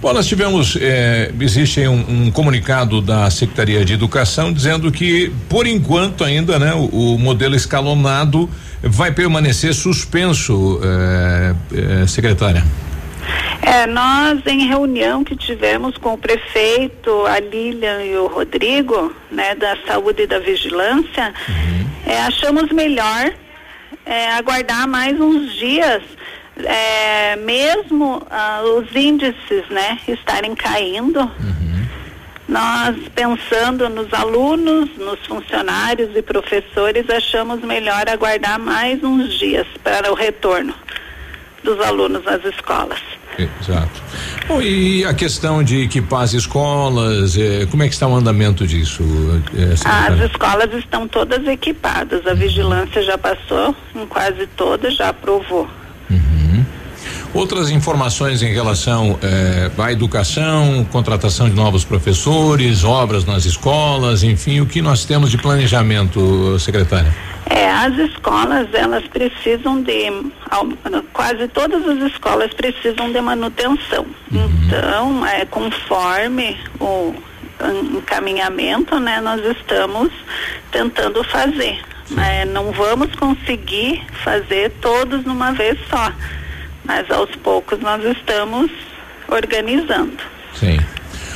Bom, 0.00 0.12
nós 0.12 0.26
tivemos, 0.26 0.76
eh, 0.80 1.30
existe 1.40 1.86
um, 1.86 2.26
um 2.26 2.30
comunicado 2.30 3.00
da 3.00 3.30
Secretaria 3.30 3.84
de 3.84 3.92
Educação 3.92 4.52
dizendo 4.52 4.90
que, 4.90 5.32
por 5.48 5.66
enquanto 5.66 6.24
ainda, 6.24 6.58
né, 6.58 6.74
o, 6.74 7.14
o 7.14 7.18
modelo 7.18 7.54
escalonado 7.54 8.50
vai 8.82 9.12
permanecer 9.12 9.72
suspenso, 9.72 10.80
eh, 10.82 11.54
eh, 11.72 12.06
secretária. 12.06 12.64
É, 13.62 13.86
nós 13.86 14.44
em 14.44 14.66
reunião 14.66 15.22
que 15.22 15.36
tivemos 15.36 15.96
com 15.96 16.14
o 16.14 16.18
prefeito, 16.18 17.24
a 17.26 17.38
Lilian 17.38 18.02
e 18.02 18.16
o 18.16 18.26
Rodrigo, 18.26 19.14
né, 19.30 19.54
da 19.54 19.76
saúde 19.86 20.24
e 20.24 20.26
da 20.26 20.40
vigilância, 20.40 21.32
é, 22.04 22.20
achamos 22.22 22.70
melhor 22.72 23.32
é, 24.04 24.32
aguardar 24.32 24.86
mais 24.88 25.18
uns 25.20 25.52
dias, 25.54 26.02
é, 26.56 27.36
mesmo 27.36 28.22
ah, 28.30 28.62
os 28.62 28.94
índices, 28.94 29.68
né, 29.70 29.98
estarem 30.08 30.54
caindo. 30.54 31.30
Nós 32.48 32.96
pensando 33.14 33.88
nos 33.88 34.12
alunos, 34.12 34.90
nos 34.98 35.18
funcionários 35.26 36.14
e 36.14 36.20
professores, 36.20 37.08
achamos 37.08 37.62
melhor 37.62 38.08
aguardar 38.08 38.58
mais 38.58 39.02
uns 39.02 39.38
dias 39.38 39.66
para 39.82 40.10
o 40.12 40.14
retorno 40.14 40.74
dos 41.62 41.80
alunos 41.80 42.26
às 42.26 42.44
escolas. 42.44 43.00
Exato. 43.38 44.02
Bom, 44.46 44.60
e 44.60 45.04
a 45.04 45.14
questão 45.14 45.62
de 45.62 45.82
equipar 45.82 46.22
as 46.22 46.34
escolas, 46.34 47.36
eh, 47.36 47.66
como 47.70 47.82
é 47.82 47.88
que 47.88 47.94
está 47.94 48.06
o 48.06 48.14
andamento 48.14 48.66
disso, 48.66 49.02
eh, 49.54 49.74
As 49.84 50.30
escolas 50.30 50.72
estão 50.74 51.08
todas 51.08 51.46
equipadas, 51.46 52.26
a 52.26 52.34
vigilância 52.34 53.02
já 53.02 53.16
passou 53.16 53.74
em 53.94 54.06
quase 54.06 54.46
todas, 54.56 54.96
já 54.96 55.08
aprovou. 55.08 55.68
Outras 57.34 57.70
informações 57.70 58.42
em 58.42 58.52
relação 58.52 59.18
eh, 59.22 59.70
à 59.78 59.90
educação, 59.90 60.84
contratação 60.92 61.48
de 61.48 61.56
novos 61.56 61.82
professores, 61.82 62.84
obras 62.84 63.24
nas 63.24 63.46
escolas, 63.46 64.22
enfim, 64.22 64.60
o 64.60 64.66
que 64.66 64.82
nós 64.82 65.06
temos 65.06 65.30
de 65.30 65.38
planejamento, 65.38 66.58
secretária? 66.58 67.10
É, 67.48 67.70
as 67.70 67.96
escolas, 67.96 68.68
elas 68.74 69.04
precisam 69.08 69.82
de, 69.82 70.12
quase 71.14 71.48
todas 71.48 71.86
as 71.88 72.12
escolas 72.12 72.52
precisam 72.52 73.10
de 73.10 73.20
manutenção. 73.22 74.04
Então, 74.30 75.26
é, 75.26 75.46
conforme 75.46 76.56
o 76.78 77.14
en- 77.64 77.96
encaminhamento, 77.96 78.98
né, 79.00 79.20
nós 79.22 79.40
estamos 79.56 80.10
tentando 80.70 81.24
fazer. 81.24 81.78
É, 82.18 82.44
não 82.44 82.72
vamos 82.72 83.14
conseguir 83.14 84.02
fazer 84.22 84.70
todos 84.82 85.24
numa 85.24 85.52
vez 85.52 85.78
só, 85.88 86.12
mas 86.84 87.10
aos 87.10 87.34
poucos 87.36 87.78
nós 87.80 88.04
estamos 88.04 88.70
organizando. 89.28 90.18
Sim. 90.54 90.78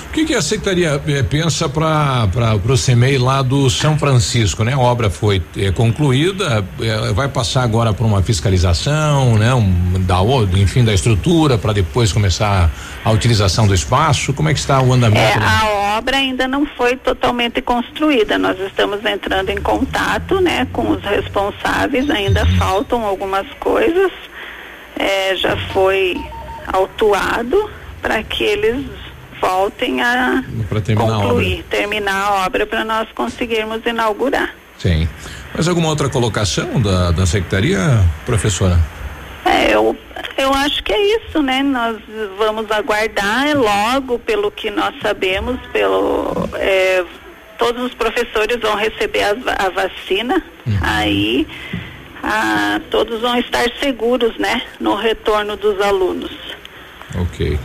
O 0.09 0.13
que, 0.17 0.25
que 0.25 0.35
a 0.35 0.41
secretaria 0.41 1.01
eh, 1.09 1.23
pensa 1.23 1.69
para 1.69 2.59
o 2.67 2.77
CEMEI 2.77 3.19
lá 3.19 3.43
do 3.43 3.69
São 3.69 3.99
Francisco, 3.99 4.65
né? 4.65 4.73
A 4.73 4.79
obra 4.79 5.11
foi 5.11 5.43
eh, 5.59 5.71
concluída, 5.73 6.65
eh, 6.81 7.13
vai 7.13 7.29
passar 7.29 7.63
agora 7.63 7.93
por 7.93 8.07
uma 8.07 8.23
fiscalização, 8.23 9.37
né? 9.37 9.53
Um, 9.53 10.01
da, 10.07 10.17
enfim, 10.59 10.85
da 10.85 10.95
estrutura 10.95 11.59
para 11.59 11.75
depois 11.75 12.15
começar 12.15 12.71
a 13.05 13.11
utilização 13.11 13.67
do 13.67 13.75
espaço. 13.75 14.33
Como 14.33 14.49
é 14.49 14.55
que 14.55 14.59
está 14.59 14.81
o 14.81 14.91
andamento? 14.91 15.39
É, 15.39 15.45
a 15.45 15.99
obra 15.99 16.17
ainda 16.17 16.49
não 16.49 16.65
foi 16.65 16.97
totalmente 16.97 17.61
construída. 17.61 18.39
Nós 18.39 18.59
estamos 18.59 19.05
entrando 19.05 19.51
em 19.51 19.61
contato, 19.61 20.41
né, 20.41 20.67
com 20.73 20.93
os 20.93 21.03
responsáveis. 21.03 22.09
Ainda 22.09 22.47
faltam 22.59 23.05
algumas 23.05 23.47
coisas. 23.61 24.11
É, 24.99 25.37
já 25.37 25.57
foi 25.73 26.17
autuado 26.73 27.71
para 28.03 28.23
que 28.23 28.45
eles 28.45 28.87
voltem 29.41 30.01
a 30.03 30.43
terminar 30.85 31.03
a 31.03 31.17
obra. 31.17 31.27
concluir, 31.29 31.65
terminar 31.71 32.15
a 32.27 32.47
obra 32.47 32.67
para 32.67 32.85
nós 32.85 33.09
conseguirmos 33.15 33.85
inaugurar. 33.85 34.55
Sim. 34.79 35.09
Mas 35.55 35.69
alguma 35.69 35.89
outra 35.89 36.09
colocação 36.09 36.81
da, 36.81 37.11
da 37.11 37.27
secretaria, 37.27 37.79
professora? 38.25 38.79
É, 39.45 39.75
eu, 39.75 39.97
eu 40.39 40.53
acho 40.55 40.83
que 40.83 40.93
é 40.93 41.17
isso, 41.19 41.43
né? 41.43 41.63
Nós 41.63 41.97
vamos 42.39 42.71
aguardar 42.71 43.47
logo, 43.57 44.19
pelo 44.19 44.51
que 44.51 44.71
nós 44.71 44.95
sabemos, 45.01 45.59
pelo 45.73 46.49
é, 46.55 47.05
todos 47.59 47.83
os 47.85 47.95
professores 47.95 48.59
vão 48.61 48.75
receber 48.77 49.35
va- 49.37 49.57
a, 49.59 49.69
vacina, 49.71 50.43
aí 50.83 51.47
ah, 52.29 52.81
todos 52.91 53.21
vão 53.21 53.39
estar 53.39 53.71
seguros, 53.81 54.37
né? 54.37 54.63
No 54.81 54.97
retorno 54.97 55.57
dos 55.57 55.81
alunos. 55.81 56.33
Ok. 57.15 57.57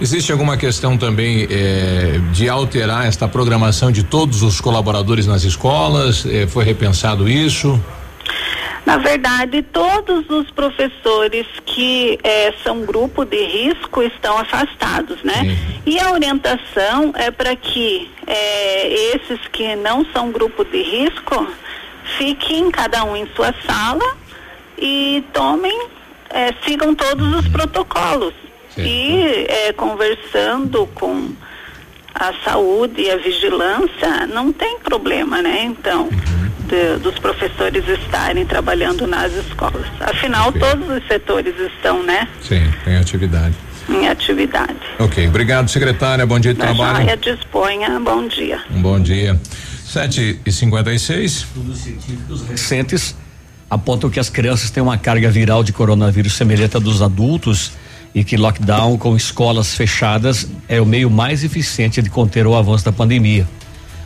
Existe 0.00 0.32
alguma 0.32 0.56
questão 0.56 0.96
também 0.96 1.46
eh, 1.50 2.18
de 2.32 2.48
alterar 2.48 3.06
esta 3.06 3.28
programação 3.28 3.92
de 3.92 4.02
todos 4.02 4.42
os 4.42 4.58
colaboradores 4.58 5.26
nas 5.26 5.44
escolas? 5.44 6.24
Eh, 6.26 6.46
foi 6.46 6.64
repensado 6.64 7.28
isso? 7.28 7.78
Na 8.86 8.98
verdade, 8.98 9.62
todos 9.62 10.24
os 10.30 10.50
professores 10.50 11.46
que 11.66 12.18
eh, 12.24 12.54
são 12.64 12.86
grupo 12.86 13.24
de 13.24 13.44
risco 13.44 14.02
estão 14.02 14.38
afastados, 14.38 15.22
né? 15.22 15.58
E 15.84 15.98
a 15.98 16.12
orientação 16.12 17.12
é 17.16 17.30
para 17.30 17.54
que 17.54 18.08
eh, 18.26 19.14
esses 19.14 19.40
que 19.48 19.76
não 19.76 20.06
são 20.12 20.30
grupo 20.30 20.64
de 20.64 20.82
risco 20.82 21.46
fiquem 22.18 22.70
cada 22.70 23.04
um 23.04 23.16
em 23.16 23.26
sua 23.34 23.54
sala 23.66 24.04
e 24.78 25.24
tomem, 25.32 25.88
eh, 26.30 26.52
sigam 26.66 26.94
todos 26.94 27.34
os 27.36 27.48
protocolos. 27.48 28.34
E 28.78 29.46
eh, 29.48 29.72
conversando 29.72 30.86
com 30.94 31.30
a 32.14 32.32
saúde 32.44 33.02
e 33.02 33.10
a 33.10 33.16
vigilância, 33.16 34.26
não 34.26 34.52
tem 34.52 34.78
problema, 34.80 35.40
né? 35.40 35.62
Então, 35.64 36.08
de- 36.66 36.96
dos 36.98 37.18
professores 37.18 37.86
estarem 37.88 38.44
trabalhando 38.44 39.06
nas 39.06 39.32
escolas. 39.32 39.86
Afinal, 40.00 40.52
todos 40.52 40.88
os 40.90 41.06
setores 41.06 41.54
estão, 41.58 42.02
né, 42.02 42.28
Sim, 42.42 42.70
tem 42.84 42.96
atividade. 42.96 43.54
em 43.88 44.08
atividade. 44.08 44.76
Ok, 44.98 45.26
obrigado, 45.28 45.68
secretária. 45.70 46.26
Bom 46.26 46.38
dia 46.38 46.52
de 46.52 46.60
trabalho. 46.60 47.04
joia 47.04 47.16
disponha, 47.16 47.98
bom 48.00 48.26
dia. 48.26 48.60
Um 48.70 48.82
bom 48.82 49.00
dia. 49.00 49.40
Sete 49.96 50.38
e 50.44 50.52
cinquenta 50.52 50.92
e 50.92 50.98
seis. 50.98 51.36
Estudos 51.36 51.78
científicos 51.78 52.46
recentes 52.46 53.16
apontam 53.70 54.10
que 54.10 54.20
as 54.20 54.28
crianças 54.28 54.68
têm 54.70 54.82
uma 54.82 54.98
carga 54.98 55.30
viral 55.30 55.64
de 55.64 55.72
coronavírus 55.72 56.34
semelhante 56.34 56.76
à 56.76 56.78
dos 56.78 57.00
adultos 57.00 57.72
e 58.14 58.22
que 58.22 58.36
lockdown 58.36 58.98
com 58.98 59.16
escolas 59.16 59.74
fechadas 59.74 60.46
é 60.68 60.82
o 60.82 60.84
meio 60.84 61.10
mais 61.10 61.44
eficiente 61.44 62.02
de 62.02 62.10
conter 62.10 62.46
o 62.46 62.54
avanço 62.54 62.84
da 62.84 62.92
pandemia. 62.92 63.48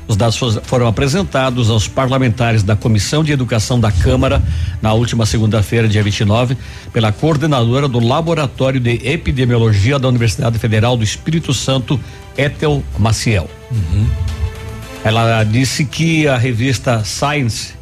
Os 0.07 0.15
dados 0.15 0.39
foram 0.63 0.87
apresentados 0.87 1.69
aos 1.69 1.89
parlamentares 1.89 2.63
da 2.63 2.77
Comissão 2.77 3.25
de 3.25 3.33
Educação 3.33 3.81
da 3.81 3.91
Câmara 3.91 4.41
na 4.81 4.93
última 4.93 5.27
segunda-feira, 5.27 5.89
dia 5.89 6.05
29, 6.05 6.57
pela 6.93 7.11
coordenadora 7.11 7.89
do 7.89 7.99
Laboratório 7.99 8.79
de 8.79 8.93
Epidemiologia 9.09 9.99
da 9.99 10.07
Universidade 10.07 10.57
Federal 10.57 10.97
do 10.97 11.03
Espírito 11.03 11.53
Santo, 11.53 11.99
Ethel 12.39 12.85
Maciel. 12.97 13.51
Ela 15.05 15.43
disse 15.45 15.85
que 15.85 16.29
a 16.29 16.37
revista 16.37 17.03
Science 17.05 17.73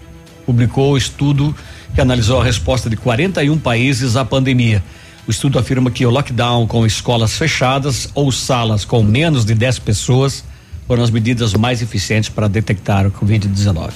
publicou 0.46 0.92
o 0.92 0.96
estudo 0.96 1.54
que 1.94 2.00
analisou 2.00 2.40
a 2.40 2.44
resposta 2.44 2.88
de 2.88 2.96
41 2.96 3.58
países 3.58 4.16
à 4.16 4.24
pandemia. 4.24 4.82
O 5.26 5.30
estudo 5.30 5.58
afirma 5.58 5.90
que 5.90 6.06
o 6.06 6.10
lockdown 6.10 6.66
com 6.66 6.86
escolas 6.86 7.36
fechadas 7.36 8.08
ou 8.14 8.30
salas 8.32 8.84
com 8.84 9.02
menos 9.02 9.44
de 9.44 9.54
10 9.54 9.80
pessoas 9.80 10.44
foram 10.86 11.02
as 11.02 11.10
medidas 11.10 11.52
mais 11.54 11.82
eficientes 11.82 12.30
para 12.30 12.48
detectar 12.48 13.06
o 13.06 13.10
Covid-19. 13.10 13.90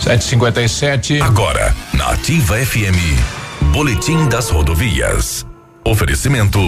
757. 0.00 1.20
Agora, 1.20 1.74
na 1.94 2.10
Ativa 2.10 2.56
FM, 2.56 3.72
Boletim 3.72 4.28
das 4.28 4.50
Rodovias. 4.50 5.44
Oferecimento: 5.90 6.60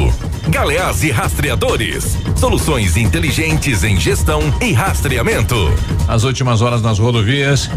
Galeás 0.49 1.05
e 1.05 1.11
Rastreadores. 1.13 2.17
Soluções 2.37 2.97
inteligentes 2.97 3.85
em 3.85 3.97
gestão 3.97 4.41
e 4.61 4.73
rastreamento. 4.73 5.55
As 6.09 6.25
últimas 6.25 6.61
horas 6.61 6.83
nas 6.83 6.99
rodovias. 6.99 7.71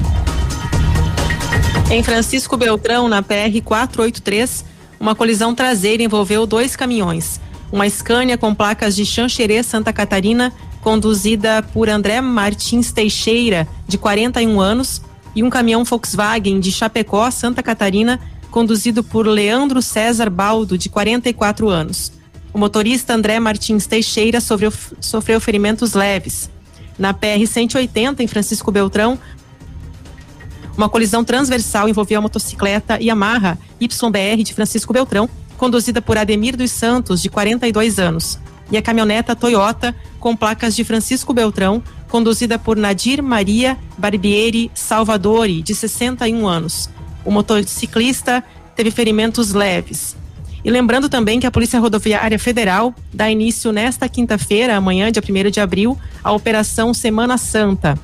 Em 1.92 2.02
Francisco 2.02 2.58
Beltrão, 2.58 3.08
na 3.08 3.22
PR 3.22 3.62
483, 3.64 4.66
uma 5.00 5.14
colisão 5.14 5.54
traseira 5.54 6.02
envolveu 6.02 6.48
dois 6.48 6.76
caminhões. 6.76 7.40
Uma 7.72 7.88
Scania 7.88 8.40
com 8.40 8.56
placas 8.56 8.96
de 8.96 9.06
Xanxerê, 9.06 9.62
Santa 9.62 9.94
Catarina, 9.94 10.52
conduzida 10.82 11.62
por 11.62 11.90
André 11.90 12.22
Martins 12.22 12.92
Teixeira, 12.92 13.68
de 13.88 14.00
41 14.00 14.60
anos, 14.60 15.00
e 15.36 15.44
um 15.44 15.50
caminhão 15.52 15.84
Volkswagen 15.84 16.60
de 16.60 16.72
Chapecó, 16.72 17.30
Santa 17.30 17.62
Catarina, 17.62 18.20
conduzido 18.56 19.04
por 19.04 19.28
Leandro 19.28 19.82
César 19.82 20.30
Baldo, 20.30 20.78
de 20.78 20.88
44 20.88 21.68
anos. 21.68 22.14
O 22.54 22.58
motorista 22.58 23.14
André 23.14 23.38
Martins 23.38 23.86
Teixeira 23.86 24.40
sofreu, 24.40 24.72
sofreu 25.02 25.42
ferimentos 25.42 25.94
leves. 25.94 26.50
Na 26.98 27.14
PR 27.14 27.46
180, 27.46 28.24
em 28.24 28.28
Francisco 28.28 28.72
Beltrão, 28.72 29.20
uma 30.78 30.88
colisão 30.88 31.22
transversal 31.22 31.90
envolveu 31.90 32.18
a 32.18 32.22
motocicleta 32.22 32.98
Yamaha 32.98 33.58
YBR 33.78 34.42
de 34.42 34.54
Francisco 34.54 34.94
Beltrão, 34.94 35.30
conduzida 35.58 36.02
por 36.02 36.18
Ademir 36.18 36.56
dos 36.56 36.72
Santos, 36.72 37.22
de 37.22 37.30
42 37.30 38.00
anos, 38.00 38.40
e 38.72 38.78
a 38.78 38.82
caminhoneta 38.82 39.36
Toyota 39.36 39.94
com 40.18 40.34
placas 40.34 40.78
de 40.78 40.86
Francisco 40.86 41.34
Beltrão, 41.34 41.84
conduzida 42.08 42.58
por 42.58 42.78
Nadir 42.78 43.22
Maria 43.22 43.78
Barbieri 43.98 44.72
Salvadori, 44.74 45.62
de 45.62 45.76
61 45.76 46.48
anos. 46.48 46.95
O 47.26 47.32
motociclista 47.32 48.44
teve 48.76 48.92
ferimentos 48.92 49.52
leves. 49.52 50.16
E 50.64 50.70
lembrando 50.70 51.10
também 51.10 51.40
que 51.40 51.46
a 51.46 51.52
Polícia 51.52 51.80
Rodoviária 51.80 52.40
Federal 52.40 52.94
dá 53.14 53.30
início 53.30 53.72
nesta 53.72 54.08
quinta-feira, 54.08 54.76
amanhã, 54.76 55.12
dia 55.12 55.22
1 55.22 55.52
de 55.52 55.60
abril, 55.60 55.98
à 56.24 56.32
Operação 56.32 56.94
Semana 56.94 57.38
Santa 57.38 58.00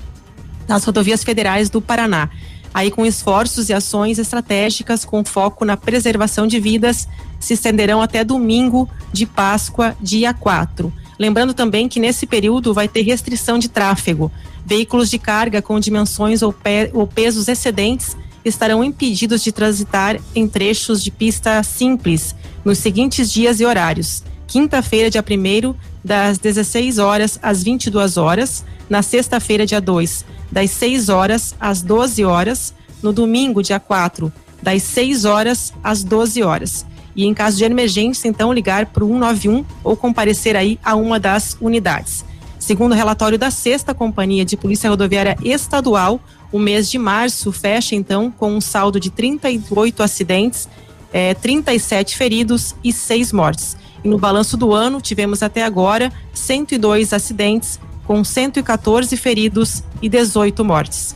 nas 0.71 0.83
rodovias 0.83 1.23
federais 1.23 1.69
do 1.69 1.81
Paraná. 1.81 2.29
Aí, 2.73 2.89
com 2.89 3.05
esforços 3.05 3.67
e 3.67 3.73
ações 3.73 4.17
estratégicas 4.17 5.03
com 5.03 5.25
foco 5.25 5.65
na 5.65 5.75
preservação 5.75 6.47
de 6.47 6.59
vidas, 6.59 7.07
se 7.37 7.53
estenderão 7.53 8.01
até 8.01 8.23
domingo 8.23 8.89
de 9.11 9.25
Páscoa, 9.25 9.95
dia 9.99 10.33
4. 10.33 10.91
Lembrando 11.19 11.53
também 11.53 11.89
que 11.89 11.99
nesse 11.99 12.25
período 12.25 12.73
vai 12.73 12.87
ter 12.87 13.01
restrição 13.01 13.59
de 13.59 13.67
tráfego. 13.67 14.31
Veículos 14.65 15.09
de 15.09 15.19
carga 15.19 15.61
com 15.61 15.79
dimensões 15.79 16.41
ou, 16.41 16.55
ou 16.93 17.05
pesos 17.05 17.49
excedentes 17.49 18.15
estarão 18.43 18.83
impedidos 18.83 19.43
de 19.43 19.51
transitar 19.51 20.19
em 20.35 20.47
trechos 20.47 21.03
de 21.03 21.11
pista 21.11 21.61
simples 21.63 22.35
nos 22.63 22.77
seguintes 22.77 23.31
dias 23.31 23.59
e 23.59 23.65
horários. 23.65 24.23
Quinta-feira, 24.47 25.09
dia 25.09 25.23
1 25.23 25.75
das 26.03 26.37
16 26.37 26.97
horas 26.97 27.39
às 27.41 27.63
22 27.63 28.17
horas. 28.17 28.65
Na 28.89 29.01
sexta-feira, 29.01 29.65
dia 29.65 29.79
2, 29.79 30.25
das 30.51 30.71
6 30.71 31.09
horas 31.09 31.55
às 31.59 31.81
12 31.81 32.25
horas. 32.25 32.73
No 33.01 33.13
domingo, 33.13 33.63
dia 33.63 33.79
4, 33.79 34.31
das 34.61 34.83
6 34.83 35.25
horas 35.25 35.73
às 35.83 36.03
12 36.03 36.43
horas. 36.43 36.85
E 37.15 37.25
em 37.25 37.33
caso 37.33 37.57
de 37.57 37.63
emergência, 37.63 38.27
então, 38.27 38.53
ligar 38.53 38.87
para 38.87 39.03
o 39.03 39.07
191 39.07 39.65
ou 39.83 39.95
comparecer 39.95 40.55
aí 40.55 40.79
a 40.83 40.95
uma 40.95 41.19
das 41.19 41.57
unidades. 41.59 42.25
Segundo 42.59 42.91
o 42.91 42.95
relatório 42.95 43.37
da 43.37 43.49
sexta 43.49 43.93
Companhia 43.93 44.45
de 44.45 44.55
Polícia 44.55 44.89
Rodoviária 44.89 45.35
Estadual, 45.43 46.21
o 46.51 46.59
mês 46.59 46.89
de 46.89 46.97
março 46.97 47.51
fecha 47.51 47.95
então 47.95 48.31
com 48.31 48.53
um 48.53 48.61
saldo 48.61 48.99
de 48.99 49.09
38 49.09 50.03
acidentes, 50.03 50.67
eh, 51.13 51.33
37 51.35 52.17
feridos 52.17 52.75
e 52.83 52.91
6 52.91 53.31
mortes. 53.31 53.77
E 54.03 54.07
no 54.07 54.17
balanço 54.17 54.57
do 54.57 54.73
ano, 54.73 54.99
tivemos 54.99 55.43
até 55.43 55.63
agora 55.63 56.11
102 56.33 57.13
acidentes, 57.13 57.79
com 58.05 58.23
114 58.23 59.15
feridos 59.15 59.83
e 60.01 60.09
18 60.09 60.65
mortes. 60.65 61.15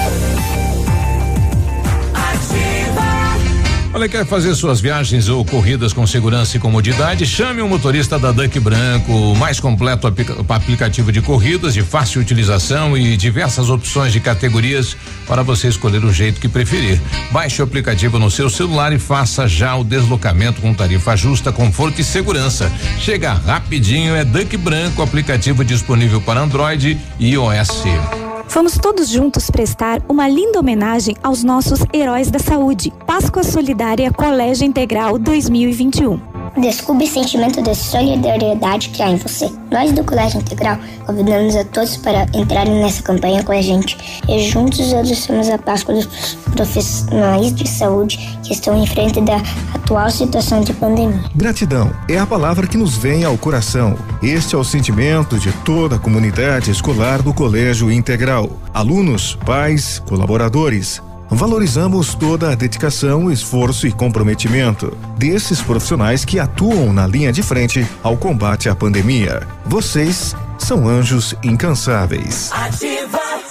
Olha, 3.93 4.07
quer 4.07 4.25
fazer 4.25 4.55
suas 4.55 4.79
viagens 4.79 5.27
ou 5.27 5.43
corridas 5.43 5.91
com 5.91 6.07
segurança 6.07 6.55
e 6.55 6.59
comodidade? 6.61 7.25
Chame 7.25 7.61
o 7.61 7.67
motorista 7.67 8.17
da 8.17 8.31
Duck 8.31 8.57
Branco, 8.57 9.11
o 9.11 9.35
mais 9.35 9.59
completo 9.59 10.07
aplica- 10.07 10.33
aplicativo 10.47 11.11
de 11.11 11.21
corridas, 11.21 11.73
de 11.73 11.81
fácil 11.81 12.21
utilização 12.21 12.97
e 12.97 13.17
diversas 13.17 13.69
opções 13.69 14.13
de 14.13 14.21
categorias 14.21 14.95
para 15.27 15.43
você 15.43 15.67
escolher 15.67 16.05
o 16.05 16.13
jeito 16.13 16.39
que 16.39 16.47
preferir. 16.47 17.01
Baixe 17.31 17.61
o 17.61 17.65
aplicativo 17.65 18.17
no 18.17 18.31
seu 18.31 18.49
celular 18.49 18.93
e 18.93 18.97
faça 18.97 19.45
já 19.45 19.75
o 19.75 19.83
deslocamento 19.83 20.61
com 20.61 20.73
tarifa 20.73 21.17
justa, 21.17 21.51
conforto 21.51 21.99
e 21.99 22.03
segurança. 22.03 22.71
Chega 22.97 23.33
rapidinho, 23.33 24.15
é 24.15 24.23
Duck 24.23 24.55
Branco, 24.55 25.01
aplicativo 25.01 25.65
disponível 25.65 26.21
para 26.21 26.39
Android 26.39 26.97
e 27.19 27.31
iOS. 27.31 27.83
Vamos 28.53 28.77
todos 28.77 29.07
juntos 29.07 29.49
prestar 29.49 30.01
uma 30.09 30.27
linda 30.27 30.59
homenagem 30.59 31.15
aos 31.23 31.41
nossos 31.41 31.79
heróis 31.93 32.29
da 32.29 32.37
saúde. 32.37 32.91
Páscoa 33.07 33.43
Solidária 33.43 34.11
Colégio 34.11 34.65
Integral 34.65 35.17
2021. 35.17 36.19
Descubra 36.57 37.05
o 37.05 37.07
sentimento 37.07 37.61
de 37.61 37.73
solidariedade 37.73 38.89
que 38.89 39.01
há 39.01 39.09
em 39.09 39.15
você. 39.15 39.49
Nós 39.71 39.93
do 39.93 40.03
Colégio 40.03 40.41
Integral 40.41 40.77
convidamos 41.05 41.55
a 41.55 41.63
todos 41.63 41.95
para 41.95 42.25
entrarem 42.33 42.83
nessa 42.83 43.01
campanha 43.01 43.41
com 43.41 43.53
a 43.53 43.61
gente 43.61 43.97
e 44.27 44.39
juntos 44.49 44.93
adoçamos 44.93 45.47
a 45.47 45.57
Páscoa 45.57 45.95
dos 45.95 46.35
profissionais 46.53 47.55
de 47.55 47.65
saúde 47.65 48.17
que 48.43 48.51
estão 48.51 48.75
em 48.75 48.85
frente 48.85 49.21
da 49.21 49.37
atual 49.73 49.81
atual 49.91 50.09
situação 50.09 50.61
de 50.61 50.73
pandemia. 50.73 51.21
Gratidão 51.35 51.91
é 52.07 52.17
a 52.17 52.25
palavra 52.25 52.65
que 52.65 52.77
nos 52.77 52.95
vem 52.95 53.25
ao 53.25 53.37
coração. 53.37 53.97
Este 54.23 54.55
é 54.55 54.57
o 54.57 54.63
sentimento 54.63 55.37
de 55.37 55.51
toda 55.65 55.97
a 55.97 55.99
comunidade 55.99 56.71
escolar 56.71 57.21
do 57.21 57.33
Colégio 57.33 57.91
Integral. 57.91 58.40
Alunos, 58.73 59.37
pais, 59.45 59.99
colaboradores. 60.07 61.01
Valorizamos 61.29 62.13
toda 62.13 62.51
a 62.51 62.55
dedicação, 62.55 63.31
esforço 63.31 63.87
e 63.87 63.91
comprometimento 63.91 64.97
desses 65.17 65.61
profissionais 65.61 66.25
que 66.25 66.39
atuam 66.39 66.91
na 66.91 67.07
linha 67.07 67.31
de 67.31 67.41
frente 67.41 67.87
ao 68.03 68.17
combate 68.17 68.67
à 68.67 68.75
pandemia. 68.75 69.47
Vocês 69.65 70.35
são 70.57 70.87
anjos 70.87 71.33
incansáveis. 71.43 72.51
Ativa. 72.51 73.50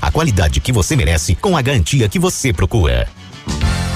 a 0.00 0.10
qualidade 0.10 0.60
que 0.60 0.72
você 0.72 0.96
merece 0.96 1.34
com 1.34 1.56
a 1.56 1.62
garantia 1.62 2.08
que 2.08 2.18
você 2.18 2.52
procura. 2.52 3.08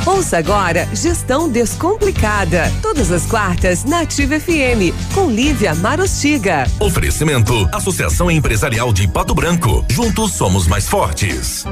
Ouça 0.04 0.36
agora 0.36 0.88
Gestão 0.92 1.48
Descomplicada. 1.48 2.72
Todas 2.82 3.12
as 3.12 3.24
quartas 3.24 3.84
na 3.84 4.00
Ativa 4.00 4.38
FM, 4.38 4.92
com 5.14 5.30
Lívia 5.30 5.74
Marostiga. 5.76 6.66
Oferecimento: 6.80 7.68
Associação 7.72 8.30
Empresarial 8.30 8.92
de 8.92 9.06
Pato 9.06 9.34
Branco. 9.34 9.84
Juntos 9.88 10.32
somos 10.32 10.66
mais 10.66 10.88
fortes. 10.88 11.64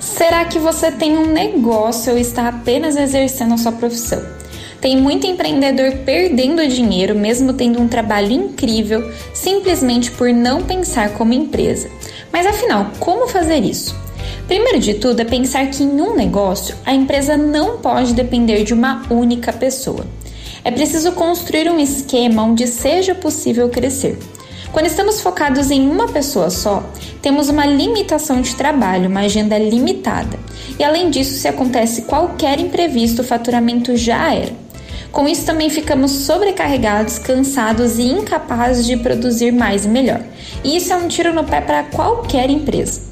Será 0.00 0.44
que 0.44 0.58
você 0.58 0.90
tem 0.90 1.16
um 1.16 1.32
negócio 1.32 2.12
ou 2.12 2.18
está 2.18 2.48
apenas 2.48 2.96
exercendo 2.96 3.54
a 3.54 3.58
sua 3.58 3.72
profissão? 3.72 4.24
Tem 4.80 4.96
muito 4.96 5.26
empreendedor 5.26 5.92
perdendo 6.04 6.66
dinheiro, 6.68 7.14
mesmo 7.14 7.52
tendo 7.52 7.80
um 7.80 7.88
trabalho 7.88 8.32
incrível, 8.32 9.10
simplesmente 9.32 10.10
por 10.10 10.32
não 10.32 10.62
pensar 10.62 11.14
como 11.14 11.32
empresa. 11.32 11.88
Mas 12.32 12.46
afinal, 12.46 12.90
como 12.98 13.26
fazer 13.26 13.64
isso? 13.64 13.96
Primeiro 14.46 14.78
de 14.78 14.94
tudo 14.94 15.20
é 15.20 15.24
pensar 15.24 15.66
que 15.66 15.82
em 15.82 16.00
um 16.00 16.14
negócio 16.14 16.76
a 16.84 16.94
empresa 16.94 17.36
não 17.36 17.78
pode 17.78 18.14
depender 18.14 18.62
de 18.62 18.72
uma 18.72 19.02
única 19.10 19.52
pessoa. 19.52 20.06
É 20.62 20.70
preciso 20.70 21.12
construir 21.12 21.70
um 21.70 21.80
esquema 21.80 22.42
onde 22.42 22.66
seja 22.66 23.14
possível 23.14 23.68
crescer. 23.68 24.18
Quando 24.72 24.86
estamos 24.86 25.20
focados 25.20 25.70
em 25.70 25.88
uma 25.88 26.08
pessoa 26.08 26.50
só, 26.50 26.84
temos 27.22 27.48
uma 27.48 27.64
limitação 27.64 28.42
de 28.42 28.54
trabalho, 28.54 29.08
uma 29.08 29.20
agenda 29.20 29.58
limitada. 29.58 30.38
E 30.78 30.84
além 30.84 31.08
disso, 31.08 31.34
se 31.34 31.48
acontece 31.48 32.02
qualquer 32.02 32.60
imprevisto, 32.60 33.22
o 33.22 33.24
faturamento 33.24 33.96
já 33.96 34.34
era. 34.34 34.65
Com 35.12 35.28
isso, 35.28 35.46
também 35.46 35.70
ficamos 35.70 36.10
sobrecarregados, 36.10 37.18
cansados 37.18 37.98
e 37.98 38.02
incapazes 38.02 38.86
de 38.86 38.96
produzir 38.96 39.52
mais 39.52 39.84
e 39.84 39.88
melhor. 39.88 40.20
E 40.62 40.76
isso 40.76 40.92
é 40.92 40.96
um 40.96 41.08
tiro 41.08 41.32
no 41.32 41.44
pé 41.44 41.60
para 41.60 41.84
qualquer 41.84 42.50
empresa. 42.50 43.06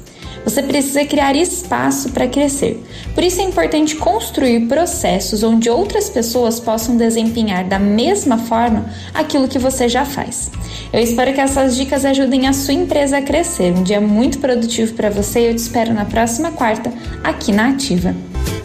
Você 0.45 0.61
precisa 0.61 1.03
criar 1.03 1.35
espaço 1.35 2.11
para 2.11 2.27
crescer. 2.27 2.81
Por 3.15 3.23
isso 3.23 3.41
é 3.41 3.43
importante 3.43 3.95
construir 3.95 4.67
processos 4.67 5.41
onde 5.41 5.71
outras 5.71 6.07
pessoas 6.07 6.59
possam 6.59 6.95
desempenhar 6.95 7.65
da 7.65 7.79
mesma 7.79 8.37
forma 8.37 8.85
aquilo 9.11 9.47
que 9.47 9.57
você 9.57 9.89
já 9.89 10.05
faz. 10.05 10.51
Eu 10.93 11.01
espero 11.01 11.33
que 11.33 11.41
essas 11.41 11.75
dicas 11.75 12.05
ajudem 12.05 12.47
a 12.47 12.53
sua 12.53 12.75
empresa 12.75 13.17
a 13.17 13.21
crescer. 13.23 13.73
Um 13.73 13.81
dia 13.81 13.99
muito 13.99 14.37
produtivo 14.37 14.93
para 14.93 15.09
você 15.09 15.39
e 15.41 15.45
eu 15.47 15.55
te 15.55 15.59
espero 15.59 15.93
na 15.93 16.05
próxima 16.05 16.51
quarta 16.51 16.93
aqui 17.23 17.51
na 17.51 17.69
Ativa. 17.69 18.15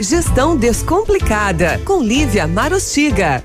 Gestão 0.02 0.56
Descomplicada, 0.56 1.78
com 1.84 2.02
Lívia 2.02 2.46
Marostiga. 2.46 3.44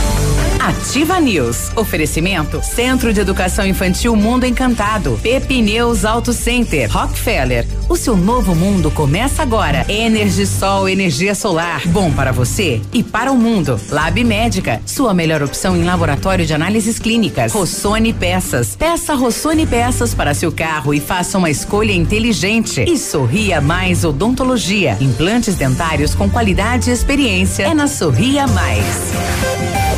Ativa 0.61 1.19
News. 1.19 1.71
Oferecimento 1.75 2.61
Centro 2.61 3.11
de 3.11 3.19
Educação 3.19 3.65
Infantil 3.65 4.15
Mundo 4.15 4.45
Encantado. 4.45 5.19
Pepineus 5.23 6.05
Auto 6.05 6.31
Center. 6.31 6.87
Rockefeller. 6.87 7.65
O 7.89 7.97
seu 7.97 8.15
novo 8.15 8.53
mundo 8.53 8.91
começa 8.91 9.41
agora. 9.41 9.83
Energisol 9.91 10.87
energia 10.87 11.33
solar. 11.33 11.81
Bom 11.87 12.11
para 12.11 12.31
você 12.31 12.79
e 12.93 13.01
para 13.01 13.31
o 13.31 13.35
mundo. 13.35 13.81
Lab 13.89 14.23
Médica. 14.23 14.79
Sua 14.85 15.15
melhor 15.15 15.41
opção 15.41 15.75
em 15.75 15.83
laboratório 15.83 16.45
de 16.45 16.53
análises 16.53 16.99
clínicas. 16.99 17.51
Rossoni 17.51 18.13
Peças. 18.13 18.75
Peça 18.75 19.15
Rossoni 19.15 19.65
Peças 19.65 20.13
para 20.13 20.35
seu 20.35 20.51
carro 20.51 20.93
e 20.93 20.99
faça 20.99 21.39
uma 21.39 21.49
escolha 21.49 21.91
inteligente. 21.91 22.85
E 22.87 22.99
Sorria 22.99 23.59
Mais 23.59 24.05
Odontologia. 24.05 24.95
Implantes 25.01 25.55
dentários 25.55 26.13
com 26.13 26.29
qualidade 26.29 26.91
e 26.91 26.93
experiência. 26.93 27.63
É 27.63 27.73
na 27.73 27.87
Sorria 27.87 28.45
Mais. 28.45 29.90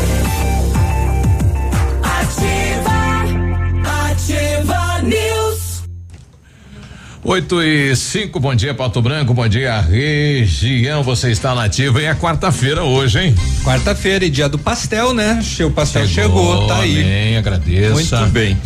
8 7.26 7.62
e 7.62 7.96
5, 7.96 8.38
bom 8.38 8.54
dia, 8.54 8.74
Pato 8.74 9.02
Branco, 9.02 9.34
bom 9.34 9.48
dia, 9.48 9.80
região. 9.80 11.02
Você 11.04 11.32
está 11.32 11.56
nativa 11.56 12.02
e 12.02 12.06
é 12.06 12.14
quarta-feira 12.14 12.84
hoje, 12.84 13.18
hein? 13.18 13.36
Quarta-feira 13.64 14.26
e 14.26 14.30
dia 14.30 14.50
do 14.50 14.60
pastel, 14.60 15.14
né? 15.14 15.42
O 15.66 15.72
pastel 15.72 16.06
chegou, 16.06 16.54
Chegou, 16.54 16.68
tá 16.68 16.80
aí. 16.80 17.02
amém, 17.02 17.38
agradeça. 17.38 17.94
Muito 18.20 18.32
bem. 18.34 18.58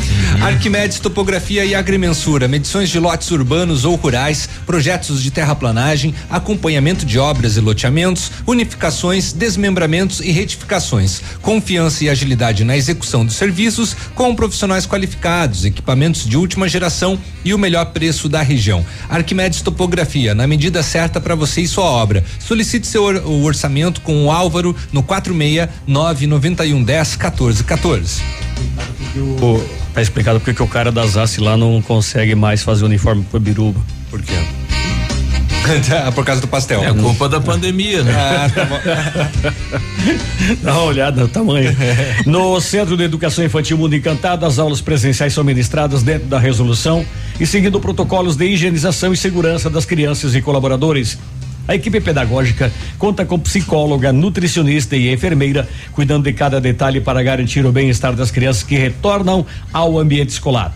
Arquimedes 0.42 1.00
Topografia 1.00 1.64
e 1.66 1.76
Agrimensura, 1.76 2.48
medições 2.48 2.90
de 2.90 3.00
lotes 3.00 3.30
urbanos 3.30 3.86
ou 3.86 3.94
rurais, 3.96 4.50
projetos 4.66 5.22
de 5.22 5.30
terraplanagem, 5.30 6.16
acompanhamento 6.28 7.06
de 7.06 7.20
obras 7.20 7.58
e 7.58 7.62
loteamentos, 7.62 8.32
unificações, 8.48 9.34
desmembramentos 9.34 10.20
e 10.20 10.32
retificações. 10.32 11.22
Confiança 11.44 12.04
e 12.06 12.10
agilidade 12.10 12.64
na 12.64 12.76
execução 12.76 13.24
dos 13.24 13.36
serviços 13.36 13.96
com 14.16 14.36
profissionais 14.36 14.88
qualificados, 14.88 15.64
equipamentos 15.64 16.26
de 16.28 16.36
última 16.36 16.68
geração 16.68 17.20
e 17.46 17.54
o 17.54 17.58
melhor 17.60 17.86
preço 17.88 18.28
da 18.28 18.47
região. 18.48 18.86
Arquimedes 19.10 19.62
Topografia, 19.62 20.34
na 20.34 20.48
medida 20.48 20.82
certa 20.82 21.20
para 21.22 21.36
você 21.36 21.62
e 21.62 21.68
sua 21.68 21.84
obra. 21.86 22.24
Solicite 22.40 22.88
seu 22.88 23.04
or- 23.04 23.22
o 23.26 23.44
orçamento 23.44 24.02
com 24.02 24.26
o 24.26 24.32
Álvaro 24.32 24.76
no 24.92 25.04
46 25.04 25.70
991 25.86 26.84
10 26.84 27.16
14 27.16 27.64
14. 27.64 28.22
O, 29.42 29.64
tá 29.94 30.02
explicado 30.02 30.40
porque 30.40 30.54
que 30.54 30.64
o 30.64 30.68
cara 30.68 30.92
das 30.92 31.18
ACE 31.18 31.40
lá 31.42 31.56
não 31.58 31.82
consegue 31.82 32.34
mais 32.36 32.62
fazer 32.64 32.86
uniforme 32.86 33.24
pro 33.30 33.40
Biruba. 33.40 33.80
Por 34.10 34.22
quê? 34.22 34.34
Por 36.16 36.26
causa 36.26 36.42
do 36.42 36.48
pastel. 36.48 36.84
É 36.84 36.94
culpa 36.94 37.28
da 37.28 37.40
pandemia, 37.40 38.04
né? 38.04 38.14
Ah, 38.16 38.50
tá 38.54 38.66
bom. 38.66 38.80
Dá 40.64 40.74
uma 40.74 40.84
olhada 40.84 41.22
no 41.22 41.28
tamanho. 41.28 41.76
No 42.26 42.60
Centro 42.60 42.98
de 42.98 43.04
Educação 43.04 43.44
Infantil 43.44 43.78
Mundo 43.78 43.96
Encantado, 43.96 44.46
as 44.46 44.60
aulas 44.60 44.82
presenciais 44.82 45.34
são 45.34 45.44
ministradas 45.44 46.04
dentro 46.04 46.28
da 46.28 46.40
resolução 46.40 47.06
e 47.40 47.46
seguindo 47.46 47.80
protocolos 47.80 48.36
de 48.36 48.46
higienização 48.46 49.14
e 49.14 49.18
segurança 49.18 49.70
das 49.70 49.86
crianças 49.86 50.36
e 50.36 50.42
colaboradores. 50.42 51.18
A 51.68 51.76
equipe 51.76 52.00
pedagógica 52.00 52.72
conta 52.98 53.26
com 53.26 53.38
psicóloga, 53.38 54.14
nutricionista 54.14 54.96
e 54.96 55.12
enfermeira, 55.12 55.68
cuidando 55.92 56.24
de 56.24 56.34
cada 56.34 56.62
detalhe 56.62 57.02
para 57.02 57.22
garantir 57.22 57.66
o 57.66 57.72
bem-estar 57.72 58.14
das 58.16 58.32
crianças 58.32 58.64
que 58.64 58.78
retornam 58.78 59.46
ao 59.74 60.00
ambiente 60.00 60.30
escolar. 60.30 60.74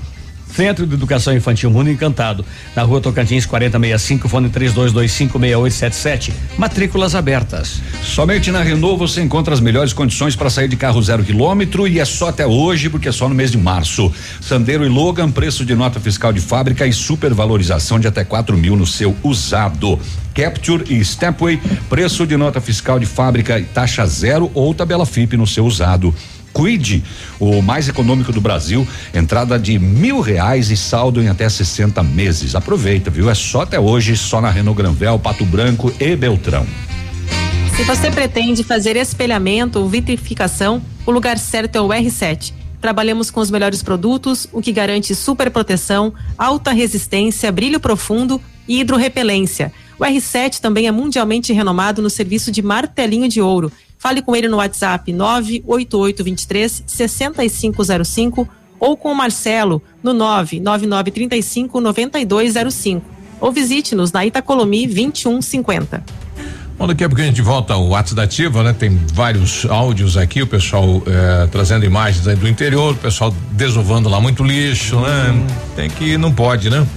Centro 0.54 0.86
de 0.86 0.94
Educação 0.94 1.36
Infantil 1.36 1.72
Mundo 1.72 1.90
Encantado, 1.90 2.46
na 2.76 2.84
rua 2.84 3.00
Tocantins 3.00 3.46
4065, 3.46 4.28
fone 4.28 4.50
32256877. 4.50 6.32
Matrículas 6.58 7.16
abertas. 7.16 7.82
Somente 8.04 8.52
na 8.52 8.62
Renault 8.62 9.00
você 9.00 9.22
encontra 9.22 9.54
as 9.54 9.60
melhores 9.60 9.94
condições 9.94 10.36
para 10.36 10.50
sair 10.50 10.68
de 10.68 10.76
carro 10.76 11.02
zero 11.02 11.24
quilômetro 11.24 11.88
e 11.88 12.00
é 12.00 12.06
só 12.06 12.30
até 12.30 12.46
hoje, 12.46 12.90
porque 12.90 13.08
é 13.08 13.12
só 13.12 13.30
no 13.30 13.36
mês 13.36 13.52
de 13.52 13.58
março. 13.58 14.12
Sandero 14.42 14.86
e 14.86 14.90
Logan, 14.90 15.32
preço 15.32 15.64
de 15.64 15.74
nota 15.74 16.00
fiscal 16.00 16.34
de 16.34 16.42
fábrica 16.42 16.86
e 16.86 16.94
supervalorização 16.94 18.00
de 18.00 18.08
até 18.08 18.24
4 18.24 18.58
mil 18.58 18.76
no 18.76 18.86
seu 18.86 19.16
usado. 19.24 20.00
Capture 20.34 20.84
e 20.90 21.04
Stepway, 21.04 21.60
preço 21.90 22.26
de 22.26 22.38
nota 22.38 22.62
fiscal 22.62 23.00
de 23.00 23.06
fábrica 23.06 23.60
e 23.60 23.64
taxa 23.64 24.06
zero 24.06 24.50
ou 24.54 24.74
tabela 24.74 25.06
FIP 25.06 25.36
no 25.36 25.46
seu 25.46 25.66
usado. 25.66 26.14
Cuide, 26.54 27.04
o 27.40 27.62
mais 27.62 27.88
econômico 27.88 28.32
do 28.32 28.42
Brasil, 28.42 28.88
entrada 29.14 29.58
de 29.58 29.80
mil 29.80 30.20
reais 30.20 30.70
e 30.70 30.78
saldo 30.78 31.22
em 31.22 31.30
até 31.30 31.48
60 31.48 32.04
meses. 32.04 32.56
Aproveita, 32.56 33.10
viu? 33.10 33.30
É 33.30 33.36
só 33.36 33.62
até 33.62 33.80
hoje, 33.80 34.16
só 34.18 34.42
na 34.42 34.50
Renault 34.50 34.78
Granvel, 34.78 35.18
Pato 35.18 35.46
Branco 35.46 35.94
e 36.00 36.16
Beltrão. 36.16 36.66
Se 37.76 37.84
você 37.84 38.12
pretende 38.12 38.64
fazer 38.64 38.96
espelhamento 38.96 39.80
ou 39.80 39.90
vitrificação, 39.90 40.82
o 41.06 41.12
lugar 41.12 41.38
certo 41.40 41.78
é 41.78 41.82
o 41.82 41.88
R7. 41.88 42.54
Trabalhamos 42.82 43.32
com 43.32 43.40
os 43.40 43.50
melhores 43.50 43.82
produtos, 43.82 44.48
o 44.52 44.62
que 44.62 44.72
garante 44.72 45.16
super 45.16 45.50
proteção, 45.52 46.14
alta 46.38 46.72
resistência, 46.72 47.52
brilho 47.52 47.80
profundo 47.80 48.42
e 48.68 48.82
hidrorrepelência. 48.82 49.72
O 50.00 50.04
R7 50.04 50.60
também 50.60 50.88
é 50.88 50.92
mundialmente 50.92 51.54
renomado 51.54 52.02
no 52.02 52.10
serviço 52.10 52.52
de 52.52 52.62
martelinho 52.62 53.30
de 53.30 53.40
ouro. 53.40 53.72
Fale 54.02 54.24
com 54.24 54.36
ele 54.36 54.48
no 54.48 54.58
WhatsApp 54.58 55.14
98823 55.14 56.84
6505 56.88 58.50
ou 58.80 58.98
com 58.98 59.12
o 59.12 59.16
Marcelo 59.16 59.80
no 60.02 60.12
99935 60.12 61.80
9205. 61.80 63.06
Ou 63.40 63.52
visite-nos 63.52 64.12
na 64.12 64.26
Itacolomi 64.26 64.88
2150. 64.88 66.04
Bom, 66.80 66.88
daqui 66.88 67.04
a 67.04 67.10
pouco 67.10 67.22
a 67.22 67.26
gente 67.26 67.44
volta 67.44 67.76
ao 67.76 67.90
WhatsApp 67.90 68.16
da 68.16 68.24
Ativa, 68.24 68.64
né? 68.64 68.74
Tem 68.74 68.90
vários 69.14 69.68
áudios 69.68 70.18
aqui, 70.18 70.42
o 70.42 70.48
pessoal 70.48 71.04
eh, 71.06 71.48
trazendo 71.52 71.86
imagens 71.86 72.28
aí 72.28 72.36
do 72.36 72.48
interior, 72.48 72.96
o 72.96 72.98
pessoal 72.98 73.32
desovando 73.52 74.10
lá 74.10 74.20
muito 74.20 74.44
lixo, 74.44 74.98
hum. 74.98 75.02
né? 75.02 75.48
Tem 75.76 75.92
que, 75.92 76.18
não 76.18 76.32
pode, 76.32 76.72
né? 76.72 76.88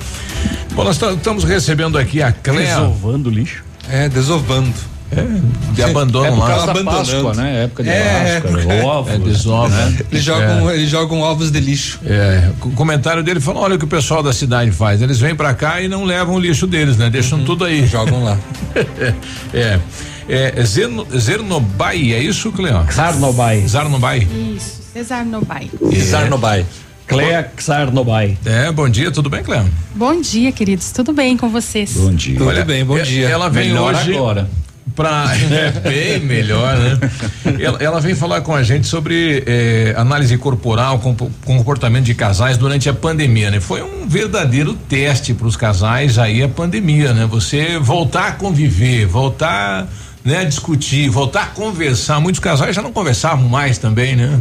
Bom, 0.73 0.85
nós 0.85 0.99
estamos 0.99 1.45
recebendo 1.45 1.99
aqui 1.99 2.23
a 2.23 2.33
Cléa. 2.33 2.81
Desovando 2.81 3.29
lixo? 3.29 3.63
É, 3.91 4.09
desovando. 4.09 4.94
É, 5.13 5.73
de 5.73 5.83
abandono 5.83 6.27
é 6.27 6.31
por 6.31 6.39
lá. 6.39 6.47
causa 6.49 6.67
da 6.73 6.85
Páscoa, 6.85 7.35
né? 7.35 7.65
Época 7.65 7.83
de 7.83 7.89
É, 7.91 8.41
Páscoa, 8.41 8.73
é, 8.73 8.83
ovos. 8.85 9.13
É, 9.13 9.19
desova. 9.19 9.69
né? 9.69 9.99
Eles 10.11 10.25
jogam, 10.25 10.71
eles 10.71 10.89
jogam 10.91 11.21
ovos 11.21 11.51
de 11.51 11.61
lixo. 11.61 12.01
É, 12.05 12.51
o 12.63 12.71
comentário 12.71 13.23
dele 13.23 13.39
falou: 13.39 13.63
olha 13.63 13.77
o 13.77 13.79
que 13.79 13.85
o 13.85 13.89
pessoal 13.89 14.23
da 14.23 14.33
cidade 14.33 14.71
faz. 14.73 15.03
Eles 15.03 15.19
vêm 15.21 15.35
pra 15.35 15.55
cá 15.55 15.81
e 15.81 15.89
não 15.89 16.05
levam 16.05 16.35
o 16.35 16.41
lixo 16.41 16.67
deles, 16.67 16.97
né? 16.97 17.11
Deixam 17.11 17.45
tudo 17.45 17.65
aí. 17.65 17.87
Jogam 17.89 18.25
lá. 18.25 18.39
é. 19.55 19.79
É, 20.27 20.65
Zerno, 20.65 21.07
Zernobai, 21.17 22.13
é 22.15 22.23
isso, 22.23 22.51
Cleão? 22.51 22.87
Zarnobai. 22.91 23.63
Zarnobai. 23.69 24.27
Isso, 24.57 24.81
Cesar 24.93 25.25
Nobai. 25.27 25.71
Zarnobai. 26.01 26.65
Clea 27.07 27.51
Xarnobai. 27.59 28.39
É, 28.47 28.73
bom 28.73 28.89
dia, 28.89 29.11
tudo 29.11 29.29
bem, 29.29 29.43
Cleão? 29.43 29.69
Bom 29.95 30.19
dia, 30.19 30.51
queridos. 30.51 30.91
Tudo 30.93 31.13
bem 31.13 31.37
com 31.37 31.51
vocês? 31.51 31.93
Bom 31.93 32.15
dia. 32.15 32.39
Tudo 32.39 32.49
Olha, 32.49 32.65
bem, 32.65 32.83
bom 32.83 32.99
dia. 32.99 33.29
Ela 33.29 33.51
vem 33.51 33.69
Melhor 33.69 33.95
hoje 33.95 34.15
agora. 34.17 34.49
Pra. 34.95 35.27
É 35.51 35.71
bem 35.71 36.21
melhor, 36.21 36.77
né? 36.77 36.99
Ela, 37.61 37.79
ela 37.83 38.01
vem 38.01 38.15
falar 38.15 38.41
com 38.41 38.55
a 38.55 38.63
gente 38.63 38.87
sobre 38.87 39.43
eh, 39.47 39.95
análise 39.97 40.37
corporal, 40.39 40.99
compo- 40.99 41.31
comportamento 41.45 42.05
de 42.05 42.15
casais 42.15 42.57
durante 42.59 42.89
a 42.89 42.93
pandemia, 42.95 43.51
né? 43.51 43.61
Foi 43.61 43.83
um 43.83 44.07
verdadeiro 44.09 44.75
teste 44.75 45.33
para 45.35 45.47
os 45.47 45.57
casais 45.57 46.19
aí 46.19 46.43
a 46.43 46.49
pandemia, 46.49 47.13
né? 47.13 47.27
Você 47.27 47.79
voltar 47.79 48.29
a 48.29 48.33
conviver, 48.33 49.07
voltar 49.07 49.87
né, 50.25 50.39
a 50.39 50.45
discutir, 50.45 51.09
voltar 51.11 51.43
a 51.43 51.47
conversar. 51.47 52.19
Muitos 52.21 52.41
casais 52.41 52.75
já 52.75 52.81
não 52.83 52.93
conversavam 52.93 53.49
mais 53.49 53.79
também, 53.79 54.17
né? 54.17 54.41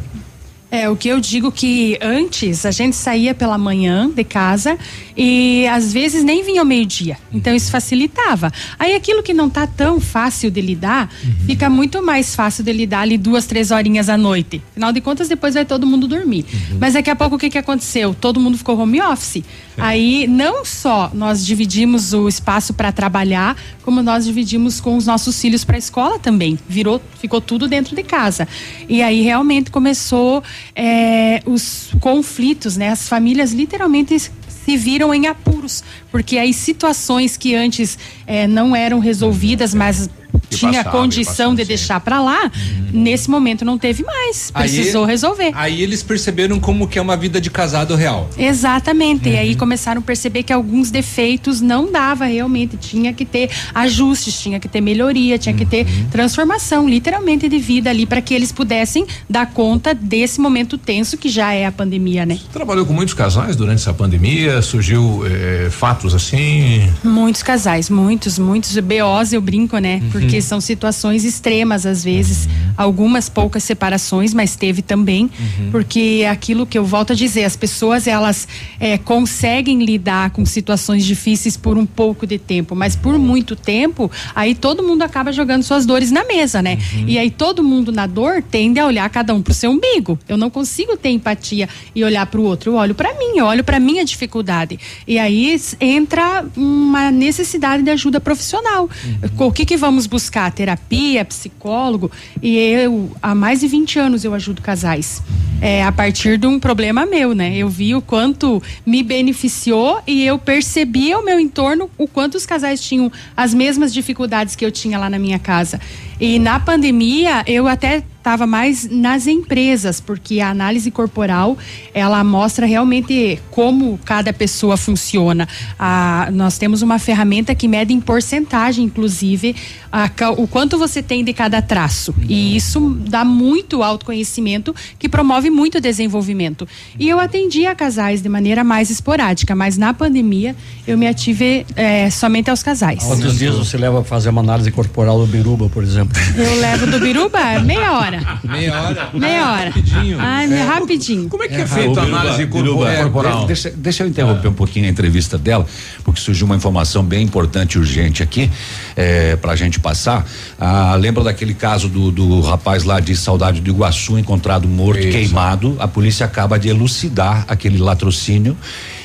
É, 0.73 0.89
o 0.89 0.95
que 0.95 1.07
eu 1.07 1.19
digo 1.19 1.51
que 1.51 1.99
antes 2.01 2.65
a 2.65 2.71
gente 2.71 2.95
saía 2.95 3.35
pela 3.35 3.59
manhã 3.59 4.09
de 4.09 4.23
casa 4.23 4.75
e 5.15 5.67
às 5.67 5.93
vezes 5.93 6.23
nem 6.23 6.43
vinha 6.43 6.61
ao 6.61 6.65
meio-dia. 6.65 7.15
Então 7.31 7.53
isso 7.53 7.69
facilitava. 7.69 8.51
Aí 8.79 8.95
aquilo 8.95 9.21
que 9.21 9.35
não 9.35 9.51
tá 9.51 9.67
tão 9.67 9.99
fácil 9.99 10.49
de 10.49 10.59
lidar, 10.59 11.11
fica 11.45 11.69
muito 11.69 12.01
mais 12.01 12.35
fácil 12.35 12.63
de 12.63 12.73
lidar 12.73 13.01
ali 13.01 13.19
duas, 13.19 13.45
três 13.45 13.69
horinhas 13.69 14.09
à 14.09 14.17
noite. 14.17 14.63
Afinal 14.71 14.91
de 14.91 14.99
contas, 14.99 15.29
depois 15.29 15.53
vai 15.53 15.63
todo 15.63 15.85
mundo 15.85 16.07
dormir. 16.07 16.43
Mas 16.79 16.95
daqui 16.95 17.11
a 17.11 17.15
pouco 17.15 17.35
o 17.35 17.37
que 17.37 17.51
que 17.51 17.57
aconteceu? 17.59 18.15
Todo 18.19 18.39
mundo 18.39 18.57
ficou 18.57 18.75
home 18.75 18.99
office. 18.99 19.43
Aí 19.77 20.25
não 20.25 20.65
só 20.65 21.11
nós 21.13 21.45
dividimos 21.45 22.13
o 22.13 22.27
espaço 22.27 22.73
para 22.73 22.91
trabalhar, 22.91 23.55
como 23.83 24.01
nós 24.01 24.25
dividimos 24.25 24.81
com 24.81 24.97
os 24.97 25.05
nossos 25.05 25.39
filhos 25.39 25.63
para 25.63 25.75
a 25.75 25.79
escola 25.79 26.17
também. 26.17 26.57
Virou, 26.67 26.99
ficou 27.19 27.39
tudo 27.39 27.67
dentro 27.67 27.95
de 27.95 28.01
casa. 28.01 28.47
E 28.89 29.03
aí 29.03 29.21
realmente 29.21 29.69
começou 29.69 30.43
é, 30.75 31.41
os 31.45 31.91
conflitos, 31.99 32.77
né? 32.77 32.89
As 32.89 33.07
famílias 33.07 33.51
literalmente 33.51 34.17
se 34.19 34.77
viram 34.77 35.13
em 35.13 35.27
apuros, 35.27 35.83
porque 36.09 36.37
aí 36.37 36.53
situações 36.53 37.35
que 37.35 37.53
antes 37.53 37.97
é, 38.25 38.47
não 38.47 38.75
eram 38.75 38.99
resolvidas, 38.99 39.73
mas 39.73 40.09
Que 40.53 40.59
tinha 40.59 40.83
passava, 40.83 40.97
condição 40.97 41.55
de 41.55 41.63
deixar 41.65 41.99
para 41.99 42.21
lá, 42.21 42.51
nesse 42.91 43.29
momento 43.29 43.63
não 43.65 43.77
teve 43.77 44.03
mais, 44.03 44.51
precisou 44.51 45.03
Aí- 45.05 45.09
resolver. 45.11 45.51
Aí 45.53 45.81
eles 45.81 46.01
perceberam 46.03 46.59
como 46.59 46.87
que 46.87 46.97
é 46.99 47.01
uma 47.01 47.15
vida 47.17 47.39
de 47.41 47.49
casado 47.49 47.95
real. 47.95 48.29
Exatamente. 48.37 49.27
E 49.29 49.33
Uhum. 49.33 49.39
aí 49.39 49.55
começaram 49.55 49.99
a 49.99 50.03
perceber 50.03 50.43
que 50.43 50.53
alguns 50.53 50.89
defeitos 50.91 51.61
não 51.61 51.91
dava 51.91 52.25
realmente. 52.25 52.77
Tinha 52.77 53.13
que 53.13 53.25
ter 53.25 53.49
ajustes, 53.73 54.39
tinha 54.41 54.59
que 54.59 54.67
ter 54.67 54.81
melhoria, 54.81 55.37
tinha 55.37 55.53
que 55.55 55.63
Uhum. 55.63 55.69
ter 55.69 55.85
transformação, 56.11 56.87
literalmente, 56.87 57.49
de 57.49 57.57
vida 57.57 57.89
ali, 57.89 58.05
para 58.05 58.21
que 58.21 58.33
eles 58.33 58.51
pudessem 58.51 59.05
dar 59.29 59.47
conta 59.47 59.93
desse 59.93 60.39
momento 60.39 60.77
tenso 60.77 61.17
que 61.17 61.29
já 61.29 61.53
é 61.53 61.65
a 61.65 61.71
pandemia, 61.71 62.25
né? 62.25 62.39
Trabalhou 62.51 62.85
com 62.85 62.93
muitos 62.93 63.13
casais 63.13 63.55
durante 63.55 63.79
essa 63.81 63.93
pandemia, 63.93 64.61
surgiu 64.61 65.23
eh, 65.25 65.67
fatos 65.71 66.13
assim. 66.13 66.89
Muitos 67.03 67.43
casais, 67.43 67.89
muitos, 67.89 68.37
muitos 68.39 68.77
BOs, 68.79 69.33
eu 69.33 69.41
brinco, 69.41 69.77
né? 69.77 70.01
Uhum. 70.03 70.09
São 70.43 70.59
situações 70.61 71.23
extremas, 71.23 71.85
às 71.85 72.03
vezes, 72.03 72.47
algumas 72.77 73.29
poucas 73.29 73.63
separações, 73.63 74.33
mas 74.33 74.55
teve 74.55 74.81
também, 74.81 75.23
Uhum. 75.59 75.71
porque 75.71 76.21
é 76.23 76.29
aquilo 76.29 76.65
que 76.65 76.77
eu 76.77 76.85
volto 76.85 77.13
a 77.13 77.15
dizer, 77.15 77.43
as 77.43 77.55
pessoas, 77.55 78.07
elas 78.07 78.47
eh, 78.79 78.97
conseguem 78.97 79.83
lidar 79.83 80.31
com 80.31 80.45
situações 80.45 81.05
difíceis 81.05 81.55
por 81.55 81.77
um 81.77 81.85
pouco 81.85 82.25
de 82.27 82.37
tempo, 82.37 82.75
mas 82.75 82.95
por 82.95 83.17
muito 83.17 83.55
tempo, 83.55 84.09
aí 84.35 84.53
todo 84.55 84.83
mundo 84.83 85.01
acaba 85.03 85.31
jogando 85.31 85.63
suas 85.63 85.85
dores 85.85 86.11
na 86.11 86.23
mesa, 86.25 86.61
né? 86.61 86.77
Uhum. 86.95 87.05
E 87.07 87.17
aí 87.17 87.29
todo 87.29 87.63
mundo 87.63 87.91
na 87.91 88.05
dor 88.07 88.41
tende 88.41 88.79
a 88.79 88.85
olhar 88.85 89.09
cada 89.09 89.33
um 89.33 89.41
pro 89.41 89.53
seu 89.53 89.71
umbigo. 89.71 90.17
Eu 90.27 90.37
não 90.37 90.49
consigo 90.49 90.97
ter 90.97 91.09
empatia 91.09 91.69
e 91.95 92.03
olhar 92.03 92.25
pro 92.25 92.43
outro, 92.43 92.71
eu 92.71 92.75
olho 92.75 92.95
para 92.95 93.13
mim, 93.13 93.37
eu 93.37 93.45
olho 93.45 93.63
para 93.63 93.79
minha 93.79 94.03
dificuldade. 94.03 94.79
E 95.07 95.17
aí 95.19 95.55
entra 95.79 96.45
uma 96.57 97.11
necessidade 97.11 97.83
de 97.83 97.89
ajuda 97.91 98.19
profissional. 98.19 98.89
O 99.37 99.51
que 99.51 99.65
que 99.65 99.77
vamos 99.77 100.07
buscar? 100.07 100.32
Terapia, 100.51 101.23
psicólogo? 101.25 102.11
E 102.41 102.57
eu, 102.57 103.11
há 103.21 103.33
mais 103.35 103.59
de 103.59 103.67
20 103.67 103.99
anos 103.99 104.23
eu 104.23 104.33
ajudo 104.33 104.61
casais. 104.61 105.21
É, 105.61 105.83
a 105.83 105.91
partir 105.93 106.37
de 106.37 106.45
um 106.45 106.59
problema 106.59 107.05
meu, 107.05 107.33
né? 107.33 107.55
Eu 107.55 107.69
vi 107.69 107.95
o 107.95 108.01
quanto 108.01 108.61
me 108.85 109.01
beneficiou 109.01 110.01
e 110.05 110.25
eu 110.25 110.37
percebi 110.37 111.13
ao 111.13 111.23
meu 111.23 111.39
entorno 111.39 111.89
o 111.97 112.05
quanto 112.05 112.35
os 112.35 112.45
casais 112.45 112.81
tinham 112.81 113.09
as 113.37 113.53
mesmas 113.53 113.93
dificuldades 113.93 114.55
que 114.55 114.65
eu 114.65 114.71
tinha 114.71 114.99
lá 114.99 115.09
na 115.09 115.17
minha 115.17 115.39
casa. 115.39 115.79
E 116.23 116.39
na 116.39 116.57
pandemia, 116.57 117.43
eu 117.45 117.67
até 117.67 118.01
estava 118.23 118.47
mais 118.47 118.89
nas 118.89 119.27
empresas, 119.27 119.99
porque 119.99 120.39
a 120.39 120.49
análise 120.49 120.89
corporal 120.89 121.57
ela 121.93 122.23
mostra 122.23 122.65
realmente 122.65 123.37
como 123.51 123.99
cada 124.05 124.31
pessoa 124.31 124.77
funciona. 124.77 125.45
Ah, 125.77 126.29
nós 126.31 126.57
temos 126.57 126.81
uma 126.81 126.97
ferramenta 126.97 127.53
que 127.53 127.67
mede 127.67 127.93
em 127.93 127.99
porcentagem, 127.99 128.85
inclusive, 128.85 129.53
a 129.91 130.09
o 130.37 130.47
quanto 130.47 130.77
você 130.77 131.03
tem 131.03 131.21
de 131.21 131.33
cada 131.33 131.61
traço. 131.61 132.15
E 132.29 132.55
isso 132.55 132.97
dá 133.09 133.25
muito 133.25 133.83
autoconhecimento, 133.83 134.73
que 134.97 135.09
promove 135.09 135.49
muito 135.49 135.81
desenvolvimento. 135.81 136.65
E 136.97 137.09
eu 137.09 137.19
atendia 137.19 137.75
casais 137.75 138.21
de 138.21 138.29
maneira 138.29 138.63
mais 138.63 138.89
esporádica, 138.89 139.53
mas 139.53 139.77
na 139.77 139.93
pandemia 139.93 140.55
eu 140.87 140.97
me 140.97 141.07
ative 141.07 141.65
eh, 141.75 142.09
somente 142.09 142.49
aos 142.49 142.63
casais. 142.63 143.03
Quantos 143.03 143.37
dias 143.37 143.55
você 143.55 143.77
leva 143.77 143.99
pra 143.99 144.05
fazer 144.05 144.29
uma 144.29 144.39
análise 144.39 144.71
corporal 144.71 145.19
do 145.19 145.27
Biruba, 145.27 145.67
por 145.67 145.83
exemplo? 145.83 146.12
Eu 146.35 146.59
levo 146.59 146.87
do 146.87 146.99
Biruba 146.99 147.59
meia 147.59 147.91
hora. 147.93 148.39
Meia 148.43 148.81
hora. 148.81 149.09
Meia 149.13 149.51
hora. 149.51 149.65
Rapidinho. 149.65 150.17
Ai, 150.19 150.51
É. 150.53 150.63
rapidinho. 150.63 151.29
Como 151.29 151.43
é 151.43 151.47
que 151.47 151.61
Ô, 151.61 151.65
Biruba, 151.65 152.05
Biruba, 152.45 152.95
corporal? 152.95 153.43
é, 153.43 153.47
deixa, 153.47 153.69
deixa 153.71 154.03
eu 154.03 154.07
interromper 154.07 154.47
um 154.47 154.53
pouquinho 154.53 154.85
a 154.85 154.89
entrevista 154.89 155.37
dela, 155.37 155.65
porque 156.03 156.13
porque 156.13 156.21
surgiu 156.21 156.45
uma 156.45 156.55
informação 156.55 157.03
bem 157.03 157.23
importante 157.23 157.73
e 157.73 157.79
urgente 157.79 158.21
aqui 158.21 158.49
é, 158.95 159.35
para 159.35 159.51
a 159.53 159.55
gente 159.55 159.79
passar. 159.79 160.23
Ah, 160.59 160.95
lembra 160.95 161.23
daquele 161.23 161.55
caso 161.55 161.89
do, 161.89 162.11
do 162.11 162.41
rapaz 162.41 162.83
lá 162.83 162.99
de 162.99 163.15
Saudade 163.15 163.59
do 163.61 163.69
Iguaçu 163.71 164.19
encontrado 164.19 164.67
morto, 164.67 164.99
Isso. 164.99 165.09
queimado? 165.11 165.75
A 165.79 165.87
polícia 165.87 166.23
acaba 166.23 166.59
de 166.59 166.69
elucidar 166.69 167.45
aquele 167.47 167.79
latrocínio 167.79 168.55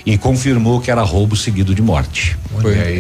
e 0.05 0.17
confirmou 0.17 0.81
que 0.81 0.91
era 0.91 1.03
roubo 1.03 1.37
seguido 1.37 1.75
de 1.75 1.83
morte. 1.83 2.37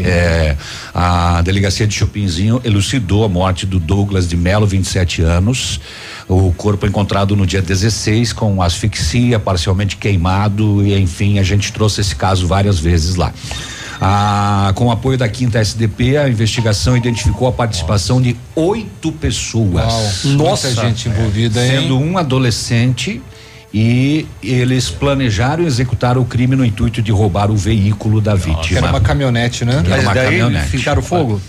É, 0.04 0.56
a 0.94 1.42
delegacia 1.42 1.86
de 1.86 1.94
Chopinzinho 1.94 2.60
elucidou 2.64 3.24
a 3.24 3.28
morte 3.28 3.66
do 3.66 3.78
Douglas 3.78 4.28
de 4.28 4.36
Melo, 4.36 4.66
27 4.66 5.22
anos. 5.22 5.80
O 6.28 6.52
corpo 6.52 6.86
encontrado 6.86 7.34
no 7.34 7.46
dia 7.46 7.62
16 7.62 8.32
com 8.32 8.62
asfixia, 8.62 9.38
parcialmente 9.38 9.96
queimado 9.96 10.86
e 10.86 10.98
enfim, 10.98 11.38
a 11.38 11.42
gente 11.42 11.72
trouxe 11.72 12.00
esse 12.00 12.14
caso 12.14 12.46
várias 12.46 12.78
vezes 12.78 13.16
lá. 13.16 13.32
Ah, 14.00 14.70
com 14.76 14.86
o 14.86 14.90
apoio 14.92 15.18
da 15.18 15.28
quinta 15.28 15.58
SDP, 15.58 16.16
a 16.16 16.28
investigação 16.28 16.96
identificou 16.96 17.48
a 17.48 17.52
participação 17.52 18.22
de 18.22 18.36
oito 18.54 19.10
pessoas. 19.10 19.84
Uau, 19.84 20.36
muita 20.36 20.70
gente 20.72 21.08
envolvida, 21.08 21.64
hein? 21.64 21.80
Sendo 21.80 21.98
um 21.98 22.16
adolescente 22.16 23.20
e 23.72 24.26
eles 24.42 24.88
planejaram 24.88 25.62
e 25.62 25.66
executaram 25.66 26.22
o 26.22 26.24
crime 26.24 26.56
no 26.56 26.64
intuito 26.64 27.02
de 27.02 27.12
roubar 27.12 27.50
o 27.50 27.56
veículo 27.56 28.20
da 28.20 28.34
vítima. 28.34 28.78
Era 28.78 28.88
uma 28.88 29.00
caminhonete, 29.00 29.64
né? 29.64 29.82
Era 29.84 30.00
uma 30.00 30.14
caminhonete. 30.14 30.68
Fincaram 30.68 31.02
fogo? 31.02 31.40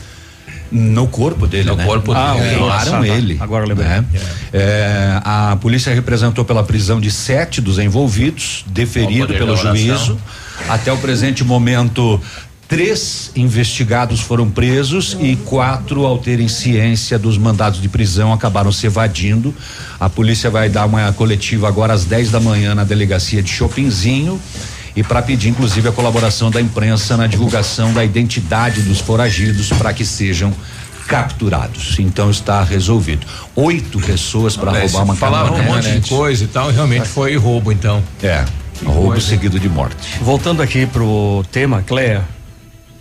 No 0.72 1.08
corpo 1.08 1.48
dele, 1.48 1.68
No 1.70 1.76
né? 1.76 1.84
corpo 1.84 2.12
ah, 2.12 2.34
dele. 2.34 2.50
Queimaram 2.50 2.68
Nossa, 2.68 2.91
tá. 2.91 3.08
ele. 3.08 3.38
Agora 3.40 3.64
eu 3.64 3.70
lembrei. 3.70 3.88
né? 3.88 4.06
É, 4.54 5.20
a 5.24 5.58
polícia 5.60 5.94
representou 5.94 6.46
pela 6.46 6.64
prisão 6.64 7.00
de 7.00 7.10
sete 7.10 7.60
dos 7.60 7.80
envolvidos, 7.80 8.64
deferido 8.68 9.28
pelo 9.28 9.56
juízo. 9.56 10.20
Até 10.68 10.91
o 10.91 10.98
presente 10.98 11.44
momento, 11.44 12.22
três 12.70 13.32
investigados 13.36 14.22
foram 14.22 14.48
presos 14.48 15.18
e 15.20 15.36
quatro, 15.36 16.06
ao 16.06 16.20
terem 16.20 16.48
ciência 16.48 17.18
dos 17.18 17.36
mandados 17.36 17.82
de 17.82 17.90
prisão, 17.90 18.32
acabaram 18.32 18.72
se 18.72 18.86
evadindo. 18.86 19.54
A 20.00 20.08
polícia 20.08 20.52
vai 20.52 20.70
dar 20.70 20.86
uma 20.86 21.12
coletiva 21.12 21.68
agora 21.68 21.94
às 21.94 22.06
10 22.06 22.30
da 22.30 22.40
manhã 22.40 22.76
na 22.76 22.84
delegacia 22.84 23.41
de 23.41 23.50
Chopinzinho 23.50 24.40
e 24.96 25.02
para 25.02 25.20
pedir 25.24 25.50
inclusive 25.50 25.90
a 25.90 25.91
colaboração 25.91 26.52
da 26.52 26.62
imprensa 26.62 27.18
na 27.18 27.26
divulgação 27.26 27.91
da 27.91 28.06
identidade 28.06 28.84
dos 28.84 29.00
foragidos 29.00 29.70
para 29.70 29.91
que 29.91 30.06
sejam 30.06 30.54
capturados. 31.08 31.98
Então 31.98 32.30
está 32.30 32.64
resolvido. 32.64 33.26
Oito 33.56 34.00
pessoas 34.00 34.56
para 34.56 34.80
roubar 34.80 35.04
uma 35.06 35.16
Falaram 35.16 35.56
um 35.56 35.64
monte 35.64 36.00
de 36.00 36.08
coisa 36.08 36.44
e 36.44 36.48
tal, 36.48 36.70
realmente 36.70 37.08
foi 37.08 37.36
roubo, 37.36 37.72
então. 37.72 38.04
É, 38.22 38.46
roubo 38.86 39.08
coisa. 39.14 39.28
seguido 39.28 39.60
de 39.60 39.68
morte. 39.68 39.98
Voltando 40.22 40.62
aqui 40.62 40.86
pro 40.86 41.44
tema, 41.52 41.82
Cléia, 41.82 42.24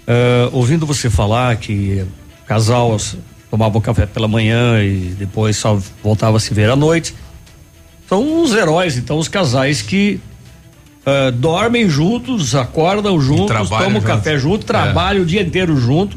eh, 0.08 0.48
ouvindo 0.52 0.86
você 0.86 1.10
falar 1.10 1.54
que 1.56 2.04
casal 2.46 2.96
tomava 3.50 3.76
um 3.76 3.80
café 3.80 4.06
pela 4.06 4.26
manhã 4.26 4.82
e 4.82 5.14
depois 5.18 5.56
só 5.56 5.78
voltava 6.02 6.38
a 6.38 6.40
se 6.40 6.52
ver 6.54 6.70
à 6.70 6.76
noite, 6.76 7.14
são 8.08 8.42
os 8.42 8.54
heróis, 8.54 8.96
então, 8.96 9.18
os 9.18 9.28
casais 9.28 9.82
que 9.82 10.18
eh, 11.04 11.30
dormem 11.30 11.88
juntos, 11.90 12.54
acordam 12.54 13.20
juntos, 13.20 13.68
tomam 13.68 13.92
junto. 13.92 14.06
café 14.06 14.38
junto, 14.38 14.64
trabalham 14.64 15.22
o 15.22 15.26
dia 15.26 15.42
inteiro 15.42 15.76
junto. 15.76 16.16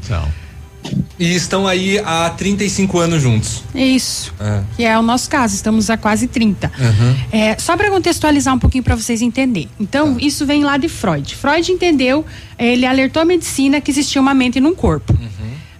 E 1.20 1.36
estão 1.36 1.68
aí 1.68 2.00
há 2.00 2.30
35 2.32 3.00
anos 3.00 3.22
juntos. 3.22 3.64
Isso. 3.76 4.34
É. 4.40 4.64
Que 4.76 4.84
é 4.84 4.98
o 4.98 5.04
nosso 5.04 5.30
caso, 5.30 5.54
estamos 5.54 5.90
há 5.90 5.98
quase 5.98 6.28
30. 6.28 6.72
Uhum. 6.80 7.16
É, 7.32 7.58
só 7.60 7.78
para 7.78 7.92
contextualizar 7.92 8.56
um 8.56 8.60
pouquinho 8.60 8.84
para 8.84 8.96
vocês 8.96 9.22
entenderem. 9.22 9.70
Então, 9.80 10.18
isso 10.20 10.46
vem 10.46 10.64
lá 10.64 10.78
de 10.78 10.90
Freud. 10.90 11.36
Freud 11.36 11.72
entendeu, 11.72 12.26
ele 12.58 12.86
alertou 12.86 13.22
a 13.22 13.26
medicina 13.26 13.80
que 13.80 13.92
existia 13.92 14.20
uma 14.20 14.34
mente 14.34 14.60
num 14.60 14.74
corpo. 14.74 15.14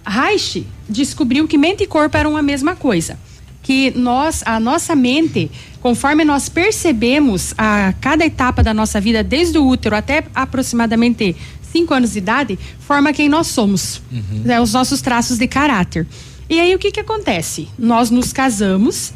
Reich 0.06 0.66
descobriu 0.88 1.46
que 1.46 1.56
mente 1.56 1.84
e 1.84 1.86
corpo 1.86 2.16
eram 2.16 2.36
a 2.36 2.42
mesma 2.42 2.76
coisa. 2.76 3.18
Que 3.62 3.92
nós, 3.96 4.42
a 4.44 4.58
nossa 4.58 4.94
mente, 4.96 5.50
conforme 5.80 6.24
nós 6.24 6.48
percebemos 6.48 7.54
a 7.56 7.94
cada 8.00 8.24
etapa 8.24 8.62
da 8.62 8.74
nossa 8.74 9.00
vida, 9.00 9.22
desde 9.22 9.58
o 9.58 9.66
útero 9.66 9.94
até 9.94 10.24
aproximadamente 10.34 11.36
5 11.72 11.94
anos 11.94 12.12
de 12.12 12.18
idade, 12.18 12.58
forma 12.78 13.12
quem 13.12 13.28
nós 13.28 13.46
somos. 13.48 14.02
Né, 14.44 14.60
os 14.60 14.72
nossos 14.72 15.00
traços 15.00 15.38
de 15.38 15.48
caráter. 15.48 16.06
E 16.48 16.60
aí 16.60 16.74
o 16.74 16.78
que 16.78 16.92
que 16.92 17.00
acontece? 17.00 17.68
Nós 17.78 18.10
nos 18.10 18.32
casamos. 18.32 19.12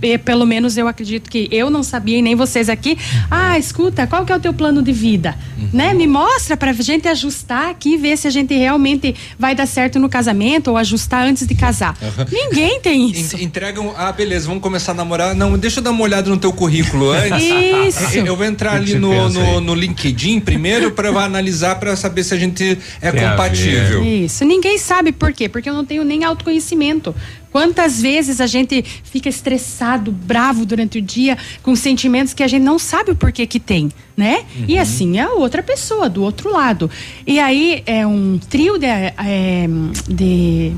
E 0.00 0.16
pelo 0.18 0.46
menos 0.46 0.76
eu 0.76 0.86
acredito 0.86 1.28
que 1.28 1.48
eu 1.50 1.68
não 1.70 1.82
sabia 1.82 2.18
e 2.18 2.22
nem 2.22 2.34
vocês 2.36 2.68
aqui. 2.68 2.96
Ah, 3.30 3.58
escuta, 3.58 4.06
qual 4.06 4.24
que 4.24 4.32
é 4.32 4.36
o 4.36 4.40
teu 4.40 4.54
plano 4.54 4.82
de 4.82 4.92
vida? 4.92 5.36
Né? 5.72 5.92
Me 5.94 6.06
mostra 6.06 6.56
pra 6.56 6.72
gente 6.72 7.08
ajustar 7.08 7.70
aqui 7.70 7.94
e 7.94 7.96
ver 7.96 8.16
se 8.16 8.28
a 8.28 8.30
gente 8.30 8.54
realmente 8.54 9.14
vai 9.38 9.54
dar 9.54 9.66
certo 9.66 9.98
no 9.98 10.08
casamento 10.08 10.68
ou 10.70 10.76
ajustar 10.76 11.26
antes 11.26 11.46
de 11.46 11.54
casar. 11.54 11.96
Ninguém 12.30 12.80
tem 12.80 13.10
isso. 13.10 13.36
En- 13.36 13.42
Entregam, 13.44 13.92
ah, 13.96 14.12
beleza, 14.12 14.46
vamos 14.46 14.62
começar 14.62 14.92
a 14.92 14.94
namorar. 14.94 15.34
Não, 15.34 15.58
deixa 15.58 15.80
eu 15.80 15.84
dar 15.84 15.90
uma 15.90 16.02
olhada 16.04 16.28
no 16.30 16.36
teu 16.36 16.52
currículo 16.52 17.10
antes. 17.10 17.96
Isso. 18.04 18.18
Eu, 18.18 18.36
vou 18.36 18.44
entrar 18.44 18.74
ali 18.74 18.94
no, 18.96 19.28
no, 19.30 19.60
no 19.60 19.74
LinkedIn 19.74 20.40
primeiro 20.40 20.90
para 20.92 21.08
analisar 21.08 21.76
para 21.80 21.96
saber 21.96 22.22
se 22.22 22.34
a 22.34 22.36
gente 22.38 22.78
é 23.00 23.10
Tem 23.10 23.24
a 23.24 23.30
compatível. 23.30 24.04
Isso, 24.04 24.44
ninguém 24.44 24.78
sabe 24.78 25.10
por 25.12 25.32
quê, 25.32 25.48
porque 25.48 25.68
eu 25.68 25.74
não 25.74 25.84
tenho 25.84 26.04
nem 26.04 26.22
autoconhecimento. 26.22 27.14
Quantas 27.56 28.02
vezes 28.02 28.38
a 28.38 28.46
gente 28.46 28.82
fica 28.82 29.30
estressado, 29.30 30.12
bravo 30.12 30.66
durante 30.66 30.98
o 30.98 31.00
dia, 31.00 31.38
com 31.62 31.74
sentimentos 31.74 32.34
que 32.34 32.42
a 32.42 32.46
gente 32.46 32.62
não 32.62 32.78
sabe 32.78 33.12
o 33.12 33.16
porquê 33.16 33.46
que 33.46 33.58
tem, 33.58 33.90
né? 34.14 34.44
E 34.68 34.78
assim 34.78 35.16
é 35.16 35.22
a 35.22 35.30
outra 35.30 35.62
pessoa, 35.62 36.06
do 36.06 36.22
outro 36.22 36.52
lado. 36.52 36.90
E 37.26 37.40
aí 37.40 37.82
é 37.86 38.06
um 38.06 38.38
trio 38.38 38.76
de. 38.76 38.84
é, 38.84 39.66
de 40.06 40.76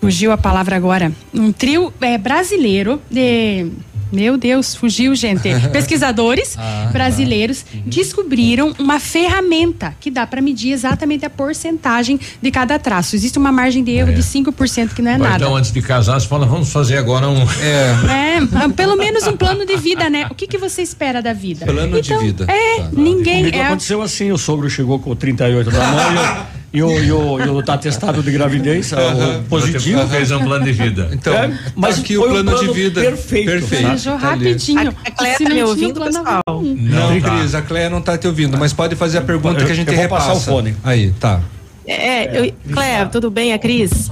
fugiu 0.00 0.32
a 0.32 0.38
palavra 0.38 0.74
agora. 0.74 1.12
Um 1.34 1.52
trio 1.52 1.92
é, 2.00 2.16
brasileiro 2.16 2.98
de. 3.10 3.70
Meu 4.12 4.36
Deus, 4.36 4.74
fugiu, 4.74 5.14
gente. 5.14 5.48
Pesquisadores 5.72 6.56
Ah, 6.58 6.88
brasileiros 6.92 7.64
descobriram 7.84 8.74
uma 8.78 8.98
ferramenta 8.98 9.94
que 10.00 10.10
dá 10.10 10.26
para 10.26 10.40
medir 10.40 10.72
exatamente 10.72 11.24
a 11.26 11.30
porcentagem 11.30 12.18
de 12.40 12.50
cada 12.50 12.78
traço. 12.78 13.14
Existe 13.16 13.38
uma 13.38 13.52
margem 13.52 13.82
de 13.84 13.90
erro 13.92 14.12
de 14.12 14.22
5% 14.22 14.94
que 14.94 15.02
não 15.02 15.10
é 15.10 15.18
Mas 15.18 15.28
nada. 15.30 15.44
então, 15.44 15.56
antes 15.56 15.72
de 15.72 15.82
casar, 15.82 16.20
você 16.20 16.26
fala, 16.26 16.46
vamos 16.46 16.70
fazer 16.72 16.96
agora 16.96 17.28
um. 17.28 17.42
É. 17.60 18.38
É, 18.38 18.68
pelo 18.68 18.96
menos 18.96 19.26
um 19.26 19.36
plano 19.36 19.66
de 19.66 19.76
vida, 19.76 20.08
né? 20.08 20.26
O 20.30 20.34
que, 20.34 20.46
que 20.46 20.56
você 20.58 20.80
espera 20.82 21.20
da 21.20 21.32
vida? 21.32 21.66
Plano 21.66 22.00
de 22.00 22.16
vida. 22.18 22.46
É, 22.48 22.82
Tá. 22.82 22.88
ninguém. 22.92 23.38
Comigo 23.40 23.56
É, 23.56 23.66
aconteceu 23.66 24.00
assim, 24.02 24.30
o 24.30 24.38
sogro 24.38 24.68
chegou 24.70 24.98
com 25.00 25.14
38 25.16 25.70
da 25.70 25.78
mão 25.86 25.98
e 26.14 26.57
o, 26.82 26.90
e 27.00 27.10
o, 27.10 27.40
e 27.40 27.48
o 27.48 27.58
atestado 27.66 28.22
de 28.22 28.30
gravidez, 28.30 28.92
o 28.92 29.42
positivo. 29.48 30.06
Fez 30.08 30.30
um 30.30 30.40
plano 30.44 30.64
de 30.66 30.72
vida. 30.72 31.08
Então, 31.12 31.32
É, 31.32 31.48
mas 31.48 31.58
mas 31.74 31.98
aqui 32.00 32.14
foi 32.16 32.26
o 32.26 32.28
um 32.28 32.32
plano, 32.34 32.50
plano 32.52 32.66
de 32.68 32.74
vida 32.74 33.00
perfeito. 33.00 33.46
perfeito. 33.50 33.82
planejou 33.84 34.12
Tá 34.18 34.18
rapidinho. 34.18 34.94
A 35.04 35.10
Cleia 35.10 35.36
Se 35.36 35.44
tá 35.44 35.48
não 35.48 35.56
me 35.56 35.62
ouvindo, 35.64 35.94
plano 35.94 36.12
pessoal? 36.12 36.42
Não, 36.46 37.10
Não 37.10 37.20
tá. 37.20 37.38
Cris, 37.38 37.54
a 37.54 37.62
Cleia 37.62 37.88
não 37.90 38.02
tá 38.02 38.18
te 38.18 38.26
ouvindo, 38.26 38.58
mas 38.58 38.72
pode 38.74 38.94
fazer 38.96 39.18
a 39.18 39.22
pergunta 39.22 39.60
Eu- 39.60 39.66
que 39.66 39.72
a 39.72 39.74
gente 39.74 39.88
eu 39.88 39.94
vou 39.94 40.02
repassa. 40.02 40.28
passar 40.28 40.38
o 40.38 40.40
fone. 40.44 40.74
Aí, 40.84 41.10
tá. 41.18 41.40
É, 41.86 42.38
eu, 42.48 42.52
Cleia, 42.70 43.06
tudo 43.06 43.30
bem? 43.30 43.54
A 43.54 43.58
Cris? 43.58 44.10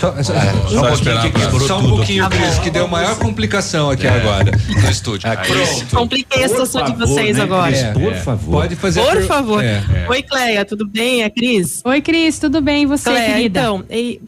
Só, 0.00 0.14
só, 0.22 0.32
Só 0.32 0.80
um 0.80 0.88
pouquinho, 0.88 1.18
aqui, 1.18 1.66
só 1.66 1.78
um 1.78 1.88
pouquinho, 1.90 2.30
Cris, 2.30 2.58
que 2.58 2.70
deu 2.70 2.88
maior 2.88 3.18
complicação 3.18 3.90
aqui 3.90 4.06
agora 4.06 4.50
no 4.68 4.90
estúdio. 4.90 5.28
Pronto. 5.30 5.96
Compliquei 5.96 6.42
a 6.44 6.48
situação 6.48 6.84
de 6.84 6.92
vocês 6.94 7.36
né, 7.36 7.42
agora. 7.42 7.70
Cris? 7.70 7.82
É, 7.82 7.92
Por 7.92 8.12
é. 8.14 8.16
favor. 8.20 8.50
Pode 8.62 8.76
fazer 8.76 9.02
Por 9.02 9.12
per- 9.12 9.26
favor. 9.26 9.62
É. 9.62 9.82
Oi, 10.08 10.22
Cleia, 10.22 10.64
tudo 10.64 10.86
bem? 10.88 11.22
É 11.22 11.28
Cris? 11.28 11.82
Oi, 11.84 12.00
Cris, 12.00 12.38
tudo 12.38 12.62
bem? 12.62 12.84
E 12.84 12.86
você, 12.86 13.10
Cleia, 13.10 13.26
querida? 13.34 13.60
então, 13.60 13.84
e- 13.90 14.22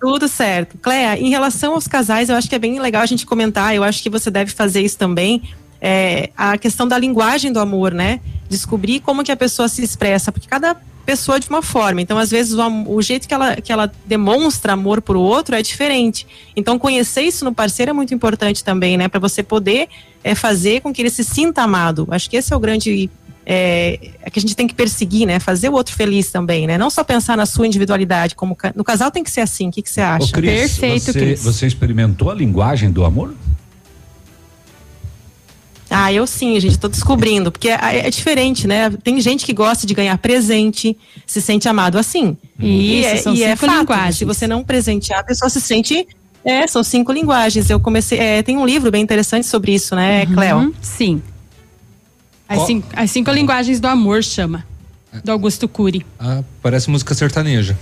tudo 0.00 0.26
certo. 0.26 0.76
Cleia, 0.78 1.16
em 1.16 1.30
relação 1.30 1.74
aos 1.74 1.86
casais, 1.86 2.28
eu 2.28 2.34
acho 2.34 2.48
que 2.48 2.56
é 2.56 2.58
bem 2.58 2.80
legal 2.80 3.02
a 3.02 3.06
gente 3.06 3.24
comentar, 3.24 3.72
eu 3.72 3.84
acho 3.84 4.02
que 4.02 4.10
você 4.10 4.32
deve 4.32 4.50
fazer 4.50 4.80
isso 4.80 4.98
também, 4.98 5.42
é, 5.80 6.30
a 6.36 6.58
questão 6.58 6.88
da 6.88 6.98
linguagem 6.98 7.52
do 7.52 7.60
amor, 7.60 7.92
né? 7.94 8.18
Descobrir 8.48 8.98
como 8.98 9.22
que 9.22 9.30
a 9.30 9.36
pessoa 9.36 9.68
se 9.68 9.80
expressa, 9.82 10.32
porque 10.32 10.48
cada 10.48 10.76
pessoa 11.02 11.38
de 11.40 11.48
uma 11.48 11.62
forma, 11.62 12.00
então 12.00 12.16
às 12.18 12.30
vezes 12.30 12.52
o, 12.54 12.62
o 12.86 13.02
jeito 13.02 13.26
que 13.28 13.34
ela, 13.34 13.56
que 13.56 13.72
ela 13.72 13.90
demonstra 14.06 14.72
amor 14.72 15.00
pro 15.02 15.20
outro 15.20 15.54
é 15.54 15.62
diferente. 15.62 16.26
Então 16.56 16.78
conhecer 16.78 17.22
isso 17.22 17.44
no 17.44 17.52
parceiro 17.54 17.90
é 17.90 17.92
muito 17.92 18.14
importante 18.14 18.62
também, 18.64 18.96
né? 18.96 19.08
Para 19.08 19.20
você 19.20 19.42
poder 19.42 19.88
é, 20.22 20.34
fazer 20.34 20.80
com 20.80 20.92
que 20.92 21.02
ele 21.02 21.10
se 21.10 21.24
sinta 21.24 21.62
amado. 21.62 22.06
Acho 22.10 22.30
que 22.30 22.36
esse 22.36 22.52
é 22.52 22.56
o 22.56 22.60
grande 22.60 23.10
é, 23.44 23.98
é 24.22 24.30
que 24.30 24.38
a 24.38 24.42
gente 24.42 24.54
tem 24.54 24.68
que 24.68 24.74
perseguir, 24.74 25.26
né? 25.26 25.40
Fazer 25.40 25.68
o 25.68 25.72
outro 25.72 25.94
feliz 25.94 26.30
também, 26.30 26.66
né? 26.66 26.78
Não 26.78 26.88
só 26.90 27.02
pensar 27.02 27.36
na 27.36 27.44
sua 27.46 27.66
individualidade, 27.66 28.34
como 28.36 28.54
ca- 28.54 28.72
no 28.76 28.84
casal 28.84 29.10
tem 29.10 29.24
que 29.24 29.30
ser 29.30 29.40
assim. 29.40 29.68
O 29.68 29.72
que, 29.72 29.82
que 29.82 29.90
você 29.90 30.00
Ô, 30.00 30.04
acha? 30.04 30.32
Cris, 30.32 30.78
Perfeito, 30.78 31.04
você, 31.04 31.12
Cris. 31.12 31.42
você 31.42 31.66
experimentou 31.66 32.30
a 32.30 32.34
linguagem 32.34 32.90
do 32.92 33.04
amor? 33.04 33.34
Ah, 35.92 36.12
eu 36.12 36.26
sim, 36.26 36.58
gente, 36.58 36.78
tô 36.78 36.88
descobrindo, 36.88 37.52
porque 37.52 37.68
é, 37.68 38.06
é 38.06 38.10
diferente, 38.10 38.66
né? 38.66 38.90
Tem 39.02 39.20
gente 39.20 39.44
que 39.44 39.52
gosta 39.52 39.86
de 39.86 39.94
ganhar 39.94 40.16
presente, 40.18 40.96
se 41.26 41.40
sente 41.40 41.68
amado 41.68 41.98
assim. 41.98 42.36
E, 42.58 43.00
Isso, 43.00 43.08
é, 43.08 43.16
são 43.18 43.34
e 43.34 43.42
é 43.42 43.50
cinco 43.54 43.66
fato, 43.66 43.78
linguagens. 43.80 44.16
se 44.16 44.24
você 44.24 44.46
não 44.46 44.64
presentear, 44.64 45.20
a 45.20 45.24
pessoa 45.24 45.48
se 45.48 45.60
sente. 45.60 46.06
É, 46.44 46.66
são 46.66 46.82
cinco 46.82 47.12
linguagens. 47.12 47.70
Eu 47.70 47.78
comecei. 47.78 48.18
É, 48.18 48.42
tem 48.42 48.56
um 48.56 48.66
livro 48.66 48.90
bem 48.90 49.02
interessante 49.02 49.46
sobre 49.46 49.74
isso, 49.74 49.94
né, 49.94 50.26
Cleo? 50.26 50.56
Uhum, 50.56 50.72
Sim. 50.80 51.22
As, 52.48 52.66
cinco, 52.66 52.88
as 52.94 53.10
cinco 53.10 53.30
linguagens 53.30 53.80
do 53.80 53.86
amor 53.86 54.22
chama. 54.22 54.66
Do 55.22 55.30
Augusto 55.30 55.68
Cury. 55.68 56.06
Ah, 56.18 56.42
parece 56.62 56.88
música 56.88 57.14
sertaneja. 57.14 57.76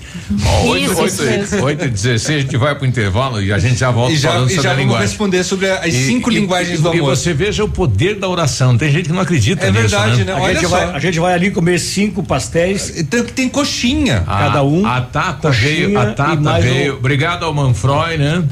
Ó, 0.67 0.77
Isso, 0.77 0.95
8, 1.01 1.07
isso 1.07 1.23
mesmo. 1.23 1.63
8 1.63 1.85
e 1.85 1.89
16, 1.89 2.39
a 2.39 2.43
gente 2.43 2.57
vai 2.57 2.75
pro 2.75 2.85
intervalo 2.85 3.41
e 3.41 3.53
a 3.53 3.59
gente 3.59 3.77
já 3.79 3.91
volta 3.93 4.13
E 4.13 4.17
já- 4.17 4.31
falando 4.33 4.49
e 4.49 4.51
sobre 4.51 4.63
já 4.65 4.71
a 4.71 4.73
vamos 4.73 4.85
linguagem. 4.87 5.09
responder 5.09 5.45
sobre 5.45 5.71
as 5.71 5.95
cinco 5.95 6.29
linguagens 6.29 6.81
e, 6.81 6.83
do 6.83 6.93
E 6.93 6.99
amor. 6.99 7.15
você 7.17 7.33
veja 7.33 7.63
o 7.63 7.69
poder 7.69 8.17
da 8.19 8.29
oração. 8.29 8.77
Tem 8.77 8.91
gente 8.91 9.07
que 9.07 9.13
não 9.13 9.21
acredita 9.21 9.65
É 9.65 9.71
nisso, 9.71 9.83
verdade, 9.89 10.25
né? 10.25 10.33
A 10.33 10.41
Olha 10.41 10.55
gente, 10.55 10.69
só. 10.69 10.77
vai, 10.77 10.91
a 10.97 10.99
gente 10.99 11.21
vai 11.21 11.35
ali 11.35 11.51
comer 11.53 11.79
cinco 11.79 12.21
pastéis. 12.25 13.05
Tem, 13.09 13.23
tem 13.25 13.49
coxinha. 13.49 14.25
Cada 14.27 14.65
um. 14.65 14.85
A 14.85 15.01
Tata 15.01 15.51
veio, 15.51 15.97
a 16.01 16.11
e 16.11 16.15
Tata 16.15 16.61
veio. 16.61 16.95
um- 16.95 16.99
Obrigado 16.99 17.45
ao 17.45 17.55
Manfroy, 17.55 18.17
né? 18.19 18.43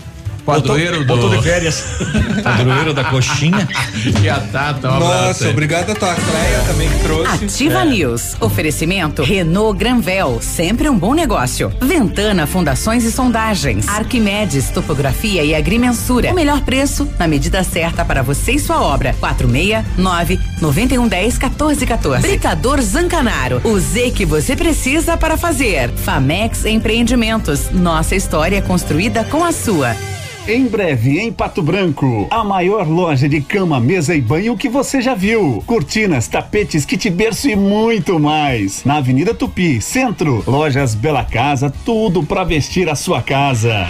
Padroeiro 0.54 0.98
do. 1.00 1.04
Botou 1.04 1.30
de 1.30 1.42
férias. 1.42 1.84
Padroeiro 2.42 2.94
da 2.94 3.04
coxinha. 3.04 3.68
e 4.22 4.28
a 4.28 4.40
Tata, 4.40 4.90
um 4.90 4.94
abraço 4.94 5.26
Nossa, 5.26 5.44
aí. 5.46 5.50
obrigado 5.50 5.90
a 5.90 5.94
tua 5.94 6.14
Cleia 6.14 6.60
também 6.66 6.88
que 6.88 6.98
trouxe. 7.00 7.44
Ativa 7.44 7.82
É. 7.82 7.84
News. 7.84 8.36
Oferecimento 8.40 9.22
Renault 9.22 9.78
Granvel, 9.78 10.38
sempre 10.40 10.88
um 10.88 10.98
bom 10.98 11.14
negócio. 11.14 11.72
Ventana 11.80 12.46
Fundações 12.46 13.04
e 13.04 13.12
Sondagens. 13.12 13.86
Arquimedes 13.88 14.70
Topografia 14.70 15.44
e 15.44 15.54
Agrimensura. 15.54 16.30
O 16.30 16.34
melhor 16.34 16.60
preço 16.62 17.08
na 17.18 17.26
medida 17.28 17.62
certa 17.62 18.04
para 18.04 18.22
você 18.22 18.52
e 18.52 18.58
sua 18.58 18.80
obra. 18.80 19.14
469 19.20 20.38
9110 20.60 21.38
1414. 21.38 22.22
Britador 22.22 22.80
Zancanaro. 22.80 23.60
O 23.64 23.78
Z 23.78 24.10
que 24.12 24.24
você 24.24 24.56
precisa 24.56 25.16
para 25.16 25.36
fazer. 25.36 25.90
Famex 25.90 26.64
Empreendimentos. 26.64 27.70
Nossa 27.70 28.14
história 28.16 28.60
construída 28.62 29.24
com 29.24 29.44
a 29.44 29.52
sua. 29.52 29.94
Em 30.48 30.66
breve, 30.66 31.20
em 31.20 31.30
Pato 31.30 31.62
Branco, 31.62 32.26
a 32.30 32.42
maior 32.42 32.88
loja 32.88 33.28
de 33.28 33.38
cama, 33.38 33.78
mesa 33.78 34.14
e 34.14 34.20
banho 34.22 34.56
que 34.56 34.66
você 34.66 34.98
já 34.98 35.14
viu. 35.14 35.62
Cortinas, 35.66 36.26
tapetes, 36.26 36.86
kit 36.86 37.10
berço 37.10 37.50
e 37.50 37.54
muito 37.54 38.18
mais. 38.18 38.82
Na 38.82 38.96
Avenida 38.96 39.34
Tupi, 39.34 39.78
Centro. 39.82 40.42
Lojas 40.46 40.94
Bela 40.94 41.22
Casa, 41.22 41.70
tudo 41.84 42.22
para 42.22 42.44
vestir 42.44 42.88
a 42.88 42.94
sua 42.94 43.20
casa. 43.20 43.86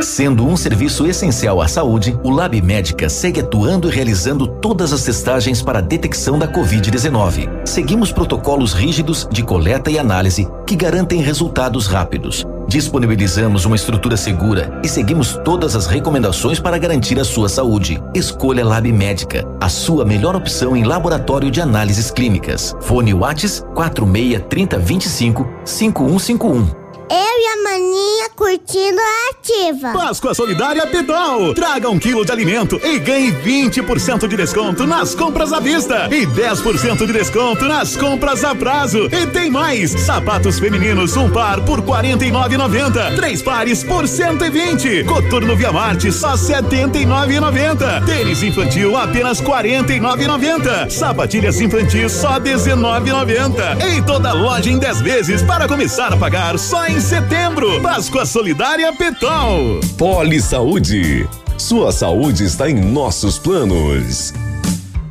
Sendo 0.00 0.46
um 0.46 0.56
serviço 0.56 1.06
essencial 1.06 1.60
à 1.60 1.68
saúde, 1.68 2.18
o 2.24 2.30
Lab 2.30 2.58
Médica 2.62 3.10
segue 3.10 3.40
atuando 3.40 3.90
e 3.90 3.94
realizando 3.94 4.46
todas 4.46 4.90
as 4.90 5.04
testagens 5.04 5.60
para 5.60 5.80
a 5.80 5.82
detecção 5.82 6.38
da 6.38 6.48
Covid-19. 6.48 7.66
Seguimos 7.66 8.10
protocolos 8.10 8.72
rígidos 8.72 9.28
de 9.30 9.42
coleta 9.42 9.90
e 9.90 9.98
análise 9.98 10.48
que 10.66 10.74
garantem 10.74 11.20
resultados 11.20 11.86
rápidos. 11.86 12.42
Disponibilizamos 12.68 13.64
uma 13.64 13.76
estrutura 13.76 14.16
segura 14.16 14.80
e 14.84 14.88
seguimos 14.88 15.38
todas 15.44 15.76
as 15.76 15.86
recomendações 15.86 16.58
para 16.58 16.78
garantir 16.78 17.18
a 17.20 17.24
sua 17.24 17.48
saúde. 17.48 18.02
Escolha 18.14 18.64
Lab 18.64 18.90
Médica, 18.92 19.46
a 19.60 19.68
sua 19.68 20.04
melhor 20.04 20.34
opção 20.34 20.76
em 20.76 20.84
laboratório 20.84 21.50
de 21.50 21.60
análises 21.60 22.10
clínicas. 22.10 22.74
Fone 22.80 23.14
Whats 23.14 23.64
46 23.74 24.42
30 24.48 24.78
25 24.78 25.48
5151. 25.64 26.85
Eu 27.08 27.16
e 27.16 27.46
a 27.46 27.62
maninha 27.62 28.30
curtindo 28.34 28.98
a 28.98 29.30
ativa. 29.30 29.92
Páscoa 29.92 30.34
Solidária 30.34 30.84
Pitol. 30.88 31.54
Traga 31.54 31.88
um 31.88 32.00
quilo 32.00 32.24
de 32.24 32.32
alimento 32.32 32.80
e 32.82 32.98
ganhe 32.98 33.30
20% 33.30 34.26
de 34.26 34.36
desconto 34.36 34.84
nas 34.86 35.14
compras 35.14 35.52
à 35.52 35.60
vista 35.60 36.08
e 36.10 36.26
10% 36.26 37.06
de 37.06 37.12
desconto 37.12 37.64
nas 37.66 37.96
compras 37.96 38.42
a 38.42 38.56
prazo. 38.56 39.08
E 39.12 39.24
tem 39.28 39.48
mais: 39.48 39.92
sapatos 39.92 40.58
femininos, 40.58 41.16
um 41.16 41.30
par 41.30 41.64
por 41.64 41.78
R$ 41.78 41.86
49,90. 41.86 43.14
Três 43.14 43.40
pares 43.40 43.84
por 43.84 44.08
120. 44.08 45.04
Coturno 45.04 45.54
Via 45.54 45.70
Marte, 45.70 46.10
só 46.10 46.30
R$ 46.30 46.38
79,90. 46.38 48.04
Tênis 48.04 48.42
infantil, 48.42 48.96
apenas 48.96 49.38
R$ 49.38 49.46
49,90. 49.46 50.90
Sapatilhas 50.90 51.60
infantis, 51.60 52.10
só 52.10 52.32
R$ 52.32 52.40
19,90. 52.40 53.80
Em 53.92 54.02
toda 54.02 54.32
loja 54.32 54.68
em 54.70 54.78
10 54.78 55.00
vezes 55.02 55.42
para 55.42 55.68
começar 55.68 56.12
a 56.12 56.16
pagar 56.16 56.58
só 56.58 56.84
em 56.86 56.95
setembro. 57.00 57.80
Páscoa 57.82 58.24
Solidária 58.24 58.92
Pitol. 58.92 59.80
Poli 59.98 60.40
Saúde. 60.40 61.28
Sua 61.58 61.92
saúde 61.92 62.44
está 62.44 62.68
em 62.68 62.74
nossos 62.74 63.38
planos. 63.38 64.32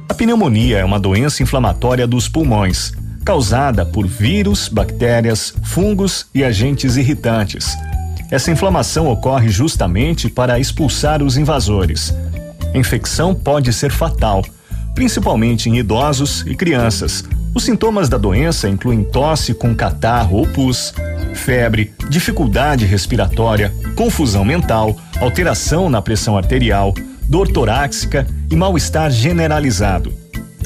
A 0.07 0.13
pneumonia 0.13 0.79
é 0.79 0.85
uma 0.85 0.99
doença 0.99 1.41
inflamatória 1.41 2.05
dos 2.05 2.29
pulmões, 2.29 2.91
causada 3.25 3.85
por 3.85 4.07
vírus, 4.07 4.67
bactérias, 4.67 5.53
fungos 5.63 6.27
e 6.33 6.43
agentes 6.43 6.95
irritantes. 6.97 7.75
Essa 8.31 8.51
inflamação 8.51 9.07
ocorre 9.07 9.49
justamente 9.49 10.29
para 10.29 10.59
expulsar 10.59 11.21
os 11.21 11.37
invasores. 11.37 12.13
A 12.73 12.77
infecção 12.77 13.33
pode 13.33 13.71
ser 13.73 13.91
fatal, 13.91 14.43
principalmente 14.93 15.69
em 15.69 15.77
idosos 15.77 16.43
e 16.47 16.55
crianças. 16.55 17.23
Os 17.55 17.63
sintomas 17.63 18.09
da 18.09 18.17
doença 18.17 18.67
incluem 18.67 19.01
tosse 19.01 19.53
com 19.53 19.73
catarro 19.73 20.39
ou 20.39 20.45
pus, 20.45 20.93
febre, 21.33 21.93
dificuldade 22.09 22.85
respiratória, 22.85 23.73
confusão 23.95 24.43
mental, 24.43 24.97
alteração 25.21 25.89
na 25.89 26.01
pressão 26.01 26.37
arterial, 26.37 26.93
dor 27.29 27.47
torácica 27.47 28.27
e 28.51 28.55
mal-estar 28.57 29.09
generalizado. 29.09 30.13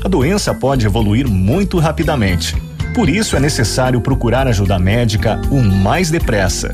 A 0.03 0.07
doença 0.07 0.51
pode 0.51 0.87
evoluir 0.87 1.27
muito 1.27 1.77
rapidamente. 1.77 2.59
Por 2.95 3.07
isso 3.07 3.37
é 3.37 3.39
necessário 3.39 4.01
procurar 4.01 4.47
ajuda 4.47 4.79
médica 4.79 5.39
o 5.51 5.61
mais 5.61 6.09
depressa. 6.09 6.73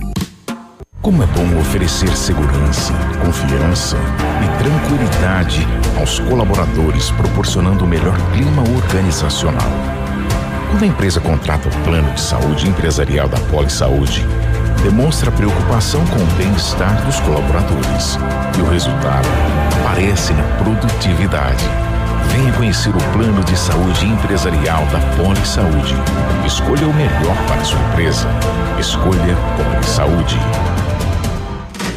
Como 1.01 1.21
é 1.21 1.25
bom 1.27 1.59
oferecer 1.59 2.15
segurança, 2.15 2.93
confiança 3.21 3.97
e 4.41 4.63
tranquilidade 4.63 5.67
aos 5.99 6.19
colaboradores, 6.19 7.11
proporcionando 7.11 7.83
o 7.83 7.87
melhor 7.87 8.15
clima 8.31 8.63
organizacional. 8.75 9.94
Quando 10.75 10.83
a 10.83 10.87
empresa 10.87 11.21
contrata 11.21 11.69
o 11.69 11.83
plano 11.85 12.11
de 12.11 12.19
saúde 12.19 12.67
empresarial 12.67 13.29
da 13.29 13.39
Poli 13.49 13.69
Saúde, 13.69 14.25
demonstra 14.83 15.31
preocupação 15.31 16.05
com 16.07 16.17
o 16.17 16.25
bem-estar 16.35 17.01
dos 17.05 17.17
colaboradores. 17.21 18.19
E 18.57 18.61
o 18.61 18.69
resultado 18.69 19.25
aparece 19.79 20.33
na 20.33 20.43
produtividade. 20.57 21.63
Venha 22.29 22.51
conhecer 22.51 22.89
o 22.89 23.11
plano 23.13 23.41
de 23.45 23.57
saúde 23.57 24.05
empresarial 24.05 24.85
da 24.87 24.99
Poli 25.15 25.47
Saúde. 25.47 25.95
Escolha 26.45 26.85
o 26.89 26.93
melhor 26.93 27.37
para 27.47 27.61
a 27.61 27.63
sua 27.63 27.79
empresa. 27.79 28.27
Escolha 28.77 29.37
Poli 29.55 29.85
Saúde. 29.85 30.37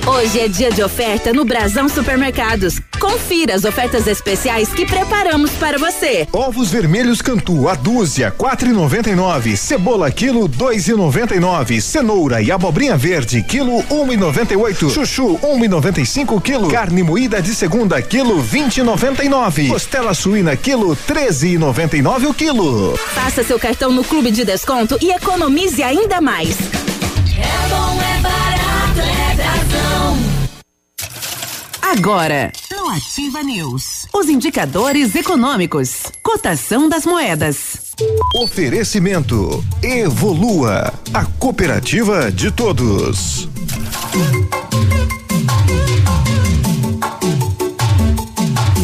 Hoje 0.09 0.41
é 0.41 0.49
dia 0.49 0.71
de 0.71 0.83
oferta 0.83 1.35
no 1.35 1.45
Brasão 1.45 1.87
Supermercados. 1.87 2.81
Confira 2.99 3.55
as 3.55 3.65
ofertas 3.65 4.07
especiais 4.07 4.71
que 4.71 4.87
preparamos 4.87 5.51
para 5.51 5.77
você. 5.77 6.27
Ovos 6.33 6.71
vermelhos 6.71 7.21
Cantu, 7.21 7.69
a 7.69 7.75
dúzia, 7.75 8.31
quatro 8.31 8.71
e 8.71 8.73
noventa 8.73 9.11
e 9.11 9.15
nove. 9.15 9.55
Cebola, 9.55 10.11
quilo, 10.11 10.49
dois 10.49 10.89
e 10.89 10.95
noventa 10.95 11.35
e 11.35 11.39
nove. 11.39 11.83
Cenoura 11.83 12.41
e 12.41 12.51
abobrinha 12.51 12.97
verde, 12.97 13.43
quilo, 13.43 13.85
um 13.91 14.11
e 14.11 14.17
noventa 14.17 14.55
e 14.55 14.57
oito. 14.57 14.89
Chuchu, 14.89 15.39
um 15.43 15.63
e 15.63 15.69
noventa 15.69 16.01
e 16.01 16.07
cinco 16.07 16.41
quilo. 16.41 16.69
Carne 16.69 17.03
moída 17.03 17.43
de 17.43 17.55
segunda, 17.55 18.01
quilo, 18.01 18.41
vinte 18.41 18.79
e 18.79 18.83
noventa 18.83 19.23
e 19.23 19.29
nove. 19.29 19.69
Costela 19.69 20.15
suína, 20.15 20.57
quilo, 20.57 20.97
treze 20.97 21.53
e 21.53 21.59
noventa 21.59 21.99
e 21.99 22.03
nove 22.03 22.27
o 22.27 22.33
quilo. 22.33 22.97
Faça 23.15 23.45
seu 23.45 23.59
cartão 23.59 23.93
no 23.93 24.03
Clube 24.03 24.31
de 24.31 24.43
Desconto 24.43 24.97
e 25.03 25.11
economize 25.11 25.83
ainda 25.83 26.19
mais. 26.19 26.57
É 27.39 27.69
bom, 27.69 28.01
é 28.01 28.21
barato, 28.21 28.38
Agora, 31.91 32.53
no 32.71 32.91
Ativa 32.91 33.43
News, 33.43 34.07
os 34.13 34.29
indicadores 34.29 35.15
econômicos, 35.15 36.03
cotação 36.23 36.87
das 36.87 37.07
moedas. 37.07 37.95
Oferecimento 38.37 39.65
Evolua, 39.83 40.93
a 41.15 41.25
cooperativa 41.25 42.31
de 42.31 42.51
todos. 42.51 43.49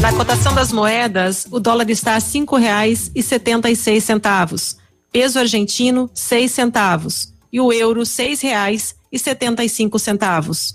Na 0.01 0.11
cotação 0.15 0.55
das 0.55 0.73
moedas, 0.73 1.47
o 1.51 1.61
dólar 1.61 1.91
está 1.91 2.17
a 2.17 2.21
cinco 2.21 2.57
reais 2.57 3.11
e 3.15 3.23
setenta 3.23 3.71
e 3.71 3.77
seis 3.77 4.03
centavos. 4.03 4.79
Peso 5.13 5.39
argentino, 5.39 6.11
seis 6.15 6.53
centavos. 6.53 7.35
E 7.53 7.61
o 7.61 7.71
euro, 7.71 8.07
seis 8.07 8.41
reais 8.41 8.95
e 9.13 9.19
setenta 9.19 9.63
e 9.63 9.69
cinco 9.69 9.99
centavos. 9.99 10.75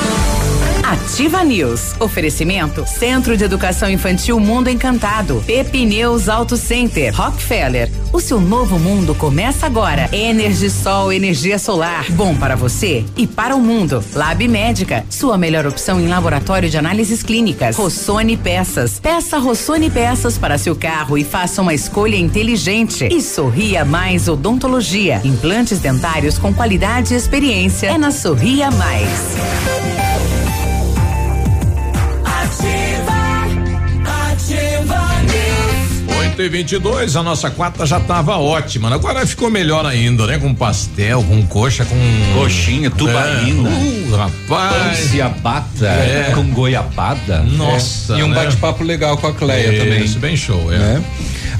Ativa 0.91 1.41
News. 1.41 1.95
Oferecimento 2.01 2.85
Centro 2.85 3.37
de 3.37 3.45
Educação 3.45 3.89
Infantil 3.89 4.37
Mundo 4.41 4.69
Encantado. 4.69 5.41
Pepineus 5.47 6.27
Auto 6.27 6.57
Center. 6.57 7.15
Rockefeller. 7.15 7.89
O 8.11 8.19
seu 8.19 8.41
novo 8.41 8.77
mundo 8.77 9.15
começa 9.15 9.65
agora. 9.65 10.09
Energisol, 10.11 11.13
energia 11.13 11.57
solar. 11.57 12.11
Bom 12.11 12.35
para 12.35 12.57
você 12.57 13.05
e 13.15 13.25
para 13.25 13.55
o 13.55 13.61
mundo. 13.61 14.03
Lab 14.13 14.45
Médica. 14.49 15.05
Sua 15.09 15.37
melhor 15.37 15.65
opção 15.65 15.97
em 15.97 16.09
laboratório 16.09 16.69
de 16.69 16.77
análises 16.77 17.23
clínicas. 17.23 17.77
Rossoni 17.77 18.35
Peças. 18.35 18.99
Peça 18.99 19.37
Rossoni 19.37 19.89
Peças 19.89 20.37
para 20.37 20.57
seu 20.57 20.75
carro 20.75 21.17
e 21.17 21.23
faça 21.23 21.61
uma 21.61 21.73
escolha 21.73 22.17
inteligente. 22.17 23.07
E 23.09 23.21
Sorria 23.21 23.85
Mais 23.85 24.27
Odontologia. 24.27 25.21
Implantes 25.23 25.79
dentários 25.79 26.37
com 26.37 26.53
qualidade 26.53 27.13
e 27.13 27.17
experiência. 27.17 27.87
É 27.87 27.97
na 27.97 28.11
Sorria 28.11 28.69
Mais. 28.71 29.37
E 36.45 36.49
22 36.49 37.15
a 37.15 37.23
nossa 37.23 37.49
quarta 37.49 37.85
já 37.85 37.99
tava 37.99 38.37
ótima. 38.37 38.89
né? 38.89 38.95
Agora 38.95 39.25
ficou 39.25 39.49
melhor 39.49 39.85
ainda, 39.85 40.25
né? 40.27 40.37
Com 40.37 40.53
pastel, 40.53 41.23
com 41.23 41.45
coxa, 41.47 41.85
com. 41.85 41.95
Coxinha, 42.33 42.89
tubaína. 42.91 43.69
É. 43.69 43.73
Uh, 43.73 44.15
rapaz. 44.15 44.37
Pão 44.47 44.95
ciabatta 45.09 45.87
É. 45.87 46.31
com 46.35 46.43
goiabada. 46.51 47.41
Nossa. 47.43 48.17
E 48.17 48.23
um 48.23 48.27
né? 48.29 48.35
bate-papo 48.35 48.83
legal 48.83 49.17
com 49.17 49.27
a 49.27 49.33
Cleia 49.33 49.71
Isso, 49.71 50.15
também. 50.15 50.19
bem 50.19 50.35
show, 50.37 50.71
é. 50.71 50.77
Né? 50.77 51.03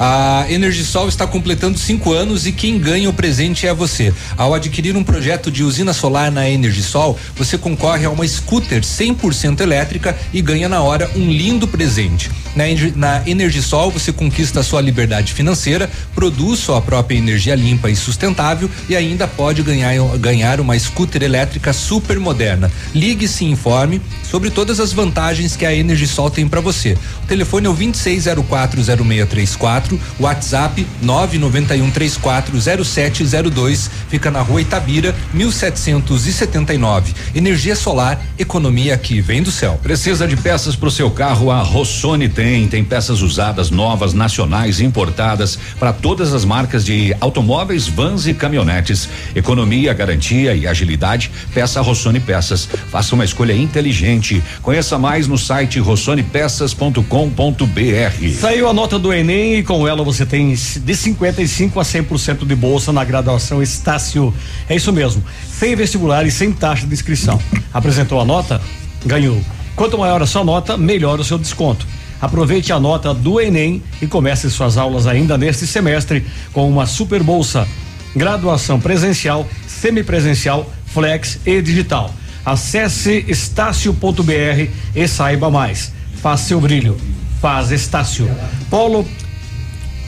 A 0.03 0.47
Energisol 0.49 1.07
está 1.07 1.27
completando 1.27 1.77
cinco 1.77 2.11
anos 2.11 2.47
e 2.47 2.51
quem 2.51 2.79
ganha 2.79 3.07
o 3.07 3.13
presente 3.13 3.67
é 3.67 3.73
você. 3.73 4.11
Ao 4.35 4.51
adquirir 4.51 4.97
um 4.97 5.03
projeto 5.03 5.51
de 5.51 5.63
usina 5.63 5.93
solar 5.93 6.31
na 6.31 6.49
Energisol, 6.49 7.19
você 7.35 7.55
concorre 7.55 8.03
a 8.03 8.09
uma 8.09 8.27
scooter 8.27 8.81
100% 8.81 9.61
elétrica 9.61 10.17
e 10.33 10.41
ganha 10.41 10.67
na 10.67 10.81
hora 10.81 11.07
um 11.15 11.29
lindo 11.29 11.67
presente. 11.67 12.31
Na, 12.55 12.63
na 12.95 13.21
Energisol 13.29 13.91
você 13.91 14.11
conquista 14.11 14.63
sua 14.63 14.81
liberdade 14.81 15.33
financeira, 15.33 15.87
produz 16.15 16.61
sua 16.61 16.81
própria 16.81 17.17
energia 17.17 17.53
limpa 17.53 17.87
e 17.87 17.95
sustentável 17.95 18.67
e 18.89 18.95
ainda 18.95 19.27
pode 19.27 19.61
ganhar, 19.61 19.93
ganhar 20.17 20.59
uma 20.59 20.79
scooter 20.79 21.21
elétrica 21.21 21.73
super 21.73 22.19
moderna. 22.19 22.71
Ligue 22.93 23.25
e 23.25 23.27
se 23.27 23.45
informe 23.45 24.01
sobre 24.23 24.49
todas 24.49 24.79
as 24.79 24.93
vantagens 24.93 25.55
que 25.55 25.63
a 25.63 25.75
Energisol 25.75 26.31
tem 26.31 26.47
para 26.47 26.59
você. 26.59 26.97
O 27.23 27.27
telefone 27.27 27.67
é 27.67 27.69
o 27.69 27.75
26040634, 27.75 29.90
WhatsApp 30.19 30.85
991340702, 31.03 33.89
fica 34.09 34.29
na 34.29 34.41
rua 34.41 34.61
Itabira, 34.61 35.15
1779. 35.33 37.13
Energia 37.33 37.75
solar, 37.75 38.21
economia 38.37 38.95
que 38.97 39.21
vem 39.21 39.41
do 39.41 39.51
céu. 39.51 39.79
Precisa 39.81 40.27
de 40.27 40.37
peças 40.37 40.75
para 40.75 40.87
o 40.87 40.91
seu 40.91 41.09
carro? 41.09 41.51
A 41.51 41.61
Rossoni 41.61 42.29
tem. 42.29 42.67
Tem 42.67 42.83
peças 42.83 43.21
usadas, 43.21 43.69
novas, 43.69 44.13
nacionais 44.13 44.79
e 44.79 44.85
importadas 44.85 45.57
para 45.79 45.93
todas 45.93 46.33
as 46.33 46.45
marcas 46.45 46.85
de 46.85 47.15
automóveis, 47.19 47.87
vans 47.87 48.27
e 48.27 48.33
caminhonetes. 48.33 49.09
Economia, 49.35 49.93
garantia 49.93 50.55
e 50.55 50.67
agilidade. 50.67 51.31
Peça 51.53 51.79
a 51.79 51.83
Rossoni 51.83 52.19
Peças. 52.19 52.67
Faça 52.89 53.15
uma 53.15 53.25
escolha 53.25 53.53
inteligente. 53.53 54.43
Conheça 54.61 54.97
mais 54.97 55.27
no 55.27 55.37
site 55.37 55.79
rossonepeças.com.br. 55.79 58.39
Saiu 58.39 58.67
a 58.67 58.73
nota 58.73 58.99
do 58.99 59.13
Enem 59.13 59.55
e 59.55 59.63
com 59.71 59.87
ela 59.87 60.03
você 60.03 60.25
tem 60.25 60.53
de 60.53 60.95
55 60.95 61.79
a 61.79 61.83
100% 61.83 62.45
de 62.45 62.55
bolsa 62.57 62.91
na 62.91 63.05
graduação 63.05 63.63
Estácio. 63.63 64.33
É 64.67 64.75
isso 64.75 64.91
mesmo, 64.91 65.23
sem 65.49 65.77
vestibular 65.77 66.25
e 66.25 66.31
sem 66.31 66.51
taxa 66.51 66.85
de 66.85 66.93
inscrição. 66.93 67.39
Apresentou 67.73 68.19
a 68.19 68.25
nota? 68.25 68.61
Ganhou. 69.05 69.41
Quanto 69.73 69.97
maior 69.97 70.21
a 70.21 70.25
sua 70.25 70.43
nota, 70.43 70.75
melhor 70.75 71.21
o 71.21 71.23
seu 71.23 71.37
desconto. 71.37 71.87
Aproveite 72.21 72.73
a 72.73 72.81
nota 72.81 73.13
do 73.13 73.39
Enem 73.39 73.81
e 74.01 74.07
comece 74.07 74.49
suas 74.49 74.75
aulas 74.77 75.07
ainda 75.07 75.37
neste 75.37 75.65
semestre 75.65 76.25
com 76.51 76.69
uma 76.69 76.85
super 76.85 77.23
bolsa. 77.23 77.65
Graduação 78.13 78.77
presencial, 78.77 79.47
semipresencial, 79.67 80.69
flex 80.87 81.39
e 81.45 81.61
digital. 81.61 82.13
Acesse 82.45 83.23
estácio.br 83.25 84.69
e 84.93 85.07
saiba 85.07 85.49
mais. 85.49 85.93
Faça 86.21 86.49
seu 86.49 86.59
brilho. 86.59 86.97
Faz 87.39 87.71
Estácio. 87.71 88.29
Polo 88.69 89.07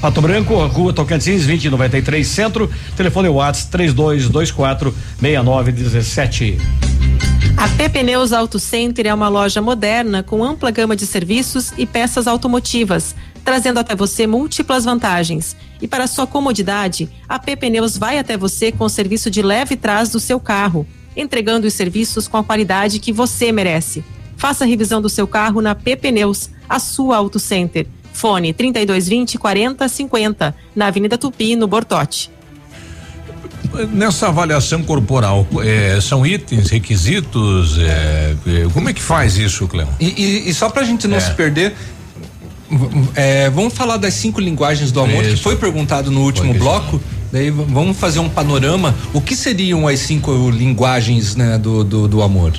Pato 0.04 0.22
Branco, 0.22 0.54
Rua 0.68 0.92
Tocantins, 0.92 1.46
2093 1.48 2.28
Centro. 2.28 2.70
Telefone 2.94 3.30
WhatsApp 3.30 3.72
3224 3.72 4.94
6917. 5.22 6.58
A 7.56 7.70
PP 7.70 8.04
Neus 8.04 8.34
Auto 8.34 8.60
Center 8.60 9.08
é 9.08 9.14
uma 9.14 9.30
loja 9.30 9.62
moderna 9.62 10.22
com 10.22 10.44
ampla 10.44 10.72
gama 10.72 10.94
de 10.94 11.08
serviços 11.08 11.72
e 11.78 11.86
peças 11.86 12.28
automotivas, 12.28 13.16
trazendo 13.46 13.80
até 13.80 13.96
você 13.96 14.28
múltiplas 14.28 14.84
vantagens. 14.84 15.56
E 15.82 15.88
para 15.88 16.06
sua 16.06 16.28
comodidade, 16.28 17.10
a 17.30 17.40
PP 17.40 17.70
Neus 17.70 17.98
vai 17.98 18.20
até 18.20 18.36
você 18.36 18.74
com 18.74 18.84
o 18.84 18.90
serviço 18.90 19.32
de 19.32 19.42
leve 19.42 19.78
trás 19.78 20.10
do 20.10 20.20
seu 20.20 20.38
carro, 20.38 20.86
entregando 21.16 21.66
os 21.66 21.74
serviços 21.76 22.28
com 22.28 22.36
a 22.36 22.44
qualidade 22.44 23.00
que 23.00 23.14
você 23.14 23.54
merece. 23.54 24.04
Faça 24.36 24.66
a 24.66 24.68
revisão 24.68 25.02
do 25.02 25.08
seu 25.08 25.26
carro 25.26 25.62
na 25.62 25.74
PP 25.74 26.12
Neus, 26.12 26.50
a 26.68 26.78
sua 26.78 27.16
Auto 27.16 27.40
Center. 27.40 27.88
Fone 28.14 28.54
3220 28.54 29.38
4050, 29.38 30.56
na 30.76 30.88
Avenida 30.88 31.18
Tupi, 31.18 31.56
no 31.56 31.68
Bortote. 31.68 32.32
Nessa 33.92 34.28
avaliação 34.28 34.84
corporal, 34.84 35.48
eh, 35.64 35.98
são 36.00 36.24
itens, 36.26 36.70
requisitos, 36.70 37.78
eh, 37.80 38.36
eh, 38.46 38.68
como 38.72 38.90
é 38.90 38.94
que 38.94 39.02
faz 39.02 39.36
isso, 39.36 39.68
Cleo? 39.68 39.88
E, 40.00 40.06
e, 40.46 40.50
e 40.50 40.54
só 40.54 40.70
pra 40.70 40.84
gente 40.84 41.08
não 41.08 41.18
É. 41.18 41.20
se 41.20 41.32
perder, 41.32 41.74
é, 43.16 43.50
vamos 43.50 43.74
falar 43.74 43.98
das 43.98 44.14
cinco 44.14 44.40
linguagens 44.40 44.92
do 44.92 45.02
amor, 45.02 45.24
que 45.24 45.34
Isso. 45.34 45.44
foi 45.44 45.56
perguntado 45.56 46.12
no 46.12 46.22
último 46.22 46.54
bloco. 46.54 47.02
Daí 47.32 47.50
vamos 47.50 47.98
fazer 47.98 48.20
um 48.20 48.30
panorama. 48.30 48.94
O 49.12 49.20
que 49.20 49.36
seriam 49.36 49.88
as 49.88 50.00
cinco 50.00 50.52
linguagens 50.52 51.36
né, 51.36 51.58
do, 51.58 51.84
do, 51.84 52.08
do 52.08 52.22
amor? 52.22 52.54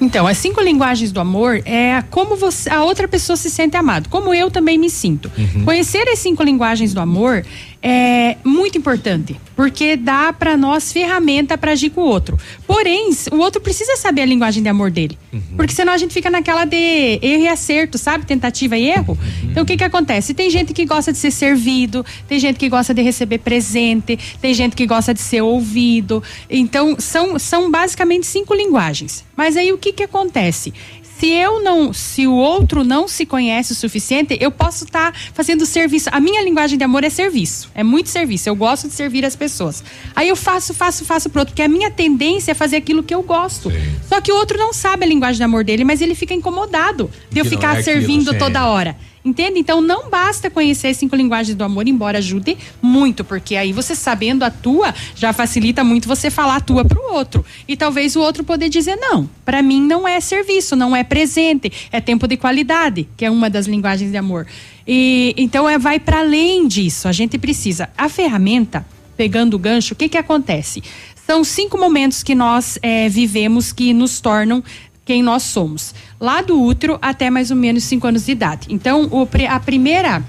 Então, 0.00 0.26
as 0.26 0.38
cinco 0.38 0.60
linguagens 0.60 1.12
do 1.12 1.20
amor 1.20 1.60
é 1.64 2.02
como 2.10 2.36
você, 2.36 2.70
a 2.70 2.82
outra 2.82 3.06
pessoa 3.06 3.36
se 3.36 3.50
sente 3.50 3.76
amado, 3.76 4.08
como 4.08 4.32
eu 4.32 4.50
também 4.50 4.78
me 4.78 4.88
sinto. 4.88 5.30
Uhum. 5.36 5.64
Conhecer 5.64 6.08
as 6.08 6.18
cinco 6.18 6.42
linguagens 6.42 6.94
do 6.94 7.00
amor 7.00 7.44
é 7.82 8.36
muito 8.44 8.76
importante, 8.76 9.40
porque 9.56 9.96
dá 9.96 10.32
para 10.32 10.56
nós 10.56 10.92
ferramenta 10.92 11.56
para 11.56 11.72
agir 11.72 11.90
com 11.90 12.02
o 12.02 12.04
outro. 12.04 12.38
Porém, 12.66 13.10
o 13.32 13.36
outro 13.36 13.60
precisa 13.60 13.96
saber 13.96 14.22
a 14.22 14.26
linguagem 14.26 14.62
de 14.62 14.68
amor 14.68 14.90
dele, 14.90 15.18
Uhum. 15.32 15.40
porque 15.56 15.72
senão 15.72 15.92
a 15.92 15.96
gente 15.98 16.12
fica 16.12 16.28
naquela 16.28 16.64
de 16.64 16.76
erro 17.22 17.42
e 17.44 17.48
acerto, 17.48 17.96
sabe? 17.96 18.26
Tentativa 18.26 18.76
e 18.76 18.88
erro. 18.88 19.16
Uhum. 19.18 19.50
Então, 19.50 19.62
o 19.62 19.66
que 19.66 19.76
que 19.76 19.84
acontece? 19.84 20.34
Tem 20.34 20.50
gente 20.50 20.72
que 20.74 20.84
gosta 20.84 21.10
de 21.12 21.18
ser 21.18 21.30
servido, 21.30 22.04
tem 22.28 22.38
gente 22.38 22.58
que 22.58 22.68
gosta 22.68 22.92
de 22.92 23.00
receber 23.02 23.38
presente, 23.38 24.18
tem 24.40 24.52
gente 24.52 24.76
que 24.76 24.86
gosta 24.86 25.14
de 25.14 25.20
ser 25.20 25.40
ouvido. 25.42 26.22
Então, 26.48 26.96
são, 26.98 27.38
são 27.38 27.70
basicamente 27.70 28.26
cinco 28.26 28.54
linguagens. 28.54 29.24
Mas 29.36 29.56
aí 29.56 29.72
o 29.72 29.78
que 29.78 29.92
que 29.92 30.02
acontece? 30.02 30.74
Se 31.20 31.28
eu 31.28 31.62
não, 31.62 31.92
se 31.92 32.26
o 32.26 32.32
outro 32.34 32.82
não 32.82 33.06
se 33.06 33.26
conhece 33.26 33.72
o 33.72 33.74
suficiente, 33.74 34.38
eu 34.40 34.50
posso 34.50 34.84
estar 34.84 35.14
fazendo 35.34 35.66
serviço. 35.66 36.08
A 36.10 36.18
minha 36.18 36.42
linguagem 36.42 36.78
de 36.78 36.84
amor 36.84 37.04
é 37.04 37.10
serviço, 37.10 37.70
é 37.74 37.84
muito 37.84 38.08
serviço. 38.08 38.48
Eu 38.48 38.56
gosto 38.56 38.88
de 38.88 38.94
servir 38.94 39.22
as 39.26 39.36
pessoas. 39.36 39.84
Aí 40.16 40.28
eu 40.30 40.34
faço, 40.34 40.72
faço, 40.72 41.04
faço 41.04 41.28
pro 41.28 41.40
outro, 41.40 41.52
porque 41.52 41.62
a 41.62 41.68
minha 41.68 41.90
tendência 41.90 42.52
é 42.52 42.54
fazer 42.54 42.76
aquilo 42.76 43.02
que 43.02 43.14
eu 43.14 43.22
gosto. 43.22 43.70
Só 44.08 44.18
que 44.22 44.32
o 44.32 44.34
outro 44.34 44.56
não 44.56 44.72
sabe 44.72 45.04
a 45.04 45.08
linguagem 45.08 45.36
de 45.36 45.44
amor 45.44 45.62
dele, 45.62 45.84
mas 45.84 46.00
ele 46.00 46.14
fica 46.14 46.32
incomodado 46.32 47.10
de 47.30 47.38
eu 47.40 47.44
Que 47.44 47.50
ficar 47.50 47.76
é 47.76 47.80
aquilo, 47.80 47.84
servindo 47.84 48.32
sim. 48.32 48.38
toda 48.38 48.66
hora. 48.66 48.96
Entende? 49.22 49.58
Então 49.58 49.82
não 49.82 50.08
basta 50.08 50.48
conhecer 50.48 50.88
as 50.88 50.96
cinco 50.96 51.14
linguagens 51.14 51.54
do 51.54 51.62
amor, 51.62 51.86
embora 51.86 52.18
ajude 52.18 52.56
muito, 52.80 53.22
porque 53.22 53.54
aí 53.54 53.70
você 53.70 53.94
sabendo 53.94 54.44
a 54.44 54.50
tua, 54.50 54.94
já 55.14 55.32
facilita 55.32 55.84
muito 55.84 56.08
você 56.08 56.30
falar 56.30 56.56
a 56.56 56.60
tua 56.60 56.86
pro 56.86 57.12
outro. 57.12 57.44
E 57.68 57.76
talvez 57.76 58.16
o 58.16 58.20
outro 58.20 58.42
poder 58.42 58.70
dizer: 58.70 58.96
não, 58.96 59.28
para 59.44 59.62
mim 59.62 59.82
não 59.82 60.08
é 60.08 60.20
serviço, 60.20 60.74
não 60.74 60.96
é 60.96 61.04
presente, 61.04 61.70
é 61.92 62.00
tempo 62.00 62.26
de 62.26 62.38
qualidade, 62.38 63.06
que 63.14 63.24
é 63.26 63.30
uma 63.30 63.50
das 63.50 63.66
linguagens 63.66 64.10
de 64.10 64.16
amor. 64.16 64.46
E 64.86 65.34
então 65.36 65.68
é, 65.68 65.78
vai 65.78 66.00
para 66.00 66.20
além 66.20 66.66
disso. 66.66 67.06
A 67.06 67.12
gente 67.12 67.38
precisa. 67.38 67.90
A 67.98 68.08
ferramenta, 68.08 68.86
pegando 69.18 69.54
o 69.54 69.58
gancho, 69.58 69.92
o 69.92 69.96
que 69.96 70.08
que 70.08 70.16
acontece? 70.16 70.82
São 71.26 71.44
cinco 71.44 71.78
momentos 71.78 72.24
que 72.24 72.34
nós 72.34 72.76
eh, 72.82 73.08
vivemos 73.08 73.72
que 73.72 73.92
nos 73.92 74.20
tornam 74.20 74.64
quem 75.10 75.24
nós 75.24 75.42
somos. 75.42 75.92
Lá 76.20 76.40
do 76.40 76.62
útero 76.62 76.96
até 77.02 77.30
mais 77.30 77.50
ou 77.50 77.56
menos 77.56 77.82
5 77.82 78.06
anos 78.06 78.26
de 78.26 78.30
idade. 78.30 78.68
Então, 78.70 79.08
o 79.10 79.28
a 79.48 79.58
primeira 79.58 80.22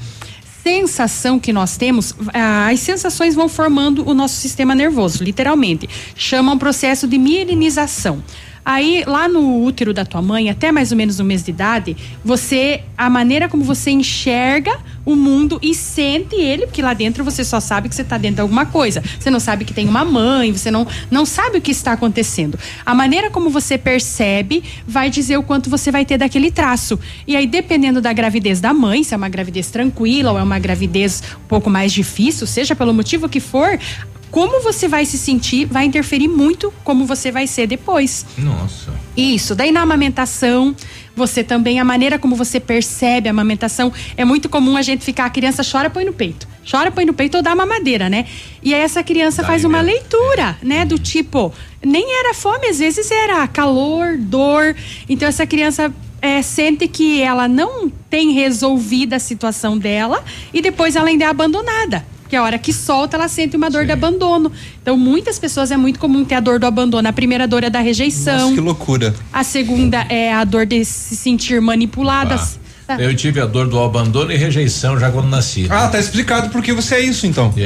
sensação 0.63 1.39
que 1.39 1.53
nós 1.53 1.77
temos, 1.77 2.15
as 2.33 2.79
sensações 2.79 3.35
vão 3.35 3.47
formando 3.47 4.03
o 4.09 4.15
nosso 4.15 4.37
sistema 4.37 4.73
nervoso, 4.73 5.23
literalmente. 5.23 5.87
Chama 6.15 6.51
um 6.53 6.57
processo 6.57 7.07
de 7.07 7.19
mielinização. 7.19 8.23
Aí, 8.63 9.03
lá 9.07 9.27
no 9.27 9.63
útero 9.63 9.93
da 9.93 10.05
tua 10.05 10.21
mãe, 10.21 10.49
até 10.49 10.71
mais 10.71 10.91
ou 10.91 10.97
menos 10.97 11.19
um 11.19 11.23
mês 11.23 11.43
de 11.43 11.49
idade, 11.51 11.97
você, 12.23 12.83
a 12.97 13.09
maneira 13.09 13.49
como 13.49 13.63
você 13.63 13.89
enxerga 13.89 14.77
o 15.03 15.15
mundo 15.15 15.59
e 15.63 15.73
sente 15.73 16.35
ele, 16.35 16.67
porque 16.67 16.81
lá 16.81 16.93
dentro 16.93 17.23
você 17.23 17.43
só 17.43 17.59
sabe 17.59 17.89
que 17.89 17.95
você 17.95 18.03
está 18.03 18.17
dentro 18.17 18.35
de 18.35 18.41
alguma 18.41 18.65
coisa. 18.65 19.03
Você 19.19 19.31
não 19.31 19.39
sabe 19.39 19.65
que 19.65 19.73
tem 19.73 19.87
uma 19.87 20.05
mãe, 20.05 20.51
você 20.51 20.69
não, 20.69 20.87
não 21.09 21.25
sabe 21.25 21.57
o 21.57 21.61
que 21.61 21.71
está 21.71 21.93
acontecendo. 21.93 22.57
A 22.85 22.93
maneira 22.93 23.31
como 23.31 23.49
você 23.49 23.77
percebe 23.77 24.63
vai 24.87 25.09
dizer 25.09 25.37
o 25.37 25.43
quanto 25.43 25.69
você 25.69 25.91
vai 25.91 26.05
ter 26.05 26.17
daquele 26.17 26.51
traço. 26.51 26.99
E 27.27 27.35
aí, 27.35 27.47
dependendo 27.47 27.99
da 27.99 28.13
gravidez 28.13 28.61
da 28.61 28.73
mãe, 28.73 29.03
se 29.03 29.13
é 29.13 29.17
uma 29.17 29.29
gravidez 29.29 29.71
tranquila 29.71 30.31
ou 30.33 30.39
é 30.39 30.43
uma 30.43 30.59
gravidez 30.59 31.23
um 31.43 31.47
pouco 31.47 31.69
mais 31.69 31.91
difícil, 31.91 32.45
seja 32.45 32.75
pelo 32.75 32.93
motivo 32.93 33.27
que 33.27 33.39
for, 33.39 33.79
como 34.31 34.61
você 34.61 34.87
vai 34.87 35.05
se 35.05 35.17
sentir 35.17 35.65
vai 35.65 35.85
interferir 35.85 36.29
muito 36.29 36.73
como 36.83 37.05
você 37.05 37.31
vai 37.31 37.45
ser 37.45 37.67
depois. 37.67 38.25
Nossa. 38.37 38.91
Isso. 39.15 39.53
Daí 39.53 39.71
na 39.71 39.81
amamentação, 39.81 40.73
você 41.15 41.43
também, 41.43 41.79
a 41.79 41.83
maneira 41.83 42.17
como 42.17 42.35
você 42.35 42.59
percebe 42.59 43.27
a 43.27 43.31
amamentação, 43.31 43.91
é 44.15 44.23
muito 44.23 44.47
comum 44.47 44.77
a 44.77 44.81
gente 44.81 45.03
ficar, 45.03 45.25
a 45.25 45.29
criança 45.29 45.61
chora, 45.69 45.89
põe 45.89 46.05
no 46.05 46.13
peito. 46.13 46.47
Chora, 46.69 46.91
põe 46.91 47.05
no 47.05 47.13
peito 47.13 47.37
ou 47.37 47.43
dá 47.43 47.53
mamadeira, 47.53 48.09
né? 48.09 48.25
E 48.63 48.73
aí 48.73 48.81
essa 48.81 49.03
criança 49.03 49.43
faz 49.43 49.65
uma 49.65 49.81
leitura, 49.81 50.57
né? 50.63 50.85
Do 50.85 50.97
tipo, 50.97 51.53
nem 51.83 52.19
era 52.19 52.33
fome, 52.33 52.67
às 52.67 52.79
vezes 52.79 53.11
era 53.11 53.45
calor, 53.47 54.17
dor. 54.17 54.75
Então 55.09 55.27
essa 55.27 55.45
criança 55.45 55.93
é, 56.21 56.41
sente 56.41 56.87
que 56.87 57.21
ela 57.21 57.47
não 57.47 57.89
tem 58.09 58.31
resolvida 58.31 59.17
a 59.17 59.19
situação 59.19 59.77
dela 59.77 60.23
e 60.53 60.61
depois 60.61 60.95
ela 60.95 61.09
ainda 61.09 61.25
é 61.25 61.27
abandonada. 61.27 62.05
Que 62.31 62.37
a 62.37 62.43
hora 62.43 62.57
que 62.57 62.71
solta, 62.71 63.17
ela 63.17 63.27
sente 63.27 63.57
uma 63.57 63.69
dor 63.69 63.85
de 63.85 63.91
abandono. 63.91 64.49
Então, 64.81 64.95
muitas 64.95 65.37
pessoas 65.37 65.69
é 65.69 65.75
muito 65.75 65.99
comum 65.99 66.23
ter 66.23 66.35
a 66.35 66.39
dor 66.39 66.59
do 66.59 66.65
abandono. 66.65 67.05
A 67.05 67.11
primeira 67.11 67.45
dor 67.45 67.61
é 67.61 67.69
da 67.69 67.81
rejeição. 67.81 68.39
Nossa, 68.39 68.53
que 68.53 68.61
loucura. 68.61 69.13
A 69.33 69.43
segunda 69.43 70.05
é 70.07 70.31
a 70.31 70.45
dor 70.45 70.65
de 70.65 70.85
se 70.85 71.17
sentir 71.17 71.59
manipulada. 71.59 72.35
Ah, 72.35 72.47
Eu 72.99 73.15
tive 73.15 73.39
a 73.39 73.45
dor 73.45 73.67
do 73.67 73.79
abandono 73.79 74.31
e 74.31 74.37
rejeição 74.37 74.99
já 74.99 75.11
quando 75.11 75.27
nasci. 75.27 75.67
Ah, 75.69 75.87
tá 75.87 75.99
explicado 75.99 76.49
porque 76.49 76.73
você 76.73 76.95
é 76.95 77.01
isso, 77.01 77.25
então. 77.27 77.53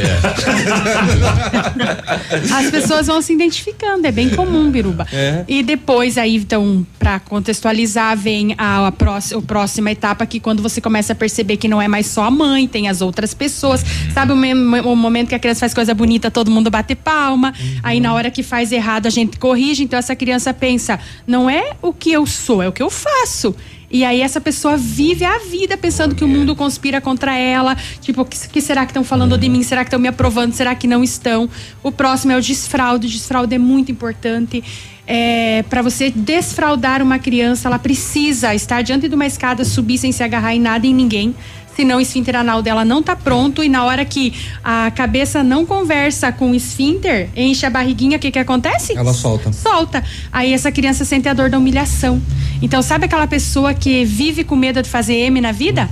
As 2.54 2.70
pessoas 2.70 3.08
vão 3.08 3.22
se 3.22 3.34
identificando, 3.34 4.06
é 4.08 4.12
bem 4.12 4.30
comum, 4.30 4.70
Biruba. 4.70 5.08
É. 5.12 5.44
E 5.48 5.64
depois 5.64 6.18
aí, 6.18 6.36
então, 6.36 6.86
para 7.00 7.20
contextualizar, 7.20 8.18
vem 8.18 8.56
a, 8.58 8.88
a, 8.88 8.92
próxima, 8.92 9.40
a 9.40 9.44
próxima 9.44 9.92
etapa 9.92 10.26
que 10.26 10.40
quando 10.40 10.62
você 10.62 10.82
começa 10.82 11.14
a 11.14 11.16
perceber 11.16 11.58
que 11.58 11.68
não 11.68 11.82
é 11.82 11.88
mais 11.88 12.08
só 12.08 12.24
a 12.24 12.32
mãe, 12.32 12.68
tem 12.68 12.88
as 12.88 13.02
outras 13.02 13.34
pessoas. 13.34 13.84
Sabe 14.14 14.34
o, 14.34 14.36
o 14.36 14.96
momento 14.96 15.30
que 15.30 15.36
a 15.36 15.40
criança 15.40 15.62
faz 15.62 15.74
coisa 15.74 15.94
bonita, 15.94 16.30
todo 16.30 16.52
mundo 16.52 16.70
bate 16.70 16.96
palma. 16.96 17.54
Aí 17.84 18.00
na 18.00 18.14
hora 18.14 18.30
que 18.32 18.44
faz 18.44 18.72
errado, 18.72 19.08
a 19.08 19.10
gente 19.10 19.38
corrige. 19.38 19.84
Então 19.84 19.98
essa 19.98 20.16
criança 20.16 20.54
pensa, 20.54 21.00
não 21.26 21.50
é 21.50 21.72
o 21.82 21.94
que 21.94 22.12
eu 22.12 22.26
sou, 22.26 22.62
é 22.62 22.68
o 22.68 22.72
que 22.72 22.84
eu 22.84 22.90
faço. 22.90 23.56
E 23.90 24.04
aí 24.04 24.22
essa 24.22 24.42
pessoa 24.42 24.78
vive 24.78 25.24
a 25.24 25.40
vida 25.40 25.78
pensando 25.78 26.16
que 26.16 26.24
o 26.24 26.28
mundo 26.28 26.56
conspira 26.56 27.00
contra 27.00 27.38
ela. 27.38 27.76
Tipo, 28.02 28.22
o 28.22 28.26
que, 28.26 28.50
que 28.50 28.62
será 28.62 28.86
que 28.86 28.92
estão 28.92 29.04
falando 29.04 29.38
de 29.38 29.48
mim? 29.50 29.64
Será 29.64 29.84
que 29.84 29.90
estão 29.90 30.00
me 30.00 30.08
aprovando? 30.08 30.54
Será 30.54 30.76
que 30.76 30.88
não 30.88 31.04
estão? 31.04 31.50
O 31.84 31.92
próximo 31.92 32.32
é 32.32 32.38
o 32.38 32.42
desfraude. 32.42 33.08
O 33.08 33.10
desfraude 33.10 33.56
é 33.56 33.60
muito 33.60 33.92
importante. 33.92 34.64
É, 35.08 35.64
para 35.70 35.82
você 35.84 36.10
desfraudar 36.10 37.02
uma 37.02 37.20
criança, 37.20 37.68
ela 37.68 37.78
precisa 37.78 38.56
estar 38.56 38.82
diante 38.82 39.08
de 39.08 39.14
uma 39.14 39.26
escada, 39.26 39.64
subir 39.64 40.00
sem 40.00 40.12
se 40.12 40.24
agarrar 40.24 40.56
em 40.56 40.60
nada 40.60 40.88
e 40.88 40.90
em 40.90 40.94
ninguém. 40.94 41.36
Senão 41.76 41.98
o 41.98 42.02
esfíncter 42.02 42.36
anal 42.36 42.62
dela 42.62 42.86
não 42.86 43.04
tá 43.04 43.16
pronto 43.16 43.64
e 43.64 43.70
na 43.70 43.84
hora 43.84 44.06
que 44.06 44.34
a 44.64 44.90
cabeça 44.92 45.44
não 45.44 45.66
conversa 45.66 46.32
com 46.32 46.52
o 46.52 46.56
esfíncter, 46.56 47.30
enche 47.36 47.66
a 47.66 47.70
barriguinha, 47.70 48.18
o 48.18 48.20
que 48.20 48.32
que 48.32 48.40
acontece? 48.40 48.98
Ela 48.98 49.14
solta. 49.14 49.52
solta. 49.52 50.04
Aí 50.32 50.54
essa 50.54 50.72
criança 50.72 51.04
sente 51.04 51.28
a 51.28 51.34
dor 51.34 51.50
da 51.50 51.58
humilhação. 51.58 52.22
Então, 52.62 52.82
sabe 52.82 53.06
aquela 53.06 53.28
pessoa 53.28 53.74
que 53.74 54.06
vive 54.06 54.44
com 54.44 54.56
medo 54.56 54.82
de 54.82 54.90
fazer 54.90 55.16
M 55.16 55.42
na 55.42 55.52
vida? 55.52 55.90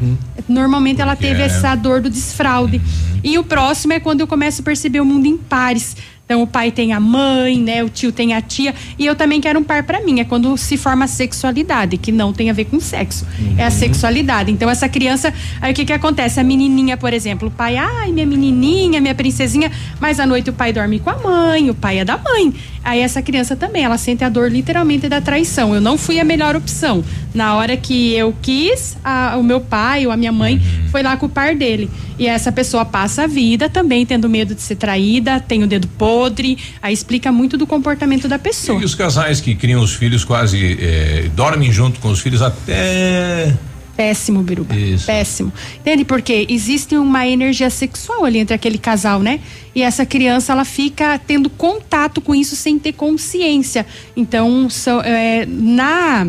Normalmente 0.47 1.01
ela 1.01 1.15
teve 1.15 1.41
é. 1.41 1.45
essa 1.45 1.76
dor 1.76 2.01
do 2.01 2.10
desfraude. 2.10 2.81
E 3.23 3.38
o 3.38 3.43
próximo 3.43 3.93
é 3.93 3.99
quando 3.99 4.22
eu 4.22 4.27
começo 4.27 4.61
a 4.61 4.65
perceber 4.65 4.99
o 4.99 5.05
mundo 5.05 5.26
em 5.26 5.38
pares. 5.38 5.95
Então 6.25 6.41
o 6.41 6.47
pai 6.47 6.71
tem 6.71 6.93
a 6.93 6.99
mãe, 7.01 7.59
né? 7.59 7.83
O 7.83 7.89
tio 7.89 8.11
tem 8.11 8.33
a 8.33 8.41
tia. 8.41 8.73
E 8.97 9.05
eu 9.05 9.13
também 9.13 9.41
quero 9.41 9.59
um 9.59 9.63
par 9.63 9.83
pra 9.83 10.01
mim. 10.01 10.21
É 10.21 10.23
quando 10.23 10.57
se 10.57 10.77
forma 10.77 11.03
a 11.05 11.07
sexualidade, 11.07 11.97
que 11.97 12.11
não 12.11 12.31
tem 12.31 12.49
a 12.49 12.53
ver 12.53 12.65
com 12.65 12.79
sexo. 12.79 13.27
É 13.57 13.65
a 13.65 13.71
sexualidade. 13.71 14.49
Então 14.49 14.69
essa 14.69 14.87
criança, 14.87 15.33
aí 15.61 15.73
o 15.73 15.75
que 15.75 15.83
que 15.83 15.91
acontece? 15.91 16.39
A 16.39 16.43
menininha, 16.43 16.95
por 16.95 17.13
exemplo, 17.13 17.49
o 17.49 17.51
pai, 17.51 17.75
ai, 17.75 18.11
minha 18.11 18.25
menininha, 18.25 19.01
minha 19.01 19.13
princesinha, 19.13 19.69
mas 19.99 20.19
à 20.19 20.25
noite 20.25 20.49
o 20.49 20.53
pai 20.53 20.71
dorme 20.71 20.99
com 20.99 21.09
a 21.09 21.17
mãe, 21.17 21.69
o 21.69 21.75
pai 21.75 21.99
é 21.99 22.05
da 22.05 22.17
mãe. 22.17 22.53
Aí 22.84 22.99
essa 22.99 23.22
criança 23.22 23.55
também, 23.55 23.84
ela 23.84 23.97
sente 23.97 24.23
a 24.23 24.30
dor 24.30 24.51
literalmente 24.51 25.07
da 25.07 25.22
traição. 25.22 25.73
Eu 25.73 25.80
não 25.80 25.97
fui 25.97 26.19
a 26.19 26.23
melhor 26.23 26.55
opção. 26.55 27.03
Na 27.34 27.55
hora 27.55 27.77
que 27.77 28.14
eu 28.14 28.35
quis, 28.41 28.97
a- 29.03 29.35
o 29.38 29.43
meu 29.43 29.61
pai 29.61 30.05
ou 30.05 30.11
a 30.11 30.18
minha 30.18 30.31
mãe 30.34 30.61
foi 30.91 31.01
lá 31.01 31.15
com 31.15 31.26
o 31.27 31.30
par 31.30 31.55
dele. 31.55 31.89
E 32.19 32.27
essa 32.27 32.51
pessoa 32.51 32.84
passa 32.85 33.23
a 33.23 33.27
vida 33.27 33.69
também 33.69 34.05
tendo 34.05 34.30
medo 34.30 34.53
de 34.53 34.61
ser 34.61 34.76
traída, 34.76 35.39
tem 35.39 35.64
o 35.64 35.68
dedo 35.68 35.88
podre. 35.97 36.57
Aí 36.81 36.93
explica 36.93 37.31
muito 37.31 37.57
do 37.57 37.65
comportamento 37.65 38.27
da 38.27 38.38
pessoa. 38.38 38.81
E 38.81 38.85
os 38.85 38.93
casais 38.95 39.39
que 39.39 39.55
criam 39.55 39.81
os 39.81 39.93
filhos 39.93 40.23
quase 40.26 40.77
eh, 40.80 41.30
dormem 41.35 41.72
junto 41.72 41.99
com 42.01 42.10
os 42.10 42.19
filhos 42.19 42.41
até. 42.41 43.53
Péssimo, 43.95 44.41
Biruba. 44.41 44.76
Isso. 44.76 45.06
Péssimo. 45.06 45.53
Entende? 45.80 46.03
Porque 46.03 46.48
existe 46.49 46.95
uma 46.98 47.28
energia 47.28 47.70
sexual 47.70 48.26
ali 48.26 48.40
entre 48.40 48.56
aquele 48.56 48.78
casal, 48.78 49.20
né? 49.22 49.40
E 49.76 49.82
essa 49.82 50.06
criança, 50.06 50.52
ela 50.52 50.65
fica 50.65 51.20
tendo 51.20 51.49
contato 51.49 52.20
com 52.20 52.34
isso 52.34 52.56
sem 52.56 52.80
ter 52.80 52.94
consciência. 52.94 53.86
Então, 54.15 54.70
são, 54.70 55.02
é, 55.02 55.45
na, 55.45 56.28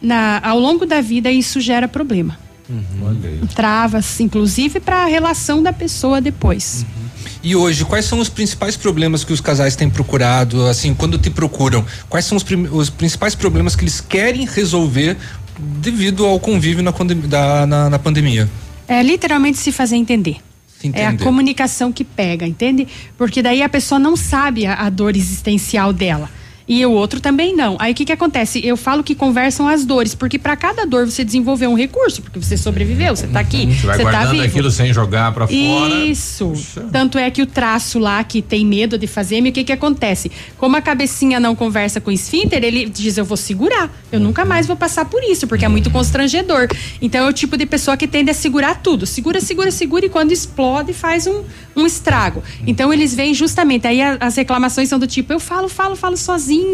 na, 0.00 0.40
ao 0.42 0.58
longo 0.58 0.86
da 0.86 1.00
vida, 1.00 1.30
isso 1.30 1.60
gera 1.60 1.88
problema. 1.88 2.38
Travas, 3.54 4.20
inclusive, 4.20 4.78
para 4.78 5.02
a 5.02 5.06
relação 5.06 5.62
da 5.62 5.72
pessoa 5.72 6.20
depois. 6.20 6.86
E 7.42 7.56
hoje, 7.56 7.84
quais 7.84 8.04
são 8.04 8.20
os 8.20 8.28
principais 8.28 8.76
problemas 8.76 9.24
que 9.24 9.32
os 9.32 9.40
casais 9.40 9.74
têm 9.74 9.88
procurado? 9.88 10.66
Assim, 10.66 10.94
quando 10.94 11.18
te 11.18 11.30
procuram, 11.30 11.84
quais 12.08 12.24
são 12.24 12.36
os, 12.36 12.44
os 12.70 12.90
principais 12.90 13.34
problemas 13.34 13.74
que 13.74 13.82
eles 13.82 14.00
querem 14.00 14.46
resolver 14.46 15.16
devido 15.60 16.24
ao 16.26 16.38
convívio 16.40 16.82
na, 16.82 16.90
da- 17.26 17.66
na- 17.66 17.90
na 17.90 17.98
pandemia? 17.98 18.48
É 18.88 19.02
literalmente 19.02 19.58
se 19.58 19.70
fazer 19.72 19.96
entender. 19.96 20.36
Se 20.66 20.88
É 20.94 21.04
a 21.06 21.08
entender. 21.12 21.24
comunicação 21.24 21.92
que 21.92 22.04
pega, 22.04 22.46
entende? 22.46 22.88
Porque 23.18 23.42
daí 23.42 23.62
a 23.62 23.68
pessoa 23.68 23.98
não 23.98 24.16
sabe 24.16 24.66
a, 24.66 24.74
a 24.74 24.88
dor 24.90 25.14
existencial 25.16 25.92
dela. 25.92 26.28
E 26.70 26.86
o 26.86 26.92
outro 26.92 27.18
também 27.18 27.52
não. 27.52 27.76
Aí 27.80 27.90
o 27.90 27.94
que 27.96 28.04
que 28.04 28.12
acontece? 28.12 28.64
Eu 28.64 28.76
falo 28.76 29.02
que 29.02 29.12
conversam 29.12 29.66
as 29.66 29.84
dores, 29.84 30.14
porque 30.14 30.38
para 30.38 30.54
cada 30.54 30.86
dor 30.86 31.04
você 31.04 31.24
desenvolveu 31.24 31.68
um 31.68 31.74
recurso, 31.74 32.22
porque 32.22 32.40
você 32.40 32.56
sobreviveu, 32.56 33.16
você 33.16 33.26
tá 33.26 33.40
aqui, 33.40 33.66
Você 33.66 33.86
vai 33.88 33.96
você 33.96 34.04
tá 34.04 34.10
guardando 34.12 34.32
vivo. 34.34 34.44
aquilo 34.44 34.70
sem 34.70 34.92
jogar 34.92 35.34
pra 35.34 35.48
fora. 35.48 35.94
Isso. 36.06 36.52
Tanto 36.92 37.18
é 37.18 37.28
que 37.28 37.42
o 37.42 37.46
traço 37.46 37.98
lá 37.98 38.22
que 38.22 38.40
tem 38.40 38.64
medo 38.64 38.96
de 38.96 39.08
fazer, 39.08 39.42
o 39.42 39.50
que 39.50 39.64
que 39.64 39.72
acontece? 39.72 40.30
Como 40.56 40.76
a 40.76 40.80
cabecinha 40.80 41.40
não 41.40 41.56
conversa 41.56 42.00
com 42.00 42.08
o 42.08 42.12
esfíncter, 42.14 42.62
ele 42.62 42.88
diz: 42.88 43.18
Eu 43.18 43.24
vou 43.24 43.36
segurar. 43.36 43.90
Eu 44.12 44.20
nunca 44.20 44.44
mais 44.44 44.68
vou 44.68 44.76
passar 44.76 45.06
por 45.06 45.24
isso, 45.24 45.48
porque 45.48 45.64
é 45.64 45.68
muito 45.68 45.90
constrangedor. 45.90 46.68
Então 47.02 47.26
é 47.26 47.28
o 47.28 47.32
tipo 47.32 47.56
de 47.56 47.66
pessoa 47.66 47.96
que 47.96 48.06
tende 48.06 48.30
a 48.30 48.34
segurar 48.34 48.76
tudo. 48.76 49.06
Segura, 49.06 49.40
segura, 49.40 49.72
segura 49.72 50.06
e 50.06 50.08
quando 50.08 50.30
explode 50.30 50.92
faz 50.92 51.26
um, 51.26 51.42
um 51.74 51.84
estrago. 51.84 52.44
Então 52.64 52.92
eles 52.92 53.12
vêm 53.12 53.34
justamente. 53.34 53.88
Aí 53.88 54.00
as 54.00 54.36
reclamações 54.36 54.88
são 54.88 55.00
do 55.00 55.06
tipo: 55.08 55.32
Eu 55.32 55.40
falo, 55.40 55.68
falo, 55.68 55.96
falo 55.96 56.16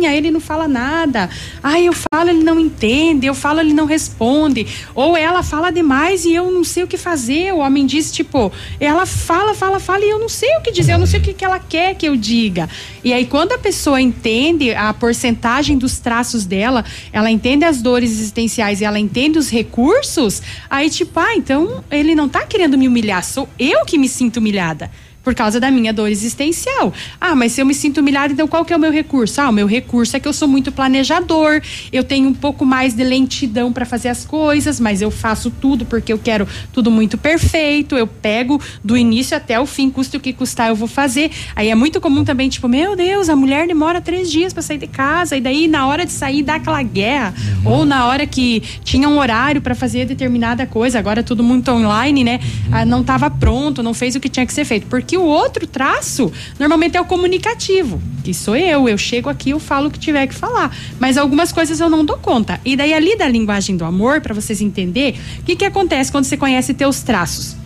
ele 0.07 0.31
não 0.31 0.41
fala 0.41 0.67
nada. 0.67 1.29
Ai, 1.63 1.89
eu 1.89 1.93
falo, 1.93 2.31
ele 2.31 2.43
não 2.43 2.59
entende. 2.59 3.27
Eu 3.27 3.35
falo, 3.35 3.61
ele 3.61 3.73
não 3.73 3.87
responde. 3.87 4.67
Ou 4.95 5.17
ela 5.17 5.43
fala 5.43 5.71
demais 5.71 6.25
e 6.25 6.35
eu 6.35 6.51
não 6.51 6.65
sei 6.65 6.83
o 6.83 6.87
que 6.87 6.97
fazer. 6.97 7.53
O 7.53 7.59
homem 7.59 7.87
diz, 7.87 8.11
tipo, 8.13 8.53
ela 8.81 9.07
fala, 9.07 9.55
fala, 9.55 9.79
fala 9.81 10.05
e 10.05 10.11
eu 10.11 10.19
não 10.19 10.29
sei 10.29 10.57
o 10.57 10.63
que 10.63 10.71
dizer, 10.71 10.93
eu 10.93 10.99
não 10.99 11.07
sei 11.07 11.21
o 11.21 11.23
que, 11.23 11.33
que 11.33 11.45
ela 11.45 11.59
quer 11.59 11.95
que 11.95 12.07
eu 12.07 12.17
diga. 12.17 12.69
E 13.05 13.13
aí, 13.13 13.27
quando 13.27 13.53
a 13.53 13.59
pessoa 13.59 14.01
entende 14.01 14.73
a 14.73 14.93
porcentagem 14.93 15.79
dos 15.79 15.99
traços 15.99 16.45
dela, 16.45 16.85
ela 17.13 17.31
entende 17.31 17.65
as 17.65 17.81
dores 17.81 18.11
existenciais 18.11 18.81
e 18.81 18.85
ela 18.85 18.99
entende 18.99 19.39
os 19.39 19.51
recursos, 19.51 20.43
aí, 20.69 20.91
tipo, 20.91 21.19
ah, 21.21 21.35
então 21.37 21.85
ele 21.91 22.15
não 22.15 22.29
tá 22.29 22.45
querendo 22.45 22.77
me 22.77 22.89
humilhar, 22.89 23.25
sou 23.25 23.49
eu 23.59 23.85
que 23.85 23.99
me 23.99 24.09
sinto 24.09 24.39
humilhada 24.39 24.91
por 25.27 25.35
causa 25.35 25.59
da 25.59 25.73
minha 25.73 25.93
dor 25.93 26.09
existencial. 26.09 26.93
Ah, 27.21 27.35
mas 27.35 27.51
se 27.51 27.61
eu 27.61 27.67
me 27.67 27.75
sinto 27.75 27.99
humilhada, 27.99 28.33
então 28.33 28.47
qual 28.47 28.65
que 28.65 28.73
é 28.73 28.77
o 28.77 28.79
meu 28.79 28.93
recurso? 28.93 29.41
Ah, 29.41 29.49
o 29.49 29.53
meu 29.53 29.67
recurso 29.67 30.17
é 30.17 30.21
que 30.21 30.29
eu 30.29 30.33
sou 30.33 30.47
muito 30.47 30.71
planejador, 30.71 31.61
eu 31.93 32.05
tenho 32.05 32.29
um 32.29 32.33
pouco 32.33 32.65
mais 32.65 32.95
de 32.95 33.03
lentidão 33.03 33.73
para 33.73 33.85
fazer 33.85 34.09
as 34.09 34.25
coisas, 34.25 34.79
mas 34.79 35.03
eu 35.03 35.11
faço 35.11 35.51
tudo 35.51 35.85
porque 35.85 36.13
eu 36.13 36.19
quero 36.19 36.47
tudo 36.73 36.93
muito 36.93 37.19
perfeito, 37.19 37.97
eu 37.97 38.07
pego 38.07 38.63
do 38.85 38.97
início 38.97 39.37
até 39.37 39.59
o 39.59 39.67
fim, 39.67 39.91
custe 39.91 40.17
o 40.17 40.21
que 40.21 40.33
custar, 40.33 40.69
eu 40.69 40.77
vou 40.77 40.87
fazer. 40.87 41.33
Aí 41.57 41.71
é 41.71 41.75
muito 41.75 42.01
comum 42.01 42.23
também, 42.23 42.49
tipo, 42.49 42.69
meu 42.69 42.95
Deus, 42.95 43.29
a 43.29 43.35
mulher 43.35 43.67
demora 43.67 44.01
três 44.01 44.31
dias 44.31 44.53
para 44.53 44.63
sair 44.63 44.79
de 44.79 44.87
casa, 44.87 45.37
e 45.37 45.41
daí 45.41 45.67
na 45.67 45.89
hora 45.89 46.07
de 46.07 46.13
sair 46.13 46.45
dá 46.45 46.55
aquela 46.55 46.85
guerra, 46.85 47.35
ou 47.65 47.85
na 47.85 48.07
hora 48.07 48.29
que 48.29 48.63
tinha 48.85 49.09
um 49.09 49.19
horário 49.19 49.61
para 49.61 49.75
fazer 49.75 50.07
determinada 50.07 50.65
coisa, 50.69 51.01
agora 51.01 51.21
tudo 51.21 51.43
muito 51.43 51.69
online, 51.73 52.23
né? 52.23 52.39
Ah, 52.71 52.85
não 52.85 53.01
estava 53.01 53.29
pronto, 53.29 53.83
não 53.83 53.93
fez 53.93 54.15
o 54.15 54.21
que 54.21 54.29
tinha 54.29 54.47
que 54.47 54.53
ser 54.53 54.65
feito. 54.65 54.87
Porque 54.87 55.16
o 55.17 55.25
outro 55.25 55.67
traço 55.67 56.33
normalmente 56.59 56.97
é 56.97 57.01
o 57.01 57.05
comunicativo, 57.05 58.01
que 58.23 58.33
sou 58.35 58.57
eu. 58.57 58.89
Eu 58.89 58.99
chego 58.99 59.29
aqui, 59.29 59.51
eu 59.51 59.59
falo 59.59 59.89
o 59.89 59.91
que 59.91 59.99
tiver 59.99 60.27
que 60.27 60.35
falar. 60.35 60.77
Mas 60.99 61.17
algumas 61.17 61.53
coisas 61.53 61.81
eu 61.81 61.89
não 61.89 62.05
dou 62.05 62.19
conta. 62.19 62.61
E 62.65 62.77
daí, 62.77 62.95
ali 62.95 63.17
da 63.17 63.29
linguagem 63.29 63.77
do 63.77 63.85
amor, 63.85 64.21
para 64.21 64.35
vocês 64.35 64.61
entenderem, 64.61 65.21
o 65.41 65.43
que, 65.43 65.57
que 65.57 65.65
acontece 65.65 66.11
quando 66.11 66.25
você 66.25 66.37
conhece 66.37 66.75
teus 66.75 67.03
traços? 67.03 67.57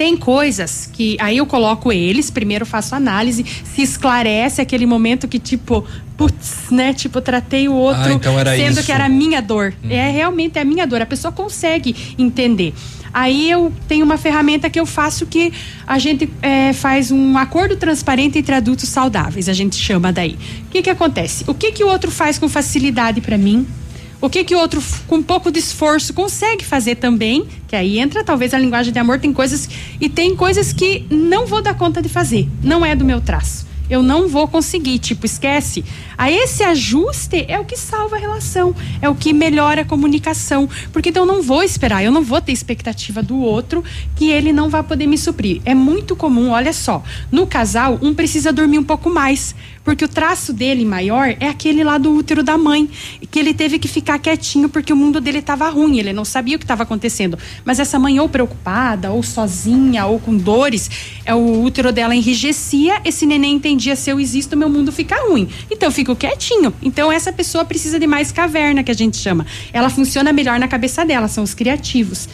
Tem 0.00 0.16
coisas 0.16 0.88
que 0.90 1.18
aí 1.20 1.36
eu 1.36 1.44
coloco 1.44 1.92
eles, 1.92 2.30
primeiro 2.30 2.64
faço 2.64 2.94
análise, 2.94 3.44
se 3.62 3.82
esclarece 3.82 4.58
aquele 4.58 4.86
momento 4.86 5.28
que 5.28 5.38
tipo, 5.38 5.84
putz, 6.16 6.70
né, 6.70 6.94
tipo, 6.94 7.20
tratei 7.20 7.68
o 7.68 7.74
outro 7.74 8.04
Ah, 8.04 8.12
então 8.14 8.34
sendo 8.56 8.78
isso. 8.78 8.84
que 8.84 8.92
era 8.92 9.04
a 9.04 9.08
minha 9.10 9.42
dor. 9.42 9.74
É 9.90 10.10
realmente 10.10 10.58
a 10.58 10.64
minha 10.64 10.86
dor, 10.86 11.02
a 11.02 11.04
pessoa 11.04 11.30
consegue 11.30 12.14
entender. 12.18 12.72
Aí 13.12 13.50
eu 13.50 13.70
tenho 13.86 14.02
uma 14.02 14.16
ferramenta 14.16 14.70
que 14.70 14.80
eu 14.80 14.86
faço 14.86 15.26
que 15.26 15.52
a 15.86 15.98
gente 15.98 16.30
é, 16.40 16.72
faz 16.72 17.10
um 17.10 17.36
acordo 17.36 17.76
transparente 17.76 18.38
entre 18.38 18.54
adultos 18.54 18.88
saudáveis, 18.88 19.50
a 19.50 19.52
gente 19.52 19.76
chama 19.76 20.10
daí. 20.10 20.38
O 20.66 20.70
que 20.70 20.80
que 20.80 20.88
acontece? 20.88 21.44
O 21.46 21.52
que 21.52 21.72
que 21.72 21.84
o 21.84 21.88
outro 21.88 22.10
faz 22.10 22.38
com 22.38 22.48
facilidade 22.48 23.20
para 23.20 23.36
mim? 23.36 23.66
O 24.22 24.28
que 24.28 24.44
que 24.44 24.54
o 24.54 24.58
outro, 24.58 24.82
com 25.06 25.22
pouco 25.22 25.50
de 25.50 25.58
esforço, 25.58 26.12
consegue 26.12 26.62
fazer 26.62 26.96
também? 26.96 27.46
Que 27.66 27.74
aí 27.74 27.98
entra 27.98 28.22
talvez 28.22 28.52
a 28.52 28.58
linguagem 28.58 28.92
de 28.92 28.98
amor, 28.98 29.18
tem 29.18 29.32
coisas. 29.32 29.66
E 29.98 30.10
tem 30.10 30.36
coisas 30.36 30.74
que 30.74 31.06
não 31.08 31.46
vou 31.46 31.62
dar 31.62 31.72
conta 31.72 32.02
de 32.02 32.08
fazer. 32.10 32.46
Não 32.62 32.84
é 32.84 32.94
do 32.94 33.02
meu 33.02 33.22
traço. 33.22 33.66
Eu 33.88 34.04
não 34.04 34.28
vou 34.28 34.46
conseguir, 34.46 35.00
tipo, 35.00 35.26
esquece. 35.26 35.84
A 36.16 36.30
esse 36.30 36.62
ajuste 36.62 37.44
é 37.48 37.58
o 37.58 37.64
que 37.64 37.76
salva 37.76 38.16
a 38.16 38.18
relação, 38.20 38.72
é 39.02 39.08
o 39.08 39.16
que 39.16 39.32
melhora 39.32 39.80
a 39.80 39.84
comunicação. 39.84 40.68
Porque 40.92 41.08
então 41.08 41.24
eu 41.24 41.26
não 41.26 41.42
vou 41.42 41.62
esperar, 41.62 42.04
eu 42.04 42.12
não 42.12 42.22
vou 42.22 42.40
ter 42.40 42.52
expectativa 42.52 43.20
do 43.20 43.40
outro 43.40 43.82
que 44.14 44.30
ele 44.30 44.52
não 44.52 44.68
vai 44.68 44.84
poder 44.84 45.06
me 45.06 45.18
suprir. 45.18 45.60
É 45.64 45.74
muito 45.74 46.14
comum, 46.14 46.50
olha 46.50 46.72
só, 46.72 47.02
no 47.32 47.48
casal, 47.48 47.98
um 48.00 48.14
precisa 48.14 48.52
dormir 48.52 48.78
um 48.78 48.84
pouco 48.84 49.10
mais. 49.10 49.56
Porque 49.90 50.04
o 50.04 50.08
traço 50.08 50.52
dele 50.52 50.84
maior 50.84 51.34
é 51.40 51.48
aquele 51.48 51.82
lá 51.82 51.98
do 51.98 52.14
útero 52.14 52.44
da 52.44 52.56
mãe, 52.56 52.88
que 53.28 53.40
ele 53.40 53.52
teve 53.52 53.76
que 53.76 53.88
ficar 53.88 54.20
quietinho 54.20 54.68
porque 54.68 54.92
o 54.92 54.96
mundo 54.96 55.20
dele 55.20 55.40
estava 55.40 55.68
ruim, 55.68 55.98
ele 55.98 56.12
não 56.12 56.24
sabia 56.24 56.54
o 56.54 56.60
que 56.60 56.64
estava 56.64 56.84
acontecendo. 56.84 57.36
Mas 57.64 57.80
essa 57.80 57.98
mãe 57.98 58.20
ou 58.20 58.28
preocupada, 58.28 59.10
ou 59.10 59.20
sozinha, 59.20 60.06
ou 60.06 60.20
com 60.20 60.36
dores, 60.36 60.88
é 61.24 61.34
o 61.34 61.60
útero 61.60 61.90
dela 61.90 62.14
enrijecia, 62.14 63.00
esse 63.04 63.26
neném 63.26 63.56
entendia 63.56 63.96
se 63.96 64.08
eu 64.08 64.20
existo, 64.20 64.56
meu 64.56 64.68
mundo 64.68 64.92
fica 64.92 65.16
ruim. 65.26 65.48
Então 65.68 65.88
eu 65.88 65.92
fico 65.92 66.14
quietinho. 66.14 66.72
Então 66.80 67.10
essa 67.10 67.32
pessoa 67.32 67.64
precisa 67.64 67.98
de 67.98 68.06
mais 68.06 68.30
caverna, 68.30 68.84
que 68.84 68.92
a 68.92 68.94
gente 68.94 69.16
chama. 69.16 69.44
Ela 69.72 69.90
funciona 69.90 70.32
melhor 70.32 70.60
na 70.60 70.68
cabeça 70.68 71.04
dela, 71.04 71.26
são 71.26 71.42
os 71.42 71.52
criativos. 71.52 72.28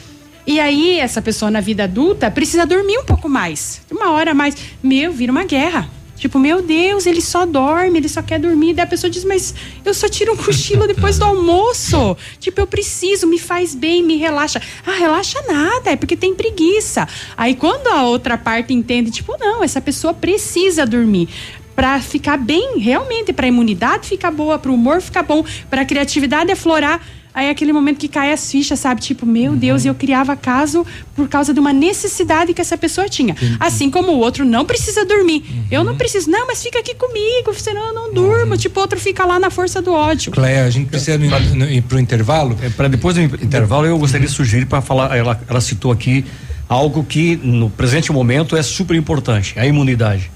E 0.47 0.61
aí, 0.61 1.01
essa 1.01 1.23
pessoa 1.23 1.51
na 1.51 1.63
vida 1.63 1.85
adulta 1.85 2.31
precisa 2.31 2.67
dormir 2.67 2.99
um 2.99 3.05
pouco 3.07 3.31
mais. 3.31 3.81
Uma 3.91 4.11
hora 4.11 4.33
a 4.33 4.35
mais. 4.35 4.55
Meu, 4.83 5.11
vira 5.11 5.33
uma 5.33 5.45
guerra. 5.45 5.89
Tipo, 6.17 6.39
meu 6.39 6.63
Deus, 6.63 7.07
ele 7.07 7.21
só 7.21 7.45
dorme, 7.45 7.99
ele 7.99 8.09
só 8.09 8.23
quer 8.23 8.39
dormir. 8.39 8.75
Daí 8.75 8.85
a 8.85 8.89
pessoa 8.89 9.11
diz, 9.11 9.25
mas 9.25 9.55
eu 9.85 9.93
só 9.93 10.09
tiro 10.09 10.33
um 10.33 10.37
cochilo 10.37 10.87
depois 10.89 11.19
do 11.19 11.25
almoço. 11.25 12.17
Tipo, 12.41 12.63
eu 12.63 12.67
preciso, 12.67 13.27
me 13.27 13.39
faz 13.39 13.75
bem, 13.75 14.03
me 14.03 14.17
relaxa. 14.17 14.61
Ah, 14.85 14.93
relaxa 14.93 15.41
nada, 15.47 15.91
é 15.91 15.97
porque 15.97 16.17
tem 16.17 16.35
preguiça. 16.35 17.07
Aí 17.37 17.55
quando 17.55 17.89
a 17.89 18.03
outra 18.05 18.37
parte 18.39 18.73
entende, 18.73 19.11
tipo, 19.11 19.37
não, 19.39 19.63
essa 19.63 19.81
pessoa 19.81 20.15
precisa 20.15 20.87
dormir. 20.87 21.29
Pra 21.75 22.01
ficar 22.01 22.39
bem, 22.39 22.79
realmente, 22.79 23.35
pra 23.35 23.47
imunidade 23.47 24.09
ficar 24.09 24.31
boa, 24.31 24.59
pro 24.59 24.73
humor 24.73 25.03
ficar 25.03 25.23
bom, 25.23 25.45
pra 25.69 25.85
criatividade 25.85 26.51
aflorar. 26.51 27.03
Aí 27.37 27.49
é 27.49 27.51
aquele 27.51 27.71
momento 27.71 27.99
que 27.99 28.09
cai 28.09 28.33
as 28.33 28.51
fichas, 28.51 28.81
sabe? 28.81 29.03
Tipo, 29.03 29.27
meu 29.27 29.55
Deus, 29.55 29.85
eu 29.85 29.95
criava 29.95 30.35
caso 30.35 30.87
por 31.15 31.29
causa 31.29 31.53
de 31.53 31.61
uma 31.61 31.71
necessidade 31.71 32.55
que 32.55 32.63
essa 32.63 32.79
pessoa 32.79 33.11
tinha. 33.11 33.37
Assim 33.61 33.91
como 33.91 34.13
o 34.13 34.19
outro 34.19 34.43
não 34.43 34.65
precisa 34.65 35.05
dormir. 35.05 35.45
Eu 35.71 35.85
não 35.85 35.95
preciso, 35.99 36.31
não, 36.31 36.47
mas 36.47 36.63
fica 36.63 36.79
aqui 36.79 36.95
comigo, 36.95 37.53
senão 37.55 37.89
eu 37.89 37.93
não 37.95 38.15
durmo. 38.15 38.57
Tipo, 38.57 38.81
o 38.81 38.83
outro 38.83 38.99
fica 38.99 39.27
lá 39.27 39.39
na 39.39 39.51
força 39.51 39.83
do 39.83 39.93
ódio. 39.93 40.33
Cléia, 40.33 40.65
a 40.65 40.71
gente 40.71 40.89
precisa 40.89 41.15
ir, 41.23 41.73
ir 41.77 41.83
pro 41.83 41.99
intervalo? 42.01 42.57
É, 42.63 42.71
para 42.71 42.89
depois 42.89 43.15
do 43.17 43.21
in- 43.21 43.25
intervalo, 43.43 43.85
eu 43.87 43.99
gostaria 43.99 44.27
de 44.27 44.33
sugerir 44.33 44.65
para 44.65 44.81
falar. 44.81 45.15
Ela, 45.15 45.39
ela 45.47 45.61
citou 45.61 45.93
aqui 45.93 46.25
algo 46.67 47.05
que 47.05 47.37
no 47.37 47.69
presente 47.69 48.11
momento 48.11 48.57
é 48.57 48.63
super 48.63 48.97
importante: 48.97 49.59
a 49.59 49.67
imunidade. 49.67 50.31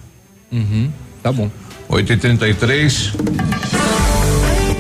Uhum, 0.53 0.91
tá 1.23 1.33
bom. 1.33 1.51
8h33. 1.89 3.15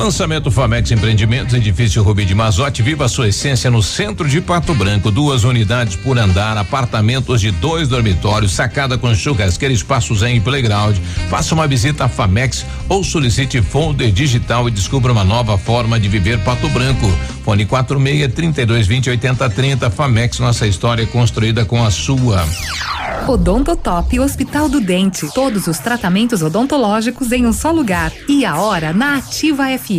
Lançamento 0.00 0.50
Famex 0.50 0.90
Empreendimentos, 0.90 1.52
edifício 1.52 2.02
Rubi 2.02 2.24
de 2.24 2.34
Mazote, 2.34 2.82
viva 2.82 3.04
a 3.04 3.08
sua 3.08 3.28
essência 3.28 3.70
no 3.70 3.82
centro 3.82 4.26
de 4.26 4.40
Pato 4.40 4.72
Branco. 4.74 5.10
Duas 5.10 5.44
unidades 5.44 5.94
por 5.94 6.18
andar, 6.18 6.56
apartamentos 6.56 7.38
de 7.38 7.50
dois 7.50 7.86
dormitórios, 7.86 8.52
sacada 8.52 8.96
com 8.96 9.14
churrasqueira, 9.14 9.74
espaços 9.74 10.22
em 10.22 10.40
playground. 10.40 10.96
Faça 11.28 11.54
uma 11.54 11.66
visita 11.66 12.06
à 12.06 12.08
Famex 12.08 12.64
ou 12.88 13.04
solicite 13.04 13.60
folder 13.60 14.10
digital 14.10 14.66
e 14.68 14.70
descubra 14.70 15.12
uma 15.12 15.22
nova 15.22 15.58
forma 15.58 16.00
de 16.00 16.08
viver 16.08 16.38
Pato 16.38 16.70
Branco. 16.70 17.06
Fone 17.44 17.66
46 17.66 18.32
32 18.32 18.86
20 18.86 19.10
80 19.10 19.50
30. 19.50 19.90
Famex, 19.90 20.38
nossa 20.38 20.66
história 20.66 21.02
é 21.02 21.06
construída 21.06 21.66
com 21.66 21.84
a 21.84 21.90
sua. 21.90 22.42
Odontotop 23.28 24.18
Hospital 24.18 24.68
do 24.68 24.80
Dente. 24.80 25.28
Todos 25.34 25.66
os 25.66 25.78
tratamentos 25.78 26.42
odontológicos 26.42 27.30
em 27.32 27.46
um 27.46 27.52
só 27.52 27.70
lugar. 27.70 28.12
E 28.28 28.44
a 28.44 28.56
hora 28.56 28.92
na 28.92 29.18
Ativa 29.18 29.66
FM. 29.78 29.89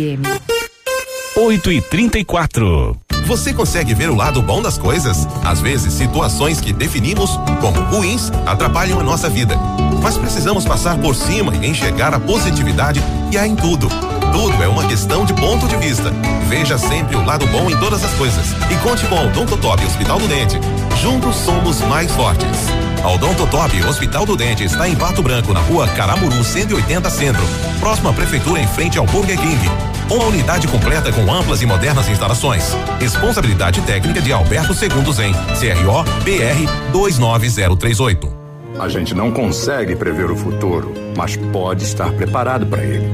8 1.36 1.70
e 1.70 1.82
34 1.82 2.96
Você 3.26 3.52
consegue 3.52 3.92
ver 3.92 4.08
o 4.08 4.14
lado 4.14 4.40
bom 4.40 4.62
das 4.62 4.78
coisas? 4.78 5.28
Às 5.44 5.60
vezes, 5.60 5.92
situações 5.92 6.62
que 6.62 6.72
definimos 6.72 7.38
como 7.60 7.78
ruins 7.82 8.30
atrapalham 8.46 8.98
a 8.98 9.02
nossa 9.02 9.28
vida. 9.28 9.54
Mas 10.02 10.16
precisamos 10.16 10.64
passar 10.64 10.98
por 10.98 11.14
cima 11.14 11.54
e 11.56 11.66
enxergar 11.66 12.14
a 12.14 12.18
positividade 12.18 13.02
que 13.30 13.36
há 13.36 13.46
em 13.46 13.54
tudo. 13.54 13.86
Tudo 14.32 14.62
é 14.62 14.66
uma 14.66 14.88
questão 14.88 15.26
de 15.26 15.34
ponto 15.34 15.68
de 15.68 15.76
vista. 15.76 16.10
Veja 16.48 16.78
sempre 16.78 17.14
o 17.14 17.26
lado 17.26 17.46
bom 17.48 17.70
em 17.70 17.78
todas 17.78 18.02
as 18.02 18.14
coisas. 18.14 18.46
E 18.70 18.76
conte 18.82 19.04
com 19.08 19.16
o 19.16 19.26
Odontotop 19.26 19.84
Hospital 19.84 20.18
do 20.18 20.26
Dente. 20.26 20.58
Juntos 21.00 21.36
somos 21.36 21.80
mais 21.82 22.10
fortes. 22.12 22.68
A 23.02 23.10
Odontotop 23.10 23.84
Hospital 23.84 24.24
do 24.24 24.36
Dente 24.36 24.64
está 24.64 24.88
em 24.88 24.94
Pato 24.94 25.22
Branco, 25.22 25.52
na 25.52 25.60
rua 25.60 25.88
Caramuru 25.88 26.44
180 26.44 27.10
Centro, 27.10 27.42
próxima 27.80 28.12
prefeitura 28.12 28.60
em 28.60 28.66
frente 28.68 28.98
ao 28.98 29.06
Burger 29.06 29.36
King. 29.38 29.70
Uma 30.08 30.26
unidade 30.26 30.68
completa 30.68 31.12
com 31.12 31.32
amplas 31.32 31.62
e 31.62 31.66
modernas 31.66 32.08
instalações. 32.08 32.76
Responsabilidade 33.00 33.80
técnica 33.82 34.20
de 34.20 34.32
Alberto 34.32 34.74
Segundos 34.74 35.18
em 35.18 35.32
CRO 35.32 36.04
BR 36.22 36.92
29038. 36.92 38.32
A 38.78 38.88
gente 38.88 39.14
não 39.14 39.30
consegue 39.30 39.96
prever 39.96 40.30
o 40.30 40.36
futuro, 40.36 40.92
mas 41.16 41.36
pode 41.36 41.84
estar 41.84 42.12
preparado 42.12 42.66
para 42.66 42.82
ele. 42.82 43.04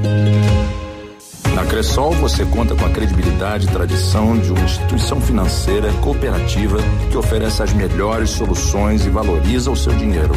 Na 1.59 1.65
Cressol 1.65 2.13
você 2.13 2.45
conta 2.45 2.73
com 2.73 2.85
a 2.85 2.89
credibilidade 2.89 3.67
e 3.67 3.69
tradição 3.69 4.39
de 4.39 4.49
uma 4.49 4.61
instituição 4.61 5.19
financeira 5.19 5.91
cooperativa 6.01 6.77
que 7.11 7.17
oferece 7.17 7.61
as 7.61 7.73
melhores 7.73 8.29
soluções 8.29 9.05
e 9.05 9.09
valoriza 9.09 9.69
o 9.69 9.75
seu 9.75 9.91
dinheiro. 9.91 10.31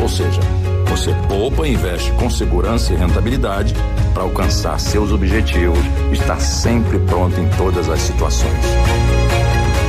Ou 0.00 0.08
seja, 0.08 0.40
você 0.86 1.12
poupa 1.26 1.66
e 1.66 1.72
investe 1.72 2.12
com 2.12 2.30
segurança 2.30 2.92
e 2.92 2.96
rentabilidade 2.96 3.74
para 4.14 4.22
alcançar 4.22 4.78
seus 4.78 5.10
objetivos 5.10 5.80
estar 6.12 6.38
sempre 6.38 7.00
pronto 7.00 7.40
em 7.40 7.48
todas 7.56 7.88
as 7.88 8.00
situações. 8.00 8.64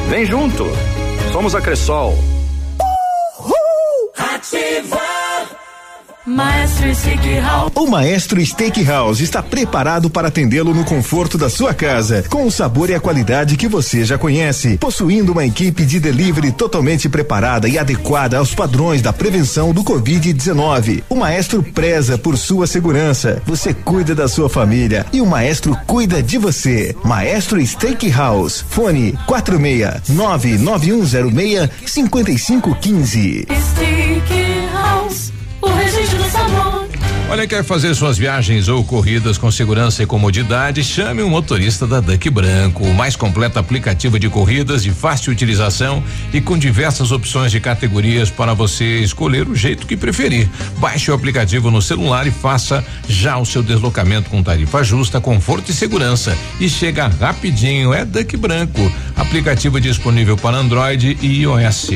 Vem 0.10 0.26
junto! 0.26 0.66
Somos 1.32 1.54
a 1.54 1.62
Cressol. 1.62 2.18
Ativa. 4.18 5.09
Maestro 6.26 6.94
Steakhouse. 6.94 7.72
O 7.76 7.88
Maestro 7.88 8.46
Steakhouse 8.46 9.24
está 9.24 9.42
preparado 9.42 10.10
para 10.10 10.28
atendê-lo 10.28 10.74
no 10.74 10.84
conforto 10.84 11.38
da 11.38 11.50
sua 11.50 11.74
casa, 11.74 12.26
com 12.30 12.46
o 12.46 12.52
sabor 12.52 12.90
e 12.90 12.94
a 12.94 13.00
qualidade 13.00 13.56
que 13.56 13.70
você 13.70 14.04
já 14.04 14.18
conhece, 14.18 14.78
possuindo 14.78 15.32
uma 15.32 15.46
equipe 15.46 15.86
de 15.86 15.98
delivery 15.98 16.52
totalmente 16.52 17.08
preparada 17.08 17.70
e 17.70 17.80
adequada 17.80 18.38
aos 18.38 18.54
padrões 18.54 19.02
da 19.02 19.14
prevenção 19.14 19.74
do 19.74 19.82
Covid-19. 19.82 21.04
O 21.08 21.16
Maestro 21.16 21.64
preza 21.64 22.18
por 22.18 22.38
sua 22.38 22.68
segurança, 22.68 23.42
você 23.46 23.74
cuida 23.74 24.14
da 24.14 24.28
sua 24.28 24.50
família 24.50 25.06
e 25.14 25.22
o 25.22 25.26
Maestro 25.26 25.74
cuida 25.88 26.22
de 26.22 26.38
você. 26.38 26.94
Maestro 27.02 27.66
Steakhouse, 27.66 28.66
fone 28.70 29.18
46 29.26 30.10
99106 30.10 31.70
5515. 31.86 33.48
Steakhouse. 33.72 35.39
O 35.62 35.68
registro 35.68 36.18
do 36.18 36.30
sabor. 36.30 36.90
Olha, 37.32 37.46
quer 37.46 37.64
fazer 37.64 37.94
suas 37.94 38.18
viagens 38.18 38.68
ou 38.68 38.84
corridas 38.84 39.38
com 39.38 39.52
segurança 39.52 40.02
e 40.02 40.06
comodidade? 40.08 40.84
Chame 40.84 41.22
um 41.22 41.30
motorista 41.30 41.86
da 41.86 42.00
Duck 42.00 42.28
Branco, 42.28 42.84
o 42.84 42.92
mais 42.92 43.16
completo 43.16 43.60
aplicativo 43.60 44.18
de 44.18 44.28
corridas 44.28 44.82
de 44.82 44.90
fácil 44.90 45.32
utilização 45.32 46.04
e 46.34 46.42
com 46.42 46.58
diversas 46.58 47.12
opções 47.12 47.52
de 47.52 47.60
categorias 47.60 48.32
para 48.32 48.56
você 48.56 49.02
escolher 49.02 49.48
o 49.48 49.56
jeito 49.56 49.86
que 49.86 49.96
preferir. 49.96 50.50
Baixe 50.80 51.12
o 51.12 51.14
aplicativo 51.14 51.70
no 51.70 51.84
celular 51.84 52.26
e 52.26 52.32
faça 52.32 52.84
já 53.08 53.38
o 53.38 53.46
seu 53.46 53.62
deslocamento 53.62 54.28
com 54.28 54.42
tarifa 54.42 54.84
justa, 54.84 55.22
conforto 55.22 55.70
e 55.70 55.74
segurança. 55.74 56.36
E 56.60 56.68
chega 56.68 57.08
rapidinho, 57.08 57.94
é 57.94 58.04
Duck 58.06 58.36
Branco. 58.38 58.92
Aplicativo 59.16 59.80
disponível 59.80 60.36
para 60.36 60.58
Android 60.58 61.16
e 61.22 61.42
iOS. 61.44 61.92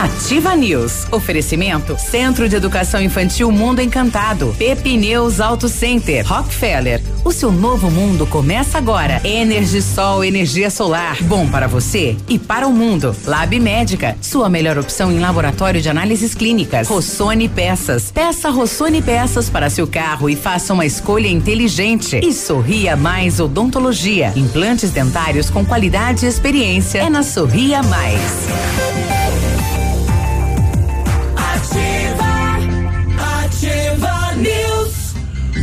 Ativa 0.00 0.56
News. 0.56 1.06
Oferecimento 1.12 1.94
Centro 1.98 2.48
de 2.48 2.56
Educação 2.56 3.02
Infantil 3.02 3.52
Mundo 3.52 3.82
Encantado. 3.82 4.54
Pepineus 4.56 5.42
Auto 5.42 5.68
Center. 5.68 6.26
Rockefeller. 6.26 7.02
O 7.22 7.30
seu 7.30 7.52
novo 7.52 7.90
mundo 7.90 8.26
começa 8.26 8.78
agora. 8.78 9.20
Energisol, 9.22 10.24
energia 10.24 10.70
solar. 10.70 11.22
Bom 11.24 11.46
para 11.46 11.68
você 11.68 12.16
e 12.30 12.38
para 12.38 12.66
o 12.66 12.72
mundo. 12.72 13.14
Lab 13.26 13.60
Médica. 13.60 14.16
Sua 14.22 14.48
melhor 14.48 14.78
opção 14.78 15.12
em 15.12 15.18
laboratório 15.18 15.82
de 15.82 15.90
análises 15.90 16.34
clínicas. 16.34 16.88
Rossoni 16.88 17.46
Peças. 17.46 18.10
Peça 18.10 18.48
Rossoni 18.48 19.02
Peças 19.02 19.50
para 19.50 19.68
seu 19.68 19.86
carro 19.86 20.30
e 20.30 20.34
faça 20.34 20.72
uma 20.72 20.86
escolha 20.86 21.28
inteligente. 21.28 22.18
E 22.24 22.32
Sorria 22.32 22.96
Mais 22.96 23.38
Odontologia. 23.38 24.32
Implantes 24.34 24.92
dentários 24.92 25.50
com 25.50 25.62
qualidade 25.62 26.24
e 26.24 26.28
experiência. 26.30 27.00
É 27.00 27.10
na 27.10 27.22
Sorria 27.22 27.82
Mais. 27.82 29.19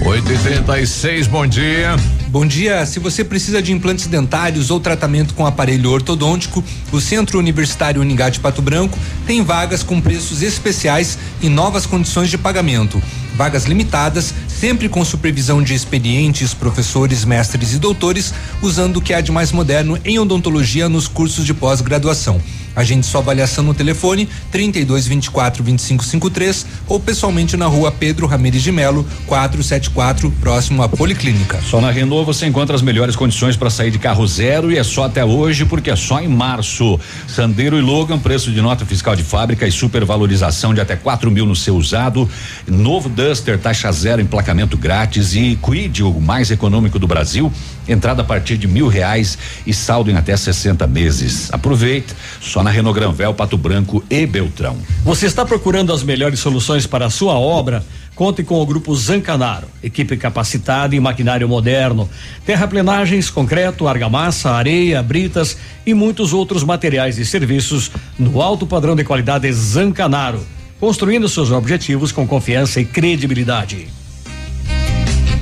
8 0.06 0.32
e 0.32 0.38
36 0.38 1.28
bom 1.28 1.46
dia. 1.46 1.96
Bom 2.28 2.46
dia. 2.46 2.86
Se 2.86 3.00
você 3.00 3.24
precisa 3.24 3.62
de 3.62 3.72
implantes 3.72 4.08
dentários 4.08 4.70
ou 4.70 4.80
tratamento 4.80 5.34
com 5.34 5.46
aparelho 5.46 5.92
ortodôntico, 5.92 6.64
o 6.92 7.02
Centro 7.02 7.40
Universitário 7.40 8.02
Uningá 8.02 8.32
Pato 8.42 8.62
Branco 8.62 8.98
tem 9.26 9.44
vagas 9.44 9.84
com 9.84 10.00
preços 10.00 10.42
especiais 10.42 11.18
e 11.42 11.50
novas 11.50 11.86
condições 11.86 12.30
de 12.30 12.38
pagamento. 12.38 13.02
Vagas 13.36 13.66
limitadas, 13.66 14.34
sempre 14.48 14.88
com 14.88 15.04
supervisão 15.04 15.62
de 15.62 15.74
experientes, 15.74 16.54
professores, 16.54 17.26
mestres 17.26 17.74
e 17.74 17.80
doutores, 17.80 18.34
usando 18.62 18.98
o 18.98 19.02
que 19.02 19.14
há 19.14 19.22
de 19.22 19.32
mais 19.32 19.52
moderno 19.52 20.00
em 20.06 20.20
odontologia 20.20 20.88
nos 20.88 21.08
cursos 21.08 21.46
de 21.46 21.54
pós-graduação. 21.54 22.42
Agende 22.78 23.08
sua 23.08 23.22
avaliação 23.22 23.64
no 23.64 23.74
telefone 23.74 24.30
32 24.52 25.08
24 25.08 25.64
25 25.64 26.06
53 26.06 26.66
ou 26.88 27.00
pessoalmente 27.00 27.58
na 27.58 27.66
rua 27.66 27.92
Pedro 27.92 28.28
Ramires 28.28 28.62
de 28.62 28.72
Melo, 28.72 29.04
474, 29.26 30.30
próximo 30.40 30.84
à 30.84 30.88
Policlínica. 30.88 31.60
Só 31.64 31.82
na 31.82 31.90
Renault 31.90 32.24
você 32.24 32.46
encontra 32.46 32.76
as 32.76 32.84
melhores 32.84 33.16
condições 33.16 33.58
para 33.58 33.72
sair 33.72 33.90
de 33.90 33.98
carro 33.98 34.28
zero 34.28 34.72
e 34.72 34.78
é 34.78 34.84
só 34.84 35.06
até 35.06 35.26
hoje 35.26 35.66
porque 35.66 35.90
é 35.90 35.96
só 35.96 36.20
em 36.20 36.28
março. 36.28 37.00
Sandero 37.28 37.80
e 37.80 37.82
Logan, 37.82 38.20
preço 38.20 38.52
de 38.52 38.62
nota 38.62 38.86
fiscal 38.86 39.16
de 39.16 39.24
fábrica 39.24 39.66
e 39.66 39.72
supervalorização 39.72 40.72
de 40.72 40.80
até 40.80 40.96
4 40.96 41.32
mil 41.32 41.48
no 41.48 41.56
seu 41.56 41.76
usado. 41.76 42.30
Novo 42.68 43.10
Duster, 43.10 43.58
taxa 43.58 43.92
zero, 43.92 44.22
emplacamento 44.22 44.78
grátis 44.78 45.34
e 45.34 45.58
Quid, 45.60 46.04
o 46.04 46.22
mais 46.22 46.52
econômico 46.52 47.00
do 47.00 47.08
Brasil. 47.08 47.52
Entrada 47.88 48.22
a 48.22 48.26
partir 48.26 48.58
de 48.58 48.68
mil 48.68 48.88
reais 48.88 49.38
e 49.66 49.74
saldo 49.74 50.12
em 50.12 50.16
até 50.16 50.36
60 50.36 50.86
meses. 50.88 51.50
Aproveite, 51.54 52.14
só 52.42 52.62
na 52.64 52.70
Renault 52.70 53.00
Granvel, 53.00 53.34
Pato 53.34 53.58
Branco 53.58 54.04
e 54.10 54.26
Beltrão. 54.26 54.78
Você 55.04 55.26
está 55.26 55.46
procurando 55.46 55.94
as 55.94 56.04
melhores 56.04 56.40
soluções 56.40 56.86
para 56.86 57.06
a 57.06 57.10
sua 57.10 57.34
obra? 57.34 57.84
Conte 58.18 58.44
com 58.44 58.60
o 58.60 58.66
Grupo 58.66 58.96
Zancanaro, 58.96 59.68
equipe 59.84 60.18
capacitada 60.18 60.96
em 60.96 61.00
maquinário 61.00 61.48
moderno, 61.48 62.10
terraplenagens, 62.48 63.30
concreto, 63.30 63.88
argamassa, 63.88 64.50
areia, 64.50 65.04
britas 65.04 65.56
e 65.86 65.94
muitos 65.94 66.34
outros 66.34 66.64
materiais 66.64 67.20
e 67.20 67.26
serviços 67.26 67.92
no 68.18 68.42
alto 68.42 68.66
padrão 68.66 68.96
de 68.96 69.04
qualidade 69.04 69.52
Zancanaro, 69.54 70.44
construindo 70.80 71.30
seus 71.30 71.52
objetivos 71.52 72.12
com 72.12 72.26
confiança 72.26 72.82
e 72.82 72.86
credibilidade. 72.86 73.88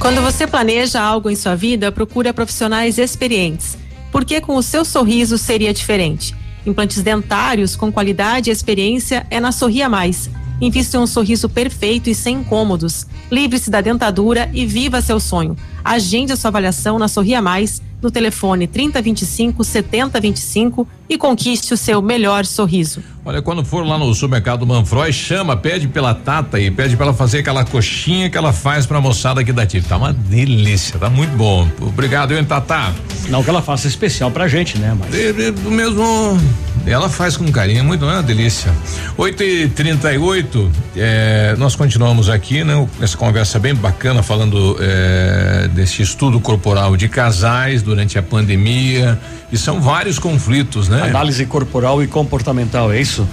Quando 0.06 0.22
você 0.22 0.46
planeja 0.46 1.02
algo 1.02 1.32
em 1.32 1.36
sua 1.36 1.56
vida, 1.56 1.92
procura 1.92 2.32
profissionais 2.32 3.00
experientes. 3.00 3.76
Porque 4.12 4.40
com 4.40 4.56
o 4.56 4.62
seu 4.62 4.86
sorriso 4.86 5.36
seria 5.36 5.74
diferente. 5.74 6.36
Implantes 6.64 7.02
dentários 7.02 7.76
com 7.76 7.92
qualidade 7.92 8.52
e 8.52 8.54
experiência 8.54 9.26
é 9.32 9.40
na 9.40 9.52
Sorria 9.52 9.90
Mais. 9.90 10.30
Invista 10.62 10.98
em 10.98 11.00
um 11.00 11.08
sorriso 11.08 11.50
perfeito 11.50 12.08
e 12.08 12.14
sem 12.14 12.38
incômodos. 12.38 13.08
Livre-se 13.32 13.72
da 13.72 13.82
dentadura 13.82 14.48
e 14.54 14.64
viva 14.64 15.02
seu 15.02 15.20
sonho. 15.20 15.58
Agende 15.84 16.32
a 16.32 16.36
sua 16.36 16.50
avaliação 16.50 17.00
na 17.00 17.08
Sorria 17.08 17.42
Mais 17.42 17.82
no 18.00 18.12
telefone 18.12 18.68
3025 18.68 19.64
7025 19.64 20.88
e 21.10 21.18
conquiste 21.18 21.74
o 21.74 21.78
seu 21.78 22.02
melhor 22.02 22.46
sorriso. 22.46 23.02
Olha, 23.28 23.42
quando 23.42 23.66
for 23.66 23.84
lá 23.84 23.98
no 23.98 24.14
supermercado 24.14 24.68
Manfroy, 24.68 25.12
chama, 25.12 25.58
pede 25.58 25.88
pela 25.88 26.14
Tata 26.14 26.60
e 26.60 26.70
pede 26.70 26.96
pra 26.96 27.08
ela 27.08 27.14
fazer 27.14 27.40
aquela 27.40 27.66
coxinha 27.66 28.30
que 28.30 28.38
ela 28.38 28.54
faz 28.54 28.86
pra 28.86 29.02
moçada 29.02 29.42
aqui 29.42 29.52
da 29.52 29.66
TIF. 29.66 29.88
Tá 29.88 29.98
uma 29.98 30.14
delícia, 30.14 31.00
tá 31.00 31.10
muito 31.10 31.36
bom. 31.36 31.68
Obrigado, 31.82 32.34
hein, 32.36 32.44
Tata? 32.44 32.94
Não 33.28 33.44
que 33.44 33.50
ela 33.50 33.64
faça 33.64 33.88
especial 33.88 34.30
pra 34.30 34.48
gente, 34.48 34.78
né? 34.78 34.96
Mas 35.00 35.56
Do 35.56 35.72
mesmo. 35.72 36.40
Ela 36.86 37.10
faz 37.10 37.36
com 37.36 37.52
carinho, 37.52 37.84
muito, 37.84 38.06
é 38.06 38.14
uma 38.14 38.22
delícia. 38.22 38.72
8 39.18 39.44
e 39.44 39.70
38 39.70 40.72
é, 40.96 41.56
nós 41.58 41.76
continuamos 41.76 42.30
aqui, 42.30 42.64
né? 42.64 42.88
Essa 43.02 43.18
conversa 43.18 43.58
bem 43.58 43.74
bacana 43.74 44.22
falando 44.22 44.78
é, 44.80 45.68
desse 45.74 46.04
estudo 46.04 46.40
corporal 46.40 46.96
de 46.96 47.10
casais 47.10 47.82
durante 47.82 48.20
a 48.20 48.22
pandemia. 48.22 49.20
E 49.52 49.58
são 49.58 49.82
vários 49.82 50.20
conflitos, 50.20 50.88
né? 50.88 50.95
Análise 51.04 51.46
corporal 51.46 52.02
e 52.02 52.08
comportamental, 52.08 52.92
é 52.92 53.00
isso? 53.00 53.28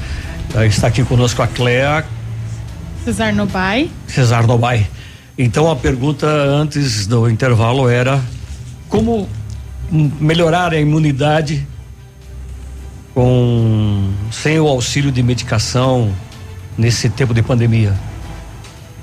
Está 0.66 0.88
aqui 0.88 1.02
conosco 1.04 1.40
a 1.42 1.46
Clea 1.46 2.04
Cesar 3.04 3.34
Nobai. 3.34 3.90
Cesar 4.06 4.46
Nobai. 4.46 4.86
Então 5.36 5.68
a 5.70 5.74
pergunta 5.74 6.26
antes 6.26 7.06
do 7.06 7.28
intervalo 7.28 7.88
era 7.88 8.22
como 8.88 9.28
melhorar 9.90 10.72
a 10.72 10.78
imunidade 10.78 11.66
com 13.12 14.10
sem 14.30 14.60
o 14.60 14.68
auxílio 14.68 15.10
de 15.10 15.22
medicação 15.22 16.12
nesse 16.78 17.08
tempo 17.10 17.34
de 17.34 17.42
pandemia. 17.42 17.92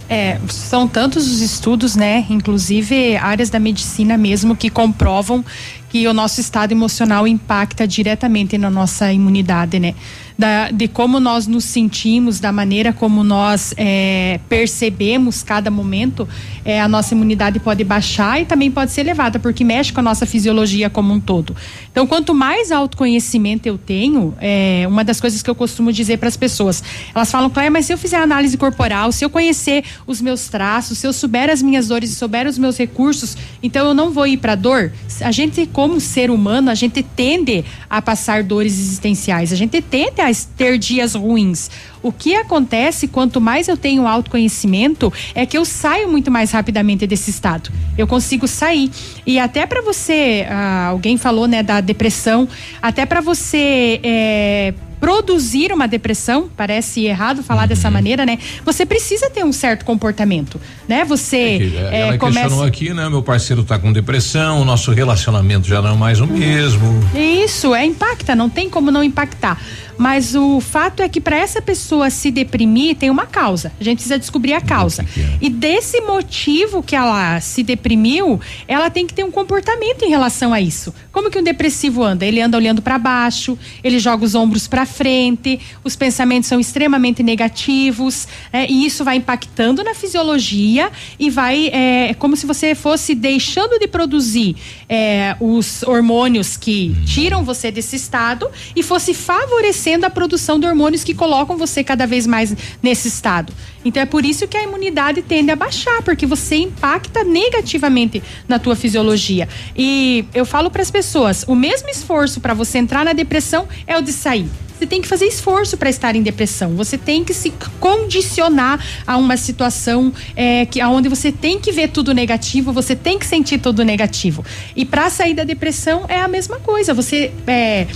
É, 0.07 0.40
são 0.48 0.88
tantos 0.88 1.27
os 1.27 1.41
estudos, 1.41 1.95
né? 1.95 2.26
Inclusive 2.30 3.15
áreas 3.18 3.49
da 3.49 3.60
medicina 3.60 4.18
mesmo 4.18 4.56
que 4.56 4.69
comprovam 4.69 5.45
que 5.90 6.07
o 6.07 6.14
nosso 6.14 6.40
estado 6.40 6.72
emocional 6.72 7.28
impacta 7.28 7.88
diretamente 7.88 8.57
na 8.57 8.70
nossa 8.70 9.11
imunidade, 9.11 9.80
né? 9.80 9.95
Da, 10.38 10.72
de 10.72 10.88
como 10.88 11.20
nós 11.20 11.48
nos 11.48 11.66
sentimos, 11.66 12.40
da 12.40 12.49
maneira 12.49 12.94
como 12.94 13.26
nós 13.26 13.74
é, 13.76 14.40
percebemos 14.48 15.44
cada 15.44 15.70
momento, 15.70 16.26
é, 16.64 16.80
a 16.80 16.88
nossa 16.88 17.14
imunidade 17.14 17.60
pode 17.60 17.84
baixar 17.84 18.41
e 18.41 18.45
também 18.45 18.72
pode 18.72 18.94
ser 18.94 19.02
elevada, 19.02 19.38
porque 19.38 19.66
mexe 19.66 19.91
com 19.91 19.99
a 19.99 20.03
nossa 20.03 20.26
fisiologia 20.26 20.90
como 20.90 21.14
um 21.14 21.20
todo. 21.20 21.53
Então, 21.91 22.07
quanto 22.07 22.34
mais 22.34 22.72
autoconhecimento 22.72 23.68
eu 23.68 23.78
tenho, 23.78 24.34
é, 24.40 24.86
uma 24.88 25.03
das 25.03 25.20
coisas 25.20 25.41
que 25.41 25.49
eu 25.49 25.56
costumo 25.56 25.91
dizer 25.91 26.18
para 26.18 26.30
as 26.30 26.38
pessoas, 26.38 26.82
elas 27.14 27.30
falam, 27.30 27.49
Cléia, 27.49 27.70
mas 27.70 27.86
se 27.86 27.91
eu 27.91 27.98
fizer 27.98 28.18
análise 28.18 28.56
corporal, 28.56 29.11
se 29.11 29.26
eu 29.26 29.30
conhecer 29.30 29.84
os 30.07 30.22
meus 30.22 30.48
traços, 30.48 30.99
se 30.99 31.06
eu 31.06 31.11
souber 31.11 31.49
as 31.49 31.61
minhas 31.61 31.90
dores 31.90 32.11
e 32.11 32.16
souber 32.16 32.48
os 32.48 32.57
meus 32.57 32.78
recursos, 32.78 33.36
então 33.61 33.86
eu 33.88 33.94
não 33.94 34.11
vou 34.11 34.26
ir 34.26 34.38
para 34.38 34.56
dor. 34.56 34.94
A 35.22 35.32
gente, 35.32 35.66
como 35.80 35.97
ser 36.01 36.30
humano, 36.30 36.69
a 36.69 36.76
gente 36.76 37.01
tende 37.01 37.64
a 37.89 38.01
passar 38.01 38.43
dores 38.43 38.73
existenciais, 38.77 39.53
a 39.53 39.56
gente 39.56 39.81
tende 39.81 40.19
a 40.19 40.30
ter 40.57 40.77
dias 40.77 41.15
ruins. 41.15 41.72
O 42.03 42.11
que 42.11 42.35
acontece 42.35 43.07
quanto 43.07 43.39
mais 43.39 43.69
eu 43.69 43.77
tenho 43.77 44.06
autoconhecimento 44.06 45.11
é 45.34 45.45
que 45.45 45.57
eu 45.57 45.64
saio 45.64 46.11
muito 46.11 46.30
mais 46.30 46.51
rapidamente 46.51 47.07
desse 47.07 47.30
estado. 47.30 47.72
Eu 47.97 48.06
consigo 48.07 48.45
sair. 48.45 48.91
E 49.26 49.39
até 49.39 49.65
para 49.65 49.81
você, 49.81 50.45
ah, 50.49 50.88
alguém 50.88 51.15
falou 51.15 51.47
né 51.47 51.64
da 51.64 51.80
depressão, 51.80 52.45
até 52.81 53.06
para 53.06 53.22
você 53.22 54.01
é, 54.03 54.73
produzir 54.99 55.71
uma 55.71 55.88
depressão, 55.88 56.49
parece 56.55 57.05
errado 57.05 57.41
falar 57.41 57.65
dessa 57.65 57.89
maneira, 57.89 58.26
né? 58.26 58.38
Você 58.65 58.85
precisa 58.85 59.30
ter 59.30 59.43
um 59.43 59.53
certo 59.53 59.85
comportamento, 59.85 60.59
né? 60.88 61.05
Você 61.05 61.71
é, 61.91 62.01
Ela 62.01 62.17
começa 62.17 62.41
questionou 62.41 62.65
aqui, 62.65 62.93
né? 62.93 63.09
Meu 63.09 63.23
parceiro 63.23 63.63
tá 63.63 63.80
com 63.80 63.91
depressão, 63.93 64.61
o 64.61 64.65
nosso 64.65 64.91
relacionamento 64.91 65.67
já 65.67 65.81
não 65.81 65.93
é 65.93 65.97
mais 65.97 66.19
o 66.19 66.27
mesmo. 66.27 66.99
Isso, 67.15 67.73
é 67.73 67.85
impacta, 67.85 68.35
não 68.35 68.49
tem 68.49 68.69
como 68.69 68.91
não 68.91 69.03
impactar. 69.03 69.59
Mas 69.99 70.34
o 70.34 70.61
fato 70.61 71.03
é 71.03 71.09
que 71.09 71.19
para 71.19 71.35
essa 71.35 71.61
pessoa 71.61 72.09
se 72.09 72.31
deprimir 72.31 72.95
tem 72.95 73.09
uma 73.09 73.26
causa. 73.26 73.69
A 73.77 73.84
gente 73.84 73.97
precisa 73.97 74.17
descobrir 74.17 74.53
a 74.53 74.61
causa. 74.61 75.05
E 75.41 75.49
desse 75.49 75.99
motivo 75.99 76.81
que 76.81 76.95
ela 76.95 77.41
se 77.41 77.63
deprimiu, 77.63 78.39
ela 78.65 78.89
tem 78.89 79.05
que 79.05 79.13
ter 79.13 79.26
um 79.26 79.31
comportamento 79.31 80.05
em 80.05 80.09
relação 80.09 80.53
a 80.53 80.61
isso. 80.61 80.95
Como 81.11 81.30
que 81.30 81.38
um 81.38 81.43
depressivo 81.43 82.01
anda? 82.01 82.26
Ele 82.26 82.39
anda 82.39 82.55
olhando 82.55 82.81
para 82.81 82.97
baixo, 82.97 83.59
ele 83.84 83.99
joga 83.99 84.23
os 84.23 84.35
ombros 84.35 84.69
para 84.69 84.85
frente, 84.85 85.59
os 85.84 85.97
pensamentos 85.97 86.47
são 86.47 86.61
extremamente 86.61 87.21
negativos, 87.21 88.26
é, 88.53 88.71
e 88.71 88.85
isso 88.85 89.03
vai 89.03 89.17
impactando 89.17 89.84
na 89.84 89.93
fisiologia 89.93 90.89
e 91.19 91.30
vai 91.30 91.67
é, 91.73 92.11
é 92.11 92.13
como 92.13 92.38
se 92.38 92.45
você 92.45 92.73
fosse 92.73 93.13
deixando 93.13 93.77
de 93.77 93.88
produzir 93.88 94.55
é, 94.88 95.35
os 95.41 95.84
hormônios 95.84 96.55
que 96.55 96.95
tiram 97.05 97.43
você 97.43 97.69
desse 97.69 97.97
estado 97.97 98.49
e 98.73 98.81
fosse 98.81 99.13
favorecendo 99.13 99.89
a 100.06 100.10
produção 100.10 100.60
de 100.60 100.68
hormônios 100.68 101.03
que 101.03 101.14
colocam 101.14 101.57
você 101.57 101.84
cada 101.84 102.06
vez 102.06 102.26
mais 102.28 102.56
nesse 102.82 103.07
estado. 103.07 103.53
Então 103.84 104.02
é 104.02 104.06
por 104.06 104.26
isso 104.26 104.48
que 104.48 104.57
a 104.57 104.64
imunidade 104.64 105.22
tende 105.22 105.52
a 105.52 105.56
baixar, 105.56 106.02
porque 106.03 106.26
você 106.26 106.57
impacta 106.57 107.24
negativamente 107.24 108.22
na 108.48 108.60
tua 108.60 108.76
fisiologia. 108.76 109.48
E 109.76 110.26
eu 110.34 110.45
falo 110.45 110.70
para 110.70 110.82
as 110.82 110.91
pessoas, 110.91 111.45
o 111.48 111.56
mesmo 111.56 111.90
esforço 111.90 112.40
para 112.40 112.53
você 112.53 112.78
entrar 112.78 113.06
na 113.06 113.14
depressão 113.14 113.68
é 113.88 113.98
o 113.98 114.02
de 114.02 114.11
sair. 114.11 114.49
Você 114.80 114.88
tem 114.88 115.02
que 115.02 115.10
fazer 115.10 115.26
esforço 115.26 115.76
para 115.76 115.90
estar 115.90 116.16
em 116.16 116.22
depressão. 116.22 116.74
Você 116.78 116.98
tem 116.98 117.22
que 117.22 117.34
se 117.34 117.52
condicionar 117.82 118.82
a 119.06 119.18
uma 119.18 119.36
situação 119.36 120.14
é, 120.38 120.66
que 120.66 120.80
aonde 120.80 121.10
você 121.10 121.34
tem 121.34 121.60
que 121.60 121.70
ver 121.70 121.90
tudo 121.90 122.14
negativo, 122.14 122.72
você 122.72 122.95
tem 122.95 123.20
que 123.20 123.26
sentir 123.26 123.60
tudo 123.60 123.84
negativo. 123.84 124.44
E 124.78 124.86
para 124.86 125.10
sair 125.10 125.34
da 125.34 125.44
depressão 125.44 126.06
é 126.07 126.22
a 126.22 126.30
mesma 126.30 126.60
coisa. 126.60 126.94
Você 126.94 127.34
é, 127.45 127.88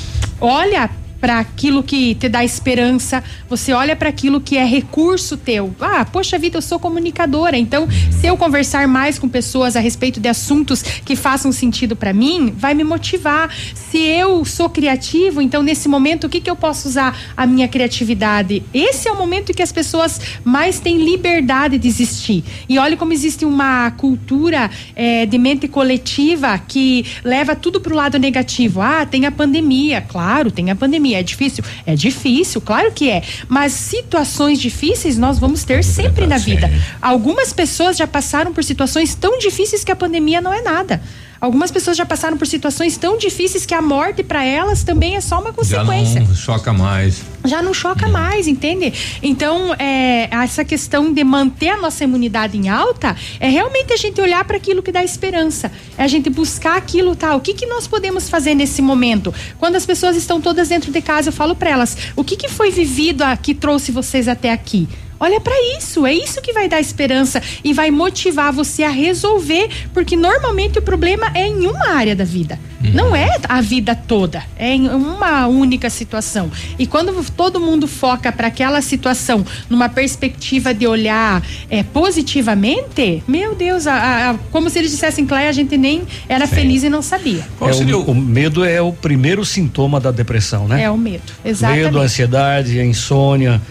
olha 0.42 0.90
para 1.24 1.40
aquilo 1.40 1.82
que 1.82 2.16
te 2.16 2.28
dá 2.28 2.44
esperança, 2.44 3.24
você 3.48 3.72
olha 3.72 3.96
para 3.96 4.10
aquilo 4.10 4.42
que 4.42 4.58
é 4.58 4.66
recurso 4.66 5.38
teu. 5.38 5.74
Ah, 5.80 6.04
poxa 6.04 6.38
vida, 6.38 6.58
eu 6.58 6.62
sou 6.62 6.78
comunicadora, 6.78 7.56
então 7.56 7.88
se 8.12 8.28
eu 8.28 8.36
conversar 8.36 8.90
mais 8.90 9.18
com 9.18 9.30
pessoas 9.30 9.78
a 9.78 9.80
respeito 9.80 10.20
de 10.20 10.28
assuntos 10.28 10.84
que 10.84 11.16
façam 11.16 11.50
sentido 11.54 11.96
para 11.96 12.12
mim, 12.12 12.54
vai 12.58 12.74
me 12.74 12.84
motivar. 12.84 13.50
Se 13.74 14.00
eu 14.00 14.44
sou 14.44 14.70
criativo, 14.70 15.42
então 15.42 15.64
nesse 15.64 15.88
momento 15.88 16.26
o 16.26 16.30
que 16.30 16.42
que 16.42 16.50
eu 16.50 16.58
posso 16.58 16.90
usar 16.90 17.18
a 17.38 17.48
minha 17.48 17.70
criatividade? 17.70 18.62
Esse 18.74 19.08
é 19.08 19.12
o 19.14 19.18
momento 19.18 19.52
em 19.52 19.56
que 19.56 19.64
as 19.64 19.72
pessoas 19.72 20.20
mais 20.44 20.82
têm 20.82 21.06
liberdade 21.06 21.78
de 21.78 21.88
existir. 21.88 22.44
E 22.68 22.78
olha 22.78 22.98
como 22.98 23.14
existe 23.14 23.46
uma 23.46 23.92
cultura 23.92 24.70
é, 24.94 25.26
de 25.26 25.38
mente 25.38 25.70
coletiva 25.70 26.60
que 26.60 27.06
leva 27.24 27.56
tudo 27.56 27.80
para 27.80 27.94
o 27.94 27.96
lado 27.96 28.20
negativo. 28.20 28.82
Ah, 28.82 29.06
tem 29.06 29.26
a 29.26 29.32
pandemia, 29.32 30.02
claro, 30.02 30.52
tem 30.52 30.70
a 30.70 30.76
pandemia 30.76 31.13
é 31.16 31.24
difícil? 31.24 31.64
É 31.86 31.96
difícil, 31.96 32.62
claro 32.62 32.92
que 32.92 33.10
é. 33.10 33.24
Mas 33.48 33.74
situações 33.74 34.60
difíceis 34.60 35.18
nós 35.18 35.40
vamos 35.40 35.64
ter 35.64 35.84
sempre 35.84 36.28
na 36.28 36.38
vida. 36.38 36.70
Algumas 37.02 37.54
pessoas 37.54 37.98
já 37.98 38.08
passaram 38.08 38.54
por 38.54 38.64
situações 38.64 39.16
tão 39.16 39.38
difíceis 39.38 39.84
que 39.84 39.92
a 39.92 39.96
pandemia 39.96 40.42
não 40.42 40.54
é 40.54 40.62
nada. 40.62 41.02
Algumas 41.44 41.72
pessoas 41.72 41.98
já 41.98 42.06
passaram 42.06 42.38
por 42.38 42.48
situações 42.48 42.96
tão 42.96 43.18
difíceis 43.18 43.66
que 43.66 43.74
a 43.74 43.82
morte 43.82 44.24
para 44.24 44.46
elas 44.46 44.82
também 44.82 45.18
é 45.18 45.20
só 45.20 45.42
uma 45.42 45.52
consequência. 45.52 46.22
Já 46.22 46.28
não 46.30 46.36
choca 46.36 46.72
mais. 46.72 47.22
Já 47.44 47.62
não 47.62 47.74
choca 47.74 48.08
mais, 48.08 48.48
entende? 48.48 48.94
Então, 49.22 49.76
é, 49.78 50.30
essa 50.34 50.64
questão 50.64 51.12
de 51.12 51.22
manter 51.22 51.68
a 51.68 51.76
nossa 51.76 52.06
imunidade 52.06 52.58
em 52.58 52.70
alta 52.70 53.14
é 53.42 53.50
realmente 53.50 53.92
a 53.92 53.98
gente 53.98 54.22
olhar 54.22 54.46
para 54.46 54.56
aquilo 54.56 54.82
que 54.82 54.90
dá 54.90 55.04
esperança. 55.04 55.70
É 55.98 56.04
a 56.04 56.08
gente 56.08 56.30
buscar 56.30 56.78
aquilo, 56.78 57.14
tá? 57.14 57.36
O 57.36 57.42
que, 57.42 57.54
que 57.54 57.66
nós 57.66 57.88
podemos 57.88 58.30
fazer 58.30 58.56
nesse 58.56 58.82
momento? 58.82 59.36
Quando 59.60 59.76
as 59.76 59.86
pessoas 59.86 60.16
estão 60.16 60.40
todas 60.40 60.70
dentro 60.70 60.94
de 60.94 61.02
casa, 61.02 61.28
eu 61.28 61.34
falo 61.34 61.58
para 61.58 61.72
elas: 61.72 61.98
o 62.16 62.24
que, 62.24 62.38
que 62.38 62.48
foi 62.48 62.72
vivido 62.72 63.22
que 63.42 63.54
trouxe 63.54 63.92
vocês 63.92 64.30
até 64.30 64.54
aqui? 64.54 64.88
Olha 65.20 65.40
para 65.40 65.56
isso, 65.78 66.06
é 66.06 66.14
isso 66.14 66.42
que 66.42 66.54
vai 66.54 66.68
dar 66.68 66.80
esperança 66.80 67.42
e 67.64 67.74
vai 67.74 67.92
motivar 67.92 68.52
você 68.52 68.84
a 68.84 68.90
resolver, 68.90 69.70
porque 69.94 70.16
normalmente 70.16 70.80
o 70.80 70.82
problema 70.82 71.32
é 71.34 71.48
em 71.48 71.68
uma 71.68 71.90
área 71.90 72.16
da 72.16 72.24
vida. 72.24 72.60
Uhum. 72.84 72.92
Não 72.92 73.16
é 73.16 73.30
a 73.48 73.62
vida 73.62 73.96
toda, 73.96 74.44
é 74.58 74.74
em 74.74 74.90
uma 74.90 75.48
única 75.48 75.90
situação. 75.90 76.52
E 76.78 76.86
quando 76.86 77.24
todo 77.32 77.60
mundo 77.60 77.88
foca 77.88 78.32
para 78.32 78.48
aquela 78.48 78.82
situação 78.82 79.46
numa 79.70 79.88
perspectiva 79.88 80.74
de 80.74 80.86
olhar 80.86 81.42
é, 81.70 81.84
positivamente, 81.84 83.24
meu 83.28 83.56
Deus, 83.56 83.88
a, 83.88 84.32
a, 84.32 84.34
como 84.52 84.70
se 84.70 84.80
eles 84.80 84.92
dissessem, 84.92 85.26
Cléia, 85.26 85.50
a 85.50 85.54
gente 85.54 85.78
nem 85.78 86.02
era 86.28 86.46
Sim. 86.46 86.56
feliz 86.56 86.84
e 86.84 86.90
não 86.90 87.02
sabia. 87.02 87.46
É, 87.62 87.94
o, 87.96 88.02
o, 88.02 88.16
medo 88.16 88.66
é 88.66 88.82
o 88.82 88.92
primeiro 88.92 89.46
sintoma 89.46 90.00
da 90.00 90.12
depressão, 90.12 90.68
né? 90.68 90.84
É 90.84 90.92
o 90.92 90.98
medo, 90.98 91.32
exatamente. 91.46 91.86
Medo, 91.86 92.00
ansiedade, 92.00 92.80
a 92.80 92.86
insônia 92.86 93.62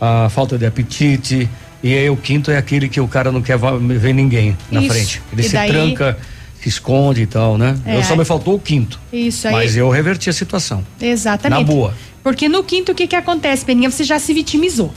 a 0.00 0.28
falta 0.28 0.56
de 0.56 0.66
apetite. 0.66 1.48
E 1.82 1.94
aí 1.94 2.10
o 2.10 2.16
quinto 2.16 2.50
é 2.50 2.56
aquele 2.56 2.88
que 2.88 3.00
o 3.00 3.08
cara 3.08 3.30
não 3.32 3.42
quer 3.42 3.58
ver 3.58 4.12
ninguém 4.12 4.56
na 4.70 4.80
Isso. 4.80 4.92
frente. 4.92 5.22
Ele 5.32 5.40
e 5.40 5.44
se 5.44 5.52
daí... 5.52 5.70
tranca, 5.70 6.18
se 6.60 6.68
esconde 6.68 7.22
e 7.22 7.26
tal, 7.26 7.56
né? 7.56 7.76
É, 7.86 7.96
eu 7.96 8.04
só 8.04 8.16
me 8.16 8.24
faltou 8.24 8.54
o 8.54 8.58
quinto. 8.58 9.00
Isso 9.12 9.48
aí. 9.48 9.54
Mas 9.54 9.76
eu 9.76 9.88
reverti 9.88 10.28
a 10.28 10.32
situação. 10.32 10.84
Exatamente. 11.00 11.60
Na 11.60 11.64
boa. 11.64 11.94
Porque 12.22 12.48
no 12.48 12.62
quinto 12.62 12.92
o 12.92 12.94
que 12.94 13.06
que 13.06 13.16
acontece, 13.16 13.64
Peninha? 13.64 13.90
Você 13.90 14.04
já 14.04 14.18
se 14.18 14.32
vitimizou. 14.34 14.92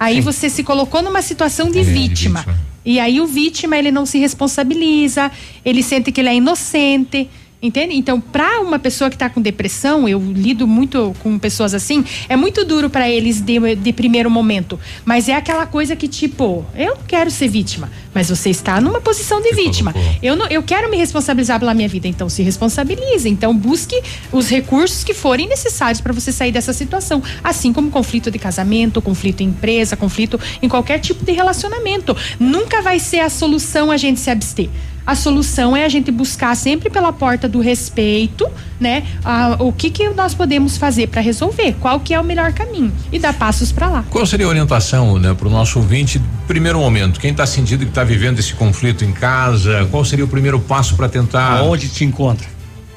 Aí 0.00 0.16
Sim. 0.16 0.20
você 0.22 0.48
se 0.48 0.64
colocou 0.64 1.02
numa 1.02 1.22
situação 1.22 1.70
de, 1.70 1.80
é, 1.80 1.82
vítima. 1.82 2.40
de 2.40 2.46
vítima. 2.46 2.72
E 2.84 2.98
aí 2.98 3.20
o 3.20 3.26
vítima 3.26 3.76
ele 3.76 3.92
não 3.92 4.04
se 4.04 4.18
responsabiliza, 4.18 5.30
ele 5.64 5.82
sente 5.82 6.10
que 6.10 6.20
ele 6.20 6.28
é 6.28 6.34
inocente. 6.34 7.30
Entende? 7.62 7.94
Então, 7.94 8.20
para 8.20 8.60
uma 8.60 8.76
pessoa 8.76 9.08
que 9.08 9.14
está 9.14 9.30
com 9.30 9.40
depressão, 9.40 10.08
eu 10.08 10.20
lido 10.20 10.66
muito 10.66 11.14
com 11.22 11.38
pessoas 11.38 11.74
assim, 11.74 12.04
é 12.28 12.34
muito 12.34 12.64
duro 12.64 12.90
para 12.90 13.08
eles 13.08 13.40
de, 13.40 13.76
de 13.76 13.92
primeiro 13.92 14.28
momento. 14.28 14.80
Mas 15.04 15.28
é 15.28 15.34
aquela 15.34 15.64
coisa 15.64 15.94
que, 15.94 16.08
tipo, 16.08 16.66
eu 16.74 16.96
não 16.96 17.04
quero 17.06 17.30
ser 17.30 17.46
vítima, 17.46 17.88
mas 18.12 18.30
você 18.30 18.50
está 18.50 18.80
numa 18.80 19.00
posição 19.00 19.40
de 19.40 19.50
você 19.50 19.54
vítima. 19.54 19.94
Eu, 20.20 20.34
não, 20.34 20.48
eu 20.48 20.60
quero 20.60 20.90
me 20.90 20.96
responsabilizar 20.96 21.60
pela 21.60 21.72
minha 21.72 21.88
vida, 21.88 22.08
então 22.08 22.28
se 22.28 22.42
responsabilize. 22.42 23.28
Então, 23.28 23.56
busque 23.56 24.02
os 24.32 24.48
recursos 24.48 25.04
que 25.04 25.14
forem 25.14 25.46
necessários 25.46 26.00
para 26.00 26.12
você 26.12 26.32
sair 26.32 26.50
dessa 26.50 26.72
situação. 26.72 27.22
Assim 27.44 27.72
como 27.72 27.92
conflito 27.92 28.28
de 28.28 28.40
casamento, 28.40 29.00
conflito 29.00 29.40
em 29.40 29.46
empresa, 29.46 29.96
conflito 29.96 30.38
em 30.60 30.68
qualquer 30.68 30.98
tipo 30.98 31.24
de 31.24 31.30
relacionamento. 31.30 32.16
Nunca 32.40 32.82
vai 32.82 32.98
ser 32.98 33.20
a 33.20 33.30
solução 33.30 33.92
a 33.92 33.96
gente 33.96 34.18
se 34.18 34.30
abster 34.30 34.68
a 35.06 35.14
solução 35.14 35.76
é 35.76 35.84
a 35.84 35.88
gente 35.88 36.10
buscar 36.10 36.54
sempre 36.56 36.88
pela 36.90 37.12
porta 37.12 37.48
do 37.48 37.60
respeito, 37.60 38.48
né? 38.80 39.04
A, 39.24 39.56
o 39.60 39.72
que 39.72 39.90
que 39.90 40.08
nós 40.10 40.34
podemos 40.34 40.76
fazer 40.76 41.08
para 41.08 41.20
resolver? 41.20 41.74
Qual 41.80 42.00
que 42.00 42.14
é 42.14 42.20
o 42.20 42.24
melhor 42.24 42.52
caminho 42.52 42.92
e 43.10 43.18
dar 43.18 43.32
passos 43.32 43.72
para 43.72 43.88
lá. 43.88 44.04
Qual 44.10 44.24
seria 44.26 44.46
a 44.46 44.48
orientação, 44.48 45.18
né, 45.18 45.34
para 45.34 45.48
o 45.48 45.50
nosso 45.50 45.78
ouvinte? 45.78 46.20
Primeiro 46.46 46.78
momento, 46.78 47.18
quem 47.20 47.30
está 47.30 47.46
sentindo 47.46 47.80
que 47.80 47.90
está 47.90 48.04
vivendo 48.04 48.38
esse 48.38 48.54
conflito 48.54 49.04
em 49.04 49.12
casa, 49.12 49.86
qual 49.90 50.04
seria 50.04 50.24
o 50.24 50.28
primeiro 50.28 50.60
passo 50.60 50.96
para 50.96 51.08
tentar? 51.08 51.62
Onde 51.62 51.88
te 51.88 52.04
encontra? 52.04 52.46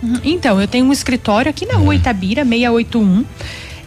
Uhum. 0.01 0.19
Então, 0.23 0.59
eu 0.59 0.67
tenho 0.67 0.85
um 0.85 0.93
escritório 0.93 1.49
aqui 1.49 1.65
na 1.65 1.75
Rua 1.75 1.95
Itabira 1.95 2.43
681. 2.43 3.25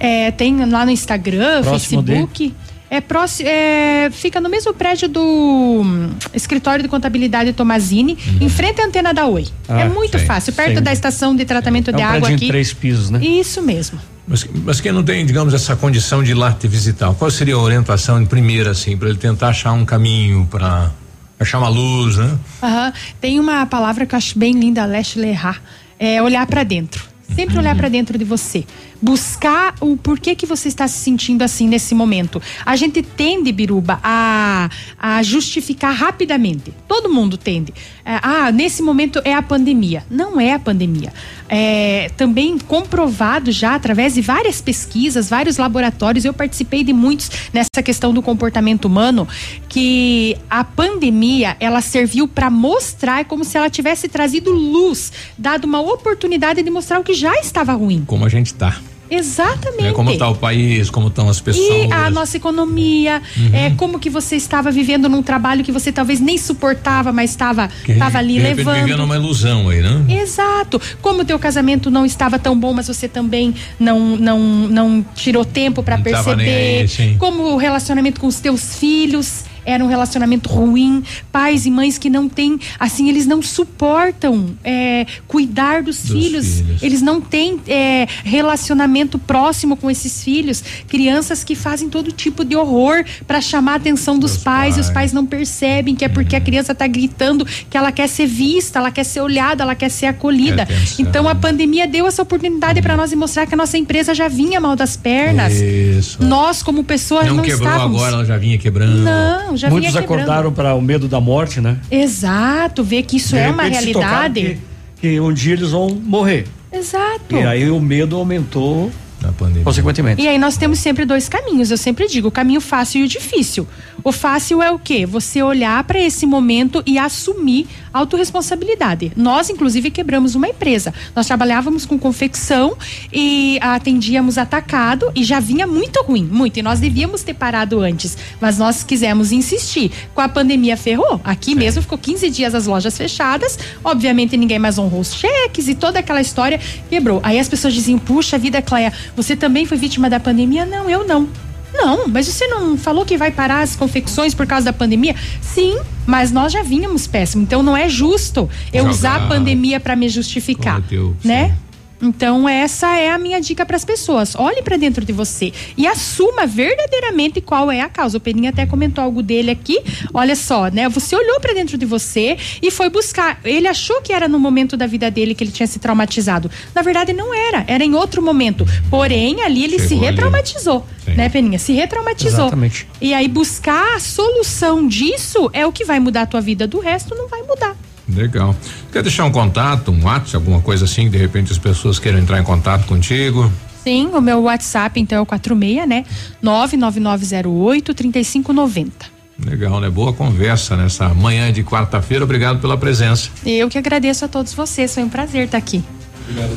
É, 0.01 0.31
tem 0.31 0.65
lá 0.65 0.85
no 0.85 0.91
Instagram, 0.91 1.63
Próximo 1.63 2.03
Facebook. 2.03 2.49
De... 2.49 2.55
É, 2.91 3.01
próximo, 3.01 3.49
é, 3.49 4.09
fica 4.11 4.41
no 4.41 4.49
mesmo 4.49 4.73
prédio 4.73 5.09
do 5.09 5.21
hum, 5.21 6.11
escritório 6.33 6.83
de 6.83 6.89
contabilidade 6.89 7.53
Tomazini, 7.53 8.13
uhum. 8.13 8.47
em 8.47 8.49
frente 8.49 8.81
à 8.81 8.87
antena 8.87 9.13
da 9.13 9.27
Oi. 9.27 9.47
Ah, 9.69 9.81
é 9.81 9.89
muito 9.89 10.19
fácil, 10.19 10.53
perto 10.55 10.81
da 10.81 10.93
estação 10.93 11.37
de 11.37 11.45
tratamento 11.45 11.91
é 11.91 11.93
de 11.93 12.03
um 12.03 12.07
água 12.07 12.29
aqui. 12.31 12.49
três 12.49 12.73
pisos, 12.73 13.11
né? 13.11 13.21
Isso 13.23 13.61
mesmo. 13.61 13.99
Mas, 14.27 14.47
mas 14.65 14.81
quem 14.81 14.93
não 14.93 15.03
tem, 15.03 15.25
digamos, 15.25 15.53
essa 15.53 15.77
condição 15.77 16.23
de 16.23 16.31
ir 16.31 16.35
lá 16.35 16.53
te 16.53 16.67
visitar, 16.67 17.13
qual 17.15 17.31
seria 17.31 17.55
a 17.55 17.59
orientação 17.59 18.21
em 18.21 18.27
primeira, 18.27 18.71
assim, 18.71 18.97
para 18.97 19.09
ele 19.09 19.19
tentar 19.19 19.49
achar 19.49 19.73
um 19.73 19.85
caminho 19.85 20.47
para 20.51 20.91
achar 21.39 21.59
uma 21.59 21.69
luz, 21.69 22.17
né? 22.17 22.39
Uhum. 22.63 22.93
Tem 23.21 23.39
uma 23.39 23.67
palavra 23.67 24.07
que 24.07 24.15
eu 24.15 24.17
acho 24.17 24.39
bem 24.39 24.53
linda, 24.53 24.85
Leste 24.87 25.19
Lerrar, 25.19 25.63
é 25.99 26.23
olhar 26.23 26.47
para 26.47 26.63
dentro. 26.63 27.07
Sempre 27.35 27.55
uhum. 27.55 27.61
olhar 27.61 27.77
para 27.77 27.89
dentro 27.91 28.17
de 28.17 28.25
você 28.25 28.65
buscar 29.01 29.75
o 29.81 29.97
porquê 29.97 30.35
que 30.35 30.47
você 30.47 30.69
está 30.69 30.89
se 30.89 30.99
sentindo 30.99 31.43
assim 31.43 31.69
nesse 31.69 31.95
momento. 31.95 32.41
A 32.65 32.77
gente 32.77 33.03
tende, 33.03 33.53
Biruba, 33.53 34.01
a, 34.03 34.69
a 34.99 35.23
justificar 35.23 35.95
rapidamente. 35.95 36.75
Todo 36.87 37.09
mundo 37.09 37.37
tende. 37.37 37.73
É, 38.05 38.19
ah, 38.23 38.51
nesse 38.53 38.83
momento 38.83 39.21
é 39.25 39.35
a 39.35 39.43
pandemia. 39.43 40.05
Não 40.11 40.41
é 40.41 40.53
a 40.53 40.59
pandemia. 40.59 41.13
É, 41.49 42.11
também 42.17 42.59
comprovado 42.59 43.51
já 43.53 43.75
através 43.75 44.15
de 44.15 44.21
várias 44.21 44.61
pesquisas, 44.61 45.29
vários 45.31 45.57
laboratórios, 45.57 46.25
eu 46.25 46.35
participei 46.35 46.85
de 46.85 46.93
muitos 46.93 47.31
nessa 47.53 47.83
questão 47.83 48.13
do 48.13 48.23
comportamento 48.23 48.85
humano, 48.85 49.27
que 49.69 50.37
a 50.51 50.63
pandemia 50.65 51.57
ela 51.61 51.81
serviu 51.81 52.29
para 52.29 52.51
mostrar 52.51 53.25
como 53.25 53.45
se 53.45 53.57
ela 53.57 53.71
tivesse 53.71 54.09
trazido 54.09 54.51
luz, 54.53 55.13
dado 55.37 55.65
uma 55.65 55.81
oportunidade 55.81 56.63
de 56.63 56.71
mostrar 56.71 57.01
o 57.01 57.05
que 57.05 57.15
já 57.15 57.35
estava 57.41 57.73
ruim. 57.73 58.05
Como 58.07 58.25
a 58.25 58.29
gente 58.29 58.47
está 58.49 58.79
Exatamente. 59.11 59.83
Né? 59.83 59.93
Como 59.93 60.11
está 60.11 60.29
o 60.29 60.35
país, 60.35 60.91
como 60.91 61.09
estão 61.09 61.29
as 61.29 61.41
pessoas. 61.41 61.67
E 61.89 61.93
a 61.93 62.11
nossa 62.11 62.37
economia, 62.37 63.21
Uhum. 63.37 63.51
é, 63.55 63.71
como 63.71 63.99
que 63.99 64.11
você 64.11 64.37
estava 64.37 64.71
vivendo 64.71 65.09
num 65.09 65.23
trabalho 65.23 65.65
que 65.65 65.73
você 65.73 65.91
talvez 65.93 66.21
nem 66.21 66.37
suportava, 66.39 67.13
mas 67.13 67.31
estava 67.31 67.71
estava 67.87 68.19
ali 68.19 68.35
de 68.35 68.41
levando. 68.41 68.75
vivendo 68.85 69.05
uma 69.05 69.17
ilusão 69.17 69.69
aí, 69.69 69.81
né? 69.81 70.05
Exato. 70.23 70.81
Como 71.01 71.23
o 71.23 71.25
teu 71.25 71.39
casamento 71.39 71.91
não 71.91 72.05
estava 72.05 72.39
tão 72.39 72.59
bom, 72.59 72.73
mas 72.73 72.87
você 72.89 73.09
também 73.09 73.55
não 73.79 74.17
não 74.17 74.39
não 74.69 75.05
tirou 75.15 75.45
tempo 75.45 75.83
para 75.83 75.99
tava 75.99 76.35
perceber. 76.37 76.81
aí, 76.81 76.89
sim. 76.89 77.17
Como 77.19 77.43
o 77.55 77.57
relacionamento 77.57 78.21
com 78.21 78.27
os 78.27 78.41
teus 78.41 78.77
filhos 78.77 79.45
era 79.69 79.85
um 79.85 79.87
relacionamento 79.87 80.49
ruim, 80.49 81.03
pais 81.31 81.67
e 81.67 81.71
mães 81.71 81.99
que 81.99 82.09
não 82.09 82.29
têm, 82.29 82.59
assim, 82.81 83.09
eles 83.09 83.27
não 83.27 83.43
suportam 83.43 84.57
é, 84.65 85.07
cuidar 85.27 85.83
dos, 85.83 85.99
Dos 85.99 86.11
filhos. 86.11 86.47
filhos. 86.61 86.83
eles 86.83 87.03
não 87.03 87.21
têm 87.21 87.61
é, 87.69 88.07
relacionamento 88.25 89.19
próximo 89.19 89.77
com 89.77 89.91
esses 89.91 90.23
filhos, 90.23 90.63
crianças 90.89 91.45
que 91.45 91.55
fazem 91.55 91.89
todo 91.89 92.11
tipo 92.11 92.45
de 92.45 92.57
horror 92.57 93.05
para 93.27 93.41
chamar 93.41 93.73
a 93.73 93.77
atenção 93.77 94.19
dos, 94.19 94.39
pais, 94.39 94.77
e 94.77 94.81
os 94.81 94.89
pais 94.91 95.13
não 95.13 95.27
percebem 95.27 95.95
que 95.95 96.05
é 96.05 96.09
porque 96.09 96.35
a 96.35 96.41
criança 96.41 96.75
tá 96.75 96.87
gritando 96.87 97.45
que 97.45 97.77
ela 97.77 97.93
quer 97.93 98.09
ser 98.09 98.27
vista, 98.27 98.79
ela 98.79 98.91
quer 98.91 99.05
ser 99.05 99.21
olhada, 99.21 99.63
ela 99.63 99.75
quer 99.75 99.91
ser 99.91 100.07
acolhida. 100.07 100.67
Então 100.99 101.29
a 101.29 101.35
pandemia 101.35 101.87
deu 101.87 102.07
essa 102.07 102.23
oportunidade 102.23 102.81
para 102.81 102.97
nós 102.97 103.11
de 103.11 103.17
mostrar 103.17 103.47
que 103.47 103.55
a 103.55 103.57
nossa 103.57 103.77
empresa 103.77 104.15
já 104.15 104.29
vinha 104.29 104.61
mal 104.61 104.75
das 104.75 104.97
pernas. 104.97 105.53
Isso. 105.55 106.23
Nós 106.25 106.63
como 106.63 106.83
pessoas 106.85 107.27
Não, 107.27 107.37
não, 107.37 107.43
quebrou 107.45 107.69
estávamos. 107.69 107.97
agora, 108.01 108.15
ela 108.17 108.25
já 108.25 108.39
vinha 108.39 108.57
quebrando. 108.57 108.99
Não, 109.03 109.57
já 109.59 109.69
Muitos 109.71 109.91
vinha 109.91 110.01
quebrando. 110.03 110.21
acordaram 110.23 110.53
para 110.53 110.75
o 110.75 110.81
medo 110.81 111.09
da 111.09 111.21
morte, 111.21 111.61
né? 111.61 111.79
Exato, 111.91 112.83
ver 112.83 113.03
que 113.03 113.17
isso 113.17 113.35
De 113.35 113.43
é 113.43 113.49
uma 113.51 113.65
realidade. 113.65 114.59
Que, 115.01 115.09
que 115.15 115.21
um 115.21 115.33
dia 115.33 115.53
eles 115.55 115.71
vão 115.71 115.89
morrer. 115.91 116.47
Exato. 116.73 117.35
E 117.35 117.43
aí 117.43 117.71
o 117.71 117.81
medo 117.81 118.17
aumentou 118.17 118.91
na 119.21 119.33
pandemia. 119.33 119.65
consequentemente. 119.65 120.23
E 120.23 120.29
aí 120.29 120.39
nós 120.39 120.57
temos 120.57 120.79
sempre 120.79 121.05
dois 121.05 121.29
caminhos. 121.29 121.71
Eu 121.71 121.77
sempre 121.77 122.07
digo, 122.07 122.29
o 122.29 122.31
caminho 122.31 122.61
fácil 122.61 123.01
e 123.01 123.05
o 123.05 123.09
difícil. 123.09 123.67
O 124.05 124.13
fácil 124.13 124.63
é 124.63 124.71
o 124.71 124.79
quê? 124.79 125.05
Você 125.05 125.43
olhar 125.43 125.83
para 125.85 125.99
esse 125.99 126.25
momento 126.25 126.83
e 126.87 126.99
assumir 126.99 127.67
autorresponsabilidade. 127.93 129.13
Nós, 129.17 129.51
inclusive, 129.51 129.91
quebramos 129.91 130.35
uma 130.35 130.49
empresa. 130.49 130.95
Nós 131.15 131.27
trabalhávamos 131.27 131.85
com 131.85 131.99
confecção 131.99 132.77
e 133.13 133.59
atendíamos 133.61 134.39
atacado 134.39 135.11
e 135.15 135.25
já 135.25 135.41
vinha 135.41 135.67
muito 135.67 136.01
ruim, 136.03 136.25
muito. 136.25 136.59
E 136.59 136.63
nós 136.63 136.81
devíamos 136.81 137.23
ter 137.23 137.35
parado 137.35 137.81
antes, 137.81 138.17
mas 138.41 138.59
nós 138.59 138.83
quisemos 138.83 139.33
insistir. 139.33 139.91
Com 140.15 140.21
a 140.21 140.29
pandemia 140.29 140.77
ferrou. 140.77 141.21
Aqui 141.25 141.55
mesmo 141.55 141.83
ficou 141.83 141.99
15 141.99 142.31
dias 142.31 142.55
as 142.55 142.67
lojas 142.67 142.97
fechadas. 142.97 143.59
Obviamente 143.83 144.37
ninguém 144.37 144.59
mais 144.59 144.79
honrou 144.79 145.01
os 145.01 145.15
cheques 145.15 145.69
e 145.69 145.75
toda 145.75 145.99
aquela 145.99 146.21
história 146.21 146.61
quebrou. 146.89 147.21
Aí 147.23 147.39
as 147.39 147.49
pessoas 147.49 147.75
diziam: 147.75 147.99
"Puxa 147.99 148.39
vida, 148.39 148.63
Cleia, 148.63 148.93
você 149.17 149.37
também 149.37 149.67
foi 149.67 149.77
vítima 149.79 150.09
da 150.09 150.21
pandemia?" 150.21 150.65
Não, 150.65 150.89
eu 150.89 151.07
não. 151.07 151.29
Não, 151.73 152.09
mas 152.09 152.27
você 152.27 152.47
não 152.47 152.79
falou 152.79 153.05
que 153.05 153.17
vai 153.19 153.31
parar 153.31 153.61
as 153.61 153.77
confecções 153.77 154.35
por 154.35 154.47
causa 154.47 154.67
da 154.67 154.73
pandemia? 154.73 155.15
Sim, 155.41 155.79
mas 156.07 156.33
nós 156.33 156.53
já 156.53 156.63
vínhamos 156.63 157.07
péssimo. 157.07 157.43
Então 157.43 157.63
não 157.63 157.77
é 157.77 157.89
justo 157.89 158.49
eu 158.73 158.81
Jogar. 158.85 158.91
usar 158.91 159.17
a 159.17 159.29
pandemia 159.29 159.79
para 159.79 159.95
me 159.95 160.09
justificar, 160.09 160.77
Cometeu, 160.77 161.17
né? 161.23 161.57
Então 162.01 162.49
essa 162.49 162.97
é 162.97 163.11
a 163.11 163.19
minha 163.19 163.41
dica 163.41 163.67
para 163.67 163.77
as 163.77 163.85
pessoas. 163.85 164.35
Olhe 164.37 164.63
para 164.63 164.77
dentro 164.77 165.05
de 165.05 165.13
você 165.13 165.53
e 165.77 165.87
assuma 165.87 166.47
verdadeiramente 166.47 167.41
qual 167.41 167.71
é 167.71 167.81
a 167.81 167.89
causa. 167.89 168.19
O 168.19 168.21
Peninha 168.21 168.51
até 168.51 168.67
comentou 168.67 169.03
algo 169.03 169.23
dele 169.23 169.51
aqui. 169.51 169.81
Olha 170.15 170.37
só, 170.37 170.69
né? 170.69 170.89
Você 170.89 171.17
olhou 171.17 171.41
para 171.41 171.53
dentro 171.55 171.77
de 171.77 171.85
você 171.85 172.37
e 172.63 172.71
foi 172.71 172.89
buscar. 172.89 173.41
Ele 173.45 173.67
achou 173.67 174.01
que 174.01 174.13
era 174.13 174.29
no 174.29 174.39
momento 174.39 174.77
da 174.77 174.87
vida 174.87 175.11
dele 175.11 175.35
que 175.35 175.43
ele 175.43 175.51
tinha 175.51 175.67
se 175.67 175.79
traumatizado. 175.79 176.51
Na 176.75 176.83
verdade 176.83 177.13
não 177.13 177.35
era, 177.35 177.65
era 177.67 177.85
em 177.85 177.95
outro 177.95 178.23
momento. 178.23 178.65
Porém 178.89 179.43
ali 179.43 179.65
ele 179.65 179.79
se 179.79 179.89
Chegou 179.89 180.05
ali. 180.05 180.07
retraumatizou, 180.17 180.87
né, 181.17 181.29
Peninha? 181.29 181.59
Se 181.59 181.73
retraumatizou. 181.73 182.47
Exatamente. 182.47 182.87
E 183.01 183.13
aí 183.13 183.27
buscar 183.27 183.97
a 183.97 184.01
solução 184.01 184.87
disso 184.87 185.51
é 185.53 185.67
o 185.67 185.73
que 185.73 185.85
vai 185.85 185.99
mudar 185.99 186.23
a 186.23 186.27
tua 186.27 186.41
vida. 186.41 186.67
Do 186.67 186.79
resto 186.79 187.15
não 187.15 187.27
vai 187.29 187.43
mudar. 187.43 187.75
Legal. 188.09 188.55
Quer 188.93 189.03
deixar 189.03 189.25
um 189.25 189.31
contato, 189.31 189.91
um 189.91 190.05
WhatsApp, 190.05 190.37
alguma 190.37 190.61
coisa 190.61 190.85
assim, 190.85 191.05
que 191.05 191.11
de 191.11 191.19
repente 191.19 191.53
as 191.53 191.59
pessoas 191.59 191.99
queiram 191.99 192.19
entrar 192.19 192.41
em 192.41 192.45
contato 192.45 192.87
contigo? 192.87 193.53
Sim, 193.85 194.11
o 194.13 194.21
meu 194.21 194.43
WhatsApp 194.43 194.99
então 195.01 195.19
é 195.19 195.21
o 195.21 195.27
46, 195.27 195.87
né? 195.89 196.05
99908 196.43 197.95
3590. 197.95 199.19
Legal, 199.45 199.81
né? 199.81 199.89
Boa 199.89 200.13
conversa 200.13 200.77
nessa 200.77 201.09
manhã 201.11 201.53
de 201.53 201.63
quarta-feira. 201.63 202.25
Obrigado 202.25 202.61
pela 202.61 202.77
presença. 202.77 203.31
Eu 203.47 203.69
que 203.69 203.79
agradeço 203.79 204.25
a 204.25 204.29
todos 204.29 204.53
vocês, 204.53 204.93
foi 204.93 205.05
um 205.05 205.09
prazer 205.09 205.45
estar 205.45 205.59
aqui. 205.59 205.83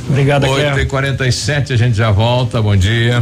Obrigado, 0.09 0.47
8 0.47 0.79
e 0.79 0.85
47 0.85 1.73
a 1.73 1.77
gente 1.77 1.95
já 1.95 2.11
volta. 2.11 2.61
Bom 2.61 2.75
dia. 2.75 3.21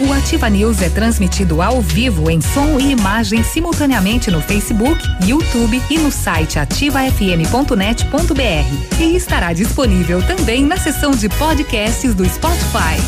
O 0.00 0.12
Ativa 0.12 0.50
News 0.50 0.82
é 0.82 0.88
transmitido 0.88 1.62
ao 1.62 1.80
vivo 1.80 2.28
em 2.28 2.40
som 2.40 2.80
e 2.80 2.90
imagem 2.90 3.44
simultaneamente 3.44 4.28
no 4.28 4.40
Facebook, 4.40 5.00
YouTube 5.24 5.80
e 5.88 5.98
no 5.98 6.10
site 6.10 6.58
ativafm.net.br. 6.58 9.00
E 9.00 9.16
estará 9.16 9.52
disponível 9.52 10.20
também 10.22 10.64
na 10.64 10.76
seção 10.76 11.12
de 11.12 11.28
podcasts 11.28 12.12
do 12.12 12.28
Spotify. 12.28 12.98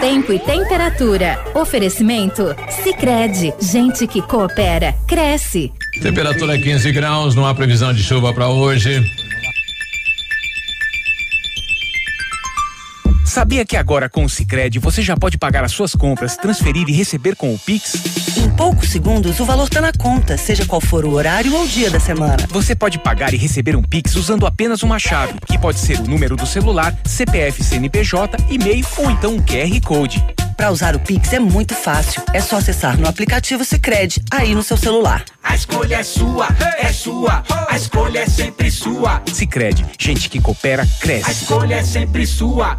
Tempo 0.00 0.32
e 0.32 0.38
temperatura. 0.38 1.38
Oferecimento? 1.54 2.56
Sicredi 2.82 3.52
Gente 3.60 4.06
que 4.06 4.22
coopera, 4.22 4.94
cresce. 5.06 5.72
Temperatura 6.00 6.58
15 6.58 6.90
graus, 6.92 7.34
não 7.34 7.44
há 7.44 7.54
previsão 7.54 7.92
de 7.92 8.02
chuva 8.02 8.32
para 8.32 8.48
hoje. 8.48 9.04
Sabia 13.26 13.66
que 13.66 13.76
agora 13.76 14.08
com 14.08 14.24
o 14.24 14.28
Sicredi 14.28 14.78
você 14.78 15.02
já 15.02 15.16
pode 15.16 15.36
pagar 15.36 15.64
as 15.64 15.72
suas 15.72 15.94
compras, 15.94 16.36
transferir 16.36 16.88
e 16.88 16.92
receber 16.92 17.34
com 17.34 17.52
o 17.52 17.58
Pix? 17.58 18.35
Em 18.46 18.50
poucos 18.50 18.90
segundos, 18.90 19.40
o 19.40 19.44
valor 19.44 19.68
tá 19.68 19.80
na 19.80 19.90
conta, 19.92 20.36
seja 20.36 20.64
qual 20.64 20.80
for 20.80 21.04
o 21.04 21.14
horário 21.14 21.52
ou 21.52 21.64
o 21.64 21.68
dia 21.68 21.90
da 21.90 21.98
semana. 21.98 22.46
Você 22.50 22.76
pode 22.76 22.96
pagar 22.96 23.34
e 23.34 23.36
receber 23.36 23.74
um 23.74 23.82
Pix 23.82 24.14
usando 24.14 24.46
apenas 24.46 24.84
uma 24.84 25.00
chave, 25.00 25.34
que 25.44 25.58
pode 25.58 25.80
ser 25.80 25.98
o 25.98 26.04
número 26.04 26.36
do 26.36 26.46
celular, 26.46 26.96
CPF, 27.04 27.64
CNPJ, 27.64 28.36
e-mail 28.48 28.86
ou 28.98 29.10
então 29.10 29.34
um 29.34 29.42
QR 29.42 29.80
Code. 29.84 30.24
Para 30.56 30.70
usar 30.70 30.96
o 30.96 31.00
Pix 31.00 31.32
é 31.32 31.38
muito 31.38 31.74
fácil. 31.74 32.22
É 32.32 32.40
só 32.40 32.56
acessar 32.56 32.98
no 32.98 33.06
aplicativo 33.06 33.64
Sicredi 33.64 34.22
aí 34.30 34.54
no 34.54 34.62
seu 34.62 34.76
celular. 34.76 35.24
A 35.42 35.54
escolha 35.54 35.96
é 35.96 36.02
sua, 36.02 36.48
é 36.78 36.92
sua. 36.92 37.44
A 37.68 37.76
escolha 37.76 38.20
é 38.20 38.26
sempre 38.26 38.70
sua. 38.70 39.22
Sicredi, 39.32 39.84
gente 39.98 40.30
que 40.30 40.40
coopera 40.40 40.86
cresce. 41.00 41.28
A 41.28 41.32
escolha 41.32 41.74
é 41.74 41.82
sempre 41.82 42.26
sua. 42.26 42.78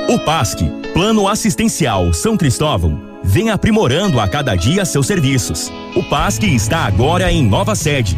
O 0.09 0.19
PASC, 0.25 0.61
Plano 0.93 1.27
Assistencial 1.27 2.11
São 2.11 2.35
Cristóvão, 2.35 2.99
vem 3.23 3.51
aprimorando 3.51 4.19
a 4.19 4.27
cada 4.27 4.55
dia 4.55 4.83
seus 4.83 5.05
serviços. 5.05 5.71
O 5.95 6.01
PASC 6.09 6.41
está 6.43 6.85
agora 6.85 7.31
em 7.31 7.43
nova 7.43 7.75
sede, 7.75 8.17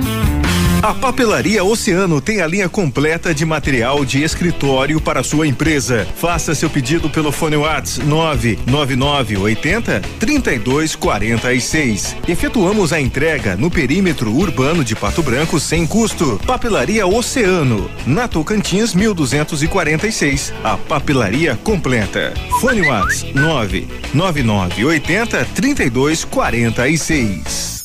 A 0.83 0.93
Papelaria 0.95 1.63
Oceano 1.63 2.19
tem 2.19 2.41
a 2.41 2.47
linha 2.47 2.67
completa 2.67 3.35
de 3.35 3.45
material 3.45 4.03
de 4.03 4.23
escritório 4.23 4.99
para 4.99 5.21
sua 5.21 5.47
empresa. 5.47 6.07
Faça 6.15 6.55
seu 6.55 6.71
pedido 6.71 7.07
pelo 7.07 7.31
fone 7.31 7.55
Whats 7.55 7.99
99980 7.99 10.01
3246. 10.19 12.15
Efetuamos 12.27 12.91
a 12.91 12.99
entrega 12.99 13.55
no 13.55 13.69
perímetro 13.69 14.35
urbano 14.35 14.83
de 14.83 14.95
Pato 14.95 15.21
Branco 15.21 15.59
sem 15.59 15.85
custo. 15.85 16.41
Papelaria 16.47 17.05
Oceano, 17.05 17.87
na 18.07 18.27
Tocantins 18.27 18.95
1246. 18.95 20.51
A 20.63 20.77
papelaria 20.77 21.55
completa. 21.57 22.33
Fone 22.59 22.81
Whats 22.81 23.23
99980 23.35 25.45
3246. 25.53 27.80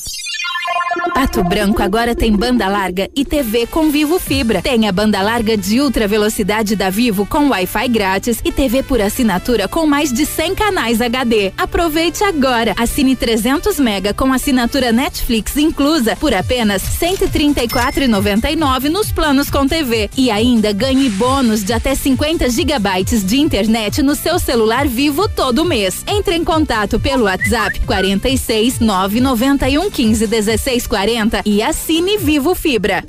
Pato 1.17 1.43
Branco 1.43 1.83
agora 1.83 2.15
tem 2.15 2.37
banda 2.37 2.69
larga 2.69 3.09
e 3.17 3.25
TV 3.25 3.67
com 3.67 3.91
Vivo 3.91 4.19
Fibra. 4.19 4.61
Tem 4.61 4.87
a 4.87 4.93
banda 4.93 5.23
larga 5.23 5.57
de 5.57 5.81
ultra 5.81 6.07
velocidade 6.07 6.77
da 6.77 6.91
Vivo 6.91 7.25
com 7.25 7.49
Wi-Fi 7.49 7.89
grátis 7.89 8.39
e 8.45 8.53
TV 8.53 8.83
por 8.83 9.01
assinatura 9.01 9.67
com 9.67 9.87
mais 9.87 10.13
de 10.13 10.27
100 10.27 10.55
canais 10.55 11.01
HD. 11.01 11.55
Aproveite 11.57 12.23
agora. 12.23 12.75
Assine 12.77 13.17
300 13.17 13.81
mega 13.81 14.13
com 14.13 14.31
assinatura 14.31 14.93
Netflix 14.93 15.57
inclusa 15.57 16.15
por 16.17 16.35
apenas 16.35 16.83
134,99 16.83 18.91
nos 18.91 19.11
planos 19.11 19.49
com 19.49 19.67
TV 19.67 20.11
e 20.19 20.31
ainda 20.31 20.71
ganhe 20.71 21.09
bônus 21.09 21.65
de 21.65 21.73
até 21.73 21.95
50 21.95 22.51
gigabytes 22.51 23.25
de 23.25 23.41
internet 23.41 24.03
no 24.03 24.15
seu 24.15 24.39
celular 24.39 24.87
Vivo 24.87 25.31
todo 25.31 25.65
mês. 25.65 26.05
Entre 26.07 26.37
em 26.37 26.45
contato 26.45 27.01
pelo 27.01 27.25
WhatsApp 27.25 27.81
46 27.87 28.81
991 28.81 29.91
15 29.91 30.27
16 30.27 30.87
40 30.87 31.06
e 31.45 31.63
assine 31.63 32.19
Vivo 32.19 32.53
Fibra. 32.53 33.05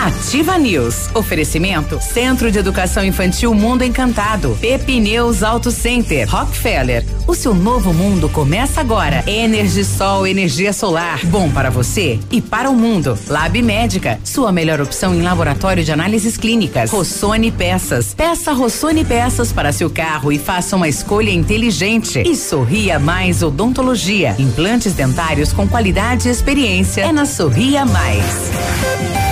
Ativa 0.00 0.56
News. 0.56 1.10
Oferecimento 1.14 2.00
Centro 2.00 2.50
de 2.50 2.58
Educação 2.58 3.04
Infantil 3.04 3.52
Mundo 3.52 3.84
Encantado. 3.84 4.56
Pepineus 4.58 5.42
Auto 5.42 5.70
Center. 5.70 6.26
Rockefeller. 6.26 7.04
O 7.26 7.34
seu 7.34 7.54
novo 7.54 7.92
mundo 7.92 8.26
começa 8.30 8.80
agora. 8.80 9.22
Energisol, 9.26 10.26
energia 10.26 10.72
solar. 10.72 11.20
Bom 11.26 11.50
para 11.50 11.68
você 11.68 12.18
e 12.30 12.40
para 12.40 12.70
o 12.70 12.74
mundo. 12.74 13.18
Lab 13.28 13.60
Médica. 13.60 14.18
Sua 14.24 14.50
melhor 14.50 14.80
opção 14.80 15.14
em 15.14 15.20
laboratório 15.20 15.84
de 15.84 15.92
análises 15.92 16.38
clínicas. 16.38 16.90
Rossoni 16.90 17.52
Peças. 17.52 18.14
Peça 18.14 18.54
Rossoni 18.54 19.04
Peças 19.04 19.52
para 19.52 19.70
seu 19.70 19.90
carro 19.90 20.32
e 20.32 20.38
faça 20.38 20.76
uma 20.76 20.88
escolha 20.88 21.30
inteligente. 21.30 22.22
E 22.26 22.34
Sorria 22.34 22.98
Mais 22.98 23.42
Odontologia. 23.42 24.34
Implantes 24.38 24.94
dentários 24.94 25.52
com 25.52 25.68
qualidade 25.68 26.26
e 26.26 26.30
experiência. 26.30 27.02
É 27.02 27.12
na 27.12 27.26
Sorria 27.26 27.84
Mais. 27.84 29.29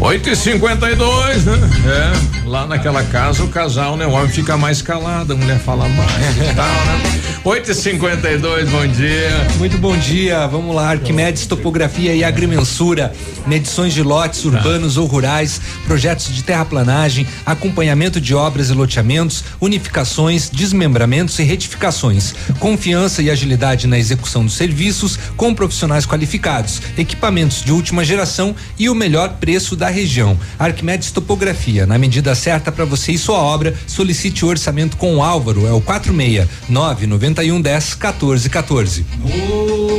8 0.00 0.30
e 0.30 0.34
52 0.34 1.44
né? 1.44 1.52
É, 1.84 2.48
lá 2.48 2.66
naquela 2.66 3.04
casa 3.04 3.44
o 3.44 3.48
casal, 3.48 3.98
né? 3.98 4.06
O 4.06 4.12
homem 4.12 4.30
fica 4.30 4.56
mais 4.56 4.80
calado, 4.80 5.34
a 5.34 5.36
mulher 5.36 5.58
fala 5.58 5.86
mais 5.90 6.36
e 6.38 6.54
tal, 6.56 6.66
né? 6.66 7.20
8 7.44 7.70
e 7.70 7.74
52 7.74 8.70
bom 8.70 8.86
dia. 8.86 9.30
Muito 9.58 9.78
bom 9.78 9.96
dia, 9.96 10.46
vamos 10.46 10.74
lá. 10.74 10.90
Arquimedes 10.90 11.46
Topografia 11.46 12.14
e 12.14 12.24
Agrimensura, 12.24 13.12
medições 13.46 13.92
de 13.92 14.02
lotes 14.02 14.44
urbanos 14.44 14.96
ou 14.96 15.06
rurais, 15.06 15.60
projetos 15.86 16.34
de 16.34 16.42
terraplanagem, 16.42 17.26
acompanhamento 17.44 18.20
de 18.20 18.34
obras 18.34 18.70
e 18.70 18.74
loteamentos, 18.74 19.44
unificações, 19.60 20.50
desmembramentos 20.50 21.38
e 21.38 21.42
retificações. 21.42 22.34
Confiança 22.58 23.22
e 23.22 23.30
agilidade 23.30 23.86
na 23.86 23.98
execução 23.98 24.44
dos 24.44 24.54
serviços 24.54 25.18
com 25.36 25.54
profissionais 25.54 26.06
qualificados, 26.06 26.80
equipamentos 26.96 27.62
de 27.62 27.72
última 27.72 28.04
geração 28.04 28.54
e 28.78 28.88
o 28.88 28.94
melhor 28.94 29.36
preço 29.40 29.76
da 29.76 29.89
região. 29.90 30.38
Arquimedes 30.58 31.10
Topografia, 31.10 31.86
na 31.86 31.98
medida 31.98 32.34
certa 32.34 32.72
para 32.72 32.84
você 32.84 33.12
e 33.12 33.18
sua 33.18 33.38
obra, 33.38 33.74
solicite 33.86 34.44
o 34.44 34.48
orçamento 34.48 34.96
com 34.96 35.16
o 35.16 35.22
Álvaro, 35.22 35.66
é 35.66 35.72
o 35.72 35.80
469 35.80 37.06
91 37.06 37.60
10 37.60 37.94
14 37.94 38.50
14. 38.50 39.06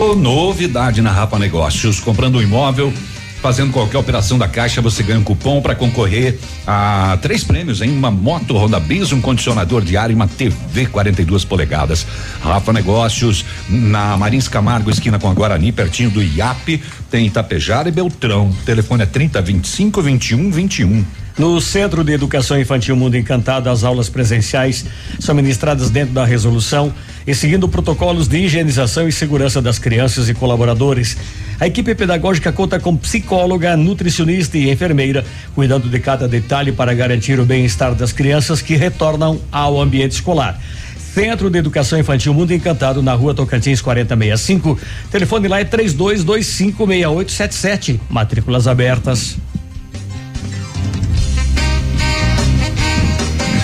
Ô, 0.02 0.16
novidade 0.16 1.02
na 1.02 1.12
Rapa 1.12 1.38
Negócios. 1.38 2.00
Comprando 2.00 2.38
um 2.38 2.42
imóvel, 2.42 2.94
fazendo 3.42 3.74
qualquer 3.74 3.98
operação 3.98 4.38
da 4.38 4.48
Caixa, 4.48 4.82
você 4.82 5.02
ganha 5.02 5.20
um 5.20 5.24
cupom 5.24 5.62
para 5.62 5.74
concorrer 5.74 6.38
a 6.66 7.18
três 7.22 7.44
prêmios, 7.44 7.82
em 7.82 7.90
uma 7.90 8.12
moto 8.12 8.56
Honda 8.56 8.80
Bis, 8.80 9.12
um 9.12 9.20
condicionador 9.20 9.84
de 9.84 9.98
ar 9.98 10.12
e 10.12 10.14
uma 10.14 10.28
TV 10.28 10.86
42 10.86 11.44
polegadas. 11.44 12.06
Rafa 12.42 12.72
Negócios, 12.72 13.44
na 13.68 14.16
Marins 14.16 14.48
Camargo, 14.48 14.92
esquina 14.92 15.18
com 15.18 15.30
a 15.30 15.34
Guarani, 15.34 15.72
pertinho 15.72 16.12
do 16.12 16.22
IAP, 16.22 16.82
tem 17.10 17.26
Itapejara 17.26 17.90
e 17.90 17.92
Beltrão. 17.92 18.56
Telefone 18.64 19.04
é 19.04 19.06
30 19.08 19.42
25 19.42 20.02
21 20.02 20.52
21. 20.52 21.06
No 21.42 21.60
Centro 21.60 22.04
de 22.04 22.14
Educação 22.14 22.60
Infantil 22.60 22.96
Mundo 22.96 23.18
Encantado, 23.18 23.68
as 23.68 23.84
aulas 23.84 24.08
presenciais 24.08 24.86
são 25.20 25.34
ministradas 25.34 25.90
dentro 25.90 26.14
da 26.14 26.24
resolução 26.24 26.94
e 27.26 27.34
seguindo 27.34 27.68
protocolos 27.68 28.28
de 28.28 28.38
higienização 28.38 29.08
e 29.08 29.12
segurança 29.12 29.60
das 29.60 29.80
crianças 29.80 30.30
e 30.30 30.36
colaboradores. 30.36 31.18
A 31.60 31.66
equipe 31.66 31.96
pedagógica 31.96 32.52
conta 32.52 32.80
com 32.80 32.96
psicóloga, 32.96 33.76
nutricionista 33.76 34.56
e 34.56 34.70
enfermeira, 34.70 35.26
cuidando 35.56 35.90
de 35.90 36.00
cada 36.00 36.28
detalhe 36.28 36.72
para 36.72 36.94
garantir 36.94 37.40
o 37.40 37.46
bem-estar 37.46 37.96
das 37.96 38.12
crianças 38.12 38.62
que 38.62 38.76
retornam 38.76 39.42
ao 39.52 39.82
ambiente 39.82 40.12
escolar. 40.12 40.62
Centro 40.96 41.50
de 41.50 41.58
Educação 41.58 41.98
Infantil 41.98 42.36
Mundo 42.36 42.54
Encantado, 42.54 43.02
na 43.02 43.16
rua 43.16 43.34
Tocantins 43.34 43.82
4065. 43.82 44.78
Telefone 45.10 45.48
lá 45.48 45.60
é 45.60 45.66
32256877. 45.66 48.00
Matrículas 48.12 48.68
abertas. 48.68 49.40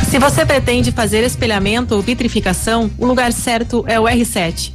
Se 0.10 0.20
você 0.20 0.46
pretende 0.46 0.90
fazer 0.94 1.22
espelhamento 1.26 1.94
ou 1.94 2.02
vitrificação, 2.02 2.90
o 2.98 3.06
lugar 3.06 3.34
certo 3.34 3.84
é 3.86 4.00
o 4.00 4.06
R7. 4.06 4.72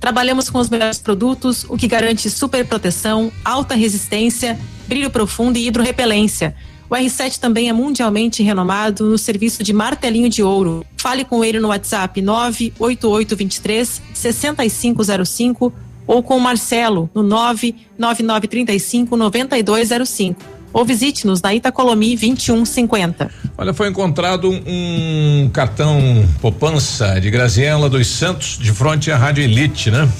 Trabalhamos 0.00 0.50
com 0.50 0.58
os 0.58 0.68
melhores 0.68 0.98
produtos, 0.98 1.64
o 1.68 1.76
que 1.76 1.86
garante 1.86 2.28
super 2.28 2.66
proteção, 2.66 3.30
alta 3.44 3.76
resistência, 3.76 4.58
brilho 4.88 5.08
profundo 5.08 5.56
e 5.56 5.68
hidrorrepelência. 5.68 6.56
O 6.90 6.94
R7 6.94 7.38
também 7.38 7.68
é 7.68 7.72
mundialmente 7.72 8.42
renomado 8.42 9.08
no 9.08 9.16
serviço 9.16 9.62
de 9.62 9.72
martelinho 9.72 10.28
de 10.28 10.42
ouro. 10.42 10.84
Fale 10.96 11.24
com 11.24 11.44
ele 11.44 11.60
no 11.60 11.68
WhatsApp 11.68 12.20
98823 12.20 14.02
6505 14.12 15.72
ou 16.08 16.24
com 16.24 16.36
o 16.36 16.40
Marcelo 16.40 17.08
no 17.14 17.22
99935 17.22 19.16
9205 19.16 20.59
ou 20.72 20.84
visite-nos 20.84 21.40
na 21.42 21.54
Itacolomi 21.54 22.16
2150. 22.16 23.30
Olha, 23.58 23.74
foi 23.74 23.88
encontrado 23.88 24.50
um, 24.50 25.44
um 25.44 25.50
cartão 25.52 26.24
poupança 26.40 27.20
de 27.20 27.30
Graziela 27.30 27.88
dos 27.90 28.06
Santos 28.06 28.58
de 28.58 28.72
frente 28.72 29.10
à 29.10 29.16
Rádio 29.16 29.42
Elite, 29.44 29.90
né? 29.90 30.08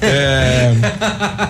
É, 0.00 0.72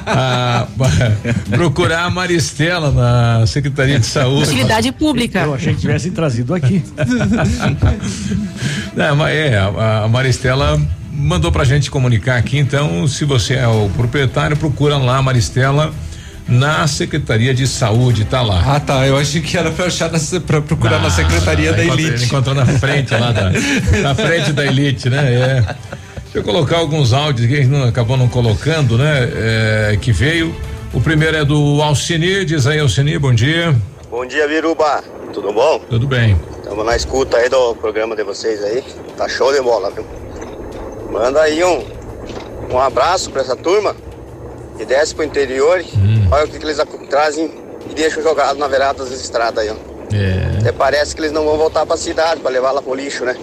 a- 0.06 0.66
procurar 1.50 2.04
a 2.04 2.10
Maristela 2.10 2.90
na 2.90 3.46
Secretaria 3.46 3.98
de 3.98 4.06
Saúde. 4.06 4.44
Utilidade 4.50 4.92
pública. 4.92 5.40
Eu 5.40 5.54
achei 5.54 5.74
que 5.74 5.80
tivessem 5.80 6.12
trazido 6.12 6.54
aqui. 6.54 6.82
Não, 8.94 9.16
mas 9.16 9.34
é, 9.36 9.58
a, 9.58 10.04
a 10.04 10.08
Maristela 10.08 10.80
mandou 11.12 11.50
pra 11.50 11.64
gente 11.64 11.90
comunicar 11.90 12.36
aqui, 12.36 12.58
então, 12.58 13.06
se 13.08 13.24
você 13.24 13.54
é 13.54 13.66
o 13.66 13.88
proprietário, 13.96 14.56
procura 14.56 14.96
lá 14.98 15.16
a 15.18 15.22
Maristela 15.22 15.92
na 16.48 16.86
Secretaria 16.86 17.52
de 17.52 17.66
Saúde, 17.66 18.24
tá 18.24 18.40
lá. 18.43 18.62
Ah, 18.77 18.81
tá. 18.81 19.06
Eu 19.06 19.16
achei 19.16 19.40
que 19.40 19.56
era 19.56 19.70
pra, 19.70 19.86
achar 19.86 20.10
pra 20.47 20.60
procurar 20.60 21.01
na 21.01 21.10
Secretaria 21.10 21.73
da 21.73 21.85
encontrou- 21.85 22.06
Elite. 22.09 22.24
Encontrou 22.24 22.55
na 22.55 22.66
frente 22.66 23.12
lá 23.14 23.32
da, 23.32 23.51
na 24.02 24.14
frente 24.14 24.52
da 24.52 24.64
Elite, 24.64 25.10
né? 25.10 25.32
É. 25.32 25.60
Deixa 26.23 26.39
eu 26.39 26.43
colocar 26.44 26.77
alguns 26.78 27.12
áudios 27.12 27.48
que 27.48 27.55
a 27.55 27.56
gente 27.56 27.68
não, 27.68 27.85
acabou 27.89 28.16
não 28.16 28.28
colocando, 28.28 28.97
né? 28.98 29.28
É, 29.93 29.98
que 30.01 30.12
veio. 30.12 30.55
O 30.93 31.01
primeiro 31.01 31.36
é 31.36 31.44
do 31.44 31.82
Alcini, 31.82 32.44
diz 32.44 32.66
aí 32.66 32.78
Alcini, 32.78 33.18
bom 33.18 33.35
dia. 33.35 33.74
Bom 34.10 34.24
dia, 34.24 34.47
Viruba. 34.47 35.02
Tudo 35.32 35.52
bom? 35.52 35.81
Tudo 35.90 36.06
bem. 36.06 36.40
Estamos 36.62 36.86
na 36.86 36.94
escuta 36.97 37.36
aí 37.39 37.48
do 37.48 37.74
programa 37.74 38.14
de 38.14 38.23
vocês 38.23 38.62
aí. 38.62 38.82
Tá 39.16 39.28
show 39.28 39.52
de 39.52 39.60
bola, 39.60 39.90
viu? 39.90 40.06
Manda 41.10 41.40
aí 41.43 41.62
um, 41.64 41.85
um 42.73 42.78
abraço 42.78 43.31
pra 43.31 43.43
essa 43.43 43.56
turma 43.56 43.94
que 44.76 44.84
desce 44.84 45.14
pro 45.14 45.24
interior. 45.24 45.82
Olha 46.30 46.44
o 46.44 46.48
que, 46.48 46.58
que 46.58 46.64
eles 46.64 46.78
trazem 47.08 47.50
e 47.90 47.94
deixam 47.94 48.22
jogado 48.22 48.58
na 48.58 48.66
verada 48.68 49.04
das 49.04 49.12
estradas 49.12 49.64
aí, 49.64 49.70
ó. 49.70 49.96
É. 50.14 50.58
Até 50.60 50.72
parece 50.72 51.14
que 51.14 51.20
eles 51.20 51.32
não 51.32 51.44
vão 51.44 51.56
voltar 51.56 51.84
pra 51.86 51.96
cidade 51.96 52.40
pra 52.40 52.50
levar 52.50 52.70
lá 52.72 52.80
pro 52.82 52.94
lixo, 52.94 53.24
né? 53.24 53.36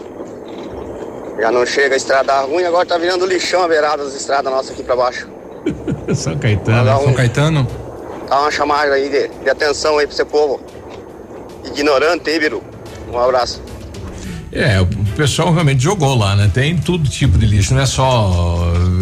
Já 1.39 1.51
não 1.51 1.65
chega 1.65 1.95
a 1.95 1.97
estrada 1.97 2.39
ruim, 2.41 2.63
agora 2.63 2.85
tá 2.85 2.97
virando 2.97 3.25
lixão 3.25 3.63
a 3.63 3.67
verada 3.67 4.03
das 4.03 4.13
estradas 4.15 4.51
nossas 4.51 4.71
aqui 4.71 4.83
pra 4.83 4.95
baixo. 4.95 5.27
São 6.15 6.37
Caetano. 6.37 6.91
Um- 6.99 7.03
São 7.05 7.13
Caetano? 7.13 7.67
Dá 8.29 8.39
uma 8.41 8.51
chamada 8.51 8.93
aí 8.93 9.09
de, 9.09 9.27
de 9.43 9.49
atenção 9.49 9.97
aí 9.97 10.07
pro 10.07 10.15
seu 10.15 10.25
povo. 10.25 10.61
Ignorante, 11.65 12.29
hein, 12.29 12.39
Biru? 12.39 12.63
Um 13.11 13.17
abraço. 13.19 13.61
É, 14.51 14.79
o 14.81 14.85
pessoal 15.15 15.51
realmente 15.51 15.81
jogou 15.81 16.15
lá, 16.15 16.35
né? 16.35 16.49
Tem 16.53 16.77
todo 16.77 17.09
tipo 17.09 17.37
de 17.37 17.45
lixo, 17.45 17.73
não 17.73 17.81
é 17.81 17.85
só 17.85 18.59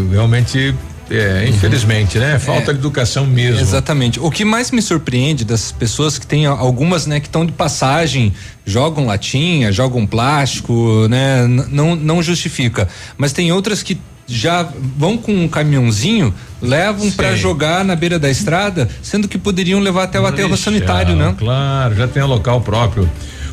realmente 0.10 0.74
é, 1.12 1.46
infelizmente, 1.48 2.18
né? 2.18 2.40
Falta 2.40 2.72
É. 2.72 2.74
de 2.74 2.80
educação 2.80 3.26
mesmo. 3.26 3.60
Exatamente. 3.60 4.20
O 4.20 4.32
que 4.32 4.46
mais 4.46 4.72
me 4.72 4.82
surpreende 4.82 5.44
dessas 5.46 5.72
pessoas 5.72 6.18
que 6.18 6.26
tem 6.26 6.46
algumas, 6.46 7.06
né, 7.06 7.20
que 7.20 7.28
estão 7.28 7.46
de 7.46 7.52
passagem, 7.52 8.34
jogam 8.66 9.06
latinha, 9.06 9.72
jogam 9.72 10.06
plástico, 10.08 11.08
né, 11.10 11.46
não 11.48 11.96
não 11.96 12.24
justifica. 12.24 12.88
Mas 13.18 13.34
tem 13.34 13.52
outras 13.52 13.84
que 13.84 14.00
já 14.28 14.68
vão 14.98 15.18
com 15.18 15.34
um 15.34 15.48
caminhãozinho, 15.48 16.34
levam 16.62 17.12
pra 17.12 17.36
jogar 17.36 17.84
na 17.84 17.96
beira 17.96 18.18
da 18.18 18.30
estrada, 18.30 18.88
sendo 19.02 19.28
que 19.28 19.38
poderiam 19.38 19.80
levar 19.80 20.04
até 20.04 20.20
o 20.20 20.26
aterro 20.26 20.56
sanitário, 20.56 21.16
né? 21.16 21.36
Claro, 21.38 21.96
já 21.96 22.08
tem 22.08 22.24
um 22.24 22.28
local 22.28 22.62
próprio. 22.62 23.10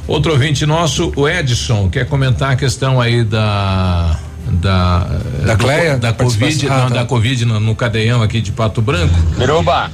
Outro 0.07 0.33
ouvinte 0.33 0.65
nosso, 0.65 1.13
o 1.17 1.29
Edson, 1.29 1.89
quer 1.91 2.07
comentar 2.07 2.53
a 2.53 2.57
questão 2.57 3.01
aí 3.01 3.25
da 3.25 4.19
da 4.53 5.07
Da 5.45 5.55
do- 5.55 5.65
Cleia? 5.65 5.97
da 5.99 6.11
Da 6.11 6.13
Covid? 6.25 6.67
Ah, 6.69 6.79
não, 6.79 6.89
tá. 6.89 6.95
da 6.97 7.05
Covid 7.05 7.45
no, 7.45 7.61
no 7.61 7.75
cadeião 7.75 8.23
aqui 8.23 8.41
de 8.41 8.53
Pato 8.53 8.81
Branco. 8.83 9.15
Biruba, 9.39 9.91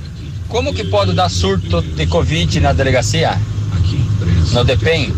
como 0.48 0.72
que 0.72 0.84
pode 0.84 1.12
dar 1.12 1.28
surto 1.28 1.82
de 1.82 2.06
Covid 2.06 2.60
na 2.60 2.72
delegacia? 2.72 3.38
No 4.52 4.64
DEPEN? 4.64 5.12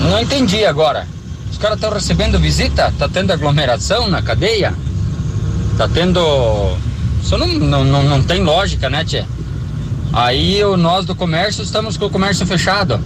Não 0.00 0.20
entendi 0.20 0.64
agora. 0.64 1.06
Os 1.50 1.58
caras 1.58 1.76
estão 1.76 1.90
recebendo 1.92 2.38
visita? 2.38 2.92
Tá 2.98 3.08
tendo 3.08 3.32
aglomeração 3.32 4.08
na 4.08 4.22
cadeia? 4.22 4.72
Tá 5.76 5.88
tendo. 5.88 6.20
Isso 7.22 7.36
não, 7.36 7.46
não, 7.46 7.84
não, 7.84 8.02
não 8.04 8.22
tem 8.22 8.42
lógica, 8.42 8.88
né, 8.88 9.04
Tchê? 9.04 9.24
Aí 10.12 10.62
o- 10.64 10.76
nós 10.76 11.04
do 11.04 11.14
comércio 11.14 11.62
estamos 11.62 11.96
com 11.96 12.06
o 12.06 12.10
comércio 12.10 12.46
fechado. 12.46 13.00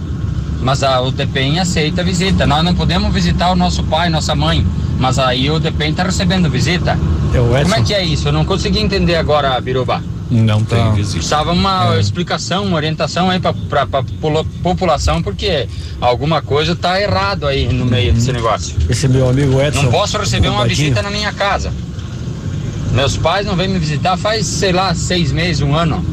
Mas 0.63 0.81
a, 0.81 1.01
o 1.01 1.11
DEPEN 1.11 1.59
aceita 1.59 2.03
visita. 2.03 2.47
Nós 2.47 2.63
não 2.63 2.73
podemos 2.73 3.13
visitar 3.13 3.51
o 3.51 3.55
nosso 3.55 3.83
pai, 3.83 4.09
nossa 4.09 4.33
mãe. 4.33 4.65
Mas 4.97 5.19
aí 5.19 5.51
o 5.51 5.59
DEPEN 5.59 5.91
está 5.91 6.03
recebendo 6.03 6.49
visita. 6.49 6.97
Como 7.31 7.75
é 7.75 7.81
que 7.81 7.93
é 7.93 8.03
isso? 8.03 8.29
Eu 8.29 8.31
não 8.31 8.45
consegui 8.45 8.79
entender 8.79 9.15
agora, 9.15 9.59
Biruba. 9.59 10.01
Não 10.31 10.63
tem 10.63 10.93
visita. 10.93 11.17
Precisava 11.17 11.51
uma 11.51 11.99
explicação, 11.99 12.65
uma 12.65 12.77
orientação 12.77 13.29
aí 13.29 13.39
para 13.39 13.81
a 13.81 14.03
população, 14.63 15.21
porque 15.21 15.67
alguma 15.99 16.41
coisa 16.41 16.75
tá 16.75 16.99
errado 16.99 17.45
aí 17.45 17.71
no 17.71 17.85
meio 17.85 18.13
desse 18.13 18.31
negócio. 18.31 18.75
Esse 18.89 19.07
meu 19.07 19.29
amigo 19.29 19.61
Edson. 19.61 19.83
Não 19.83 19.91
posso 19.91 20.17
receber 20.17 20.47
uma 20.47 20.65
visita 20.65 21.01
na 21.01 21.11
minha 21.11 21.31
casa. 21.33 21.71
Meus 22.93 23.17
pais 23.17 23.45
não 23.45 23.55
vêm 23.55 23.67
me 23.67 23.79
visitar 23.79 24.15
faz, 24.17 24.45
sei 24.45 24.71
lá, 24.71 24.93
seis 24.93 25.31
meses, 25.31 25.61
um 25.61 25.75
ano. 25.75 26.03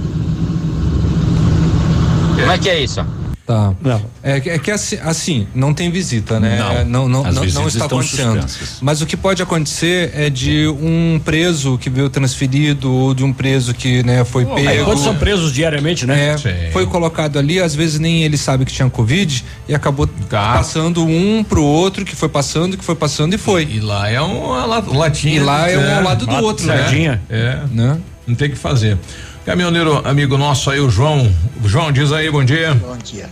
Como 2.35 2.51
é 2.51 2.59
que 2.59 2.69
é 2.69 2.83
isso? 2.83 3.05
Tá. 3.51 4.01
É, 4.23 4.39
que- 4.39 4.51
é 4.51 4.59
que 4.59 4.71
assim, 4.71 4.97
assim, 5.03 5.47
não 5.55 5.75
tem 5.75 5.91
visita, 5.91 6.39
né? 6.39 6.57
Não. 6.59 7.09
não, 7.09 7.09
não, 7.09 7.33
não, 7.33 7.45
não 7.45 7.67
está 7.67 7.87
acontecendo. 7.87 8.43
suspensas. 8.43 8.79
Mas 8.81 9.03
o 9.03 9.07
que 9.07 9.17
pode 9.17 9.43
acontecer 9.43 10.13
é 10.15 10.31
de 10.31 10.69
um 10.69 11.21
preso 11.25 11.77
que 11.79 11.91
veio 11.91 12.09
transferido 12.09 12.93
ou 12.93 13.13
de 13.15 13.25
um 13.25 13.33
preso 13.33 13.75
que 13.75 14.03
né, 14.05 14.25
foi 14.25 14.45
Pô, 14.45 14.55
pego. 14.55 14.85
quantos 14.85 15.03
são 15.03 15.17
presos 15.17 15.53
diariamente, 15.53 16.07
né? 16.07 16.37
É, 16.45 16.71
foi 16.73 16.87
colocado 16.87 17.39
ali, 17.39 17.59
às 17.61 17.75
vezes 17.75 17.99
nem 17.99 18.23
ele 18.23 18.37
sabe 18.37 18.65
que 18.65 18.73
tinha 18.73 18.89
Covid 18.89 19.45
e 19.69 19.75
acabou 19.75 20.09
passando 20.29 21.05
um 21.05 21.43
pro 21.43 21.63
outro, 21.65 22.05
que 22.05 22.15
foi 22.15 22.29
passando, 22.29 22.77
que 22.77 22.85
foi 22.85 22.95
passando 22.95 23.35
e 23.35 23.39
foi. 23.39 23.65
E 23.65 23.81
lá 23.81 24.09
é 24.09 24.21
uma 24.21 24.65
la- 24.67 24.85
latinha. 24.87 25.35
E 25.37 25.41
lá 25.41 25.69
é 25.69 25.77
um 25.77 25.81
É, 25.83 25.95
ao 25.97 26.03
lado 26.05 26.27
do 26.27 26.35
outro, 26.37 26.67
sardinha. 26.67 27.21
né? 27.29 27.37
É. 27.37 27.61
Né? 27.75 27.99
Não 28.27 28.35
tem 28.37 28.49
o 28.49 28.51
que 28.53 28.57
fazer. 28.59 28.97
Caminhoneiro 29.45 30.07
amigo 30.07 30.37
nosso 30.37 30.71
aí, 30.71 30.81
o 30.81 30.91
João. 30.91 31.33
João, 31.65 31.91
diz 31.91 32.13
aí, 32.13 32.31
bom 32.31 32.45
dia. 32.45 32.75
Bom 32.75 32.97
dia. 32.99 33.29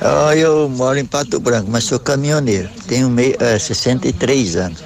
Ah, 0.00 0.36
eu 0.36 0.68
moro 0.68 0.98
em 0.98 1.04
Pato 1.04 1.40
Branco, 1.40 1.68
mas 1.70 1.84
sou 1.84 1.98
caminhoneiro. 1.98 2.68
Tenho 2.86 3.08
mei- 3.08 3.34
eh, 3.38 3.58
63 3.58 4.56
anos. 4.56 4.84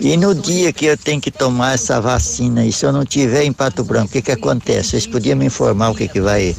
E 0.00 0.16
no 0.16 0.34
dia 0.34 0.72
que 0.72 0.86
eu 0.86 0.96
tenho 0.96 1.20
que 1.20 1.30
tomar 1.30 1.74
essa 1.74 2.00
vacina, 2.00 2.64
e 2.66 2.72
se 2.72 2.84
eu 2.84 2.92
não 2.92 3.04
tiver 3.04 3.44
em 3.44 3.52
Pato 3.52 3.82
Branco, 3.82 4.08
o 4.08 4.10
que 4.12 4.22
que 4.22 4.32
acontece? 4.32 4.90
Vocês 4.90 5.06
podiam 5.06 5.36
me 5.36 5.46
informar 5.46 5.90
o 5.90 5.94
que 5.94 6.06
que 6.08 6.20
vai... 6.20 6.54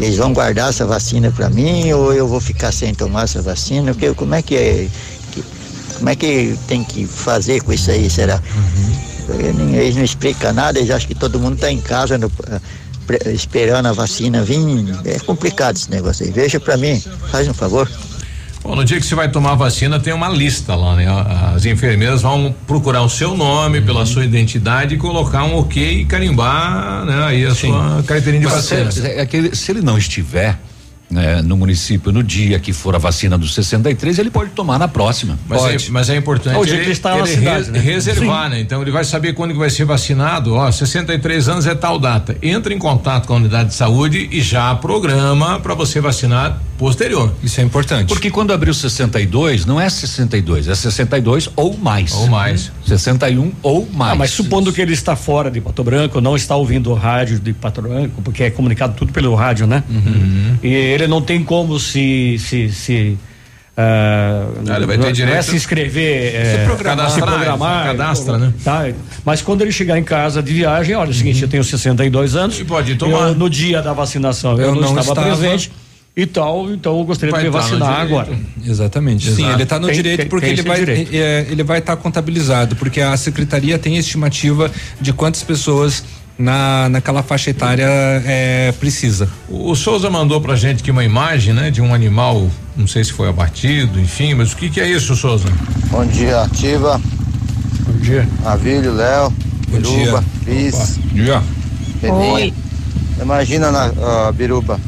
Eles 0.00 0.16
vão 0.16 0.32
guardar 0.32 0.70
essa 0.70 0.86
vacina 0.86 1.30
para 1.30 1.50
mim 1.50 1.92
ou 1.92 2.12
eu 2.14 2.26
vou 2.26 2.40
ficar 2.40 2.72
sem 2.72 2.94
tomar 2.94 3.24
essa 3.24 3.42
vacina? 3.42 3.92
Porque, 3.92 4.12
como 4.14 4.34
é 4.34 4.42
que 4.42 4.56
é... 4.56 4.88
Como 5.98 6.08
é 6.08 6.16
que 6.16 6.56
tem 6.66 6.82
que 6.82 7.06
fazer 7.06 7.62
com 7.62 7.72
isso 7.72 7.90
aí, 7.90 8.08
será? 8.10 8.36
Uhum. 8.56 9.13
Eles 9.28 9.96
não 9.96 10.04
explicam 10.04 10.52
nada, 10.52 10.78
eles 10.78 10.90
acham 10.90 11.08
que 11.08 11.14
todo 11.14 11.38
mundo 11.40 11.54
está 11.54 11.70
em 11.70 11.80
casa 11.80 12.16
no- 12.18 12.30
eh, 13.10 13.32
esperando 13.32 13.86
a 13.86 13.92
vacina 13.92 14.42
vir. 14.42 14.58
É 15.04 15.18
complicado 15.18 15.76
esse 15.76 15.90
negócio 15.90 16.24
aí. 16.24 16.32
Veja 16.32 16.58
para 16.60 16.76
mim, 16.76 17.02
faz 17.30 17.48
um 17.48 17.54
favor. 17.54 17.90
Bom, 18.62 18.74
no 18.74 18.82
dia 18.84 18.98
que 18.98 19.04
você 19.04 19.14
vai 19.14 19.30
tomar 19.30 19.52
a 19.52 19.54
vacina, 19.56 20.00
tem 20.00 20.10
uma 20.14 20.28
lista 20.30 20.74
lá, 20.74 20.96
né? 20.96 21.04
As 21.54 21.66
enfermeiras 21.66 22.22
vão 22.22 22.54
procurar 22.66 23.02
o 23.02 23.10
seu 23.10 23.36
nome, 23.36 23.82
pela 23.82 24.06
sua 24.06 24.24
identidade 24.24 24.94
e 24.94 24.96
colocar 24.98 25.44
um 25.44 25.56
ok 25.58 26.00
e 26.00 26.04
carimbar, 26.06 27.04
né? 27.04 27.24
Aí 27.24 27.44
a 27.44 27.54
sua 27.54 28.02
carteirinha 28.06 28.40
de 28.40 28.46
Mas 28.46 28.54
vacina. 28.70 28.90
se, 28.90 29.06
é 29.06 29.28
se 29.54 29.70
ele 29.70 29.82
não 29.82 29.98
estiver 29.98 30.58
né, 31.14 31.40
no 31.42 31.56
município 31.56 32.10
no 32.12 32.22
dia 32.22 32.58
que 32.58 32.72
for 32.72 32.94
a 32.94 32.98
vacina 32.98 33.38
dos 33.38 33.54
63, 33.54 34.18
ele 34.18 34.30
pode 34.30 34.50
tomar 34.50 34.78
na 34.78 34.88
próxima. 34.88 35.38
Mas 35.48 35.62
é, 35.64 35.70
pode. 35.70 35.92
mas 35.92 36.10
é 36.10 36.16
importante 36.16 36.64
dia 36.64 36.74
ele, 36.74 36.78
que 36.82 36.86
ele 36.86 36.92
está 36.92 37.16
ele 37.18 37.26
cidade, 37.28 37.56
res- 37.58 37.68
né? 37.68 37.78
reservar, 37.78 38.44
Sim. 38.44 38.50
né? 38.50 38.60
Então 38.60 38.82
ele 38.82 38.90
vai 38.90 39.04
saber 39.04 39.32
quando 39.34 39.52
que 39.52 39.58
vai 39.58 39.70
ser 39.70 39.84
vacinado, 39.84 40.54
ó, 40.54 40.70
63 40.70 41.48
anos 41.48 41.66
é 41.66 41.74
tal 41.74 41.98
data. 41.98 42.36
Entra 42.42 42.74
em 42.74 42.78
contato 42.78 43.26
com 43.26 43.34
a 43.34 43.36
unidade 43.36 43.68
de 43.70 43.74
saúde 43.74 44.28
e 44.32 44.40
já 44.42 44.74
programa 44.74 45.60
para 45.60 45.74
você 45.74 46.00
vacinar 46.00 46.60
posterior. 46.76 47.32
Isso 47.42 47.60
é 47.60 47.64
importante. 47.64 48.08
Porque 48.08 48.30
quando 48.30 48.52
abriu 48.52 48.74
62, 48.74 49.64
não 49.64 49.80
é 49.80 49.88
62, 49.88 50.66
é 50.68 50.74
62 50.74 51.48
ou 51.54 51.76
mais. 51.78 52.12
Ou 52.12 52.26
mais. 52.26 52.72
61 52.84 53.52
ou 53.62 53.88
mais. 53.92 54.12
Ah, 54.12 54.14
mas 54.16 54.30
supondo 54.30 54.72
que 54.72 54.80
ele 54.80 54.92
está 54.92 55.14
fora 55.14 55.50
de 55.50 55.60
Pato 55.60 55.84
Branco, 55.84 56.20
não 56.20 56.34
está 56.34 56.56
ouvindo 56.56 56.90
o 56.90 56.94
rádio 56.94 57.38
de 57.38 57.52
Pato 57.52 57.80
Branco, 57.80 58.20
porque 58.22 58.42
é 58.42 58.50
comunicado 58.50 58.94
tudo 58.96 59.12
pelo 59.12 59.34
rádio, 59.36 59.66
né? 59.66 59.84
Uhum. 59.88 60.56
E 60.62 60.68
ele 60.74 61.03
não 61.08 61.20
tem 61.22 61.42
como 61.44 61.78
se. 61.78 62.36
se, 62.38 62.70
se 62.72 63.18
ah, 63.76 64.46
Ah, 64.70 64.76
ele 64.76 64.86
vai 64.86 64.96
ter 64.96 65.02
não 65.02 65.08
é 65.08 65.12
direito- 65.12 65.42
se 65.44 65.56
inscrever, 65.56 66.34
é, 66.34 66.58
Se 66.60 66.64
programar. 66.64 67.10
se 67.10 67.20
programar, 67.20 67.86
Cadastra, 67.86 68.38
né? 68.38 68.52
Tá, 68.62 68.88
mas 69.24 69.42
quando 69.42 69.62
ele 69.62 69.72
chegar 69.72 69.98
em 69.98 70.04
casa 70.04 70.42
de 70.42 70.52
viagem, 70.52 70.94
olha, 70.94 71.08
é 71.08 71.10
o 71.10 71.14
seguinte, 71.14 71.42
eu 71.42 71.48
tenho 71.48 71.64
62 71.64 72.36
anos. 72.36 72.58
E 72.60 72.64
pode 72.64 72.94
tomar. 72.94 73.32
no 73.34 73.50
dia 73.50 73.82
da 73.82 73.92
vacinação, 73.92 74.52
eu, 74.52 74.58
Eu 74.68 74.74
não, 74.76 74.82
não 74.82 75.00
estava, 75.00 75.20
estava. 75.20 75.36
presente 75.36 75.72
e 76.16 76.24
tal, 76.26 76.70
então 76.70 76.96
eu 76.98 77.04
gostaria 77.04 77.32
Vai 77.32 77.42
de 77.42 77.48
me 77.48 77.52
tá 77.52 77.58
vacinar 77.60 77.92
direito. 78.06 78.06
agora. 78.20 78.38
Exatamente. 78.64 79.24
Sim, 79.26 79.42
Exato. 79.42 79.56
ele 79.56 79.62
está 79.64 79.78
no 79.80 79.86
Tem- 79.88 79.96
direito 79.96 80.20
tem- 80.20 80.28
porque 80.28 80.46
tem 80.46 80.52
ele 80.54 80.62
vai 80.62 80.78
direito. 80.78 81.10
é, 81.12 81.46
ele 81.50 81.62
vai 81.64 81.78
estar 81.80 81.96
contabilizado, 81.96 82.76
porque 82.76 83.00
a 83.00 83.16
secretaria 83.16 83.76
tem 83.76 83.96
estimativa 83.96 84.70
de 85.00 85.12
quantas 85.12 85.42
pessoas 85.42 86.04
na 86.38 86.88
naquela 86.88 87.22
faixa 87.22 87.50
etária 87.50 87.86
é, 87.86 88.72
precisa. 88.72 89.28
O, 89.48 89.74
Souza 89.74 90.10
mandou 90.10 90.40
pra 90.40 90.56
gente 90.56 90.80
aqui 90.80 90.90
uma 90.90 91.04
imagem, 91.04 91.54
né, 91.54 91.70
de 91.70 91.80
um 91.80 91.94
animal, 91.94 92.48
não 92.76 92.86
sei 92.86 93.04
se 93.04 93.12
foi 93.12 93.28
abatido, 93.28 94.00
enfim, 94.00 94.34
mas 94.34 94.52
o 94.52 94.56
que 94.56 94.68
que 94.68 94.80
é 94.80 94.88
isso, 94.88 95.14
Souza? 95.14 95.48
Bom 95.90 96.04
dia, 96.06 96.42
Ativa. 96.42 97.00
Bom 97.86 97.98
dia. 98.00 98.28
Avílio, 98.44 98.94
Léo, 98.94 99.32
Biruba, 99.68 99.94
dia. 99.94 100.24
Cris. 100.44 100.98
Bom 100.98 101.14
dia. 101.14 101.42
Peninha. 102.00 102.32
Oi. 102.32 102.54
Imagina, 103.20 103.70
na, 103.70 103.92
ó, 103.96 104.32
Biruba. 104.32 104.80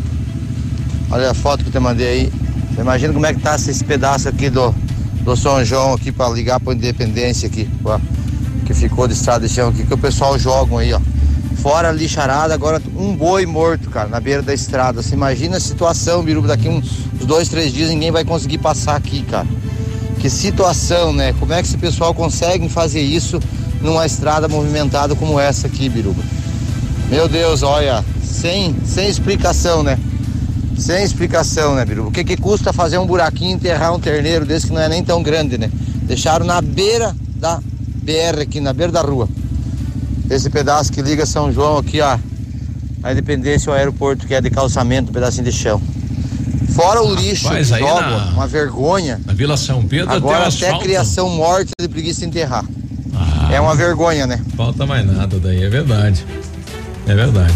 Olha 1.11 1.31
a 1.31 1.35
foto 1.35 1.63
que 1.63 1.69
eu 1.69 1.73
te 1.73 1.79
mandei 1.79 2.07
aí. 2.07 2.33
Imagina 2.79 3.13
como 3.13 3.25
é 3.25 3.33
que 3.33 3.41
tá 3.41 3.55
esse 3.55 3.85
pedaço 3.85 4.29
aqui 4.29 4.51
do, 4.51 4.75
do 5.23 5.37
São 5.37 5.65
João 5.65 5.95
aqui 5.95 6.11
pra 6.11 6.29
ligar 6.29 6.61
pra 6.61 6.75
Independência 6.75 7.47
aqui, 7.47 7.69
ó, 7.85 7.99
que 8.67 8.75
ficou 8.75 9.07
de 9.07 9.15
estrada 9.15 9.47
de 9.47 9.55
chão 9.55 9.69
aqui, 9.69 9.85
que 9.85 9.95
o 9.95 9.99
pessoal 9.99 10.39
joga 10.39 10.79
aí, 10.79 10.93
ó. 10.93 11.01
Fora 11.67 11.91
lixarada, 11.91 12.55
agora 12.55 12.81
um 12.97 13.13
boi 13.13 13.45
morto, 13.45 13.91
cara, 13.91 14.09
na 14.09 14.21
beira 14.21 14.41
da 14.41 14.55
estrada. 14.55 15.03
Você 15.03 15.17
imagina 15.17 15.57
a 15.57 15.61
situação, 15.61 16.23
Biruba, 16.23 16.47
daqui 16.47 16.69
uns, 16.69 16.89
dois, 17.25 17.49
três 17.49 17.73
dias 17.73 17.91
ninguém 17.91 18.13
vai 18.13 18.25
conseguir 18.25 18.59
passar 18.59 18.95
aqui, 18.95 19.23
cara. 19.23 19.49
Que 20.21 20.31
situação, 20.31 21.13
né? 21.13 21.35
Como 21.41 21.53
é 21.53 21.61
que 21.61 21.67
esse 21.67 21.77
pessoal 21.77 22.15
consegue 22.15 22.69
fazer 22.69 23.01
isso 23.01 23.41
numa 23.83 24.07
estrada 24.07 24.47
movimentada 24.47 25.17
como 25.17 25.41
essa 25.41 25.67
aqui, 25.67 25.89
Biruba? 25.89 26.23
Meu 27.11 27.29
Deus, 27.29 27.65
olha, 27.65 28.05
sem, 28.23 28.77
sem 28.85 29.09
explicação, 29.09 29.83
né? 29.83 29.99
Sem 30.79 31.03
explicação, 31.03 31.75
né, 31.75 31.85
Biruba? 31.85 32.11
O 32.11 32.13
que, 32.13 32.23
que 32.23 32.37
custa 32.37 32.73
fazer 32.73 32.99
um 32.99 33.07
buraquinho 33.07 33.57
enterrar 33.57 33.93
um 33.93 33.99
terneiro 33.99 34.47
desse 34.47 34.69
que 34.69 34.73
não 34.73 34.81
é 34.81 34.89
nem 34.89 35.03
tão 35.03 35.21
grande, 35.21 35.59
né? 35.59 35.69
Deixaram 36.03 36.47
na 36.47 36.63
beira 36.63 37.13
da 37.35 37.57
BR 37.57 38.43
aqui, 38.43 38.61
na 38.61 38.73
beira 38.73 38.93
da 38.93 39.01
rua. 39.01 39.29
Esse 40.31 40.51
pedaço 40.51 40.93
que 40.93 41.01
liga 41.03 41.25
São 41.27 41.53
João 41.53 41.79
aqui, 41.79 42.01
ó. 42.01 42.19
A 43.03 43.13
Independência 43.13 43.71
ao 43.71 43.77
aeroporto, 43.79 44.27
que 44.27 44.35
é 44.35 44.41
de 44.41 44.51
calçamento, 44.51 45.11
um 45.11 45.13
pedacinho 45.13 45.45
de 45.45 45.53
chão. 45.53 45.81
Fora 46.75 47.01
o 47.03 47.15
lixo 47.15 47.45
Rapaz, 47.47 47.71
que 47.71 47.79
joga, 47.79 48.01
na- 48.03 48.27
uma 48.33 48.47
vergonha. 48.47 49.21
Na 49.25 49.33
Vila 49.33 49.57
São 49.57 49.83
Pedro 49.87 50.13
Agora 50.13 50.49
até 50.49 50.71
o 50.73 50.75
até 50.75 50.85
criação 50.85 51.31
morta 51.31 51.71
de 51.81 51.89
preguiça 51.89 52.21
de 52.21 52.27
enterrar. 52.27 52.65
Ah. 53.15 53.49
É 53.53 53.61
uma 53.61 53.75
vergonha, 53.75 54.27
né? 54.27 54.41
Falta 54.57 54.85
mais 54.85 55.07
nada 55.07 55.39
daí, 55.39 55.63
é 55.63 55.69
verdade. 55.69 56.25
É 57.07 57.15
verdade. 57.15 57.55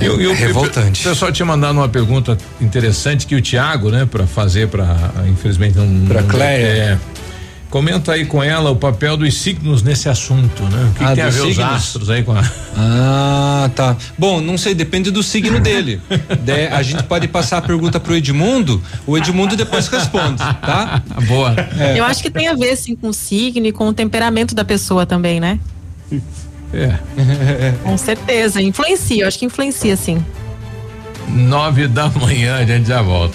Eu, 0.00 0.20
eu, 0.20 0.34
revoltante. 0.34 1.06
O 1.06 1.10
pessoal 1.10 1.30
tinha 1.30 1.46
mandado 1.46 1.76
uma 1.78 1.88
pergunta 1.88 2.36
interessante 2.60 3.24
que 3.26 3.36
o 3.36 3.40
Tiago, 3.40 3.90
né, 3.90 4.04
para 4.04 4.26
fazer 4.26 4.66
para 4.68 4.96
infelizmente 5.28 5.78
não 5.78 6.06
Pra 6.06 6.20
não- 6.22 6.28
Cleia. 6.28 6.66
é, 6.66 6.98
comenta 7.72 8.12
aí 8.12 8.26
com 8.26 8.42
ela 8.42 8.70
o 8.70 8.76
papel 8.76 9.16
dos 9.16 9.32
signos 9.40 9.82
nesse 9.82 10.06
assunto, 10.06 10.62
né? 10.64 10.90
O 10.90 10.94
que, 10.94 11.02
Ah, 11.04 11.08
que 11.08 11.14
tem 11.14 11.24
a 11.24 11.30
ver 11.30 11.40
os 11.40 11.54
signos? 11.54 11.58
astros 11.72 12.10
aí 12.10 12.22
com 12.22 12.32
a 12.32 12.42
Ah, 12.76 13.70
tá. 13.74 13.96
Bom, 14.18 14.42
não 14.42 14.58
sei, 14.58 14.74
depende 14.74 15.10
do 15.10 15.22
signo 15.22 15.58
dele. 15.58 15.98
De- 16.44 16.66
a 16.66 16.82
gente 16.82 17.02
pode 17.04 17.26
passar 17.28 17.56
a 17.58 17.62
pergunta 17.62 17.98
pro 17.98 18.14
Edmundo, 18.14 18.80
o 19.06 19.16
Edmundo 19.16 19.56
depois 19.56 19.88
responde, 19.88 20.36
tá? 20.38 21.02
Boa. 21.26 21.56
É. 21.78 21.98
Eu 21.98 22.04
acho 22.04 22.22
que 22.22 22.30
tem 22.30 22.46
a 22.46 22.54
ver, 22.54 22.76
sim, 22.76 22.94
com 22.94 23.08
o 23.08 23.14
signo 23.14 23.66
e 23.66 23.72
com 23.72 23.88
o 23.88 23.92
temperamento 23.94 24.54
da 24.54 24.64
pessoa 24.66 25.06
também, 25.06 25.40
né? 25.40 25.58
É. 26.74 26.92
Com 27.82 27.96
certeza. 27.96 28.60
Influencia, 28.60 29.22
eu 29.24 29.28
acho 29.28 29.38
que 29.38 29.46
influencia, 29.46 29.96
sim. 29.96 30.22
Nove 31.28 31.88
da 31.88 32.08
manhã, 32.10 32.56
a 32.56 32.64
gente 32.66 32.86
já 32.88 33.00
volta. 33.00 33.34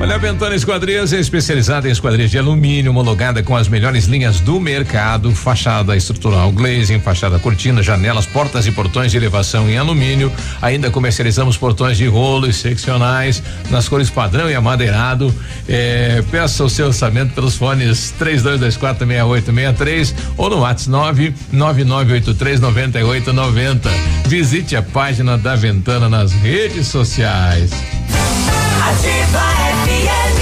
Olha, 0.00 0.14
a 0.14 0.18
Ventana 0.18 0.54
Esquadrias 0.54 1.12
é 1.12 1.18
especializada 1.18 1.88
em 1.88 1.90
esquadrias 1.90 2.30
de 2.30 2.38
alumínio, 2.38 2.92
homologada 2.92 3.42
com 3.42 3.56
as 3.56 3.66
melhores 3.66 4.04
linhas 4.04 4.38
do 4.38 4.60
mercado, 4.60 5.34
fachada 5.34 5.96
estrutural 5.96 6.52
glazing, 6.52 7.00
fachada 7.00 7.36
cortina, 7.40 7.82
janelas, 7.82 8.24
portas 8.24 8.64
e 8.64 8.70
portões 8.70 9.10
de 9.10 9.16
elevação 9.16 9.68
em 9.68 9.76
alumínio. 9.76 10.30
Ainda 10.62 10.88
comercializamos 10.88 11.56
portões 11.56 11.98
de 11.98 12.06
rolo 12.06 12.46
e 12.46 12.52
seccionais 12.52 13.42
nas 13.70 13.88
cores 13.88 14.08
padrão 14.08 14.48
e 14.48 14.54
amadeirado. 14.54 15.34
É, 15.68 16.22
peça 16.30 16.62
o 16.62 16.70
seu 16.70 16.86
orçamento 16.86 17.34
pelos 17.34 17.56
fones 17.56 18.14
32246863 18.20 20.14
ou 20.36 20.48
no 20.48 20.60
WhatsApp 20.60 21.34
999839890. 21.52 23.90
Visite 24.28 24.76
a 24.76 24.82
página 24.82 25.36
da 25.36 25.56
Ventana 25.56 26.08
nas 26.08 26.30
redes 26.32 26.86
sociais. 26.86 27.72
Ativa 28.86 29.44
FM. 29.84 30.40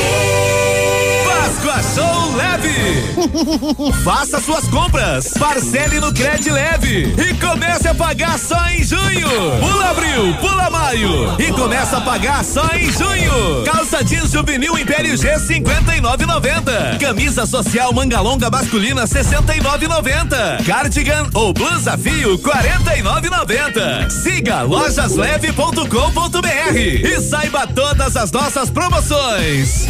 Páscoa 1.24 1.82
Show 1.82 2.36
Faça 4.04 4.40
suas 4.40 4.66
compras, 4.68 5.32
parcele 5.38 5.98
no 6.00 6.12
Cred 6.12 6.50
Leve 6.50 7.14
e 7.18 7.34
comece 7.34 7.88
a 7.88 7.94
pagar 7.94 8.38
só 8.38 8.68
em 8.68 8.82
junho. 8.84 9.28
Pula 9.60 9.90
abril, 9.90 10.34
pula 10.40 10.70
maio 10.70 11.34
e 11.38 11.52
começa 11.52 11.98
a 11.98 12.00
pagar 12.00 12.44
só 12.44 12.66
em 12.74 12.90
junho. 12.92 13.64
Calça 13.64 14.02
jeans 14.04 14.30
juvenil 14.30 14.78
Império 14.78 15.16
G 15.16 15.28
59,90. 15.36 16.98
Camisa 17.00 17.46
social 17.46 17.92
manga 17.92 18.20
longa 18.20 18.50
masculina 18.50 19.04
69,90. 19.04 20.64
Cardigan 20.64 21.26
ou 21.34 21.52
blusa 21.52 21.96
fio 21.96 22.38
49,90. 22.38 24.10
Siga 24.10 24.62
lojasleve.com.br 24.62 26.76
e 26.76 27.20
saiba 27.20 27.66
todas 27.66 28.16
as 28.16 28.30
nossas 28.32 28.70
promoções. 28.70 29.86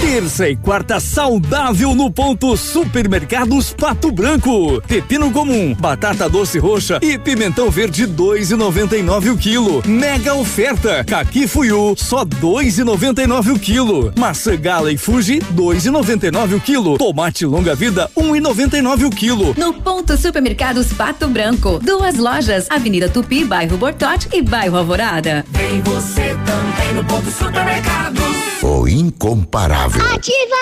Terça 0.00 0.48
e 0.48 0.56
quarta 0.56 0.98
saudável 0.98 1.81
no 1.90 2.10
ponto 2.10 2.56
Supermercados 2.56 3.74
Pato 3.74 4.12
Branco. 4.12 4.80
Pepino 4.86 5.32
comum, 5.32 5.74
batata 5.74 6.28
doce 6.28 6.58
roxa 6.58 7.00
e 7.02 7.18
pimentão 7.18 7.68
verde 7.68 8.06
2,99 8.06 9.32
o 9.32 9.36
quilo. 9.36 9.82
Mega 9.84 10.32
oferta. 10.34 11.04
Caqui 11.04 11.48
fuiu 11.48 11.94
só 11.98 12.24
2,99 12.24 13.56
o 13.56 13.58
quilo. 13.58 14.12
Maçã 14.16 14.56
gala 14.56 14.92
e 14.92 14.96
Fuji 14.96 15.40
2,99 15.54 16.56
o 16.56 16.60
quilo. 16.60 16.96
Tomate 16.96 17.44
longa 17.44 17.74
vida 17.74 18.08
1,99 18.16 19.06
o 19.06 19.10
quilo. 19.10 19.54
No 19.58 19.74
ponto 19.74 20.16
Supermercados 20.16 20.92
Pato 20.92 21.26
Branco. 21.26 21.80
Duas 21.82 22.16
lojas, 22.16 22.66
Avenida 22.70 23.08
Tupi, 23.08 23.44
bairro 23.44 23.76
Bortote 23.76 24.28
e 24.32 24.40
bairro 24.40 24.76
Alvorada. 24.76 25.44
Vem 25.50 25.80
você 25.80 26.36
também 26.46 26.94
no 26.94 27.04
ponto 27.04 27.30
supermercado. 27.30 28.41
O 28.62 28.86
incomparável. 28.86 30.00
Ativa! 30.14 30.54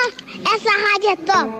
Essa 0.54 0.70
rádio 0.70 1.10
é 1.10 1.16
top! 1.16 1.50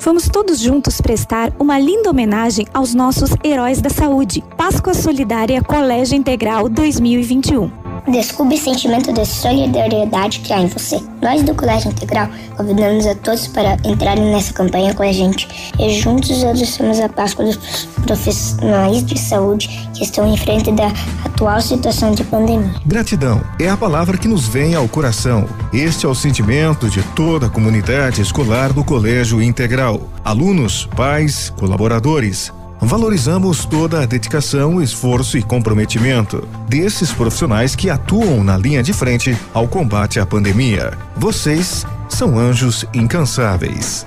Vamos 0.00 0.28
todos 0.28 0.58
juntos 0.58 1.00
prestar 1.00 1.52
uma 1.60 1.78
linda 1.78 2.10
homenagem 2.10 2.66
aos 2.74 2.92
nossos 2.92 3.30
heróis 3.44 3.80
da 3.80 3.88
saúde. 3.88 4.42
Páscoa 4.56 4.94
Solidária 4.94 5.62
Colégio 5.62 6.16
Integral 6.16 6.68
2021. 6.68 7.85
Descubra 8.08 8.54
o 8.54 8.58
sentimento 8.58 9.12
de 9.12 9.26
solidariedade 9.26 10.38
que 10.38 10.52
há 10.52 10.60
em 10.60 10.68
você. 10.68 11.00
Nós 11.20 11.42
do 11.42 11.52
Colégio 11.56 11.90
Integral 11.90 12.28
convidamos 12.56 13.04
a 13.04 13.16
todos 13.16 13.48
para 13.48 13.76
entrarem 13.84 14.32
nessa 14.32 14.52
campanha 14.52 14.94
com 14.94 15.02
a 15.02 15.10
gente 15.10 15.72
e 15.76 16.00
juntos 16.00 16.44
adoçamos 16.44 17.00
a 17.00 17.08
Páscoa 17.08 17.44
dos 17.44 17.86
profissionais 18.04 19.04
de 19.04 19.18
saúde 19.18 19.68
que 19.92 20.04
estão 20.04 20.32
em 20.32 20.36
frente 20.36 20.70
da 20.70 20.92
atual 21.24 21.60
situação 21.60 22.12
de 22.12 22.22
pandemia. 22.22 22.74
Gratidão 22.86 23.42
é 23.58 23.68
a 23.68 23.76
palavra 23.76 24.16
que 24.16 24.28
nos 24.28 24.46
vem 24.46 24.76
ao 24.76 24.86
coração. 24.86 25.48
Este 25.72 26.06
é 26.06 26.08
o 26.08 26.14
sentimento 26.14 26.88
de 26.88 27.02
toda 27.14 27.46
a 27.46 27.50
comunidade 27.50 28.22
escolar 28.22 28.72
do 28.72 28.84
Colégio 28.84 29.42
Integral. 29.42 30.00
Alunos, 30.24 30.88
pais, 30.94 31.52
colaboradores. 31.58 32.52
Valorizamos 32.80 33.64
toda 33.64 34.02
a 34.02 34.06
dedicação, 34.06 34.82
esforço 34.82 35.38
e 35.38 35.42
comprometimento 35.42 36.46
desses 36.68 37.10
profissionais 37.10 37.74
que 37.74 37.90
atuam 37.90 38.44
na 38.44 38.56
linha 38.56 38.82
de 38.82 38.92
frente 38.92 39.36
ao 39.52 39.66
combate 39.66 40.20
à 40.20 40.26
pandemia. 40.26 40.96
Vocês 41.16 41.86
são 42.08 42.38
anjos 42.38 42.84
incansáveis. 42.94 44.06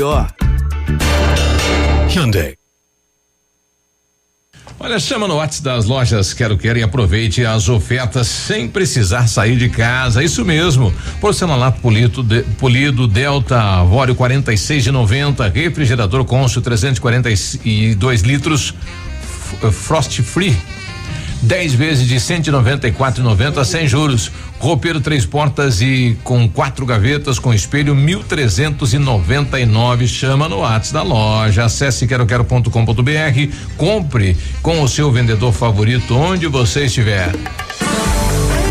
Hyundai. 2.09 2.55
Olha, 4.79 4.99
chama 4.99 5.27
no 5.27 5.35
WhatsApp 5.35 5.63
das 5.63 5.85
lojas 5.85 6.33
Quero 6.33 6.57
Quero 6.57 6.79
e 6.79 6.81
aproveite 6.81 7.45
as 7.45 7.69
ofertas 7.69 8.25
sem 8.27 8.67
precisar 8.67 9.27
sair 9.27 9.55
de 9.55 9.69
casa. 9.69 10.23
Isso 10.23 10.43
mesmo. 10.43 10.91
Porcelanato 11.19 11.79
polido, 11.81 12.23
de, 12.23 12.41
polido 12.57 13.07
Delta 13.07 13.83
Vório 13.83 14.15
46 14.15 14.85
de 14.85 14.91
90, 14.91 15.47
refrigerador 15.49 16.25
Consul 16.25 16.63
342 16.63 18.21
litros 18.23 18.73
Frost 19.71 20.19
Free 20.23 20.57
10 21.41 21.73
vezes 21.73 22.07
de 22.07 22.15
194,90 22.15 23.65
sem 23.65 23.85
juros. 23.87 24.31
Roupeiro 24.59 25.01
três 25.01 25.25
portas 25.25 25.81
e 25.81 26.15
com 26.23 26.47
quatro 26.47 26.85
gavetas 26.85 27.39
com 27.39 27.51
espelho 27.53 27.93
1.399. 27.95 30.07
Chama 30.07 30.47
no 30.47 30.59
WhatsApp 30.59 30.93
da 30.93 31.01
loja. 31.01 31.65
Acesse 31.65 32.07
queroquero.com.br. 32.07 33.55
Compre 33.75 34.37
com 34.61 34.81
o 34.81 34.87
seu 34.87 35.11
vendedor 35.11 35.51
favorito 35.51 36.15
onde 36.15 36.47
você 36.47 36.85
estiver. 36.85 37.33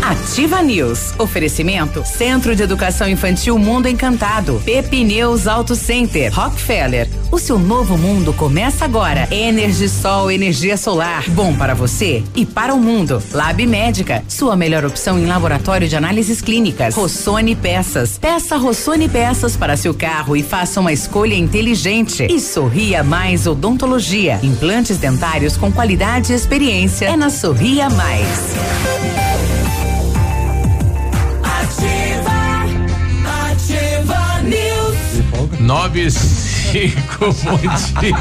Ativa 0.01 0.63
News. 0.63 1.13
Oferecimento 1.19 2.03
Centro 2.05 2.55
de 2.55 2.63
Educação 2.63 3.07
Infantil 3.07 3.57
Mundo 3.57 3.87
Encantado. 3.87 4.59
Pepineus 4.65 5.47
Auto 5.47 5.75
Center. 5.75 6.33
Rockefeller. 6.33 7.07
O 7.31 7.37
seu 7.37 7.59
novo 7.59 7.97
mundo 7.97 8.33
começa 8.33 8.83
agora. 8.83 9.27
Energisol, 9.31 10.31
energia 10.31 10.75
solar. 10.75 11.23
Bom 11.29 11.55
para 11.55 11.75
você 11.75 12.23
e 12.35 12.45
para 12.45 12.73
o 12.73 12.79
mundo. 12.79 13.21
Lab 13.31 13.65
Médica. 13.67 14.23
Sua 14.27 14.55
melhor 14.55 14.83
opção 14.85 15.19
em 15.19 15.25
laboratório 15.25 15.87
de 15.87 15.95
análises 15.95 16.41
clínicas. 16.41 16.95
Rossoni 16.95 17.55
Peças. 17.55 18.17
Peça 18.17 18.57
Rossoni 18.57 19.07
Peças 19.07 19.55
para 19.55 19.77
seu 19.77 19.93
carro 19.93 20.35
e 20.35 20.41
faça 20.41 20.79
uma 20.79 20.91
escolha 20.91 21.35
inteligente. 21.35 22.25
E 22.29 22.39
Sorria 22.39 23.03
Mais 23.03 23.45
Odontologia. 23.45 24.39
Implantes 24.41 24.97
dentários 24.97 25.55
com 25.55 25.71
qualidade 25.71 26.33
e 26.33 26.35
experiência. 26.35 27.05
É 27.05 27.15
na 27.15 27.29
Sorria 27.29 27.89
Mais. 27.89 29.30
Nove 35.71 36.11
cinco, 36.11 37.31
bom 37.45 37.57
dia. 37.57 38.11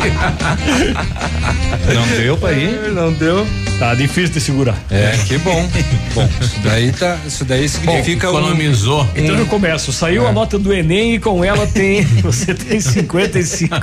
Não 1.93 2.06
deu 2.16 2.36
pra 2.36 2.52
ir? 2.52 2.93
Não 2.93 3.12
deu. 3.12 3.44
Tá 3.77 3.93
difícil 3.93 4.28
de 4.35 4.40
segurar. 4.40 4.78
É, 4.89 5.18
que 5.27 5.36
bom. 5.39 5.68
bom, 6.14 6.28
isso 6.40 6.60
daí 6.62 6.93
tá, 6.93 7.18
isso 7.27 7.44
daí 7.44 7.68
significa 7.68 8.28
um- 8.31 8.39
economizou. 8.39 9.05
Então 9.16 9.35
eu 9.36 9.47
começo. 9.47 9.93
Saiu 9.93 10.28
a 10.28 10.32
nota 10.32 10.60
do 10.60 10.72
Enem 10.72 11.16
e 11.16 11.18
com 11.18 11.44
ela 11.44 11.66
tem. 11.66 12.05
Você 12.22 12.55
tem 12.55 12.81
55. 12.81 13.74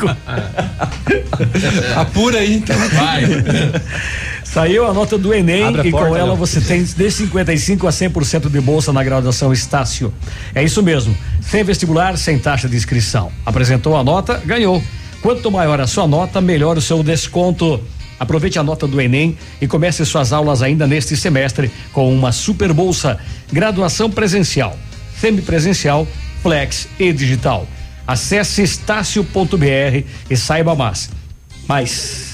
Apura 1.98 2.38
aí, 2.40 2.56
então. 2.56 2.78
Vai. 2.92 3.24
Saiu 4.58 4.88
a 4.88 4.92
nota 4.92 5.20
do 5.20 5.32
Enem 5.32 5.66
Abre 5.66 5.90
e 5.90 5.92
com 5.92 6.00
porta, 6.00 6.18
ela 6.18 6.30
Léo. 6.30 6.36
você 6.36 6.60
tem 6.60 6.84
de 6.84 7.12
55 7.12 7.86
a 7.86 7.92
100% 7.92 8.50
de 8.50 8.60
bolsa 8.60 8.92
na 8.92 9.04
graduação 9.04 9.54
Estácio. 9.54 10.12
É 10.56 10.64
isso 10.64 10.82
mesmo. 10.82 11.16
Sem 11.40 11.64
vestibular, 11.64 12.18
sem 12.18 12.40
taxa 12.40 12.68
de 12.68 12.76
inscrição. 12.76 13.32
Apresentou 13.46 13.96
a 13.96 14.04
nota, 14.04 14.42
ganhou. 14.44 14.82
Quanto 15.22 15.52
maior 15.52 15.80
a 15.80 15.86
sua 15.86 16.08
nota, 16.08 16.42
melhor 16.42 16.76
o 16.76 16.82
seu 16.82 17.04
desconto. 17.04 17.80
Aproveite 18.20 18.58
a 18.58 18.64
nota 18.64 18.88
do 18.88 19.00
Enem 19.00 19.38
e 19.62 19.68
comece 19.68 20.04
suas 20.04 20.34
aulas 20.34 20.64
ainda 20.64 20.88
neste 20.88 21.16
semestre 21.16 21.70
com 21.94 22.12
uma 22.12 22.32
super 22.32 22.74
bolsa. 22.74 23.20
Graduação 23.54 24.10
presencial, 24.10 24.76
semipresencial, 25.20 26.08
flex 26.42 26.88
e 26.98 27.14
digital. 27.14 27.68
Acesse 28.08 28.64
estácio.br 28.64 30.04
e 30.28 30.36
saiba 30.36 30.74
mais. 30.74 31.12
Mais. 31.68 32.27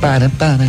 Para, 0.00 0.30
para. 0.30 0.66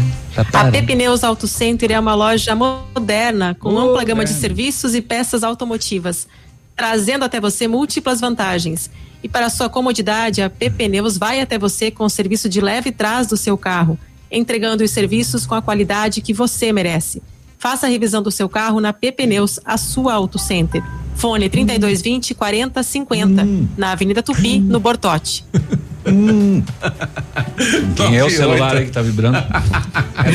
A 0.53 0.72
Pepineus 0.72 1.24
Auto 1.24 1.48
Center 1.48 1.91
é 1.91 1.99
uma 1.99 2.14
loja 2.14 2.56
moderna 2.56 3.56
com 3.60 3.74
Oh, 3.74 3.80
ampla 3.80 4.03
gama 4.03 4.24
de 4.24 4.32
serviços 4.32 4.94
e 4.94 5.02
peças 5.02 5.44
automotivas, 5.44 6.28
trazendo 6.76 7.26
até 7.26 7.40
você 7.40 7.68
múltiplas 7.68 8.19
vantagens. 8.22 8.91
E 9.24 9.28
para 9.28 9.49
sua 9.49 9.68
comodidade, 9.68 10.44
a 10.44 10.49
Pepineus 10.49 11.18
vai 11.18 11.41
até 11.41 11.57
você 11.57 11.90
com 11.90 12.03
o 12.03 12.10
serviço 12.10 12.48
de 12.48 12.61
leve 12.61 12.91
trás 12.91 13.26
do 13.26 13.36
seu 13.36 13.57
carro, 13.57 13.98
entregando 14.32 14.84
os 14.84 14.91
serviços 14.91 15.48
com 15.48 15.56
a 15.56 15.61
qualidade 15.61 16.22
que 16.22 16.34
você 16.34 16.72
merece. 16.72 17.22
Faça 17.60 17.88
a 17.88 17.90
revisão 17.90 18.22
do 18.22 18.30
seu 18.32 18.48
carro 18.48 18.80
na 18.80 18.94
Pepineus, 18.94 19.60
a 19.66 19.78
sua 19.78 20.14
Auto 20.14 20.38
Center. 20.38 20.82
Fone 21.16 21.50
3220 21.50 22.36
4050, 22.36 23.48
na 23.76 23.92
Avenida 23.94 24.22
Tupi, 24.22 24.60
no 24.60 24.80
Bortote. 24.80 25.44
Quem 27.96 28.16
é 28.18 28.24
o 28.24 28.30
celular 28.30 28.76
aí 28.78 28.86
que 28.86 28.92
tá 28.92 29.02
vibrando? 29.02 29.38
É, 29.38 30.32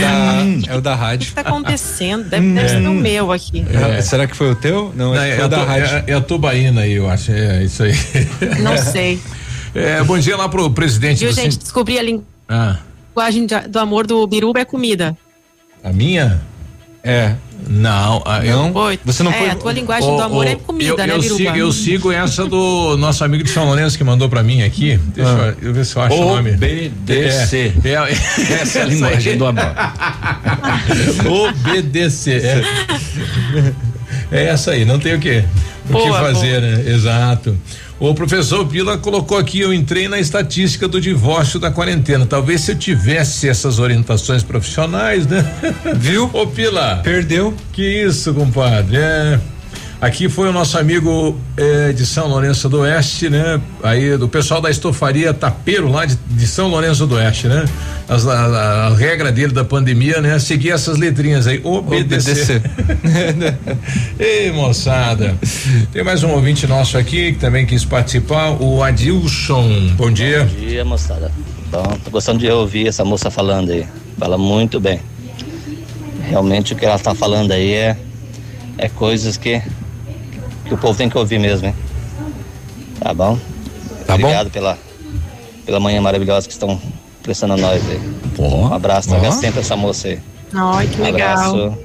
da, 0.67 0.73
é 0.73 0.77
o 0.77 0.81
da 0.81 0.93
O 0.95 0.97
rádio. 0.97 1.33
que 1.33 1.39
está 1.41 1.41
acontecendo? 1.43 2.29
Deve, 2.29 2.53
deve 2.53 2.69
ser 2.69 2.87
o 2.89 2.93
meu 2.95 3.33
aqui. 3.33 3.65
É, 3.97 4.03
Será 4.03 4.27
que 4.27 4.37
foi 4.37 4.51
o 4.51 4.55
teu? 4.57 4.93
Não, 4.97 5.15
Não, 5.15 5.15
acho 5.15 5.23
que 5.23 5.41
é, 5.41 5.43
a 5.43 5.47
o 5.47 5.49
da 5.49 5.59
tu- 5.61 5.65
rádio. 5.67 5.87
é- 5.97 6.05
é 6.09 6.15
a 6.15 6.21
tubaína 6.21 6.81
aí, 6.83 6.93
eu 6.95 7.09
acho. 7.09 7.31
É 7.33 7.63
isso 7.65 7.83
aí. 7.85 7.93
Não 8.63 8.77
sei. 8.77 9.21
É, 9.75 10.03
bom 10.03 10.19
dia 10.19 10.37
lá 10.37 10.49
pro 10.49 10.69
presidente 10.71 11.21
Viu, 11.21 11.31
do 11.31 11.35
gente? 11.35 11.55
Sim- 11.55 11.61
Descobri 11.61 11.99
a 11.99 12.03
Ah, 12.49 12.79
linguagem 13.15 13.47
de- 13.47 13.69
do 13.69 13.79
amor 13.79 14.07
do 14.07 14.27
Biruba 14.27 14.61
é 14.61 14.65
comida. 14.65 15.17
a 15.83 15.91
minha? 15.93 16.43
É. 17.05 17.35
Não, 17.69 18.23
a, 18.27 18.41
Não? 18.41 18.75
Oi. 18.75 18.99
Você 19.05 19.23
não 19.23 19.31
é, 19.31 19.39
foi. 19.39 19.51
a 19.51 19.55
tua 19.55 19.73
linguagem 19.73 20.09
Ô, 20.11 20.17
do 20.17 20.23
amor 20.23 20.47
ô, 20.47 20.49
é 20.49 20.57
comida, 20.57 20.91
eu, 20.91 20.97
né, 20.97 21.15
eu 21.15 21.21
Biruba? 21.21 21.37
sigo, 21.39 21.57
eu 21.57 21.73
sigo 21.73 22.13
essa 22.13 22.45
do 22.45 22.97
nosso 22.97 23.23
amigo 23.25 23.45
de 23.45 23.51
São 23.51 23.67
Lourenço 23.67 23.97
que 23.97 24.03
mandou 24.03 24.29
pra 24.29 24.43
mim 24.43 24.63
aqui. 24.63 24.99
Deixa 25.15 25.31
Ah. 25.31 25.55
eu, 25.63 25.69
eu 25.69 25.75
ver 25.75 25.85
se 25.87 25.95
eu 25.97 26.03
acho 26.03 26.17
o 26.17 26.25
nome. 26.25 26.51
OBDC. 26.53 27.73
É, 27.85 27.89
é, 27.89 28.53
Essa 28.63 28.79
é 28.81 28.83
a 28.83 28.85
linguagem 28.87 29.37
do 29.39 29.47
amor. 29.47 29.65
Obedecer. 31.27 32.45
É. 32.45 32.63
É 34.31 34.45
essa 34.47 34.73
aí, 34.73 34.85
não 34.85 34.99
tem 34.99 35.15
o 35.15 35.19
que, 35.21 35.39
o 35.85 35.87
que 35.87 35.93
Boa, 35.93 36.21
fazer, 36.21 36.61
né? 36.61 36.85
Exato. 36.91 37.57
O 38.03 38.13
professor 38.17 38.67
Pila 38.67 38.99
colocou 38.99 39.39
aqui, 39.39 39.61
eu 39.61 39.73
entrei 39.73 40.09
na 40.09 40.19
estatística 40.19 40.89
do 40.89 41.01
divórcio 41.01 41.61
da 41.61 41.71
quarentena. 41.71 42.27
Talvez 42.27 42.63
se 42.63 42.73
eu 42.73 42.77
tivesse 42.77 43.49
essas 43.49 43.79
orientações 43.79 44.43
profissionais, 44.43 45.25
né? 45.25 45.49
Viu? 45.95 46.29
Ô 46.35 46.45
Pila. 46.45 46.97
Perdeu. 47.05 47.55
Que 47.73 48.03
isso, 48.03 48.35
compadre. 48.35 48.97
É. 48.97 49.39
Aqui 50.03 50.29
foi 50.29 50.49
o 50.49 50.53
nosso 50.53 50.77
amigo 50.77 51.39
eh, 51.57 51.93
de 51.93 52.05
São 52.05 52.27
Lourenço 52.27 52.69
do 52.69 52.81
Oeste, 52.81 53.31
né? 53.31 53.61
Aí 53.85 54.17
do 54.19 54.29
pessoal 54.29 54.61
da 54.61 54.69
estofaria 54.69 55.33
Tapeiro 55.33 55.89
lá 55.89 56.05
de, 56.05 56.17
de 56.29 56.45
São 56.45 56.67
Lourenço 56.67 57.07
do 57.07 57.15
Oeste, 57.15 57.47
né? 57.47 57.65
As- 58.09 58.27
a, 58.27 58.33
a- 58.33 58.87
a 58.89 58.95
regra 58.97 59.31
dele 59.31 59.53
da 59.53 59.65
pandemia, 59.65 60.21
né? 60.21 60.41
Seguir 60.41 60.71
essas 60.73 60.99
letrinhas 60.99 61.47
aí, 61.47 61.61
obedecer. 61.63 62.61
Ei, 64.19 64.51
moçada. 64.51 65.37
Tem 65.93 66.03
mais 66.03 66.25
um 66.25 66.31
ouvinte 66.33 66.67
nosso 66.67 66.99
aqui 66.99 67.35
que 67.35 67.39
também 67.39 67.65
quis 67.65 67.85
participar, 67.85 68.51
o 68.61 68.83
Adilson. 68.83 69.93
Bom 69.97 70.11
dia. 70.11 70.41
Bom 70.53 70.67
dia, 70.67 70.85
moçada. 70.85 71.31
Então, 71.69 71.81
tô 72.05 72.11
gostando 72.11 72.41
de 72.41 72.51
ouvir 72.51 72.89
essa 72.89 73.05
moça 73.05 73.31
falando 73.31 73.71
aí. 73.71 73.87
Fala 74.19 74.37
muito 74.37 74.81
bem. 74.81 74.99
Realmente 76.29 76.73
o 76.73 76.77
que 76.77 76.85
ela 76.85 76.99
tá 76.99 77.15
falando 77.15 77.53
aí 77.53 77.73
é, 77.73 77.97
é 78.79 78.89
coisas 78.89 79.37
que, 79.37 79.63
que 80.65 80.75
o 80.75 80.79
povo 80.79 80.97
tem 80.97 81.09
que 81.09 81.17
ouvir 81.19 81.39
mesmo, 81.39 81.69
hein? 81.69 81.75
Tá 83.01 83.13
bom? 83.15 83.39
Tá 84.07 84.15
Obrigado 84.15 84.51
pela, 84.51 84.79
pela 85.67 85.81
manhã 85.81 86.01
maravilhosa 86.01 86.47
que 86.47 86.53
estão 86.53 86.81
prestando 87.23 87.55
a 87.55 87.57
nós 87.57 87.83
aí. 87.89 88.01
Um 88.39 88.73
abraço, 88.73 89.09
traga 89.09 89.29
Ó. 89.29 89.33
sempre 89.33 89.61
essa 89.61 89.77
moça 89.77 90.09
aí. 90.09 90.19
Ai, 90.55 90.87
que 90.87 91.01
Um 91.01 91.05
legal. 91.05 91.31
abraço. 91.31 91.79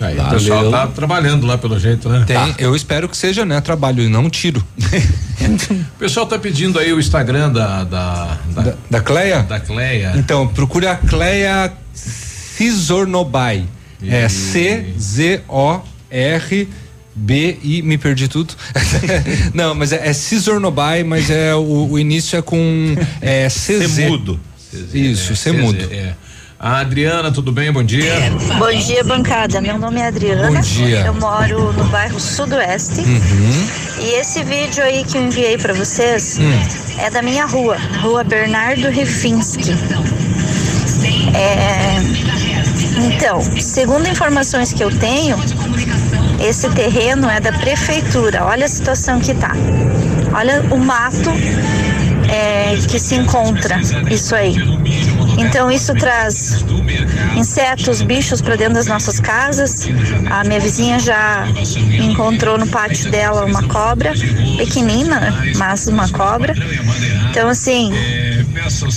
Aí, 0.00 0.16
o 0.16 0.30
pessoal 0.30 0.70
tá 0.70 0.86
trabalhando 0.86 1.44
lá 1.44 1.58
pelo 1.58 1.76
jeito, 1.78 2.08
né? 2.08 2.22
Tem, 2.24 2.54
eu 2.58 2.76
espero 2.76 3.08
que 3.08 3.16
seja, 3.16 3.44
né? 3.44 3.60
Trabalho 3.60 4.00
e 4.02 4.08
não 4.08 4.24
um 4.24 4.30
tiro. 4.30 4.64
O 5.40 5.98
pessoal 5.98 6.26
tá 6.26 6.36
pedindo 6.38 6.78
aí 6.80 6.92
o 6.92 6.98
Instagram 6.98 7.52
da 7.52 7.84
da, 7.84 8.38
da, 8.54 8.74
Da 8.90 9.00
Cleia? 9.00 9.42
da 9.44 9.60
Cleia. 9.60 10.12
Então, 10.16 10.48
procure 10.48 10.86
a 10.86 10.96
Cleia 10.96 11.72
Cisornobai. 11.94 13.64
É 14.02 14.28
C-Z-O-R 15.48 16.68
B 17.18 17.58
e 17.62 17.82
me 17.82 17.98
perdi 17.98 18.28
tudo. 18.28 18.54
Não, 19.52 19.74
mas 19.74 19.92
é, 19.92 20.08
é 20.08 20.12
Cisornobai, 20.12 21.02
mas 21.02 21.30
é 21.30 21.54
o, 21.54 21.88
o 21.90 21.98
início 21.98 22.38
é 22.38 22.42
com 22.42 22.94
é, 23.20 23.48
CZ. 23.48 23.90
Semudo. 23.90 24.40
Isso, 24.92 25.34
Semudo. 25.34 25.88
É. 25.90 26.14
A 26.60 26.80
Adriana, 26.80 27.30
tudo 27.30 27.52
bem? 27.52 27.70
Bom 27.70 27.84
dia. 27.84 28.14
Bom 28.58 28.72
dia, 28.72 29.04
bancada. 29.04 29.60
Meu 29.60 29.78
nome 29.78 30.00
é 30.00 30.08
Adriana. 30.08 30.50
Bom 30.50 30.60
dia. 30.60 31.04
Eu 31.06 31.14
moro 31.14 31.72
no 31.72 31.84
bairro 31.84 32.18
Sudoeste. 32.18 33.00
Uhum. 33.00 33.68
E 34.00 34.20
esse 34.20 34.42
vídeo 34.42 34.82
aí 34.82 35.04
que 35.04 35.16
eu 35.16 35.22
enviei 35.22 35.56
pra 35.56 35.72
vocês 35.72 36.38
é 36.98 37.10
da 37.10 37.22
minha 37.22 37.46
rua, 37.46 37.76
Rua 38.00 38.24
Bernardo 38.24 38.88
Refinski. 38.88 39.70
É, 41.32 41.98
Então, 43.06 43.40
segundo 43.60 44.08
informações 44.08 44.72
que 44.72 44.82
eu 44.82 44.90
tenho, 44.90 45.36
esse 46.40 46.68
terreno 46.70 47.28
é 47.28 47.40
da 47.40 47.52
prefeitura. 47.52 48.44
Olha 48.44 48.64
a 48.64 48.68
situação 48.68 49.20
que 49.20 49.34
tá. 49.34 49.52
Olha 50.34 50.62
o 50.70 50.78
mato 50.78 51.30
é, 52.28 52.76
que 52.88 52.98
se 52.98 53.14
encontra 53.14 53.80
isso 54.10 54.34
aí. 54.34 54.56
Então 55.38 55.70
isso 55.70 55.94
traz 55.94 56.64
insetos, 57.36 58.02
bichos 58.02 58.40
para 58.40 58.56
dentro 58.56 58.74
das 58.74 58.86
nossas 58.86 59.20
casas. 59.20 59.88
A 60.30 60.44
minha 60.44 60.60
vizinha 60.60 60.98
já 60.98 61.46
encontrou 62.02 62.58
no 62.58 62.66
pátio 62.66 63.10
dela 63.10 63.44
uma 63.44 63.62
cobra, 63.62 64.12
pequenina, 64.56 65.34
mas 65.56 65.86
uma 65.86 66.08
cobra. 66.08 66.54
Então 67.30 67.48
assim, 67.48 67.92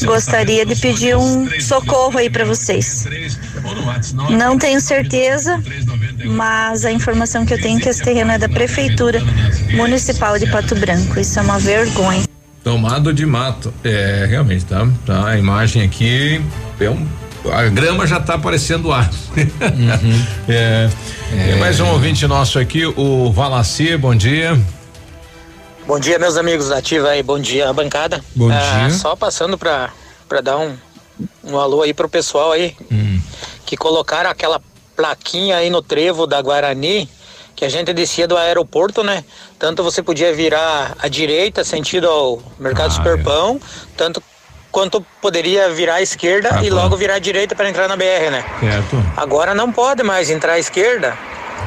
gostaria 0.03 0.65
de 0.65 0.75
pedir 0.75 1.15
um 1.15 1.47
socorro 1.59 2.17
aí 2.17 2.29
para 2.29 2.43
vocês. 2.43 3.05
Não 4.29 4.57
tenho 4.57 4.81
certeza, 4.81 5.61
mas 6.25 6.85
a 6.85 6.91
informação 6.91 7.45
que 7.45 7.53
eu 7.53 7.61
tenho 7.61 7.77
é 7.79 7.81
que 7.81 7.89
esse 7.89 8.01
terreno 8.03 8.31
é 8.31 8.37
da 8.37 8.49
prefeitura 8.49 9.21
municipal 9.71 10.37
de 10.37 10.45
Pato 10.49 10.75
Branco. 10.75 11.19
Isso 11.19 11.39
é 11.39 11.41
uma 11.41 11.59
vergonha. 11.59 12.23
Tomado 12.63 13.11
de 13.13 13.25
mato. 13.25 13.73
É, 13.83 14.25
realmente, 14.29 14.65
tá? 14.65 14.87
tá 15.05 15.27
a 15.27 15.37
imagem 15.37 15.81
aqui 15.83 16.41
é 16.79 16.89
um. 16.89 17.07
A 17.51 17.63
grama 17.69 18.05
já 18.05 18.19
tá 18.19 18.37
parecendo 18.37 18.91
ar. 18.91 19.09
é, 20.47 20.89
Tem 21.29 21.55
mais 21.59 21.79
um 21.79 21.87
ouvinte 21.87 22.27
nosso 22.27 22.59
aqui, 22.59 22.85
o 22.85 23.31
Valaci, 23.31 23.97
bom 23.97 24.13
dia. 24.15 24.59
Bom 25.87 25.99
dia, 25.99 26.19
meus 26.19 26.37
amigos 26.37 26.69
da 26.69 26.77
Ativa 26.77 27.09
aí, 27.09 27.23
bom 27.23 27.39
dia, 27.39 27.73
bancada. 27.73 28.23
Bom 28.35 28.49
Ah, 28.51 28.87
dia. 28.87 28.91
Só 28.91 29.15
passando 29.15 29.57
pra, 29.57 29.89
pra 30.29 30.39
dar 30.41 30.57
um, 30.59 30.75
um 31.43 31.57
alô 31.57 31.81
aí 31.81 31.93
pro 31.95 32.07
pessoal 32.07 32.51
aí, 32.51 32.75
que 33.65 33.75
colocaram 33.75 34.29
aquela 34.29 34.61
plaquinha 35.01 35.57
aí 35.57 35.69
no 35.71 35.81
trevo 35.81 36.27
da 36.27 36.39
Guarani, 36.39 37.09
que 37.55 37.65
a 37.65 37.69
gente 37.69 37.91
descia 37.91 38.27
do 38.27 38.37
aeroporto, 38.37 39.03
né? 39.03 39.23
Tanto 39.57 39.83
você 39.83 40.03
podia 40.03 40.31
virar 40.31 40.95
à 40.99 41.07
direita, 41.07 41.63
sentido 41.63 42.07
ao 42.07 42.39
Mercado 42.59 42.93
Superpão, 42.93 43.59
tanto 43.97 44.21
quanto 44.71 45.03
poderia 45.19 45.69
virar 45.71 45.95
à 45.95 46.01
esquerda 46.03 46.49
Ah, 46.53 46.63
e 46.63 46.69
logo 46.69 46.95
virar 46.95 47.15
à 47.15 47.19
direita 47.19 47.55
para 47.55 47.67
entrar 47.67 47.87
na 47.87 47.97
BR, 47.97 48.29
né? 48.31 48.45
Certo. 48.59 49.03
Agora 49.17 49.55
não 49.55 49.71
pode 49.71 50.03
mais 50.03 50.29
entrar 50.29 50.53
à 50.53 50.59
esquerda, 50.59 51.17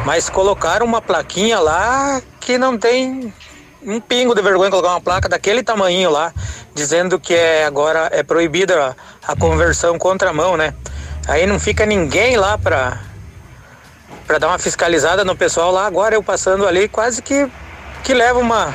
mas 0.06 0.30
colocaram 0.30 0.86
uma 0.86 1.02
plaquinha 1.02 1.58
lá 1.58 2.22
que 2.40 2.56
não 2.56 2.78
tem 2.78 3.34
um 3.82 4.00
pingo 4.00 4.32
de 4.32 4.42
vergonha 4.42 4.70
colocar 4.70 4.90
uma 4.90 5.00
placa 5.00 5.28
daquele 5.28 5.62
tamanho 5.62 6.08
lá, 6.08 6.32
dizendo 6.72 7.18
que 7.18 7.34
é 7.34 7.64
agora 7.64 8.08
é 8.12 8.22
proibida 8.22 8.96
a, 9.26 9.32
a 9.32 9.36
conversão 9.36 9.98
contramão, 9.98 10.56
né? 10.56 10.72
Aí 11.26 11.46
não 11.46 11.58
fica 11.58 11.84
ninguém 11.84 12.36
lá 12.36 12.56
pra, 12.56 13.00
pra 14.26 14.38
dar 14.38 14.48
uma 14.48 14.58
fiscalizada 14.58 15.24
no 15.24 15.36
pessoal 15.36 15.70
lá. 15.72 15.86
Agora 15.86 16.14
eu 16.14 16.22
passando 16.22 16.66
ali 16.66 16.88
quase 16.88 17.22
que, 17.22 17.46
que 18.02 18.14
leva 18.14 18.38
uma, 18.38 18.74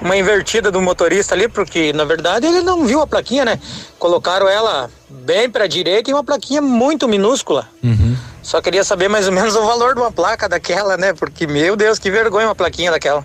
uma 0.00 0.16
invertida 0.16 0.70
do 0.70 0.80
motorista 0.80 1.34
ali, 1.34 1.48
porque 1.48 1.92
na 1.92 2.04
verdade 2.04 2.46
ele 2.46 2.60
não 2.62 2.84
viu 2.84 3.00
a 3.00 3.06
plaquinha, 3.06 3.44
né? 3.44 3.58
Colocaram 3.98 4.48
ela 4.48 4.90
bem 5.08 5.48
pra 5.48 5.66
direita 5.66 6.10
e 6.10 6.14
uma 6.14 6.24
plaquinha 6.24 6.60
muito 6.62 7.08
minúscula. 7.08 7.68
Só 8.42 8.60
queria 8.60 8.82
saber 8.82 9.08
mais 9.08 9.26
ou 9.26 9.32
menos 9.32 9.54
o 9.54 9.64
valor 9.64 9.94
de 9.94 10.00
uma 10.00 10.10
placa 10.10 10.48
daquela, 10.48 10.96
né? 10.96 11.12
Porque, 11.12 11.46
meu 11.46 11.76
Deus, 11.76 11.98
que 11.98 12.10
vergonha 12.10 12.48
uma 12.48 12.54
plaquinha 12.56 12.90
daquela. 12.90 13.24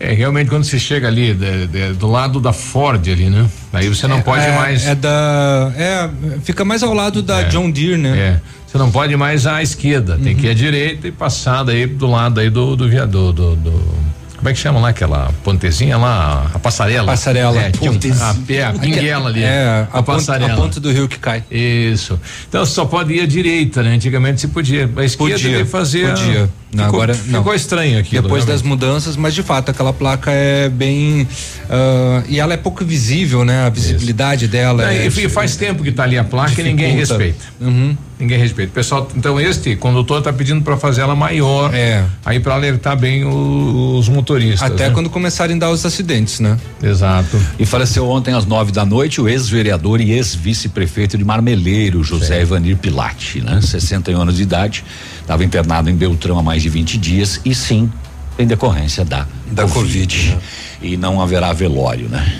É, 0.00 0.12
realmente 0.12 0.50
quando 0.50 0.64
você 0.64 0.78
chega 0.78 1.06
ali 1.08 1.32
de- 1.34 1.66
de- 1.68 1.92
do 1.94 2.06
lado 2.08 2.38
da 2.40 2.52
Ford 2.52 3.00
ali, 3.08 3.30
né? 3.30 3.48
Aí 3.72 3.88
você 3.88 4.06
não 4.06 4.20
pode 4.20 4.44
é, 4.44 4.52
mais. 4.52 4.86
É 4.86 4.94
da. 4.94 5.72
É, 5.76 6.10
fica 6.44 6.64
mais 6.64 6.82
ao 6.82 6.92
lado 6.92 7.22
da 7.22 7.42
John 7.44 7.70
Deere, 7.70 7.96
né? 7.96 8.18
É. 8.18 8.40
Você 8.70 8.76
não 8.76 8.90
pode 8.90 9.14
ir 9.14 9.16
mais 9.16 9.46
à 9.46 9.62
esquerda, 9.62 10.18
tem 10.22 10.36
que 10.36 10.46
ir 10.46 10.50
à 10.50 10.54
direita 10.54 11.08
e 11.08 11.12
passar 11.12 11.62
daí 11.62 11.86
do 11.86 12.06
lado 12.06 12.38
aí 12.38 12.50
do, 12.50 12.76
do 12.76 12.86
viaduto, 12.88 13.32
do, 13.32 13.56
do- 13.56 13.98
como 14.36 14.48
é 14.50 14.52
que 14.52 14.58
chama 14.60 14.78
lá 14.78 14.90
aquela 14.90 15.32
pontezinha 15.42 15.96
lá, 15.96 16.48
a 16.54 16.58
passarela. 16.60 17.06
Passarela. 17.08 17.60
É, 17.60 17.72
a, 18.20 18.34
pé, 18.46 18.62
a 18.62 18.72
pinguela 18.72 19.30
ali. 19.30 19.42
É, 19.42 19.84
a 19.90 20.00
ponte- 20.00 20.06
passarela. 20.18 20.52
a 20.52 20.56
ponte 20.56 20.78
do 20.78 20.92
rio 20.92 21.08
que 21.08 21.18
cai. 21.18 21.42
Isso. 21.50 22.20
Então 22.48 22.64
só 22.64 22.84
pode 22.84 23.12
ir 23.14 23.20
à 23.22 23.26
direita, 23.26 23.82
né? 23.82 23.94
Antigamente 23.94 24.40
se 24.40 24.46
podia. 24.46 24.88
A 24.96 25.04
esquerda 25.04 25.32
Podia, 25.34 25.66
fazia. 25.66 26.10
podia. 26.10 26.48
Não, 26.72 26.84
ficou, 26.84 27.00
agora 27.02 27.18
não. 27.26 27.40
ficou 27.40 27.52
estranho 27.54 27.98
aqui. 27.98 28.20
Depois 28.20 28.44
das 28.44 28.62
mudanças, 28.62 29.16
mas 29.16 29.34
de 29.34 29.42
fato 29.42 29.70
aquela 29.72 29.92
placa 29.92 30.30
é 30.30 30.68
bem 30.68 31.26
ah, 31.68 32.22
e 32.28 32.38
ela 32.38 32.54
é 32.54 32.56
pouco 32.56 32.84
visível, 32.84 33.44
né? 33.44 33.66
A 33.66 33.70
visibilidade 33.70 34.46
dela. 34.46 34.84
Não, 34.84 34.90
é, 34.90 35.06
e 35.08 35.28
faz 35.28 35.56
tempo 35.56 35.82
que 35.82 35.90
tá 35.90 36.04
ali 36.04 36.16
a 36.16 36.22
placa 36.22 36.60
e 36.60 36.62
ninguém 36.64 36.94
dificulta. 36.96 37.24
respeita. 37.24 37.44
Uhum. 37.60 37.96
Ninguém 38.18 38.36
respeita. 38.38 38.72
Pessoal, 38.72 39.08
então 39.16 39.38
este 39.40 39.76
condutor 39.76 40.20
tá 40.20 40.32
pedindo 40.32 40.60
para 40.62 40.76
fazer 40.76 41.02
ela 41.02 41.14
maior. 41.14 41.72
É. 41.72 42.04
Aí 42.24 42.40
para 42.40 42.54
alertar 42.54 42.98
bem 42.98 43.24
o- 43.24 43.96
os 43.98 44.08
motoristas. 44.08 44.62
Até 44.70 44.88
né? 44.88 44.94
quando 44.94 45.08
começarem 45.08 45.54
a 45.54 45.58
dar 45.60 45.70
os 45.70 45.86
acidentes, 45.86 46.40
né? 46.40 46.58
Exato. 46.82 47.40
E 47.58 47.64
faleceu 47.64 48.08
ontem 48.08 48.34
às 48.34 48.44
nove 48.44 48.72
da 48.72 48.84
noite 48.84 49.20
o 49.20 49.28
ex-vereador 49.28 50.00
e 50.00 50.10
ex-vice-prefeito 50.10 51.16
de 51.16 51.24
Marmeleiro, 51.24 52.02
José 52.02 52.40
Evanir 52.42 52.76
Pilate, 52.76 53.40
né? 53.40 53.60
61 53.60 54.20
anos 54.20 54.36
de 54.36 54.42
idade, 54.42 54.84
estava 55.20 55.44
internado 55.44 55.88
em 55.88 55.94
Beltrão 55.94 56.38
há 56.38 56.42
mais 56.42 56.60
de 56.62 56.68
20 56.68 56.98
dias 56.98 57.40
e 57.44 57.54
sim, 57.54 57.88
em 58.36 58.46
decorrência 58.46 59.04
da, 59.04 59.26
Da 59.52 59.66
Covid, 59.68 60.30
né? 60.30 60.38
E 60.82 60.96
não 60.96 61.20
haverá 61.20 61.52
velório, 61.52 62.08
né? 62.08 62.36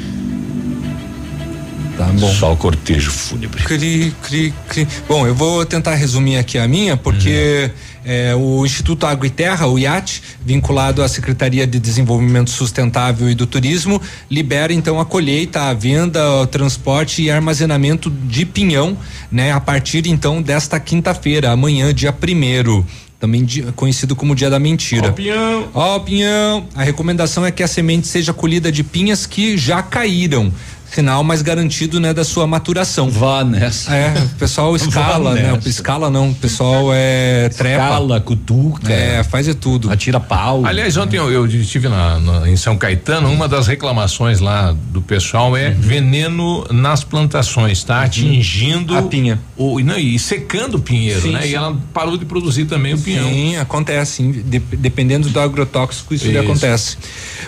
Tá 1.98 2.06
bom. 2.12 2.32
Só 2.32 2.52
o 2.52 2.56
cortejo 2.56 3.10
fúnebre. 3.10 3.60
Cri, 3.64 4.14
cri, 4.22 4.54
cri. 4.68 4.86
Bom, 5.08 5.26
eu 5.26 5.34
vou 5.34 5.66
tentar 5.66 5.96
resumir 5.96 6.36
aqui 6.36 6.56
a 6.56 6.68
minha, 6.68 6.96
porque 6.96 7.72
é, 8.04 8.32
o 8.36 8.64
Instituto 8.64 9.04
Água 9.04 9.26
e 9.26 9.30
Terra, 9.30 9.66
o 9.66 9.76
IAT, 9.76 10.22
vinculado 10.40 11.02
à 11.02 11.08
Secretaria 11.08 11.66
de 11.66 11.80
Desenvolvimento 11.80 12.50
Sustentável 12.50 13.28
e 13.28 13.34
do 13.34 13.48
Turismo, 13.48 14.00
libera 14.30 14.72
então 14.72 15.00
a 15.00 15.04
colheita, 15.04 15.62
a 15.62 15.74
venda, 15.74 16.24
o 16.34 16.46
transporte 16.46 17.20
e 17.20 17.32
armazenamento 17.32 18.08
de 18.08 18.46
pinhão, 18.46 18.96
né, 19.28 19.50
a 19.50 19.58
partir 19.58 20.06
então 20.06 20.40
desta 20.40 20.78
quinta-feira, 20.78 21.50
amanhã, 21.50 21.92
dia 21.92 22.12
primeiro. 22.12 22.86
Também 23.18 23.44
conhecido 23.74 24.14
como 24.14 24.32
Dia 24.32 24.48
da 24.48 24.60
Mentira. 24.60 25.08
Ó, 25.08 25.12
pinhão. 25.12 25.68
Ó, 25.74 25.98
pinhão. 25.98 26.68
A 26.72 26.84
recomendação 26.84 27.44
é 27.44 27.50
que 27.50 27.64
a 27.64 27.66
semente 27.66 28.06
seja 28.06 28.32
colhida 28.32 28.70
de 28.70 28.84
pinhas 28.84 29.26
que 29.26 29.58
já 29.58 29.82
caíram. 29.82 30.52
Sinal 30.90 31.22
mais 31.22 31.42
garantido, 31.42 32.00
né, 32.00 32.12
da 32.14 32.24
sua 32.24 32.46
maturação. 32.46 33.10
Vá 33.10 33.44
nessa. 33.44 33.94
É, 33.94 34.14
o 34.18 34.28
pessoal 34.38 34.74
escala, 34.76 35.34
né? 35.34 35.58
Escala 35.66 36.10
não, 36.10 36.30
o 36.30 36.34
pessoal 36.34 36.88
é 36.92 37.48
trepa. 37.50 37.84
Escala, 37.84 38.20
cutuca. 38.20 38.92
É, 38.92 39.22
faz 39.22 39.46
de 39.46 39.54
tudo. 39.54 39.90
Atira 39.90 40.18
pau. 40.18 40.64
Aliás, 40.64 40.96
ontem 40.96 41.16
eu, 41.18 41.30
eu 41.30 41.46
estive 41.46 41.88
na, 41.88 42.18
na- 42.18 42.48
em 42.48 42.56
São 42.56 42.76
Caetano, 42.76 43.30
uma 43.30 43.46
das 43.46 43.66
reclamações 43.66 44.40
lá 44.40 44.74
do 44.90 45.02
pessoal 45.02 45.56
é 45.56 45.70
veneno 45.70 46.64
nas 46.70 47.04
plantações, 47.04 47.84
tá 47.84 48.02
atingindo 48.02 48.96
A 48.96 49.02
pinha. 49.02 49.38
O, 49.56 49.78
e 49.78 49.82
não, 49.84 49.98
e 49.98 50.18
secando 50.18 50.76
o 50.76 50.80
pinheiro, 50.80 51.20
Sim, 51.20 51.32
né? 51.32 51.42
sim. 51.42 51.48
E 51.50 51.54
ela 51.54 51.76
parou 51.92 52.16
de 52.16 52.24
produzir 52.24 52.64
também 52.64 52.94
o 52.94 52.98
pinhão. 52.98 53.28
Sim, 53.28 53.56
acontece. 53.56 54.12
sim. 54.16 54.32
De- 54.32 54.58
dependendo 54.58 55.28
do 55.28 55.38
agrotóxico, 55.40 56.14
isso, 56.14 56.26
Isso. 56.28 56.38
acontece. 56.38 56.96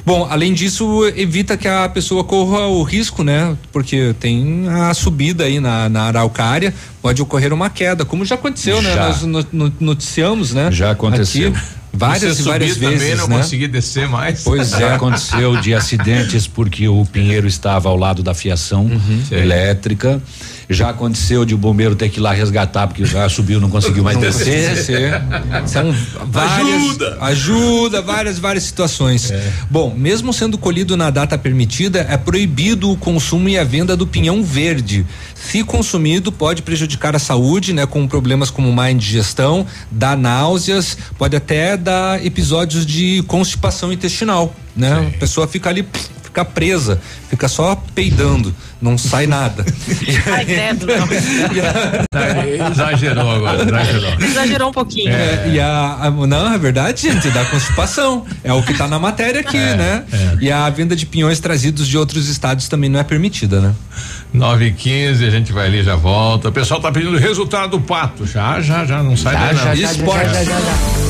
Bom, 0.05 0.27
além 0.31 0.53
disso, 0.53 1.07
evita 1.17 1.57
que 1.57 1.67
a 1.69 1.89
pessoa 1.89 2.23
corra 2.25 2.67
o 2.67 2.83
risco, 2.83 3.23
né? 3.23 3.30
Porque 3.73 4.15
tem 4.19 4.69
a 4.69 4.93
subida 4.95 5.45
aí 5.45 5.61
na, 5.61 5.89
na 5.89 6.03
araucária, 6.05 6.73
pode 7.03 7.21
ocorrer 7.23 7.53
uma 7.53 7.69
queda, 7.71 8.05
como 8.05 8.25
já 8.25 8.35
aconteceu, 8.35 8.81
né? 8.83 8.95
Já. 8.95 9.07
Nós 9.09 9.23
no- 9.23 9.47
no- 9.53 9.73
noticiamos, 9.81 10.53
né? 10.53 10.71
Já 10.73 10.91
aconteceu. 10.91 11.51
Aqui, 11.51 11.61
várias 11.93 12.37
Você 12.37 12.43
e 12.43 12.45
várias 12.45 12.73
subir 12.75 12.87
vezes, 12.91 13.01
também, 13.01 13.17
não 13.17 13.29
né? 13.29 13.37
consegui 13.43 13.69
descer 13.69 14.09
mais. 14.09 14.43
Pois 14.43 14.73
é. 14.75 14.95
aconteceu 14.95 15.57
de 15.61 15.75
acidentes 15.75 16.47
porque 16.47 16.89
o 16.89 17.05
pinheiro 17.05 17.47
estava 17.47 17.89
ao 17.89 17.97
lado 17.97 18.23
da 18.23 18.33
fiação 18.35 18.83
Uhum. 18.87 19.23
elétrica. 19.31 20.23
Já 20.71 20.91
aconteceu 20.91 21.45
de 21.45 21.53
o 21.53 21.59
bombeiro 21.59 21.97
ter 21.97 22.09
que 22.09 22.19
ir 22.19 22.23
lá 22.23 22.33
resgatar 22.33 22.87
porque 22.87 23.05
já 23.05 23.29
subiu, 23.29 23.61
não 23.61 23.69
conseguiu 23.69 24.05
mais 24.05 24.17
Não 24.17 24.23
descer. 24.23 24.75
descer. 24.75 25.23
São 25.67 25.93
várias, 26.27 26.77
Ajuda! 26.77 27.19
Ajuda, 27.21 28.03
várias, 28.03 28.39
várias 28.39 28.65
situações. 28.65 29.33
Bom, 29.69 29.93
mesmo 29.97 30.33
sendo 30.33 30.57
colhido 30.57 30.97
na 30.97 31.11
data 31.11 31.37
permitida, 31.37 32.07
é 32.09 32.17
proibido 32.17 32.91
o 32.91 32.97
consumo 32.97 33.49
e 33.49 33.59
a 33.59 33.65
venda 33.65 33.97
do 33.97 34.07
pinhão 34.07 34.45
verde. 34.45 35.05
Se 35.35 35.65
consumido, 35.65 36.31
pode 36.31 36.63
prejudicar 36.63 37.17
a 37.17 37.19
saúde, 37.19 37.73
né? 37.73 37.85
Com 37.85 38.07
problemas 38.07 38.49
como 38.51 38.73
má 38.73 38.91
indigestão, 38.93 39.67
dar 39.91 40.17
náuseas, 40.17 40.97
pode 41.19 41.35
até 41.35 41.77
dar 41.77 42.25
episódios 42.25 42.87
de 42.87 43.25
constipação 43.27 43.93
intestinal, 43.93 44.55
né? 44.77 45.11
A 45.15 45.19
pessoa 45.19 45.49
fica 45.49 45.69
ali, 45.69 45.83
pff, 45.83 46.20
fica 46.31 46.45
presa, 46.45 47.01
fica 47.29 47.49
só 47.49 47.75
peidando, 47.95 48.55
não 48.81 48.97
sai 48.97 49.27
nada. 49.27 49.65
Ai, 50.33 50.45
credo, 50.45 50.87
não. 50.87 52.71
Exagerou 52.71 53.31
agora, 53.31 53.63
exagerou. 53.63 54.13
Exagerou 54.21 54.69
um 54.69 54.73
pouquinho. 54.73 55.11
É, 55.13 55.49
e 55.53 55.61
a, 55.61 55.97
a- 56.03 56.11
não, 56.11 56.53
é 56.53 56.59
verdade, 56.59 57.03
gente, 57.03 57.29
dá 57.31 57.45
constipação. 57.45 58.25
É 58.45 58.53
o 58.53 58.63
que 58.63 58.75
tá 58.75 58.87
na 58.87 58.99
matéria 58.99 59.41
aqui, 59.41 59.57
É, 59.57 59.77
né? 59.77 60.05
E 60.41 60.51
a 60.51 60.69
venda 60.71 60.95
de 60.97 61.05
pinhões 61.07 61.41
trazidos 61.41 61.87
de 61.87 61.99
outros 61.99 62.29
estados 62.29 62.69
também 62.69 62.89
não 62.89 63.01
é 63.01 63.05
permitida, 63.05 63.61
né? 63.61 63.75
9 64.33 64.67
e 64.67 64.73
15 64.73 65.25
a 65.27 65.31
gente 65.31 65.53
vai 65.53 65.67
ali 65.67 65.83
já 65.83 65.97
volta. 65.97 66.49
O 66.49 66.53
pessoal 66.53 66.81
tá 66.81 66.93
pedindo 66.93 67.17
o 67.17 67.19
resultado 67.19 67.71
do 67.73 67.81
pato. 67.81 68.25
Já, 68.27 68.61
já, 68.61 68.85
já, 68.85 69.03
não 69.03 69.17
sai 69.17 69.35
Já, 69.35 69.41
daí 69.41 69.55
não. 69.55 69.63
já, 69.63 69.75
já, 69.75 69.87
já, 69.93 70.45
já, 70.45 70.45
já. 70.45 71.10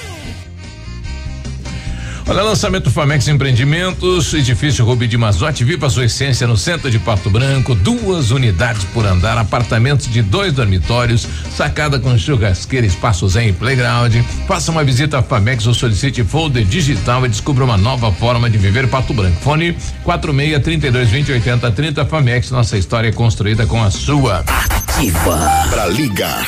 Olha, 2.27 2.43
lançamento 2.43 2.89
Famex 2.89 3.27
Empreendimentos, 3.27 4.33
edifício 4.33 4.85
Rubi 4.85 5.07
de 5.07 5.17
Mazote, 5.17 5.63
viva 5.63 5.89
sua 5.89 6.05
essência 6.05 6.47
no 6.47 6.55
centro 6.55 6.89
de 6.89 6.99
Pato 6.99 7.29
Branco, 7.29 7.75
duas 7.75 8.31
unidades 8.31 8.83
por 8.85 9.05
andar, 9.05 9.37
apartamentos 9.37 10.07
de 10.07 10.21
dois 10.21 10.53
dormitórios, 10.53 11.27
sacada 11.55 11.99
com 11.99 12.17
churrasqueira, 12.17 12.85
espaço 12.85 13.27
zen 13.27 13.49
e 13.49 13.53
playground. 13.53 14.15
Faça 14.47 14.71
uma 14.71 14.83
visita 14.83 15.19
à 15.19 15.23
Famex 15.23 15.67
ou 15.67 15.73
solicite 15.73 16.23
folder 16.23 16.63
digital 16.63 17.25
e 17.25 17.29
descubra 17.29 17.65
uma 17.65 17.77
nova 17.77 18.11
forma 18.11 18.49
de 18.49 18.57
viver 18.57 18.87
Pato 18.87 19.13
Branco. 19.13 19.41
Fone 19.41 19.75
46 20.03 20.63
32 20.63 21.09
20 21.09 21.31
80 21.33 21.71
30 21.71 22.05
Famex, 22.05 22.51
nossa 22.51 22.77
história 22.77 23.09
é 23.09 23.11
construída 23.11 23.65
com 23.65 23.83
a 23.83 23.91
sua. 23.91 24.43
Ativa. 24.47 25.39
Pra 25.69 25.87
ligar 25.87 26.45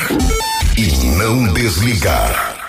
e 0.76 0.90
não 1.16 1.52
desligar. 1.52 2.53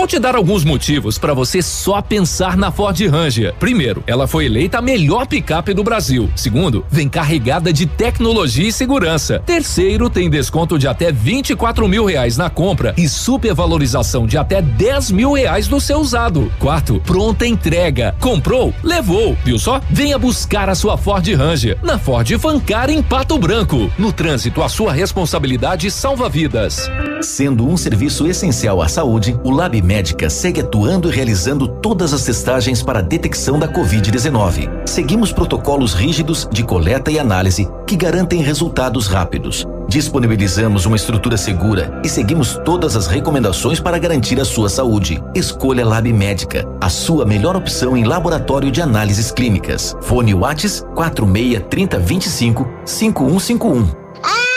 Vou 0.00 0.06
te 0.06 0.18
dar 0.18 0.34
alguns 0.34 0.64
motivos 0.64 1.18
para 1.18 1.34
você 1.34 1.60
só 1.60 2.00
pensar 2.00 2.56
na 2.56 2.72
Ford 2.72 2.98
Ranger. 2.98 3.54
Primeiro, 3.60 4.02
ela 4.06 4.26
foi 4.26 4.46
eleita 4.46 4.78
a 4.78 4.82
melhor 4.82 5.26
picape 5.26 5.74
do 5.74 5.84
Brasil. 5.84 6.30
Segundo, 6.34 6.86
vem 6.90 7.06
carregada 7.06 7.70
de 7.70 7.84
tecnologia 7.84 8.66
e 8.66 8.72
segurança. 8.72 9.42
Terceiro, 9.44 10.08
tem 10.08 10.30
desconto 10.30 10.78
de 10.78 10.88
até 10.88 11.12
24 11.12 11.86
mil 11.86 12.06
reais 12.06 12.38
na 12.38 12.48
compra 12.48 12.94
e 12.96 13.06
supervalorização 13.06 14.26
de 14.26 14.38
até 14.38 14.62
10 14.62 15.10
mil 15.10 15.34
reais 15.34 15.68
no 15.68 15.78
seu 15.78 15.98
usado. 15.98 16.50
Quarto, 16.58 16.98
pronta 17.04 17.46
entrega. 17.46 18.16
Comprou? 18.18 18.72
Levou. 18.82 19.36
Viu 19.44 19.58
só? 19.58 19.82
Venha 19.90 20.18
buscar 20.18 20.70
a 20.70 20.74
sua 20.74 20.96
Ford 20.96 21.28
Ranger 21.28 21.76
na 21.82 21.98
Ford 21.98 22.26
Fancar 22.38 22.88
em 22.88 23.02
Pato 23.02 23.38
Branco. 23.38 23.92
No 23.98 24.14
trânsito, 24.14 24.62
a 24.62 24.68
sua 24.70 24.94
responsabilidade 24.94 25.90
salva 25.90 26.26
vidas. 26.26 26.90
Sendo 27.20 27.68
um 27.68 27.76
serviço 27.76 28.26
essencial 28.26 28.80
à 28.80 28.88
saúde, 28.88 29.38
o 29.44 29.50
Lab 29.50 29.89
Médica 29.90 30.30
segue 30.30 30.60
atuando 30.60 31.08
e 31.08 31.12
realizando 31.12 31.66
todas 31.66 32.14
as 32.14 32.22
testagens 32.22 32.80
para 32.80 33.00
a 33.00 33.02
detecção 33.02 33.58
da 33.58 33.66
Covid-19. 33.66 34.86
Seguimos 34.86 35.32
protocolos 35.32 35.94
rígidos 35.94 36.48
de 36.52 36.62
coleta 36.62 37.10
e 37.10 37.18
análise 37.18 37.68
que 37.88 37.96
garantem 37.96 38.40
resultados 38.40 39.08
rápidos. 39.08 39.66
Disponibilizamos 39.88 40.86
uma 40.86 40.94
estrutura 40.94 41.36
segura 41.36 42.00
e 42.04 42.08
seguimos 42.08 42.56
todas 42.64 42.94
as 42.94 43.08
recomendações 43.08 43.80
para 43.80 43.98
garantir 43.98 44.40
a 44.40 44.44
sua 44.44 44.68
saúde. 44.68 45.20
Escolha 45.34 45.84
Lab 45.84 46.12
Médica, 46.12 46.64
a 46.80 46.88
sua 46.88 47.26
melhor 47.26 47.56
opção 47.56 47.96
em 47.96 48.04
laboratório 48.04 48.70
de 48.70 48.80
análises 48.80 49.32
clínicas. 49.32 49.96
Fone 50.02 50.34
Whats 50.34 50.84
46 50.94 51.64
30 51.68 51.98
25 51.98 52.68
5151. 52.84 54.49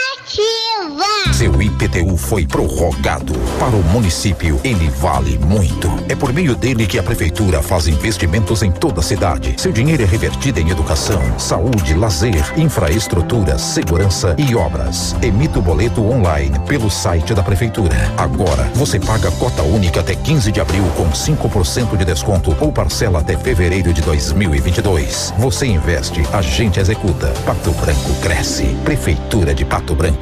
Seu 1.34 1.62
IPTU 1.62 2.16
foi 2.16 2.45
prorrogado. 2.48 3.34
Para 3.60 3.76
o 3.76 3.84
município, 3.84 4.60
ele 4.64 4.90
vale 4.90 5.38
muito. 5.38 5.90
É 6.08 6.16
por 6.16 6.32
meio 6.32 6.56
dele 6.56 6.88
que 6.88 6.98
a 6.98 7.04
prefeitura 7.04 7.62
faz 7.62 7.88
investimentos 7.88 8.64
em 8.64 8.72
toda 8.72 9.02
a 9.02 9.04
cidade. 9.04 9.54
Seu 9.58 9.72
dinheiro 9.72 10.04
é 10.04 10.06
revertido 10.06 10.62
em 10.62 10.70
educação, 10.70 11.22
saúde, 11.38 11.94
lazer, 11.95 12.58
infraestrutura, 12.58 13.58
segurança 13.58 14.34
e 14.38 14.56
obras. 14.56 15.16
Emita 15.22 15.60
o 15.60 15.62
boleto 15.62 16.02
online 16.02 16.58
pelo 16.68 16.90
site 16.90 17.34
da 17.34 17.44
prefeitura. 17.44 17.95
Agora, 18.18 18.64
você 18.76 19.00
paga 19.00 19.32
cota 19.32 19.62
única 19.64 20.00
até 20.00 20.16
15 20.16 20.52
de 20.52 20.62
abril 20.62 20.84
com 20.95 21.10
5% 21.10 21.98
de 21.98 22.06
desconto 22.06 22.56
ou 22.62 22.72
parcela 22.72 23.20
até 23.20 23.36
fevereiro 23.36 23.91
de 23.91 24.02
2022. 24.02 25.34
Você 25.38 25.66
investe, 25.66 26.22
a 26.32 26.41
gente 26.41 26.80
executa. 26.80 27.28
Pato 27.45 27.72
Branco 27.72 28.14
cresce. 28.22 28.66
Prefeitura 28.86 29.54
de 29.54 29.66
Pato 29.66 29.94
Branco. 29.94 30.12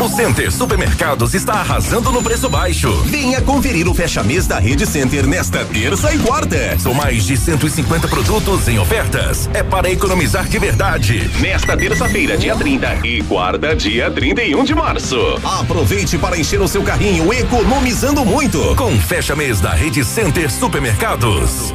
O 0.00 0.08
Center 0.08 0.52
Supermercados 0.52 1.34
está 1.34 1.54
arrasando 1.54 2.12
no 2.12 2.22
preço 2.22 2.48
baixo. 2.48 2.90
Venha 3.06 3.40
conferir 3.40 3.88
o 3.88 3.94
fecha-mês 3.94 4.46
da 4.46 4.60
Rede 4.60 4.86
Center 4.86 5.26
nesta 5.26 5.64
terça 5.64 6.14
e 6.14 6.18
quarta. 6.20 6.78
São 6.78 6.94
mais 6.94 7.24
de 7.24 7.36
150 7.36 8.06
produtos 8.06 8.68
em 8.68 8.78
ofertas. 8.78 9.50
É 9.52 9.62
para 9.62 9.90
economizar 9.90 10.48
de 10.48 10.56
verdade. 10.58 11.28
Nesta 11.40 11.76
terça-feira, 11.76 12.36
dia 12.36 12.54
30 12.54 13.04
e 13.04 13.22
quarta, 13.24 13.74
dia 13.74 14.08
31 14.08 14.62
de 14.62 14.74
março. 14.74 15.18
Aproveite 15.42 16.16
para 16.16 16.38
encher 16.38 16.60
o 16.60 16.68
seu 16.68 16.84
carrinho 16.84 17.32
economizando 17.32 18.24
muito 18.24 18.76
com 18.76 18.96
fecha-mês 19.00 19.60
da 19.60 19.74
Rede 19.74 20.04
Center 20.04 20.48
Supermercados. 20.50 21.74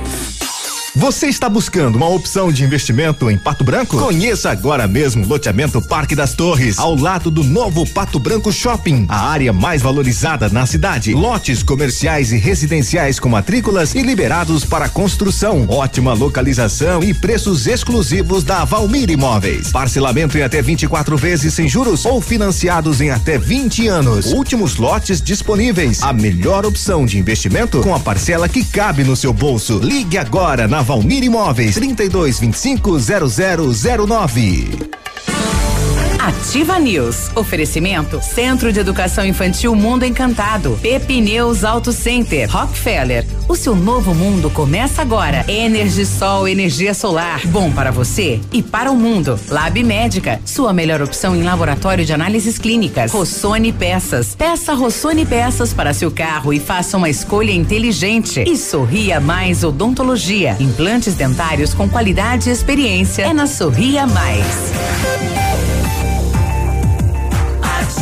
Você 0.95 1.25
está 1.25 1.49
buscando 1.49 1.95
uma 1.95 2.07
opção 2.07 2.51
de 2.51 2.63
investimento 2.63 3.27
em 3.27 3.35
Pato 3.35 3.63
Branco? 3.63 3.97
Conheça 3.97 4.51
agora 4.51 4.87
mesmo 4.87 5.25
o 5.25 5.27
loteamento 5.27 5.81
Parque 5.81 6.15
das 6.15 6.35
Torres, 6.35 6.77
ao 6.77 6.95
lado 6.95 7.31
do 7.31 7.43
novo 7.43 7.83
Pato 7.89 8.19
Branco 8.19 8.51
Shopping, 8.51 9.07
a 9.09 9.27
área 9.27 9.51
mais 9.51 9.81
valorizada 9.81 10.49
na 10.49 10.67
cidade. 10.67 11.11
Lotes 11.15 11.63
comerciais 11.63 12.31
e 12.31 12.37
residenciais 12.37 13.19
com 13.19 13.27
matrículas 13.27 13.95
e 13.95 14.03
liberados 14.03 14.63
para 14.65 14.87
construção. 14.87 15.65
Ótima 15.67 16.13
localização 16.13 17.03
e 17.03 17.11
preços 17.11 17.65
exclusivos 17.65 18.43
da 18.43 18.63
Valmir 18.63 19.09
Imóveis. 19.09 19.71
Parcelamento 19.71 20.37
em 20.37 20.43
até 20.43 20.61
24 20.61 21.17
vezes 21.17 21.55
sem 21.55 21.67
juros 21.67 22.05
ou 22.05 22.21
financiados 22.21 23.01
em 23.01 23.09
até 23.09 23.35
20 23.39 23.87
anos. 23.87 24.31
Últimos 24.31 24.75
lotes 24.75 25.19
disponíveis. 25.19 26.03
A 26.03 26.13
melhor 26.13 26.67
opção 26.67 27.03
de 27.03 27.17
investimento 27.17 27.81
com 27.81 27.95
a 27.95 27.99
parcela 27.99 28.47
que 28.47 28.63
cabe 28.63 29.03
no 29.03 29.15
seu 29.15 29.33
bolso. 29.33 29.79
Ligue 29.79 30.19
agora 30.19 30.67
na 30.67 30.82
Valmir 30.83 31.23
Imóveis 31.23 31.75
32 31.75 32.39
25 32.39 32.97
0009. 32.99 34.93
Ativa 36.23 36.79
News. 36.79 37.31
Oferecimento 37.35 38.21
Centro 38.21 38.71
de 38.71 38.79
Educação 38.79 39.25
Infantil 39.25 39.75
Mundo 39.75 40.05
Encantado. 40.05 40.79
Pepineus 40.81 41.65
Auto 41.65 41.91
Center. 41.91 42.49
Rockefeller. 42.49 43.25
O 43.49 43.57
seu 43.57 43.75
novo 43.75 44.15
mundo 44.15 44.49
começa 44.49 45.01
agora. 45.01 45.43
Energisol, 45.49 46.47
energia 46.47 46.93
solar. 46.93 47.45
Bom 47.47 47.69
para 47.73 47.91
você 47.91 48.39
e 48.53 48.63
para 48.63 48.89
o 48.89 48.95
mundo. 48.95 49.37
Lab 49.49 49.83
Médica. 49.83 50.39
Sua 50.45 50.71
melhor 50.71 51.01
opção 51.01 51.35
em 51.35 51.43
laboratório 51.43 52.05
de 52.05 52.13
análises 52.13 52.57
clínicas. 52.57 53.11
Rossoni 53.11 53.73
Peças. 53.73 54.33
Peça 54.33 54.73
Rossoni 54.73 55.25
Peças 55.25 55.73
para 55.73 55.93
seu 55.93 56.09
carro 56.09 56.53
e 56.53 56.59
faça 56.59 56.95
uma 56.95 57.09
escolha 57.09 57.51
inteligente. 57.51 58.45
E 58.47 58.55
Sorria 58.55 59.19
Mais 59.19 59.61
Odontologia. 59.61 60.55
Implantes 60.57 61.15
dentários 61.15 61.73
com 61.73 61.89
qualidade 61.89 62.49
e 62.49 62.53
experiência. 62.53 63.23
É 63.23 63.33
na 63.33 63.45
Sorria 63.45 64.07
Mais. 64.07 65.42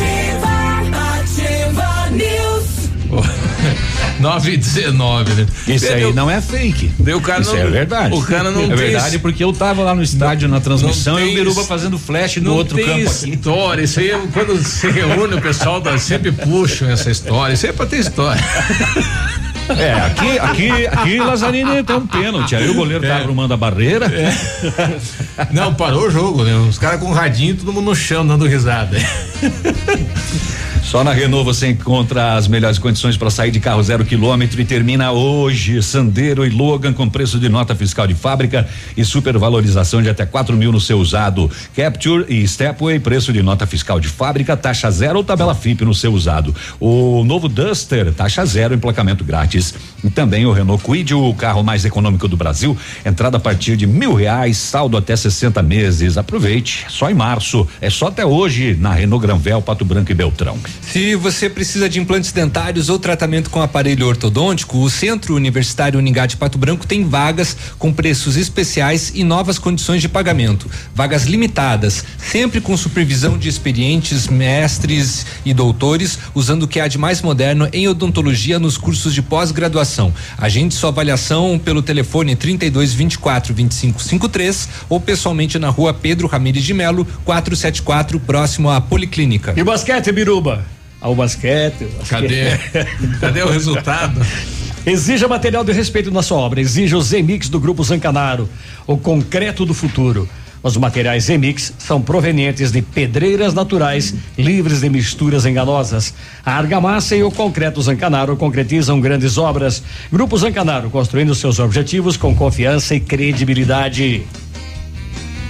Ativa, 0.01 1.19
ativa 1.19 2.09
News. 2.11 2.89
9 4.19 4.51
e 4.51 4.57
19, 4.57 5.33
né? 5.33 5.47
Isso 5.67 5.91
aí 5.91 6.13
não 6.13 6.29
é 6.29 6.39
fake. 6.39 6.91
Deu 6.99 7.17
o 7.17 7.21
cara 7.21 7.41
Isso 7.41 7.53
não- 7.55 7.59
é 7.59 7.65
verdade. 7.67 8.15
o 8.15 8.21
cara 8.21 8.51
não 8.51 8.71
é 8.71 8.75
verdade 8.75 9.17
porque 9.17 9.43
eu 9.43 9.51
tava 9.51 9.81
lá 9.81 9.95
no 9.95 10.03
estádio 10.03 10.47
na 10.47 10.59
transmissão 10.59 11.15
não 11.15 11.25
e 11.25 11.31
o 11.31 11.33
Biruba 11.33 11.63
fazendo 11.63 11.97
flash 11.97 12.37
não 12.37 12.53
outro 12.53 12.75
tem 12.75 12.85
campo 12.85 13.09
aqui. 13.09 13.31
história, 13.31 13.81
isso 13.81 13.99
aí 13.99 14.11
é 14.11 14.21
quando 14.31 14.63
se 14.63 14.87
reúne 14.91 15.33
o 15.35 15.41
pessoal 15.41 15.81
da, 15.81 15.97
sempre 15.97 16.31
puxam 16.31 16.87
essa 16.89 17.09
história, 17.09 17.53
isso 17.55 17.65
aí 17.65 17.71
é 17.71 17.73
pra 17.73 17.85
ter 17.87 17.97
história. 17.97 18.41
É, 19.69 19.93
aqui, 19.93 20.39
aqui, 20.39 20.87
aqui 20.87 21.19
Lazzarini 21.19 21.83
tem 21.83 21.95
um 21.95 22.07
pênalti. 22.07 22.55
Aí 22.55 22.69
o 22.69 22.73
goleiro 22.73 23.05
tá 23.05 23.17
arrumando 23.17 23.53
a 23.53 23.57
barreira. 23.57 24.11
Não, 25.51 25.73
parou 25.73 26.07
o 26.07 26.11
jogo, 26.11 26.43
né? 26.43 26.53
Os 26.67 26.77
caras 26.77 26.99
com 26.99 27.07
um 27.07 27.13
radinho, 27.13 27.55
todo 27.55 27.71
mundo 27.71 27.85
no 27.85 27.95
chão 27.95 28.25
dando 28.25 28.45
risada. 28.45 28.97
Só 30.91 31.05
na 31.05 31.13
Renault 31.13 31.45
você 31.45 31.69
encontra 31.69 32.35
as 32.35 32.49
melhores 32.49 32.77
condições 32.77 33.15
para 33.15 33.29
sair 33.29 33.49
de 33.49 33.61
carro 33.61 33.81
zero 33.81 34.03
quilômetro 34.03 34.59
e 34.59 34.65
termina 34.65 35.13
hoje 35.13 35.81
Sandero 35.81 36.45
e 36.45 36.49
Logan 36.49 36.91
com 36.91 37.07
preço 37.07 37.39
de 37.39 37.47
nota 37.47 37.73
fiscal 37.73 38.05
de 38.05 38.13
fábrica 38.13 38.67
e 38.97 39.05
supervalorização 39.05 40.01
de 40.01 40.09
até 40.09 40.25
4 40.25 40.53
mil 40.57 40.69
no 40.69 40.81
seu 40.81 40.99
usado. 40.99 41.49
Capture 41.73 42.25
e 42.27 42.45
Stepway, 42.45 42.99
preço 42.99 43.31
de 43.31 43.41
nota 43.41 43.65
fiscal 43.65 44.01
de 44.01 44.09
fábrica, 44.09 44.57
taxa 44.57 44.91
zero 44.91 45.19
ou 45.19 45.23
tabela 45.23 45.55
FIP 45.55 45.85
no 45.85 45.93
seu 45.93 46.11
usado. 46.11 46.53
O 46.77 47.23
novo 47.23 47.47
Duster, 47.47 48.11
taxa 48.11 48.45
zero, 48.45 48.75
emplacamento 48.75 49.23
grátis. 49.23 49.73
E 50.03 50.09
também 50.09 50.45
o 50.45 50.51
Renault 50.51 50.83
Kwid, 50.83 51.13
o 51.13 51.33
carro 51.33 51.63
mais 51.63 51.85
econômico 51.85 52.27
do 52.27 52.35
Brasil, 52.35 52.77
entrada 53.05 53.37
a 53.37 53.39
partir 53.39 53.77
de 53.77 53.87
mil 53.87 54.13
reais, 54.13 54.57
saldo 54.57 54.97
até 54.97 55.15
60 55.15 55.63
meses. 55.63 56.17
Aproveite, 56.17 56.85
só 56.89 57.09
em 57.09 57.13
março. 57.13 57.65
É 57.79 57.89
só 57.89 58.07
até 58.07 58.25
hoje 58.25 58.75
na 58.77 58.91
Renault 58.91 59.25
Granvel, 59.25 59.61
Pato 59.61 59.85
Branco 59.85 60.11
e 60.11 60.15
Beltrão. 60.15 60.59
Se 60.81 61.15
você 61.15 61.49
precisa 61.49 61.87
de 61.87 62.01
implantes 62.01 62.33
dentários 62.33 62.89
ou 62.89 62.99
tratamento 62.99 63.49
com 63.49 63.61
aparelho 63.61 64.07
ortodôntico, 64.07 64.77
o 64.79 64.89
Centro 64.89 65.35
Universitário 65.35 65.97
Uningá 65.97 66.25
de 66.25 66.35
Pato 66.35 66.57
Branco 66.57 66.85
tem 66.85 67.07
vagas 67.07 67.55
com 67.79 67.93
preços 67.93 68.35
especiais 68.35 69.11
e 69.15 69.23
novas 69.23 69.57
condições 69.57 70.01
de 70.01 70.09
pagamento. 70.09 70.69
Vagas 70.93 71.23
limitadas, 71.23 72.03
sempre 72.17 72.59
com 72.59 72.75
supervisão 72.75 73.37
de 73.37 73.47
experientes 73.47 74.27
mestres 74.27 75.25
e 75.45 75.53
doutores, 75.53 76.19
usando 76.35 76.63
o 76.63 76.67
que 76.67 76.79
há 76.79 76.89
de 76.89 76.97
mais 76.97 77.21
moderno 77.21 77.69
em 77.71 77.87
odontologia 77.87 78.59
nos 78.59 78.77
cursos 78.77 79.13
de 79.13 79.21
pós-graduação. 79.21 80.13
Agende 80.37 80.73
sua 80.73 80.89
avaliação 80.89 81.57
pelo 81.57 81.81
telefone 81.81 82.35
32 82.35 82.93
24 82.93 83.53
25 83.53 84.03
53 84.03 84.69
ou 84.89 84.99
pessoalmente 84.99 85.57
na 85.57 85.69
rua 85.69 85.93
Pedro 85.93 86.27
Ramires 86.27 86.63
de 86.63 86.73
Melo, 86.73 87.07
474, 87.23 88.19
próximo 88.19 88.69
à 88.69 88.81
Policlínica. 88.81 89.53
E 89.55 89.63
basquete, 89.63 90.11
Biruba? 90.11 90.65
Ao 91.01 91.15
basquete. 91.15 91.87
Cadê? 92.07 92.57
Cadê 93.19 93.41
o 93.41 93.49
resultado? 93.49 94.21
Exija 94.85 95.27
material 95.27 95.63
de 95.63 95.71
respeito 95.71 96.11
na 96.11 96.21
sua 96.21 96.37
obra. 96.37 96.61
Exija 96.61 96.95
o 96.95 97.01
Zemix 97.01 97.49
do 97.49 97.59
Grupo 97.59 97.83
Zancanaro, 97.83 98.47
o 98.87 98.97
concreto 98.97 99.65
do 99.65 99.73
futuro. 99.73 100.29
Os 100.63 100.77
materiais 100.77 101.23
Zemix 101.23 101.73
são 101.79 101.99
provenientes 101.99 102.71
de 102.71 102.83
pedreiras 102.83 103.51
naturais, 103.51 104.13
livres 104.37 104.81
de 104.81 104.89
misturas 104.89 105.45
enganosas. 105.45 106.13
A 106.45 106.55
argamassa 106.55 107.15
e 107.15 107.23
o 107.23 107.31
concreto 107.31 107.81
Zancanaro 107.81 108.37
concretizam 108.37 109.01
grandes 109.01 109.39
obras. 109.39 109.81
Grupo 110.11 110.37
Zancanaro, 110.37 110.91
construindo 110.91 111.33
seus 111.33 111.57
objetivos 111.57 112.15
com 112.15 112.35
confiança 112.35 112.93
e 112.93 112.99
credibilidade. 112.99 114.23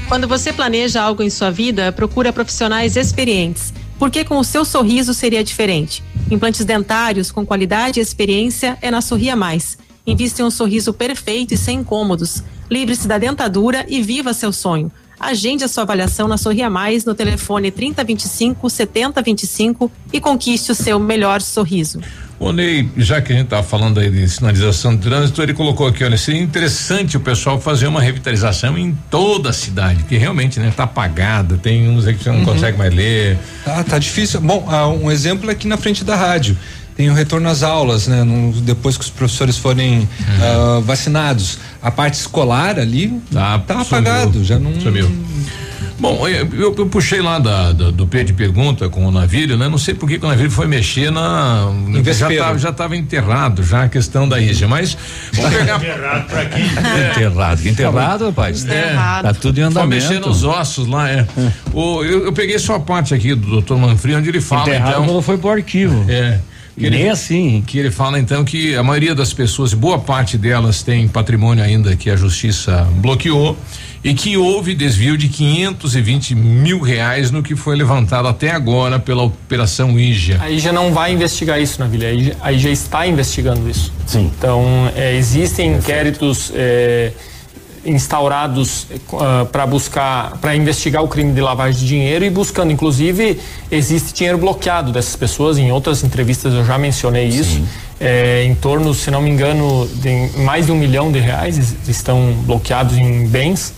Quando 0.07 0.29
você 0.29 0.53
planeja 0.53 1.01
algo 1.01 1.23
em 1.23 1.29
sua 1.29 1.51
vida, 1.51 1.91
procura 1.91 2.31
profissionais 2.31 2.95
experientes. 2.95 3.73
Porque 4.01 4.25
com 4.25 4.39
o 4.39 4.43
seu 4.43 4.65
sorriso 4.65 5.13
seria 5.13 5.43
diferente. 5.43 6.03
Implantes 6.31 6.65
dentários 6.65 7.31
com 7.31 7.45
qualidade 7.45 7.99
e 7.99 8.01
experiência 8.01 8.75
é 8.81 8.89
na 8.89 8.99
Sorria 8.99 9.35
Mais. 9.35 9.77
Invista 10.07 10.41
em 10.41 10.45
um 10.45 10.49
sorriso 10.49 10.91
perfeito 10.91 11.53
e 11.53 11.57
sem 11.57 11.81
incômodos. 11.81 12.41
Livre-se 12.67 13.07
da 13.07 13.19
dentadura 13.19 13.85
e 13.87 14.01
viva 14.01 14.33
seu 14.33 14.51
sonho. 14.51 14.91
Agende 15.19 15.63
a 15.63 15.67
sua 15.67 15.83
avaliação 15.83 16.27
na 16.27 16.35
Sorria 16.35 16.67
Mais 16.67 17.05
no 17.05 17.13
telefone 17.13 17.69
3025 17.69 18.71
7025 18.71 19.91
e 20.11 20.19
conquiste 20.19 20.71
o 20.71 20.75
seu 20.75 20.99
melhor 20.99 21.39
sorriso. 21.39 22.01
Ô 22.43 22.51
Ney, 22.51 22.89
já 22.97 23.21
que 23.21 23.31
a 23.31 23.35
gente 23.35 23.49
tá 23.49 23.61
falando 23.61 23.99
aí 23.99 24.09
de 24.09 24.27
sinalização 24.27 24.95
de 24.95 25.03
trânsito, 25.03 25.43
ele 25.43 25.53
colocou 25.53 25.85
aqui, 25.85 26.03
olha, 26.03 26.17
seria 26.17 26.41
interessante 26.41 27.15
o 27.15 27.19
pessoal 27.19 27.61
fazer 27.61 27.85
uma 27.85 28.01
revitalização 28.01 28.75
em 28.79 28.97
toda 29.11 29.51
a 29.51 29.53
cidade, 29.53 30.03
que 30.05 30.17
realmente, 30.17 30.59
né, 30.59 30.73
tá 30.75 30.85
apagada, 30.85 31.55
tem 31.55 31.87
uns 31.87 32.07
aí 32.07 32.15
que 32.15 32.23
você 32.23 32.31
não 32.31 32.39
Uhum. 32.39 32.45
consegue 32.45 32.79
mais 32.79 32.91
ler. 32.95 33.37
Tá, 33.63 33.83
tá 33.83 33.99
difícil. 33.99 34.41
Bom, 34.41 34.65
ah, 34.67 34.87
um 34.87 35.11
exemplo 35.11 35.51
é 35.51 35.53
aqui 35.53 35.67
na 35.67 35.77
frente 35.77 36.03
da 36.03 36.15
rádio. 36.15 36.57
Tem 36.97 37.11
o 37.11 37.13
retorno 37.13 37.47
às 37.47 37.61
aulas, 37.61 38.07
né? 38.07 38.23
No- 38.23 38.51
depois 38.61 38.97
que 38.97 39.03
os 39.03 39.09
professores 39.11 39.55
forem 39.57 39.99
Uhum. 39.99 40.07
ah, 40.41 40.79
vacinados. 40.83 41.59
A 41.79 41.91
parte 41.91 42.15
escolar 42.15 42.79
ali 42.79 43.21
tá, 43.31 43.53
apagado, 43.81 44.43
já 44.43 44.57
não. 44.57 44.81
Sumiu. 44.81 45.09
Bom, 46.01 46.27
eu, 46.27 46.47
eu- 46.53 46.75
eu 46.75 46.85
puxei 46.87 47.21
lá 47.21 47.37
da, 47.37 47.71
da- 47.73 47.91
do 47.91 48.07
P 48.07 48.23
de 48.23 48.33
pergunta 48.33 48.89
com 48.89 49.05
o 49.05 49.11
navio, 49.11 49.55
né? 49.55 49.69
Não 49.69 49.77
sei 49.77 49.93
por 49.93 50.09
que 50.09 50.15
o 50.15 50.27
navio 50.27 50.49
foi 50.49 50.65
mexer 50.65 51.11
na. 51.11 51.67
já 52.57 52.69
estava 52.69 52.97
enterrado 52.97 53.61
já 53.63 53.83
a 53.83 53.87
questão 53.87 54.27
da 54.27 54.41
Índia, 54.41 54.67
mas 54.67 54.97
vamos 55.31 55.51
pegar. 55.55 55.75
Enterrado 55.77 56.25
pra 56.27 56.45
quem? 56.45 56.65
Enterrado, 57.11 57.67
enterrado, 57.67 58.25
rapaz. 58.25 58.65
É, 58.67 58.93
Tá 59.21 59.31
tudo 59.33 59.59
em 59.59 59.61
Foi 59.61 59.69
andamento. 59.69 59.89
mexer 60.07 60.19
nos 60.19 60.43
ossos 60.43 60.87
lá, 60.87 61.07
é. 61.07 61.27
O, 61.71 62.03
eu, 62.03 62.25
eu 62.25 62.33
peguei 62.33 62.57
só 62.57 62.75
a 62.75 62.79
parte 62.79 63.13
aqui 63.13 63.35
do 63.35 63.47
doutor 63.51 63.77
Manfrim, 63.77 64.15
onde 64.15 64.27
ele 64.29 64.41
fala. 64.41 64.63
Enterrado 64.69 64.89
então, 64.93 65.05
quando 65.05 65.21
foi 65.21 65.37
pro 65.37 65.51
arquivo. 65.51 66.03
É. 66.09 66.39
E 66.87 66.89
nem 66.89 67.09
assim. 67.09 67.63
Que 67.65 67.77
ele 67.79 67.91
fala 67.91 68.19
então 68.19 68.43
que 68.43 68.75
a 68.75 68.83
maioria 68.83 69.13
das 69.15 69.33
pessoas, 69.33 69.73
boa 69.73 69.99
parte 69.99 70.37
delas 70.37 70.81
tem 70.83 71.07
patrimônio 71.07 71.63
ainda 71.63 71.95
que 71.95 72.09
a 72.09 72.15
justiça 72.15 72.87
bloqueou 72.95 73.57
e 74.03 74.13
que 74.13 74.35
houve 74.35 74.73
desvio 74.73 75.15
de 75.17 75.27
520 75.27 76.33
mil 76.35 76.79
reais 76.79 77.29
no 77.31 77.43
que 77.43 77.55
foi 77.55 77.75
levantado 77.75 78.27
até 78.27 78.49
agora 78.51 78.99
pela 78.99 79.21
operação 79.23 79.99
Ija. 79.99 80.37
Aí 80.41 80.57
já 80.59 80.73
não 80.73 80.91
vai 80.93 81.13
investigar 81.13 81.61
isso, 81.61 81.79
Navilha. 81.79 82.07
Aí, 82.09 82.23
já- 82.25 82.33
aí 82.41 82.59
já 82.59 82.69
está 82.69 83.05
investigando 83.05 83.69
isso. 83.69 83.93
Sim. 84.07 84.31
Então, 84.37 84.91
é, 84.95 85.15
existem 85.15 85.73
inquéritos 85.75 86.51
é, 86.55 87.11
instaurados 87.85 88.87
para 89.51 89.65
buscar, 89.65 90.37
para 90.39 90.55
investigar 90.55 91.03
o 91.03 91.07
crime 91.07 91.33
de 91.33 91.41
lavagem 91.41 91.79
de 91.79 91.87
dinheiro 91.87 92.23
e 92.25 92.29
buscando, 92.29 92.71
inclusive, 92.71 93.39
existe 93.71 94.13
dinheiro 94.13 94.37
bloqueado 94.37 94.91
dessas 94.91 95.15
pessoas. 95.15 95.57
Em 95.57 95.71
outras 95.71 96.03
entrevistas 96.03 96.53
eu 96.53 96.65
já 96.65 96.77
mencionei 96.77 97.27
isso. 97.27 97.61
É, 97.99 98.43
em 98.45 98.55
torno, 98.55 98.93
se 98.95 99.11
não 99.11 99.21
me 99.21 99.29
engano, 99.29 99.87
de 99.95 100.29
mais 100.39 100.65
de 100.65 100.71
um 100.71 100.75
milhão 100.75 101.11
de 101.11 101.19
reais 101.19 101.57
es- 101.57 101.75
estão 101.87 102.33
bloqueados 102.45 102.97
em 102.97 103.27
bens. 103.27 103.73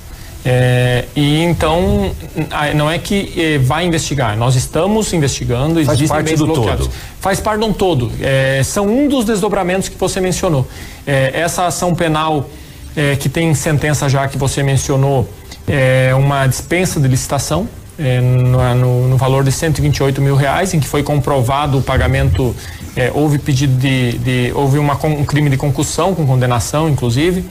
É, 0.46 1.06
e 1.16 1.42
então 1.42 2.12
ah, 2.52 2.74
não 2.74 2.92
é 2.92 2.98
que 2.98 3.34
eh, 3.38 3.58
vai 3.60 3.86
investigar, 3.86 4.36
nós 4.38 4.56
estamos 4.56 5.14
investigando, 5.14 5.76
Faz 5.76 5.88
existem 5.98 6.08
parte 6.10 6.30
bens 6.32 6.40
do 6.40 6.46
bloqueados. 6.48 6.88
todo. 6.88 6.96
Faz 7.22 7.40
parte 7.40 7.60
de 7.62 7.66
um 7.66 7.72
todo. 7.72 8.12
É, 8.22 8.62
são 8.64 8.86
um 8.88 9.08
dos 9.08 9.24
desdobramentos 9.24 9.88
que 9.88 9.98
você 9.98 10.20
mencionou. 10.20 10.68
É, 11.08 11.32
essa 11.34 11.66
ação 11.66 11.96
penal 11.96 12.50
é, 12.96 13.16
que 13.16 13.28
tem 13.30 13.54
sentença 13.54 14.08
já 14.10 14.28
que 14.28 14.38
você 14.38 14.62
mencionou 14.64 15.28
é 15.68 16.14
uma 16.16 16.46
dispensa 16.48 17.00
de 17.00 17.08
licitação 17.08 17.68
é, 17.98 18.20
no, 18.20 18.76
no- 18.76 19.08
no 19.10 19.18
valor 19.18 19.44
de 19.44 19.52
128 19.52 20.22
mil 20.22 20.36
reais, 20.36 20.74
em 20.74 20.80
que 20.80 20.88
foi 20.88 21.04
comprovado 21.04 21.78
o 21.78 21.82
pagamento. 21.82 22.56
é, 22.96 23.12
houve 23.14 23.38
pedido 23.40 23.76
de, 23.78 24.18
de- 24.18 24.52
houve 24.56 24.78
uma, 24.80 24.94
um 25.06 25.24
crime 25.24 25.50
de 25.50 25.58
concussão 25.58 26.14
com 26.16 26.26
condenação, 26.28 26.90
inclusive. 26.90 27.46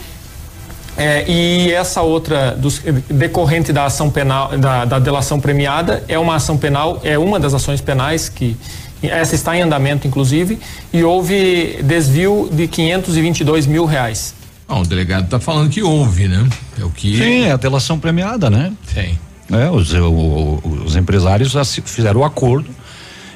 É, 0.96 1.24
e 1.28 1.72
essa 1.72 2.02
outra 2.02 2.52
dos- 2.52 2.80
decorrente 3.08 3.72
da 3.72 3.86
ação 3.86 4.10
penal 4.10 4.56
da, 4.58 4.84
da 4.84 4.98
delação 4.98 5.40
premiada 5.40 6.04
é 6.06 6.18
uma 6.18 6.34
ação 6.36 6.56
penal 6.58 7.00
é 7.02 7.16
uma 7.18 7.40
das 7.40 7.54
ações 7.54 7.80
penais 7.80 8.28
que 8.28 8.54
essa 9.02 9.34
está 9.34 9.56
em 9.56 9.62
andamento 9.62 10.06
inclusive 10.06 10.58
e 10.92 11.02
houve 11.02 11.78
desvio 11.82 12.48
de 12.52 12.68
522 12.68 13.66
mil 13.66 13.86
reais 13.86 14.34
Bom, 14.72 14.80
o 14.80 14.86
delegado 14.86 15.24
está 15.26 15.38
falando 15.38 15.68
que 15.68 15.82
houve, 15.82 16.26
né? 16.28 16.48
É 16.80 16.84
o 16.84 16.88
que. 16.88 17.18
Sim, 17.18 17.42
é 17.42 17.52
a 17.52 17.56
delação 17.58 17.98
premiada, 17.98 18.48
né? 18.48 18.72
Tem. 18.94 19.18
É, 19.52 19.68
os, 19.70 19.92
o- 19.92 20.62
os 20.86 20.96
empresários 20.96 21.52
fizeram 21.84 22.20
o 22.20 22.24
acordo 22.24 22.70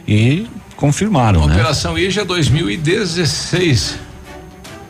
e 0.09 0.47
confirmaram, 0.77 1.47
né? 1.47 1.53
Operação 1.55 1.99
Ija 1.99 2.25
2016. 2.25 3.97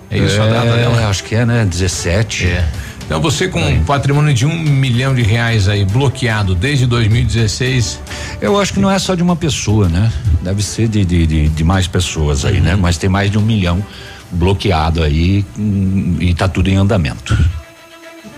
É 0.08 0.18
isso 0.18 0.40
a 0.40 0.46
data 0.46 0.76
dela? 0.76 1.08
Acho 1.08 1.24
que 1.24 1.34
é, 1.34 1.44
né? 1.44 1.64
17. 1.68 2.46
É. 2.46 2.68
Então 3.04 3.20
você 3.20 3.48
com 3.48 3.60
um 3.60 3.82
patrimônio 3.82 4.32
de 4.32 4.46
um 4.46 4.56
milhão 4.56 5.16
de 5.16 5.22
reais 5.22 5.68
aí 5.68 5.84
bloqueado 5.84 6.54
desde 6.54 6.86
2016. 6.86 7.98
Eu 8.40 8.60
acho 8.60 8.72
que 8.72 8.78
não 8.78 8.88
é 8.90 9.00
só 9.00 9.16
de 9.16 9.22
uma 9.22 9.34
pessoa, 9.34 9.88
né? 9.88 10.12
Deve 10.42 10.62
ser 10.62 10.86
de, 10.86 11.04
de, 11.04 11.26
de, 11.26 11.48
de 11.48 11.64
mais 11.64 11.88
pessoas 11.88 12.44
aí, 12.44 12.58
Uhum. 12.58 12.62
né? 12.62 12.76
Mas 12.76 12.98
tem 12.98 13.10
mais 13.10 13.32
de 13.32 13.36
um 13.38 13.42
milhão 13.42 13.84
bloqueado 14.30 15.02
aí 15.02 15.44
e 16.20 16.34
tá 16.34 16.48
tudo 16.48 16.68
em 16.68 16.76
andamento. 16.76 17.36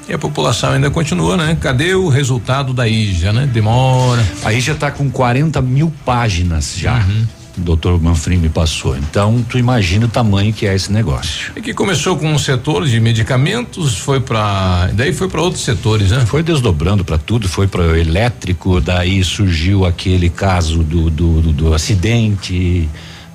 E 0.09 0.15
a 0.15 0.19
população 0.19 0.71
ainda 0.71 0.91
continua, 0.91 1.37
né? 1.37 1.57
Cadê 1.61 1.95
o 1.95 2.09
resultado 2.09 2.73
da 2.73 2.89
IJA, 2.89 3.31
né? 3.31 3.47
Demora. 3.47 4.27
A 4.43 4.53
IJA 4.55 4.75
tá 4.75 4.91
com 4.91 5.11
40 5.11 5.61
mil 5.61 5.93
páginas 6.03 6.75
já. 6.79 6.95
Uhum. 7.01 7.27
O 7.59 7.61
doutor 7.61 8.01
Manfrim 8.01 8.39
me 8.39 8.49
passou. 8.49 8.97
Então, 8.97 9.45
tu 9.47 9.59
imagina 9.59 10.07
o 10.07 10.09
tamanho 10.09 10.51
que 10.53 10.67
é 10.67 10.75
esse 10.75 10.91
negócio. 10.91 11.53
E 11.57 11.61
que 11.61 11.75
começou 11.75 12.17
com 12.17 12.33
um 12.33 12.39
setor 12.39 12.87
de 12.87 12.99
medicamentos, 13.01 13.99
foi 13.99 14.21
para, 14.21 14.89
daí 14.95 15.13
foi 15.13 15.29
para 15.29 15.43
outros 15.43 15.65
setores, 15.65 16.11
né? 16.11 16.25
Foi 16.25 16.43
desdobrando 16.43 17.05
para 17.05 17.19
tudo, 17.19 17.47
foi 17.49 17.67
para 17.67 17.83
o 17.83 17.97
elétrico, 17.97 18.81
daí 18.81 19.23
surgiu 19.23 19.85
aquele 19.85 20.31
caso 20.31 20.83
do, 20.83 21.11
do, 21.11 21.41
do, 21.43 21.53
do 21.53 21.75
acidente, 21.75 22.89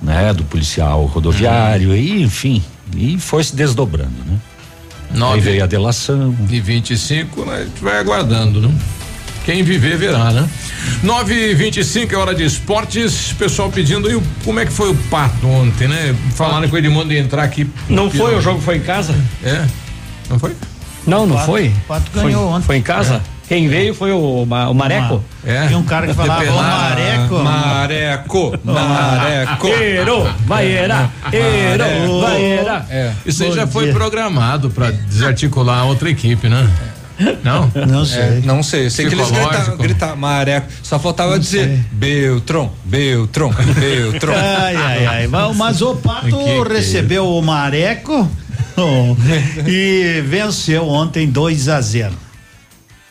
né, 0.04 0.32
do 0.32 0.44
policial 0.44 1.04
rodoviário, 1.06 1.88
Uhum. 1.90 1.96
e 1.96 2.22
enfim, 2.22 2.62
e 2.96 3.18
foi 3.18 3.42
se 3.42 3.56
desdobrando, 3.56 4.12
né? 4.26 4.36
Nove 5.12 5.34
Aí 5.34 5.40
veio 5.40 5.64
a 5.64 5.66
delação. 5.66 6.36
E 6.50 6.60
25, 6.60 7.44
né, 7.44 7.54
a 7.56 7.64
gente 7.64 7.82
vai 7.82 7.98
aguardando, 7.98 8.60
né? 8.60 8.72
Quem 9.44 9.62
viver 9.62 9.98
verá, 9.98 10.30
né? 10.32 10.48
9 11.02 11.34
e 11.50 11.54
25 11.54 12.14
é 12.14 12.16
hora 12.16 12.34
de 12.34 12.44
esportes. 12.44 13.34
Pessoal 13.38 13.70
pedindo 13.70 14.08
aí 14.08 14.14
o- 14.14 14.22
como 14.42 14.58
é 14.58 14.64
que 14.64 14.72
foi 14.72 14.90
o 14.90 14.94
pato 15.10 15.46
ontem, 15.46 15.86
né? 15.86 16.16
Falaram 16.34 16.66
com 16.66 16.74
o 16.74 16.78
Edmundo 16.78 17.10
de 17.10 17.18
entrar 17.18 17.42
aqui. 17.42 17.68
Não 17.86 18.10
foi, 18.10 18.34
o 18.36 18.40
jogo 18.40 18.58
foi 18.62 18.78
em 18.78 18.80
casa? 18.80 19.14
É. 19.42 19.66
Não 20.30 20.38
foi? 20.38 20.52
Não, 21.06 21.26
não 21.26 21.36
Pato- 21.36 21.46
foi? 21.46 21.72
Pato 21.86 22.10
Foi- 22.10 22.22
ganhou 22.22 22.48
ontem. 22.48 22.64
Foi 22.64 22.76
em 22.78 22.82
casa? 22.82 23.20
Quem 23.46 23.68
veio 23.68 23.94
foi 23.94 24.10
o, 24.10 24.46
Ma- 24.46 24.68
o 24.70 24.74
Mareco? 24.74 25.22
É. 25.44 25.66
Tem 25.66 25.76
um 25.76 25.82
cara 25.82 26.06
que 26.06 26.14
falava, 26.14 26.50
ô 26.50 26.56
Mareco. 26.56 27.38
Mareco, 27.38 28.52
Mareco. 28.64 29.66
Ero, 29.68 30.34
vai 30.46 30.72
era, 30.72 31.10
ero, 31.30 32.20
vai 32.20 32.42
era. 32.42 32.86
É. 32.88 33.12
Isso 33.26 33.44
aí 33.44 33.52
já 33.52 33.66
foi 33.66 33.92
programado 33.92 34.70
para 34.70 34.90
desarticular 34.90 35.80
a 35.80 35.84
outra 35.84 36.08
equipe, 36.08 36.48
né? 36.48 36.68
Não? 37.44 37.70
Não 37.86 38.04
sei. 38.04 38.20
É, 38.22 38.42
não 38.44 38.62
sei, 38.62 38.86
eu 38.86 38.90
sei 38.90 39.06
que 39.06 39.14
eles 39.14 39.30
gritavam, 39.30 39.76
gritavam 39.76 40.16
Mareco. 40.16 40.66
Só 40.82 40.98
faltava 40.98 41.38
dizer 41.38 41.84
Beltron, 41.92 42.72
Beltron, 42.84 43.52
Beltron. 43.52 44.32
Ai, 44.34 44.74
ai, 44.74 45.06
ai. 45.06 45.26
Mas, 45.28 45.54
mas 45.56 45.82
o 45.82 45.94
Pato 45.94 46.26
Que 46.26 46.32
que 46.32 46.50
é 46.50 46.62
recebeu 46.62 47.28
o 47.28 47.40
Mareco 47.42 48.28
oh, 48.76 49.16
e 49.68 50.22
venceu 50.26 50.88
ontem 50.88 51.28
2 51.28 51.68
a 51.68 51.80
0. 51.80 52.23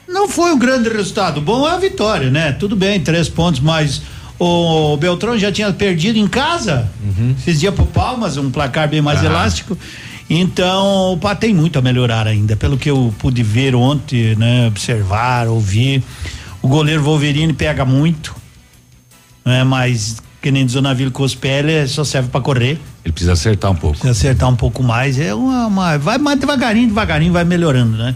Não 0.07 0.27
foi 0.27 0.53
um 0.53 0.59
grande 0.59 0.90
resultado. 0.90 1.40
Bom 1.41 1.67
é 1.67 1.72
a 1.73 1.77
vitória, 1.77 2.30
né? 2.30 2.51
Tudo 2.51 2.75
bem, 2.75 2.99
três 2.99 3.30
pontos, 3.30 3.59
mas 3.61 4.01
o 4.40 4.98
Beltrão 4.98 5.38
já 5.38 5.51
tinha 5.51 5.72
perdido 5.72 6.17
em 6.19 6.27
casa. 6.27 6.90
Esses 7.40 7.59
dias 7.59 7.73
pro 7.73 7.85
Palmas, 7.85 8.38
um 8.38 8.51
placar 8.51 8.88
bem 8.90 9.01
mais 9.01 9.22
Ah. 9.22 9.25
elástico. 9.25 9.77
Então, 10.30 11.17
Pato 11.22 11.41
tem 11.41 11.53
muito 11.53 11.77
a 11.77 11.82
melhorar 11.82 12.27
ainda, 12.27 12.56
pelo 12.56 12.77
que 12.77 12.90
eu 12.90 13.14
pude 13.19 13.43
ver 13.43 13.75
ontem, 13.75 14.35
né? 14.35 14.67
Observar, 14.67 15.48
ouvir. 15.48 16.01
O 16.61 16.67
goleiro 16.67 17.03
Wolverine 17.03 17.53
pega 17.53 17.83
muito, 17.85 18.33
né? 19.45 19.64
Mas, 19.64 20.17
que 20.41 20.49
nem 20.49 20.65
diz 20.65 20.75
o 20.75 20.82
navio 20.82 21.11
Cospelli, 21.11 21.88
só 21.88 22.03
serve 22.03 22.30
para 22.30 22.41
correr. 22.41 22.80
Ele 23.03 23.11
precisa 23.11 23.33
acertar 23.33 23.69
um 23.72 23.75
pouco. 23.75 23.98
Se 23.99 24.07
acertar 24.07 24.49
um 24.49 24.56
pouco 24.56 24.82
mais, 24.82 25.19
é 25.19 25.33
uma, 25.35 25.67
uma- 25.67 25.98
vai 25.98 26.17
mais 26.17 26.40
devagarinho, 26.40 26.88
devagarinho 26.88 27.33
vai 27.33 27.43
melhorando, 27.43 27.98
né? 27.98 28.15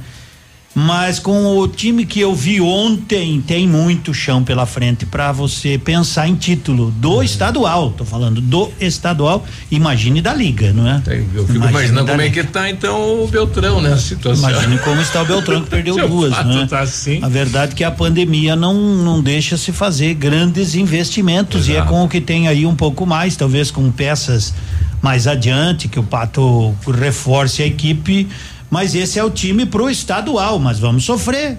Mas 0.79 1.17
com 1.17 1.57
o 1.57 1.67
time 1.67 2.05
que 2.05 2.19
eu 2.19 2.35
vi 2.35 2.61
ontem, 2.61 3.41
tem 3.41 3.67
muito 3.67 4.13
chão 4.13 4.43
pela 4.43 4.63
frente 4.67 5.07
para 5.07 5.31
você 5.31 5.75
pensar 5.75 6.27
em 6.27 6.35
título 6.35 6.91
do 6.91 7.23
estadual, 7.23 7.89
tô 7.97 8.05
falando 8.05 8.39
do 8.39 8.69
estadual, 8.79 9.43
imagine 9.71 10.21
da 10.21 10.35
liga, 10.35 10.71
não 10.71 10.87
é? 10.87 11.01
Eu 11.33 11.47
fico 11.47 11.55
Imagine 11.55 11.69
imaginando 11.69 12.07
como 12.11 12.21
é 12.21 12.25
liga. 12.25 12.43
que 12.43 12.51
tá 12.51 12.69
então 12.69 13.23
o 13.23 13.27
Beltrão 13.27 13.81
nessa 13.81 14.03
situação. 14.03 14.51
Imagine 14.51 14.77
como 14.77 15.01
está 15.01 15.23
o 15.23 15.25
Beltrão 15.25 15.63
que 15.63 15.69
perdeu 15.71 15.95
duas, 16.07 16.45
né? 16.45 16.67
tá 16.69 16.81
assim. 16.81 17.23
A 17.23 17.27
verdade 17.27 17.71
é 17.71 17.75
que 17.75 17.83
a 17.83 17.89
pandemia 17.89 18.55
não 18.55 18.75
não 18.75 19.19
deixa 19.19 19.57
se 19.57 19.71
fazer 19.71 20.13
grandes 20.13 20.75
investimentos 20.75 21.67
e 21.67 21.71
é 21.71 21.77
Exato. 21.77 21.89
com 21.89 22.03
o 22.03 22.07
que 22.07 22.21
tem 22.21 22.47
aí 22.47 22.67
um 22.67 22.75
pouco 22.75 23.03
mais, 23.03 23.35
talvez 23.35 23.71
com 23.71 23.89
peças 23.91 24.53
mais 25.01 25.27
adiante 25.27 25.87
que 25.87 25.99
o 25.99 26.03
Pato 26.03 26.75
reforce 26.99 27.61
a 27.61 27.65
equipe, 27.65 28.27
mas 28.69 28.93
esse 28.95 29.17
é 29.19 29.23
o 29.23 29.29
time 29.29 29.65
pro 29.65 29.89
estadual, 29.89 30.59
mas 30.59 30.79
vamos 30.79 31.03
sofrer. 31.05 31.57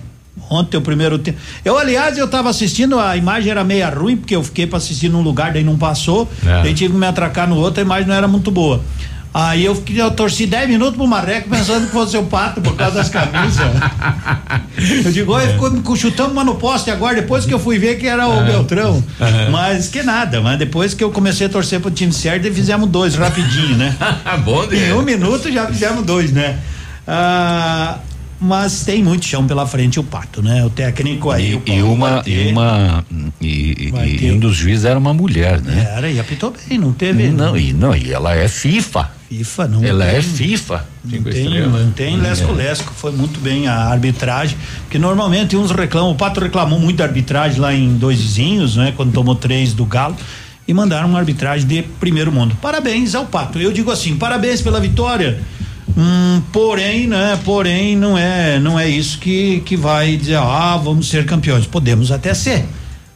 Ontem 0.51 0.77
o 0.77 0.81
primeiro 0.81 1.19
tempo. 1.19 1.37
Eu, 1.65 1.77
aliás, 1.77 2.17
eu 2.17 2.27
tava 2.29 2.49
assistindo, 2.49 2.99
a 2.99 3.17
imagem 3.17 3.51
era 3.51 3.65
meia 3.65 3.91
ruim, 3.91 4.17
porque 4.17 4.35
eu 4.37 4.43
fiquei 4.43 4.67
para 4.67 4.79
assistir 4.79 5.09
num 5.09 5.21
lugar, 5.21 5.53
daí 5.53 5.65
não 5.65 5.77
passou. 5.77 6.31
É. 6.47 6.63
Daí 6.63 6.73
tive 6.75 6.93
que 6.95 6.99
me 6.99 7.07
atracar 7.07 7.49
no 7.49 7.57
outro, 7.57 7.81
a 7.81 7.85
imagem 7.85 8.07
não 8.09 8.15
era 8.15 8.29
muito 8.29 8.51
boa. 8.51 8.81
Aí 9.35 9.65
eu, 9.65 9.75
fiquei- 9.75 10.01
eu 10.01 10.11
torci 10.11 10.47
10 10.47 10.69
minutos 10.71 10.97
pro 10.97 11.07
Marreco 11.07 11.51
pensando 11.51 11.87
que 11.87 11.93
fosse 11.93 12.17
o 12.17 12.23
pato 12.25 12.61
por 12.63 12.75
causa 12.77 12.97
das 12.97 13.09
camisas. 13.11 13.61
eu 15.05 15.13
digo, 15.13 15.33
olha, 15.33 15.49
ficou 15.53 15.71
me 15.71 15.83
chutando 15.99 16.33
uma 16.33 16.45
no 16.45 16.55
poste 16.55 16.91
agora, 16.91 17.17
depois 17.17 17.45
que 17.45 17.53
eu 17.53 17.59
fui 17.59 17.79
ver 17.79 17.99
que 17.99 18.07
era 18.07 18.27
o 18.27 18.45
Beltrão. 18.45 19.03
Mas 19.51 19.89
que 19.89 20.03
nada, 20.03 20.41
mas 20.41 20.59
depois 20.59 20.95
que 20.95 21.03
eu 21.05 21.11
comecei 21.11 21.47
a 21.47 21.51
torcer 21.51 21.79
pro 21.81 21.91
time 21.91 22.13
certo, 22.13 22.51
fizemos 22.53 22.89
dois 22.89 23.15
rapidinho, 23.17 23.77
né? 23.77 23.95
Bom, 24.45 24.65
Em 24.73 24.93
um 24.93 25.03
minuto 25.03 25.53
já 25.53 25.67
fizemos 25.67 26.05
dois, 26.07 26.33
né? 26.33 26.59
Ah, 27.11 27.99
mas 28.39 28.85
tem 28.85 29.03
muito 29.03 29.25
chão 29.25 29.47
pela 29.47 29.67
frente 29.67 29.99
o 29.99 30.05
pato, 30.05 30.43
né? 30.43 30.63
O 30.65 30.69
técnico 30.69 31.31
aí. 31.31 31.55
o 31.55 31.63
E, 31.67 31.73
e 31.73 31.83
uma, 31.83 32.23
ter. 32.23 32.49
e 32.49 32.53
uma, 32.53 33.05
e, 33.41 33.93
e 34.21 34.33
um 34.33 34.39
dos 34.39 34.55
juízes 34.55 34.85
era 34.85 34.99
uma 34.99 35.15
mulher, 35.15 35.61
né? 35.63 35.91
Era, 35.97 36.11
e 36.11 36.21
apitou 36.21 36.53
bem, 36.53 36.79
não 36.79 36.93
teve. 36.93 37.31
Não, 37.31 37.57
e 37.57 37.73
não, 37.73 37.97
e 37.97 38.13
ela 38.13 38.35
é 38.35 38.47
FIFA. 38.47 39.11
FIFA, 39.29 39.69
não 39.69 39.85
Ela 39.85 40.07
tem, 40.07 40.17
é 40.17 40.23
FIFA. 40.23 40.87
Não 41.05 41.23
tem, 41.23 41.69
não 41.69 41.91
tem 41.91 42.17
lesco-lesco, 42.17 42.93
foi 42.95 43.13
muito 43.13 43.41
bem 43.41 43.67
a 43.69 43.75
arbitragem, 43.75 44.57
porque 44.83 44.99
normalmente 44.99 45.57
uns 45.57 45.71
reclamam, 45.71 46.13
o 46.13 46.15
Pato 46.15 46.41
reclamou 46.41 46.79
muito 46.79 46.99
da 46.99 47.05
arbitragem 47.05 47.59
lá 47.59 47.75
em 47.75 47.97
Dois 47.97 48.21
Vizinhos, 48.21 48.77
né? 48.77 48.93
Quando 48.97 49.13
tomou 49.13 49.35
três 49.35 49.73
do 49.73 49.85
Galo, 49.85 50.17
e 50.67 50.73
mandaram 50.75 51.09
uma 51.09 51.19
arbitragem 51.19 51.67
de 51.67 51.83
primeiro 51.83 52.31
mundo. 52.31 52.57
Parabéns 52.61 53.15
ao 53.15 53.27
Pato, 53.27 53.59
eu 53.59 53.73
digo 53.73 53.91
assim, 53.91 54.17
parabéns 54.17 54.63
pela 54.63 54.81
vitória, 54.81 55.41
hum, 55.99 56.41
porém, 56.53 57.07
né? 57.07 57.39
Porém, 57.45 57.97
não 57.97 58.17
é, 58.17 58.59
não 58.61 58.79
é 58.79 58.89
isso 58.89 59.19
que, 59.19 59.61
que 59.61 59.77
vai 59.77 60.17
dizer, 60.17 60.37
ah, 60.37 60.81
vamos 60.83 61.09
ser 61.09 61.27
campeões, 61.27 61.67
podemos 61.67 62.13
até 62.13 62.33
ser, 62.33 62.65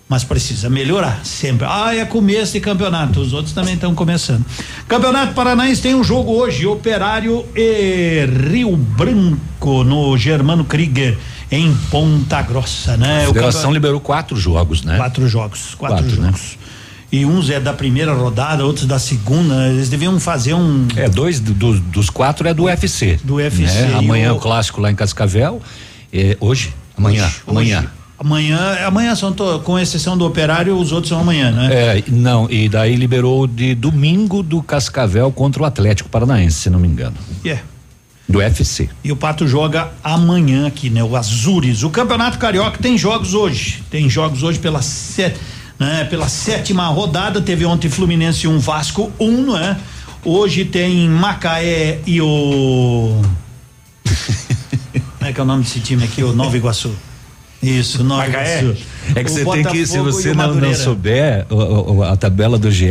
mas 0.08 0.24
precisa 0.24 0.68
melhorar 0.68 1.24
sempre. 1.24 1.66
Ah, 1.68 1.94
é 1.94 2.04
começo 2.04 2.52
de 2.52 2.60
campeonato, 2.60 3.20
os 3.20 3.32
outros 3.32 3.54
também 3.54 3.74
estão 3.74 3.94
começando. 3.94 4.44
Campeonato 4.88 5.32
Paranaense 5.32 5.80
tem 5.80 5.94
um 5.94 6.02
jogo 6.02 6.32
hoje, 6.32 6.66
Operário 6.66 7.46
e 7.54 8.26
Rio 8.50 8.76
Branco 8.76 9.84
no 9.84 10.18
Germano 10.18 10.64
Krieger 10.64 11.16
em 11.52 11.74
Ponta 11.90 12.40
Grossa, 12.40 12.96
né? 12.96 13.24
A 13.24 13.26
federação 13.26 13.70
liberou 13.72 14.00
quatro 14.00 14.34
jogos, 14.36 14.82
né? 14.82 14.96
Quatro 14.96 15.28
jogos, 15.28 15.74
quatro, 15.74 16.04
Quatro, 16.04 16.22
né? 16.22 16.32
E 17.12 17.26
uns 17.26 17.50
é 17.50 17.60
da 17.60 17.74
primeira 17.74 18.14
rodada, 18.14 18.64
outros 18.64 18.86
da 18.86 18.98
segunda. 18.98 19.68
Eles 19.68 19.90
deviam 19.90 20.18
fazer 20.18 20.54
um. 20.54 20.88
É, 20.96 21.08
dois 21.10 21.38
do- 21.38 21.52
do- 21.52 21.78
dos 21.78 22.08
quatro 22.08 22.48
é 22.48 22.54
do 22.54 22.62
UFC. 22.64 23.18
Do 23.22 23.34
UFC 23.34 23.62
né? 23.64 23.94
Amanhã 23.96 24.32
o- 24.32 24.36
o 24.36 24.40
clássico 24.40 24.80
lá 24.80 24.90
em 24.90 24.94
Cascavel. 24.94 25.60
É, 26.10 26.36
hoje? 26.40 26.72
Amanhã. 26.96 27.24
Hoje, 27.26 27.36
amanhã. 27.46 27.78
hoje. 27.80 27.88
Amanhã, 28.18 28.86
amanhã 28.86 29.14
são, 29.16 29.32
to- 29.32 29.60
com 29.64 29.76
exceção 29.78 30.16
do 30.16 30.24
Operário, 30.24 30.76
os 30.78 30.92
outros 30.92 31.08
são 31.10 31.20
amanhã, 31.20 31.50
né? 31.50 31.68
É, 31.98 32.04
não, 32.08 32.48
e 32.48 32.68
daí 32.68 32.94
liberou 32.94 33.46
de 33.48 33.74
domingo 33.74 34.42
do 34.44 34.62
Cascavel 34.62 35.30
contra 35.32 35.62
o 35.62 35.66
Atlético 35.66 36.08
Paranaense, 36.08 36.56
se 36.60 36.70
não 36.70 36.78
me 36.78 36.86
engano. 36.86 37.16
Yeah. 37.44 37.62
Do 38.28 38.38
UFC. 38.38 38.88
E 39.02 39.10
o 39.10 39.16
Pato 39.16 39.46
joga 39.48 39.88
amanhã 40.04 40.66
aqui, 40.68 40.88
né? 40.88 41.02
O 41.02 41.16
Azures. 41.16 41.82
O 41.82 41.90
Campeonato 41.90 42.38
Carioca 42.38 42.78
tem 42.78 42.96
jogos 42.96 43.34
hoje. 43.34 43.82
Tem 43.90 44.08
jogos 44.08 44.42
hoje 44.44 44.58
pela, 44.60 44.80
sé- 44.80 45.34
né? 45.78 46.04
pela 46.08 46.28
sétima 46.28 46.86
rodada. 46.88 47.40
Teve 47.40 47.64
ontem 47.64 47.88
Fluminense 47.88 48.46
1, 48.46 48.58
Vasco 48.58 49.12
1, 49.18 49.24
um, 49.28 49.52
né? 49.54 49.76
Hoje 50.24 50.64
tem 50.64 51.08
Macaé 51.08 51.98
e 52.06 52.20
o. 52.20 53.20
Como 55.18 55.30
é 55.30 55.32
que 55.32 55.40
é 55.40 55.42
o 55.42 55.46
nome 55.46 55.62
desse 55.64 55.80
time 55.80 56.04
aqui? 56.04 56.22
O 56.22 56.32
Nova 56.32 56.56
Iguaçu. 56.56 56.92
Isso, 57.62 58.02
Nova 58.02 58.26
Iguaçu. 58.26 58.76
É 59.14 59.22
que 59.22 59.30
O 59.30 59.34
você 59.34 59.44
tem 59.44 59.64
que, 59.64 59.86
se 59.86 59.96
Botafogo 59.98 60.08
e 60.08 60.12
você 60.12 60.34
não, 60.34 60.54
não 60.54 60.74
souber, 60.74 61.46
o- 61.48 61.92
o- 61.98 62.02
a 62.02 62.16
tabela 62.16 62.58
do 62.58 62.70
GE, 62.72 62.88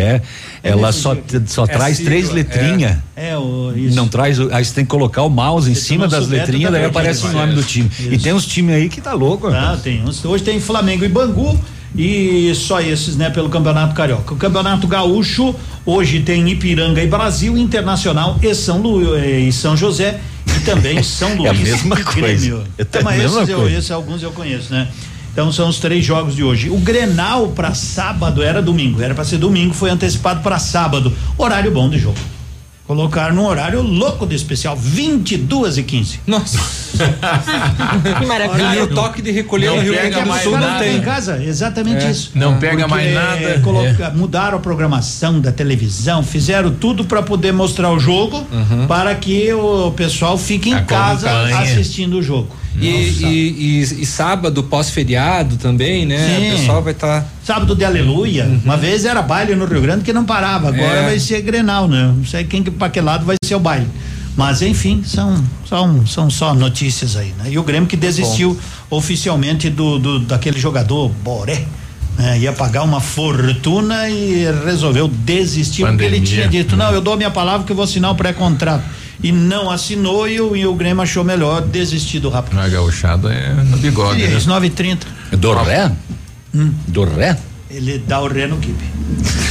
ela 0.64 0.88
desse 0.88 1.02
só, 1.02 1.18
só 1.46 1.64
É 1.66 1.68
traz 1.68 1.98
sigla, 1.98 2.10
três 2.12 2.30
é. 2.30 2.34
letrinhas. 2.34 2.98
É, 3.16 3.38
o, 3.38 3.74
isso. 3.76 3.96
Não 3.98 4.08
traz, 4.08 4.40
aí 4.40 4.64
você 4.64 4.74
tem 4.74 4.86
que 4.86 4.90
colocar 4.90 5.24
o 5.24 5.30
mouse 5.30 5.70
em 5.70 5.76
Se 5.76 5.82
cima 5.82 6.08
das 6.08 6.24
souber, 6.24 6.40
letrinhas, 6.40 6.72
tá 6.72 6.78
daí 6.78 6.86
aparece 6.86 7.26
o 7.26 7.32
nome 7.34 7.54
do 7.54 7.64
time. 7.64 7.92
E 8.00 8.16
Isso. 8.16 8.24
tem 8.24 8.32
uns 8.34 8.46
times 8.46 8.74
aí 8.76 8.88
que 8.88 9.02
tá 9.02 9.12
louco. 9.14 9.48
Ah, 9.48 9.78
tem 9.82 10.02
uns. 10.04 10.24
Hoje 10.24 10.42
tem 10.44 10.60
Flamengo 10.62 11.04
e 11.04 11.10
Bangu 11.10 11.60
e 11.96 12.54
só 12.56 12.80
esses, 12.82 13.16
né, 13.16 13.30
pelo 13.30 13.50
Campeonato 13.50 13.94
Carioca. 13.94 14.34
O 14.34 14.38
Campeonato 14.38 14.88
Gaúcho, 14.88 15.54
hoje 15.86 16.22
tem 16.22 16.50
Ipiranga 16.50 17.04
e 17.04 17.08
Brasil, 17.08 17.58
Internacional 17.58 18.40
e 18.42 18.54
São 18.56 18.82
Lu, 18.82 19.16
eh, 19.16 19.42
e 19.42 19.52
São 19.52 19.76
José 19.76 20.20
e 20.46 20.60
também 20.62 21.02
São 21.04 21.36
Luís. 21.36 21.48
É 21.48 21.50
a 21.50 21.54
mesma 21.54 22.00
e 22.00 22.04
coisa. 22.04 22.22
Grêmio. 22.22 22.64
É 22.78 22.98
a 22.98 23.04
mas 23.04 23.24
esses, 23.24 23.50
eu, 23.50 23.60
coisa. 23.60 23.78
esses 23.78 23.92
alguns 23.92 24.24
eu 24.24 24.32
conheço, 24.32 24.72
né? 24.74 24.88
Então 25.34 25.52
são 25.52 25.70
os 25.70 25.80
três 25.80 26.04
jogos 26.04 26.36
de 26.36 26.44
hoje. 26.44 26.70
O 26.70 26.78
Grenal 26.78 27.50
para 27.50 27.74
sábado 27.74 28.44
era 28.44 28.62
domingo, 28.62 29.02
era 29.02 29.16
para 29.16 29.24
ser 29.24 29.38
domingo, 29.38 29.74
foi 29.74 29.90
antecipado 29.90 30.42
para 30.42 30.60
sábado. 30.60 31.14
Horário 31.38 31.72
bom 31.72 31.90
de 31.90 31.98
jogo. 32.00 32.18
Colocaram 32.96 33.34
num 33.34 33.46
horário 33.46 33.82
louco 33.82 34.28
de 34.28 34.36
especial, 34.36 34.76
22 34.76 35.78
e 35.78 35.84
15. 35.84 36.20
Nossa. 36.28 36.60
Que 38.20 38.26
maravilha. 38.26 38.76
E 38.76 38.82
o 38.82 38.88
toque 38.88 39.22
de 39.22 39.32
recolher 39.32 39.68
Não 39.68 39.78
no 39.78 39.82
Rio 39.82 39.94
pega 39.94 40.10
Grande 40.10 40.24
do 40.26 40.30
mais 40.30 40.44
Sul 40.44 40.52
não 40.52 40.60
nada. 40.60 40.80
tem. 40.84 40.98
em 40.98 41.02
casa, 41.02 41.42
exatamente 41.42 42.06
É. 42.06 42.12
isso. 42.12 42.32
Não 42.36 42.58
pega 42.60 42.86
Porque 42.86 42.90
mais 42.90 43.14
nada. 43.14 43.60
coloca- 43.64 44.10
Mudaram 44.10 44.58
a 44.58 44.60
programação 44.60 45.40
da 45.40 45.54
televisão, 45.54 46.22
fizeram 46.22 46.70
tudo 46.72 47.06
para 47.06 47.22
poder 47.24 47.54
mostrar 47.54 47.92
o 47.92 47.98
jogo, 48.00 48.46
Uhum. 48.52 48.88
para 48.88 49.16
que 49.16 49.54
o 49.54 49.92
pessoal 49.92 50.38
fique 50.38 50.70
em 50.70 50.84
casa 50.84 51.30
Acompanhe. 51.30 51.72
assistindo 51.72 52.18
o 52.18 52.22
jogo. 52.22 52.54
E, 52.80 52.88
e, 52.88 53.82
e- 53.82 54.02
e 54.02 54.06
sábado, 54.06 54.64
pós-feriado 54.64 55.58
também, 55.58 56.06
né? 56.06 56.18
Sim. 56.18 56.48
O 56.54 56.58
pessoal 56.58 56.82
vai 56.82 56.94
estar. 56.94 57.26
Sábado 57.44 57.76
de 57.76 57.84
aleluia. 57.84 58.50
Uma 58.64 58.78
vez 58.78 59.04
era 59.06 59.22
baile 59.22 59.56
no 59.56 59.66
Rio 59.66 59.82
Grande 59.82 60.04
que 60.04 60.14
não 60.14 60.24
parava. 60.26 60.70
Agora 60.70 61.00
É. 61.00 61.04
vai 61.06 61.20
ser 61.20 61.42
Grenal, 61.42 61.88
né? 61.88 62.14
Não 62.16 62.26
sei 62.26 62.44
quem 62.46 62.64
que 62.64 62.72
para 62.72 62.90
que 62.90 63.02
lado 63.02 63.26
vai 63.26 63.36
ser 63.44 63.56
o 63.56 63.60
baile. 63.60 63.88
Mas 64.38 64.62
enfim, 64.62 65.04
são, 65.06 65.44
são, 65.68 66.08
são 66.08 66.30
só 66.30 66.54
notícias 66.54 67.18
aí, 67.18 67.34
né? 67.38 67.52
E 67.52 67.60
o 67.60 67.64
Grêmio 67.64 67.88
que 67.90 67.98
desistiu 67.98 68.58
oficialmente 68.90 69.70
do, 69.70 70.00
do 70.00 70.20
daquele 70.20 70.58
jogador 70.58 71.10
Boré. 71.24 71.66
né? 72.18 72.40
ia 72.40 72.54
pagar 72.54 72.84
uma 72.84 73.02
fortuna 73.02 74.10
e 74.10 74.46
resolveu 74.66 75.08
desistir 75.08 75.86
porque 75.86 76.04
ele 76.06 76.18
Pandemia. 76.20 76.36
tinha 76.36 76.48
dito, 76.48 76.76
não, 76.78 76.92
eu 76.92 77.02
dou 77.02 77.18
minha 77.18 77.30
palavra 77.32 77.66
que 77.66 77.72
eu 77.72 77.76
vou 77.76 77.84
assinar 77.84 78.12
o 78.12 78.16
pré-contrato. 78.16 78.84
E 79.24 79.32
não 79.32 79.70
assinou 79.70 80.28
e 80.28 80.42
o, 80.42 80.56
e 80.56 80.66
o 80.66 80.74
Grêmio 80.74 81.02
achou 81.04 81.24
melhor 81.24 81.62
desistir 81.62 82.20
do 82.20 82.30
rapaz. 82.30 82.56
Na 82.56 82.68
gauchada 82.68 83.32
é 83.32 83.54
no 83.54 83.78
bigode, 83.78 84.22
E 84.22 84.28
né? 84.28 84.36
isso, 84.38 84.50
9h30. 84.50 85.00
Do 85.38 85.54
ré? 85.54 85.92
Do 86.88 87.04
ré? 87.04 87.38
Ele 87.74 87.98
dá 88.00 88.20
o 88.20 88.28
ré 88.28 88.48
no 88.48 88.58
kibe. 88.58 88.92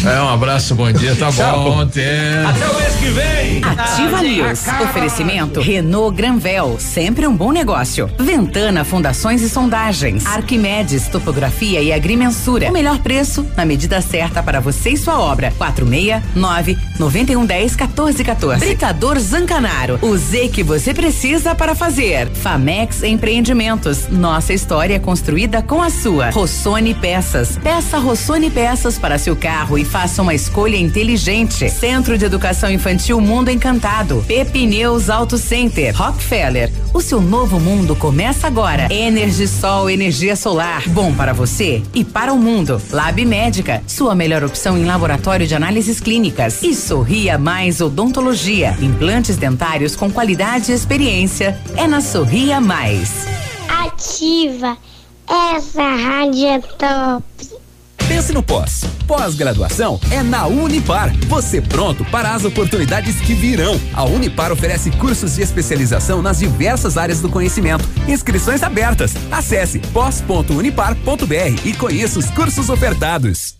É, 0.05 0.20
um 0.23 0.28
abraço, 0.28 0.74
bom 0.74 0.90
dia, 0.90 1.15
tá 1.15 1.31
bom. 1.31 1.81
Até. 1.81 2.42
Até 2.44 2.68
o 2.68 2.74
mês 2.74 2.94
que 2.94 3.10
vem! 3.10 3.62
Ativa 3.62 4.23
News. 4.23 4.66
Oferecimento 4.82 5.60
Renault 5.60 6.16
Granvel, 6.16 6.76
sempre 6.78 7.26
um 7.26 7.36
bom 7.36 7.52
negócio. 7.52 8.10
Ventana 8.18 8.82
Fundações 8.84 9.42
e 9.42 9.49
Sondagens. 9.49 10.24
Arquimedes 10.24 11.08
Topografia 11.08 11.82
e 11.82 11.92
Agrimensura. 11.92 12.70
O 12.70 12.73
melhor 12.73 12.99
preço 13.00 13.44
na 13.57 13.66
medida 13.66 14.00
certa 14.00 14.42
para 14.42 14.60
você 14.60 14.90
e 14.90 14.97
sua 14.97 15.18
obra. 15.18 15.52
469 15.58 16.78
9110 16.99 17.76
1414. 17.76 18.65
Britador 18.65 19.18
Zancanaro. 19.18 19.99
O 20.00 20.16
Z 20.16 20.49
que 20.49 20.62
você 20.62 20.94
precisa 20.94 21.55
para 21.55 21.74
fazer. 21.74 22.28
Famex 22.28 23.02
Empreendimentos. 23.02 24.08
Nossa 24.08 24.55
história 24.55 24.94
é 24.94 24.99
construída 24.99 25.60
com 25.60 25.82
a 25.82 25.90
sua. 25.90 26.31
Rossoni 26.31 26.94
Peças. 26.94 27.58
Peça 27.62 27.99
Rossoni 27.99 28.09
Peças 28.52 28.98
para 28.98 29.18
seu 29.18 29.36
carro 29.36 29.78
e 29.78 29.84
faça 29.84 30.20
uma 30.20 30.34
escolha 30.34 30.76
inteligente. 30.76 31.70
Centro 31.70 32.18
de 32.18 32.24
Educação 32.24 32.68
Infantil 32.68 33.20
Mundo 33.20 33.50
Encantado. 33.50 34.24
Pepineus 34.26 35.08
Auto 35.08 35.39
Center. 35.39 35.94
Rockefeller. 35.94 36.72
O 36.92 37.00
seu 37.00 37.20
novo 37.20 37.60
mundo 37.60 37.94
começa 37.94 38.48
agora. 38.48 38.92
Energisol 38.92 39.89
energia 39.89 40.34
solar. 40.34 40.82
Bom 40.89 41.14
para 41.14 41.32
você 41.32 41.84
e 41.94 42.05
para 42.05 42.32
o 42.32 42.36
mundo. 42.36 42.82
Lab 42.90 43.24
Médica. 43.24 43.80
Sua 43.86 44.12
melhor 44.12 44.42
opção 44.42 44.76
em 44.76 44.84
laboratório 44.84 45.47
de 45.47 45.55
análises 45.55 46.00
clínicas. 46.00 46.64
E 46.64 46.74
Sorria 46.74 47.39
Mais 47.39 47.80
Odontologia. 47.80 48.76
Implantes 48.80 49.36
dentários 49.36 49.94
com 49.94 50.10
qualidade 50.10 50.72
e 50.72 50.74
experiência. 50.74 51.56
É 51.76 51.86
na 51.86 52.00
Sorria 52.00 52.60
Mais. 52.60 53.24
Ativa. 53.68 54.76
Essa 55.28 55.82
rádio 55.82 56.47
é 56.48 56.58
top. 56.58 57.60
Pense 58.10 58.32
no 58.32 58.42
pós. 58.42 58.82
Pós-graduação 59.06 60.00
é 60.10 60.20
na 60.20 60.44
Unipar. 60.44 61.14
Você 61.28 61.62
pronto 61.62 62.05
para 62.06 62.34
as 62.34 62.44
oportunidades 62.44 63.20
que 63.20 63.34
virão. 63.34 63.80
A 63.94 64.02
Unipar 64.02 64.50
oferece 64.50 64.90
cursos 64.90 65.36
de 65.36 65.42
especialização 65.42 66.20
nas 66.20 66.40
diversas 66.40 66.97
áreas 66.97 67.20
do 67.20 67.28
conhecimento. 67.28 67.89
Inscrições 68.08 68.64
abertas. 68.64 69.14
Acesse 69.30 69.78
pós.unipar.br 69.78 71.64
e 71.64 71.72
conheça 71.72 72.18
os 72.18 72.28
cursos 72.30 72.68
ofertados. 72.68 73.59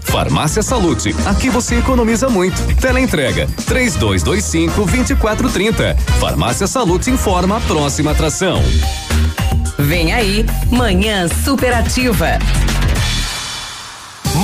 Farmácia 0.00 0.62
Salute. 0.62 1.14
Aqui 1.26 1.50
você 1.50 1.76
economiza 1.76 2.30
muito. 2.30 2.56
Teleentrega 2.76 3.46
3225 3.66 4.86
2430. 4.86 5.94
Farmácia 6.18 6.66
Salute 6.66 7.10
informa 7.10 7.58
a 7.58 7.60
próxima 7.60 8.12
atração. 8.12 8.62
Vem 9.78 10.14
aí, 10.14 10.46
Manhã 10.70 11.28
Superativa. 11.28 12.38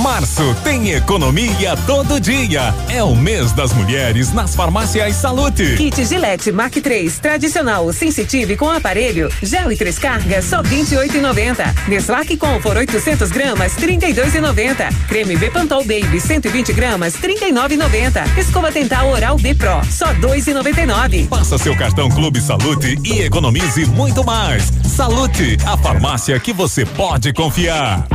Março 0.01 0.55
tem 0.63 0.93
economia 0.93 1.77
todo 1.85 2.19
dia. 2.19 2.73
É 2.89 3.03
o 3.03 3.15
mês 3.15 3.51
das 3.51 3.71
mulheres 3.71 4.33
nas 4.33 4.55
farmácias 4.55 5.15
Salute. 5.15 5.75
Kit 5.75 6.03
Gillette 6.03 6.51
Mark 6.51 6.73
3, 6.73 7.19
tradicional 7.19 7.93
sensitive 7.93 8.57
com 8.57 8.67
aparelho, 8.67 9.31
gel 9.43 9.71
e 9.71 9.77
três 9.77 9.99
cargas, 9.99 10.45
só 10.45 10.63
28,90. 10.63 11.87
Neslac 11.87 12.35
Comfort 12.35 12.77
800 12.77 13.29
gramas, 13.29 13.73
32,90. 13.75 14.91
Creme 15.07 15.37
Bepantol 15.37 15.83
Baby 15.83 16.19
120 16.19 16.73
gramas, 16.73 17.13
39,90. 17.17 18.39
Escova 18.39 18.71
dental 18.71 19.07
Oral 19.09 19.37
B 19.37 19.53
Pro, 19.53 19.81
só 19.91 20.07
2,99. 20.15 21.27
Passa 21.27 21.59
seu 21.59 21.77
cartão 21.77 22.09
Clube 22.09 22.41
Salute 22.41 22.97
e 23.03 23.21
economize 23.21 23.85
muito 23.85 24.23
mais. 24.23 24.63
Salute, 24.83 25.57
a 25.63 25.77
farmácia 25.77 26.39
que 26.39 26.51
você 26.51 26.87
pode 26.87 27.31
confiar. 27.33 28.07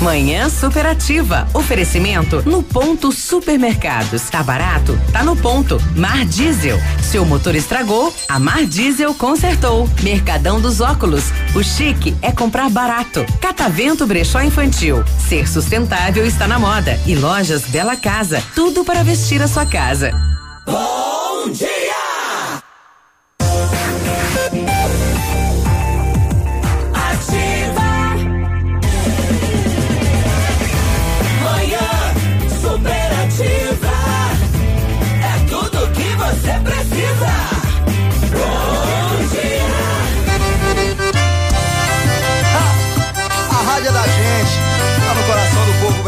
Manhã 0.00 0.50
Superativa. 0.50 1.48
Oferecimento 1.54 2.42
no 2.48 2.62
ponto 2.62 3.10
supermercados. 3.10 4.28
Tá 4.28 4.42
barato? 4.42 4.98
Tá 5.12 5.24
no 5.24 5.34
ponto. 5.34 5.80
Mar 5.96 6.24
Diesel. 6.26 6.78
Seu 7.02 7.24
motor 7.24 7.54
estragou? 7.54 8.14
A 8.28 8.38
Mar 8.38 8.64
Diesel 8.66 9.14
consertou. 9.14 9.88
Mercadão 10.02 10.60
dos 10.60 10.80
óculos. 10.80 11.24
O 11.54 11.62
chique 11.62 12.14
é 12.20 12.30
comprar 12.30 12.68
barato. 12.68 13.24
Catavento 13.40 14.06
Brechó 14.06 14.40
Infantil. 14.42 15.02
Ser 15.18 15.48
sustentável 15.48 16.26
está 16.26 16.46
na 16.46 16.58
moda. 16.58 17.00
E 17.06 17.14
lojas 17.14 17.62
Bela 17.62 17.96
Casa. 17.96 18.42
Tudo 18.54 18.84
para 18.84 19.02
vestir 19.02 19.40
a 19.42 19.48
sua 19.48 19.64
casa. 19.64 20.10
Bom 20.66 21.50
dia! 21.50 22.15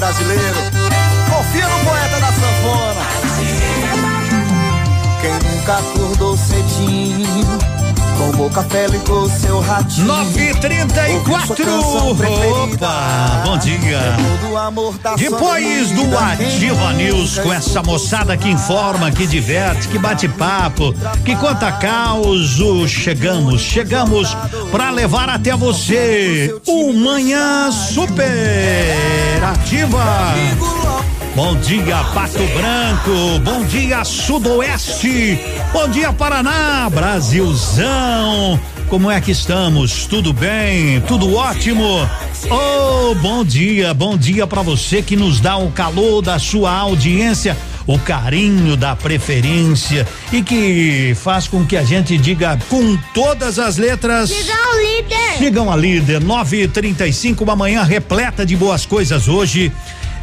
Brasileiro. 0.09 0.57
Confia 1.31 1.69
no 1.69 1.85
poeta 1.85 2.19
da 2.19 2.33
sanfona. 2.33 3.01
Quem 5.21 5.33
nunca 5.51 5.83
com 5.93 6.08
Tomou 8.39 8.51
café, 8.51 8.87
ligou 8.87 9.29
seu 9.29 9.59
ratinho. 9.59 10.07
934. 10.07 11.65
Opa, 12.63 13.43
bom 13.45 13.59
dia. 13.59 13.99
Depois 15.17 15.91
do 15.91 16.17
Ativa 16.17 16.93
News, 16.93 17.41
com 17.41 17.53
essa 17.53 17.83
moçada 17.83 18.37
que 18.37 18.49
informa, 18.49 19.11
que 19.11 19.27
diverte, 19.27 19.89
que 19.89 19.99
bate 19.99 20.29
papo, 20.29 20.95
que 21.25 21.35
conta 21.35 21.73
caos, 21.73 22.61
chegamos, 22.89 23.61
chegamos 23.61 24.33
para 24.71 24.91
levar 24.91 25.29
até 25.29 25.57
você 25.57 26.57
o 26.65 26.93
Manhã 26.93 27.73
Super 27.73 29.43
Ativa. 29.43 30.35
Bom 31.39 31.55
dia, 31.61 32.03
Pato 32.13 32.45
Branco. 32.49 33.39
Bom 33.45 33.65
dia, 33.67 34.05
Sudoeste. 34.05 35.39
Bom 35.73 35.89
dia, 35.89 36.13
Paraná, 36.13 36.91
Brasilzão. 36.91 38.59
Como 38.89 39.09
é 39.09 39.21
que 39.21 39.31
estamos? 39.31 40.05
Tudo 40.07 40.33
bem? 40.33 41.01
Tudo 41.03 41.37
ótimo? 41.37 41.85
Oh, 42.51 43.15
bom 43.15 43.45
dia, 43.45 43.95
bom 43.95 44.19
dia 44.19 44.49
para 44.49 44.63
você 44.63 45.01
que 45.01 45.15
nos 45.15 45.39
dá 45.39 45.57
o 45.57 45.71
calor 45.71 46.23
da 46.23 46.41
sua 46.41 46.73
audiência, 46.73 47.57
o 47.87 47.97
carinho 48.01 48.77
da 48.77 48.97
preferência 48.97 50.09
e 50.33 50.43
que 50.43 51.17
faz 51.23 51.47
com 51.47 51.65
que 51.65 51.77
a 51.77 51.85
gente 51.85 52.19
diga 52.19 52.59
com 52.69 52.97
todas 53.15 53.61
as 53.61 53.77
letras. 53.77 54.31
Sigam 54.31 54.83
líder. 54.83 55.39
Sigam 55.39 55.71
a 55.71 55.77
líder 55.77 56.21
9:35 56.21 57.43
uma 57.43 57.55
manhã 57.55 57.85
repleta 57.85 58.45
de 58.45 58.57
boas 58.57 58.85
coisas 58.85 59.29
hoje. 59.29 59.71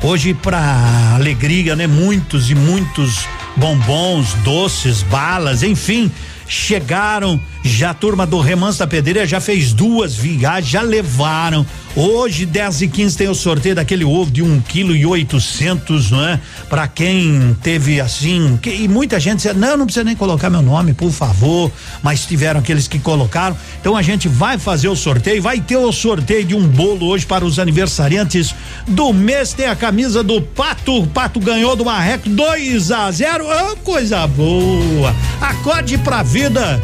Hoje 0.03 0.33
para 0.33 1.15
alegria, 1.15 1.75
né? 1.75 1.87
Muitos 1.87 2.49
e 2.49 2.55
muitos 2.55 3.27
bombons, 3.55 4.33
doces, 4.43 5.01
balas, 5.03 5.63
enfim, 5.63 6.11
chegaram. 6.47 7.39
Já 7.67 7.89
a 7.89 7.93
turma 7.95 8.27
do 8.27 8.39
Remanso 8.39 8.77
da 8.77 8.85
Pedreira 8.85 9.25
já 9.25 9.41
fez 9.41 9.73
duas 9.73 10.15
viagens, 10.15 10.69
já 10.69 10.83
levaram. 10.83 11.65
Hoje, 11.95 12.45
10 12.45 12.83
e 12.83 12.87
15 12.87 13.17
tem 13.17 13.27
o 13.27 13.33
sorteio 13.33 13.73
daquele 13.73 14.05
ovo 14.05 14.29
de 14.29 14.43
um 14.43 14.61
quilo 14.61 14.95
e 14.95 15.03
oitocentos, 15.03 16.11
não 16.11 16.23
é? 16.23 16.39
Para 16.69 16.87
quem 16.87 17.57
teve 17.63 17.99
assim, 17.99 18.59
que, 18.61 18.69
e 18.69 18.87
muita 18.87 19.19
gente 19.19 19.37
disse, 19.37 19.53
não, 19.53 19.75
não 19.75 19.85
precisa 19.85 20.03
nem 20.03 20.15
colocar 20.15 20.47
meu 20.47 20.61
nome, 20.61 20.93
por 20.93 21.11
favor. 21.11 21.71
Mas 22.03 22.23
tiveram 22.23 22.59
aqueles 22.59 22.87
que 22.87 22.99
colocaram. 22.99 23.57
Então 23.81 23.97
a 23.97 24.01
gente 24.03 24.27
vai 24.27 24.59
fazer 24.59 24.87
o 24.87 24.95
sorteio, 24.95 25.41
vai 25.41 25.59
ter 25.59 25.77
o 25.77 25.91
sorteio 25.91 26.45
de 26.45 26.53
um 26.53 26.67
bolo 26.67 27.07
hoje 27.07 27.25
para 27.25 27.43
os 27.43 27.57
aniversariantes 27.57 28.53
do 28.87 29.11
mês. 29.11 29.53
Tem 29.53 29.65
a 29.65 29.75
camisa 29.75 30.23
do 30.23 30.39
Pato. 30.39 31.01
O 31.01 31.07
Pato 31.07 31.39
ganhou 31.39 31.75
do 31.75 31.83
Marreco 31.83 32.29
2 32.29 32.91
a 32.91 33.09
0. 33.09 33.43
Oh, 33.43 33.75
coisa 33.77 34.27
boa. 34.27 35.15
Acorde 35.41 35.97
pra 35.97 36.21
vida. 36.21 36.79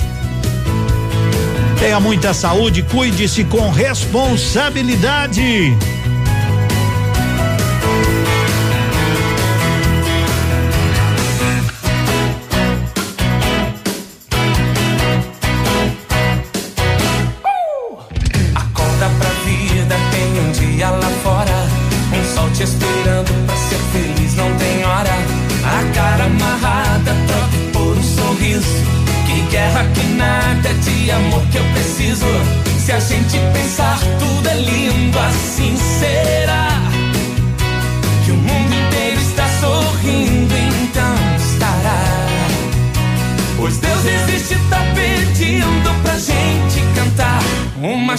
Tenha 1.81 1.99
muita 1.99 2.31
saúde, 2.31 2.83
cuide-se 2.83 3.43
com 3.43 3.71
responsabilidade. 3.71 5.75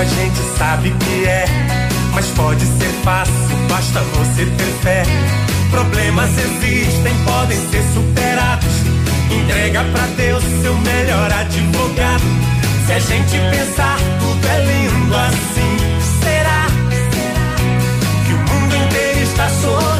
a 0.00 0.04
gente 0.04 0.40
sabe 0.56 0.90
que 0.92 1.26
é. 1.26 1.44
Mas 2.14 2.26
pode 2.28 2.64
ser 2.64 2.90
fácil, 3.04 3.34
basta 3.68 4.00
você 4.00 4.46
ter 4.46 4.72
fé. 4.82 5.02
Problemas 5.70 6.30
existem, 6.30 7.14
podem 7.24 7.58
ser 7.70 7.82
superados. 7.92 8.74
Entrega 9.30 9.84
pra 9.92 10.06
Deus 10.16 10.42
seu 10.62 10.74
melhor 10.78 11.30
advogado. 11.30 12.24
Se 12.86 12.92
a 12.92 12.98
gente 12.98 13.38
pensar, 13.50 13.98
tudo 14.18 14.46
é 14.46 14.64
lindo 14.64 15.14
assim. 15.16 15.76
Será 16.22 16.66
que 18.26 18.32
o 18.32 18.38
mundo 18.38 18.76
inteiro 18.76 19.20
está 19.20 19.48
sorrindo? 19.48 19.99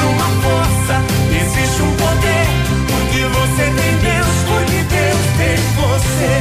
Existe 0.00 0.14
uma 0.14 0.28
força, 0.40 1.02
existe 1.30 1.82
um 1.82 1.92
poder. 1.96 2.46
Porque 2.88 3.24
você 3.26 3.64
tem 3.64 3.96
Deus, 3.98 4.36
porque 4.48 4.82
Deus 4.84 5.24
tem 5.36 5.56
você. 5.76 6.32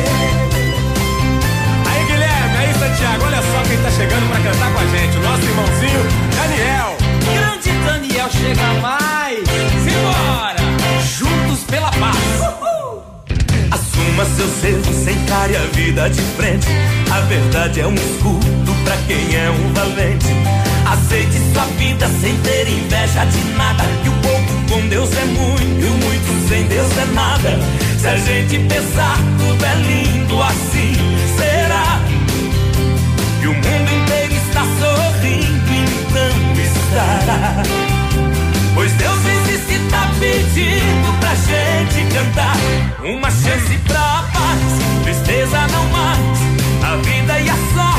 Aí, 1.90 2.06
Guilherme, 2.06 2.58
aí, 2.58 2.74
Santiago, 2.74 3.26
olha 3.26 3.42
só 3.42 3.62
quem 3.68 3.78
tá 3.80 3.92
chegando 3.92 4.30
pra 4.30 4.40
cantar 4.40 4.72
com 4.72 4.80
a 4.80 4.86
gente. 4.86 5.18
O 5.18 5.22
nosso 5.22 5.44
irmãozinho, 5.44 6.02
Daniel. 6.36 6.98
Grande 7.34 7.72
Daniel 7.86 8.30
chega 8.32 8.74
mais. 8.82 9.40
Simbora! 9.84 10.60
Juntos 11.04 11.64
pela 11.66 11.92
paz. 11.92 12.18
Assuma 13.72 14.26
seus 14.26 14.64
erros, 14.64 15.08
encare 15.08 15.58
a 15.58 15.66
vida 15.74 16.10
de 16.10 16.22
frente. 16.38 16.68
A 17.12 17.20
verdade 17.22 17.82
é 17.82 17.88
um 17.88 17.96
escudo 17.96 18.74
pra 18.86 18.96
quem 19.06 19.36
é 19.36 19.50
um 19.50 19.74
valente. 19.74 20.69
Aceite 20.90 21.40
sua 21.54 21.66
vida 21.78 22.10
sem 22.20 22.36
ter 22.38 22.68
inveja 22.68 23.24
de 23.26 23.44
nada. 23.56 23.84
Que 24.02 24.10
o 24.10 24.14
pouco 24.14 24.54
com 24.72 24.88
Deus 24.88 25.10
é 25.16 25.26
muito, 25.26 25.62
e 25.62 25.86
o 25.86 25.92
muito 25.92 26.50
sem 26.50 26.64
Deus 26.66 26.98
é 26.98 27.06
nada. 27.14 27.60
Se 28.00 28.08
a 28.08 28.18
gente 28.18 28.58
pensar, 28.58 29.18
tudo 29.38 29.64
é 29.64 29.76
lindo 29.76 30.42
assim. 30.42 30.96
Será 31.38 32.02
que 33.40 33.48
o 33.48 33.54
mundo 33.54 33.92
inteiro 34.02 34.34
está 34.34 34.62
sorrindo? 34.62 35.60
Então 35.70 36.54
estará. 36.64 37.64
Pois 38.74 38.92
Deus 38.94 39.20
existe, 39.26 39.80
tá 39.92 40.10
pedindo 40.20 41.20
pra 41.20 41.36
gente 41.36 42.14
cantar. 42.16 42.58
Uma 43.04 43.30
chance 43.30 43.78
pra 43.86 44.24
paz, 44.34 45.04
tristeza 45.04 45.68
não 45.72 45.86
mais. 45.90 46.40
A 46.82 46.96
vida 46.96 47.40
e 47.40 47.50
a 47.50 47.56
sorte 47.76 47.99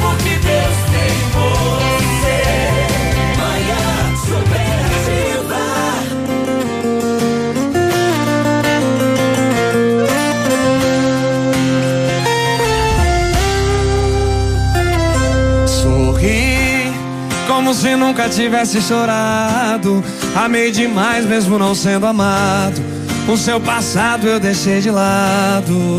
como 17.61 17.75
se 17.75 17.95
nunca 17.95 18.27
tivesse 18.27 18.81
chorado. 18.81 20.03
Amei 20.35 20.71
demais, 20.71 21.25
mesmo 21.25 21.59
não 21.59 21.75
sendo 21.75 22.07
amado. 22.07 22.81
O 23.27 23.37
seu 23.37 23.61
passado 23.61 24.27
eu 24.27 24.39
deixei 24.39 24.81
de 24.81 24.89
lado. 24.89 25.97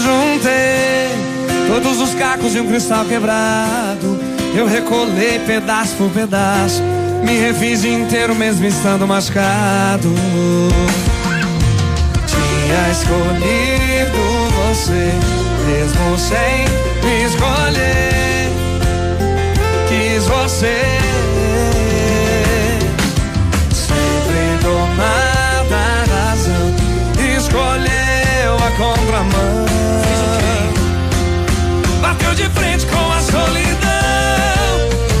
Juntei 0.00 1.10
todos 1.66 2.00
os 2.00 2.14
cacos 2.14 2.52
de 2.52 2.60
um 2.60 2.68
cristal 2.68 3.04
quebrado. 3.04 4.16
Eu 4.54 4.64
recolei 4.64 5.40
pedaço 5.40 5.96
por 5.96 6.08
pedaço. 6.10 6.80
Me 7.24 7.36
refiz 7.38 7.84
inteiro, 7.84 8.32
mesmo 8.32 8.64
estando 8.64 9.04
machucado. 9.08 10.08
Tinha 12.28 12.92
escolhido 12.92 14.18
você, 14.68 15.12
mesmo 15.66 16.16
sem 16.16 16.64
me 17.02 17.24
escolher. 17.24 18.31
Quis 20.12 20.26
você. 20.26 20.76
Sempre 23.72 24.58
tomada 24.60 25.74
a 25.74 26.28
razão. 26.28 26.74
Escolheu 27.38 28.56
a 28.56 28.70
contramão. 28.72 29.66
Bateu 32.02 32.34
de 32.34 32.46
frente 32.50 32.84
com 32.84 33.10
a 33.10 33.20
solidão. 33.22 33.80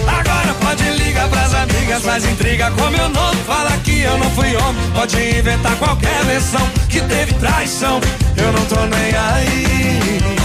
Agora 0.06 0.54
pode 0.60 0.82
ligar 1.02 1.26
pras 1.28 1.54
amigas, 1.54 2.02
faz 2.02 2.26
intriga 2.26 2.70
com 2.72 2.90
meu 2.90 3.08
nome. 3.08 3.38
Fala 3.46 3.70
que 3.78 4.02
eu 4.02 4.18
não 4.18 4.30
fui 4.32 4.54
homem. 4.56 4.90
Pode 4.94 5.16
inventar 5.16 5.74
qualquer 5.76 6.22
versão 6.24 6.68
que 6.90 7.00
teve 7.00 7.32
traição. 7.34 7.98
Eu 8.36 8.52
não 8.52 8.64
tô 8.66 8.84
nem 8.84 9.16
aí. 9.16 10.41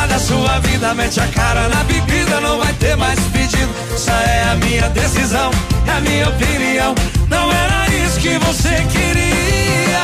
Cuidar 0.00 0.14
da 0.14 0.18
sua 0.18 0.58
vida, 0.60 0.94
mete 0.94 1.20
a 1.20 1.26
cara 1.26 1.68
na 1.68 1.84
bebida, 1.84 2.40
não 2.40 2.58
vai 2.58 2.72
ter 2.74 2.96
mais 2.96 3.20
pedido. 3.32 3.70
Essa 3.94 4.12
é 4.12 4.50
a 4.50 4.54
minha 4.56 4.88
decisão, 4.88 5.50
é 5.86 5.90
a 5.90 6.00
minha 6.00 6.28
opinião. 6.28 6.94
Não 7.28 7.52
era 7.52 7.86
isso 7.92 8.18
que 8.18 8.38
você 8.38 8.86
queria. 8.90 10.00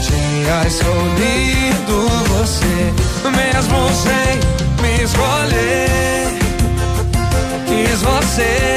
Tinha 0.00 0.66
escolhido 0.66 2.08
você, 2.28 2.92
mesmo 3.36 3.90
sem 3.92 4.40
me 4.82 5.04
escolher. 5.04 6.15
Quis 7.96 8.02
você. 8.02 8.76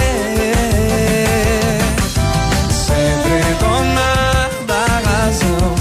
Sempre 2.72 3.53
dona 3.59 4.49
da 4.65 4.85
razão. 5.09 5.75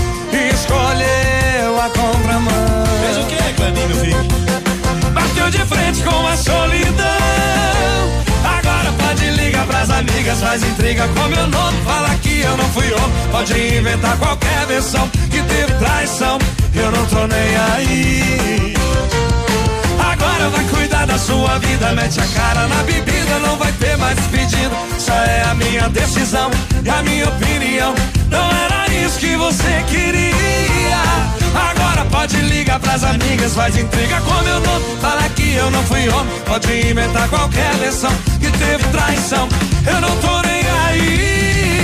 Escolheu 0.52 1.80
a 1.80 1.88
contramão. 1.90 2.84
Fez 3.00 3.18
o 3.18 3.24
que, 3.28 3.52
Cleminho, 3.54 3.94
filho? 3.94 5.12
Bateu 5.12 5.50
de 5.50 5.58
frente 5.66 6.02
com 6.02 6.26
a 6.26 6.36
solidão. 6.36 7.04
Agora 8.44 8.92
pode 8.98 9.30
ligar 9.30 9.66
pras 9.66 9.88
amigas, 9.90 10.40
faz 10.40 10.62
intriga 10.64 11.06
com 11.08 11.28
meu 11.28 11.46
nome. 11.46 11.78
Fala 11.84 12.08
que 12.16 12.40
eu 12.40 12.56
não 12.56 12.68
fui 12.70 12.92
homem. 12.92 13.28
Pode 13.30 13.52
inventar 13.52 14.16
qualquer 14.18 14.66
versão 14.66 15.08
que 15.30 15.40
teve 15.42 15.72
traição. 15.74 16.38
Eu 16.74 16.90
não 16.90 17.06
tô 17.06 17.26
nem 17.28 17.56
aí. 17.56 18.74
Agora 20.18 20.50
vai 20.50 20.64
cuidar 20.64 21.06
da 21.06 21.16
sua 21.16 21.58
vida, 21.58 21.92
mete 21.92 22.20
a 22.20 22.26
cara 22.26 22.66
na 22.66 22.82
bebida, 22.82 23.38
não 23.38 23.56
vai 23.56 23.70
ter 23.72 23.96
mais 23.96 24.18
pedido. 24.26 24.76
Essa 24.96 25.12
é 25.12 25.44
a 25.44 25.54
minha 25.54 25.88
decisão 25.88 26.50
e 26.84 26.88
a 26.88 27.02
minha 27.02 27.28
opinião. 27.28 27.94
Não 28.28 28.50
era 28.50 28.88
isso 28.92 29.18
que 29.20 29.36
você 29.36 29.84
queria. 29.88 30.98
Agora 31.70 32.04
pode 32.10 32.36
ligar 32.36 32.80
pras 32.80 33.04
amigas, 33.04 33.54
faz 33.54 33.76
intriga 33.76 34.20
com 34.20 34.42
meu 34.42 34.60
nome. 34.60 34.84
Fala 35.00 35.22
que 35.30 35.54
eu 35.54 35.70
não 35.70 35.82
fui 35.84 36.08
homem, 36.08 36.40
pode 36.46 36.90
inventar 36.90 37.28
qualquer 37.28 37.72
versão 37.76 38.12
que 38.40 38.50
teve 38.58 38.84
traição. 38.90 39.48
Eu 39.86 40.00
não 40.00 40.16
tô 40.16 40.42
nem 40.42 40.62
aí. 40.86 41.77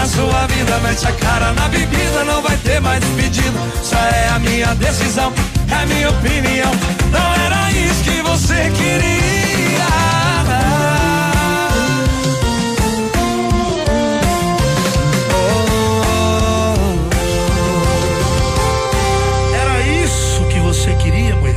Da 0.00 0.06
sua 0.06 0.46
vida, 0.46 0.78
mete 0.78 1.06
a 1.06 1.12
cara 1.12 1.52
na 1.52 1.68
bebida, 1.68 2.24
não 2.24 2.40
vai 2.40 2.56
ter 2.56 2.80
mais 2.80 3.04
pedido. 3.04 3.58
Essa 3.78 3.98
é 3.98 4.28
a 4.30 4.38
minha 4.38 4.74
decisão, 4.76 5.30
é 5.70 5.74
a 5.74 5.84
minha 5.84 6.08
opinião. 6.08 6.72
Não 7.12 7.34
era 7.44 7.70
isso 7.72 8.02
que 8.02 8.22
você 8.22 8.70
queria. 8.70 9.10
Era 19.54 19.80
isso 19.82 20.44
que 20.46 20.60
você 20.60 20.94
queria, 20.94 21.36
mulher? 21.36 21.54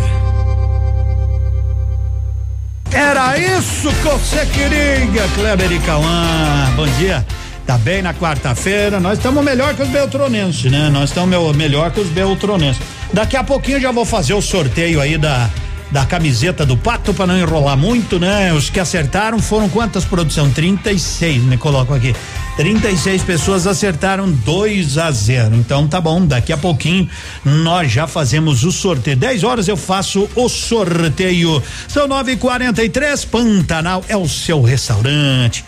Era 2.91 3.37
isso 3.37 3.89
que 3.89 4.09
você 4.09 4.45
queria, 4.47 5.29
Kleber 5.33 5.71
e 5.71 5.79
Cauã. 5.79 6.73
Bom 6.75 6.87
dia. 6.97 7.25
Tá 7.65 7.77
bem 7.77 8.01
na 8.01 8.13
quarta-feira. 8.13 8.99
Nós 8.99 9.17
estamos 9.17 9.43
melhor 9.43 9.73
que 9.73 9.83
os 9.83 9.89
beltronenses, 9.89 10.71
né? 10.71 10.89
Nós 10.89 11.09
estamos 11.09 11.55
melhor 11.55 11.91
que 11.91 11.99
os 11.99 12.09
beltronenses. 12.09 12.81
Daqui 13.11 13.37
a 13.37 13.43
pouquinho 13.43 13.79
já 13.79 13.91
vou 13.91 14.05
fazer 14.05 14.33
o 14.33 14.41
sorteio 14.41 14.99
aí 14.99 15.17
da 15.17 15.49
da 15.93 16.07
camiseta 16.07 16.65
do 16.65 16.75
Pato 16.75 17.13
para 17.13 17.27
não 17.27 17.37
enrolar 17.37 17.77
muito, 17.77 18.19
né? 18.19 18.51
Os 18.51 18.67
que 18.67 18.79
acertaram 18.79 19.37
foram 19.37 19.69
quantas 19.69 20.03
produção? 20.03 20.49
36, 20.49 21.43
me 21.43 21.55
coloco 21.55 21.93
aqui. 21.93 22.15
36 22.57 23.21
pessoas 23.21 23.67
acertaram 23.67 24.29
2 24.29 24.97
a 24.97 25.11
0. 25.11 25.55
Então 25.55 25.87
tá 25.87 26.01
bom, 26.01 26.25
daqui 26.25 26.51
a 26.51 26.57
pouquinho 26.57 27.07
nós 27.45 27.91
já 27.91 28.07
fazemos 28.07 28.63
o 28.63 28.71
sorteio. 28.71 29.15
10 29.15 29.43
horas 29.43 29.67
eu 29.67 29.77
faço 29.77 30.27
o 30.35 30.49
sorteio. 30.49 31.61
São 31.87 32.07
9:43 32.07 33.27
Pantanal 33.27 34.03
é 34.07 34.17
o 34.17 34.27
seu 34.27 34.63
restaurante. 34.63 35.63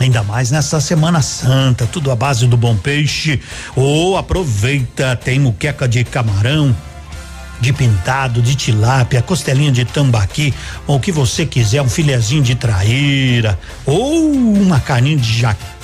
Ainda 0.00 0.22
mais 0.22 0.50
nessa 0.50 0.80
Semana 0.80 1.20
Santa, 1.20 1.86
tudo 1.86 2.10
à 2.10 2.16
base 2.16 2.46
do 2.46 2.56
bom 2.56 2.76
peixe. 2.76 3.40
Ou 3.74 4.16
aproveita, 4.16 5.16
tem 5.16 5.40
muqueca 5.40 5.88
de 5.88 6.04
camarão, 6.04 6.74
de 7.60 7.72
pintado, 7.72 8.40
de 8.40 8.54
tilápia, 8.54 9.20
costelinha 9.20 9.72
de 9.72 9.84
tambaqui, 9.84 10.54
ou 10.86 10.96
o 10.96 11.00
que 11.00 11.10
você 11.10 11.44
quiser, 11.44 11.82
um 11.82 11.88
filezinho 11.88 12.42
de 12.42 12.54
traíra, 12.54 13.58
ou 13.84 14.30
uma 14.30 14.78
carninha 14.78 15.16
de 15.16 15.40
jacaré. 15.40 15.77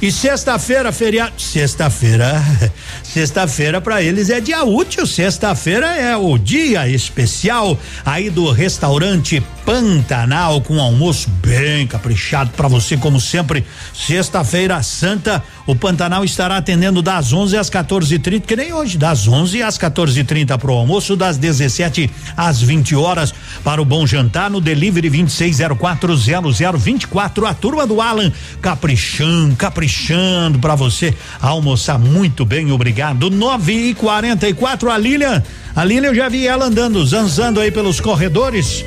E 0.00 0.10
sexta-feira, 0.10 0.90
feriado. 0.92 1.40
Sexta-feira. 1.40 2.42
Sexta-feira 3.02 3.80
para 3.80 4.02
eles 4.02 4.30
é 4.30 4.40
dia 4.40 4.64
útil. 4.64 5.06
Sexta-feira 5.06 5.86
é 5.96 6.16
o 6.16 6.38
dia 6.38 6.88
especial 6.88 7.78
aí 8.04 8.30
do 8.30 8.50
restaurante 8.50 9.42
Pantanal 9.64 10.60
com 10.62 10.80
almoço 10.80 11.28
bem 11.42 11.86
caprichado 11.86 12.50
para 12.56 12.66
você, 12.66 12.96
como 12.96 13.20
sempre. 13.20 13.64
Sexta-feira 13.94 14.82
Santa, 14.82 15.42
o 15.70 15.76
Pantanal 15.76 16.24
estará 16.24 16.56
atendendo 16.56 17.00
das 17.00 17.32
11 17.32 17.56
às 17.56 17.70
14h30, 17.70 18.40
que 18.40 18.56
nem 18.56 18.72
hoje, 18.72 18.98
das 18.98 19.28
11 19.28 19.62
às 19.62 19.78
14h30 19.78 20.58
para 20.58 20.72
o 20.72 20.74
almoço, 20.74 21.14
das 21.14 21.36
17 21.36 22.10
às 22.36 22.60
20 22.60 22.96
horas 22.96 23.32
para 23.62 23.80
o 23.80 23.84
bom 23.84 24.04
jantar 24.04 24.50
no 24.50 24.60
delivery 24.60 25.08
26040024. 25.08 27.46
A 27.46 27.54
turma 27.54 27.86
do 27.86 28.00
Alan 28.00 28.32
caprichando, 28.60 29.54
caprichando 29.54 30.58
para 30.58 30.74
você 30.74 31.14
almoçar 31.40 32.00
muito 32.00 32.44
bem, 32.44 32.72
obrigado. 32.72 33.30
9 33.30 33.72
e 33.72 33.94
44 33.94 34.90
a 34.90 34.98
Lilian, 34.98 35.40
a 35.76 35.84
Lilian 35.84 36.08
eu 36.08 36.16
já 36.16 36.28
vi 36.28 36.48
ela 36.48 36.64
andando, 36.64 37.06
zanzando 37.06 37.60
aí 37.60 37.70
pelos 37.70 38.00
corredores. 38.00 38.84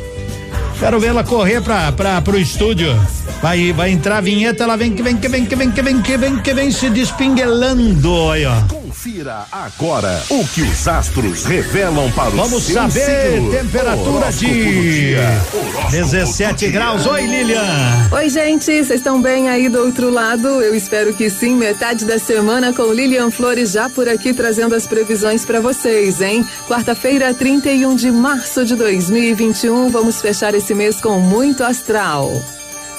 Quero 0.84 1.00
ver 1.00 1.08
ela 1.08 1.24
correr 1.24 1.62
pra, 1.62 1.94
pra, 1.94 2.22
pro 2.22 2.38
estúdio. 2.38 2.94
Vai, 3.42 3.72
vai 3.72 3.90
entrar 3.90 4.18
a 4.18 4.22
vinheta, 4.22 4.66
ela 4.66 4.76
vem 4.76 4.92
que 4.92 5.02
vem 5.02 5.16
que 5.16 5.30
vem 5.30 5.46
que 5.46 5.56
vem 5.56 5.72
que 5.72 5.82
vem 5.82 6.02
que 6.02 6.18
vem 6.18 6.40
que 6.40 6.54
vem 6.54 6.72
se 6.72 6.90
despinguelando 6.90 8.30
aí, 8.30 8.46
ó. 8.46 8.83
Confira 9.04 9.46
agora 9.52 10.24
o 10.30 10.48
que 10.48 10.62
os 10.62 10.88
astros 10.88 11.44
revelam 11.44 12.10
para 12.14 12.30
o 12.30 12.38
Vamos 12.38 12.64
seu 12.64 12.76
saber 12.76 13.34
signo. 13.34 13.52
temperatura 13.52 14.32
de 14.32 14.46
dia. 14.46 15.42
Horóscopo 15.54 15.92
17 15.92 16.54
do 16.54 16.58
dia. 16.60 16.72
graus. 16.72 17.06
Oi, 17.06 17.26
Lilian. 17.26 18.10
Oi, 18.14 18.30
gente, 18.30 18.64
vocês 18.64 18.90
estão 18.90 19.22
bem 19.22 19.50
aí 19.50 19.68
do 19.68 19.80
outro 19.80 20.10
lado? 20.10 20.48
Eu 20.48 20.74
espero 20.74 21.14
que 21.14 21.30
sim. 21.30 21.54
Metade 21.54 22.06
da 22.06 22.18
semana 22.18 22.72
com 22.72 22.94
Lilian 22.94 23.30
Flores 23.30 23.74
já 23.74 23.90
por 23.90 24.08
aqui 24.08 24.34
trazendo 24.34 24.74
as 24.74 24.88
previsões 24.88 25.44
para 25.44 25.60
vocês, 25.60 26.22
hein? 26.22 26.48
Quarta-feira, 26.70 27.34
31 27.34 27.98
de 27.98 28.10
março 28.10 28.64
de 28.64 28.74
2021. 28.74 29.90
Vamos 29.90 30.22
fechar 30.22 30.56
esse 30.56 30.74
mês 30.74 31.02
com 31.02 31.20
muito 31.20 31.62
astral. 31.62 32.32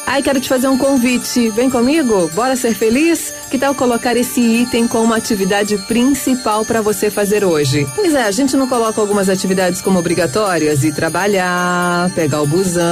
Ai, 0.06 0.22
quero 0.22 0.40
te 0.40 0.48
fazer 0.48 0.68
um 0.68 0.76
convite. 0.76 1.48
Vem 1.50 1.70
comigo? 1.70 2.30
Bora 2.34 2.54
ser 2.56 2.74
feliz? 2.74 3.32
Que 3.50 3.58
tal 3.58 3.74
colocar 3.74 4.16
esse 4.16 4.40
item 4.40 4.86
como 4.86 5.14
atividade 5.14 5.78
principal 5.78 6.64
para 6.64 6.82
você 6.82 7.10
fazer 7.10 7.44
hoje? 7.44 7.86
Pois 7.94 8.14
é, 8.14 8.22
a 8.22 8.30
gente 8.30 8.56
não 8.56 8.68
coloca 8.68 9.00
algumas 9.00 9.28
atividades 9.28 9.80
como 9.80 9.98
obrigatórias? 9.98 10.84
Ir 10.84 10.94
trabalhar, 10.94 12.10
pegar 12.14 12.42
o 12.42 12.46
busão. 12.46 12.84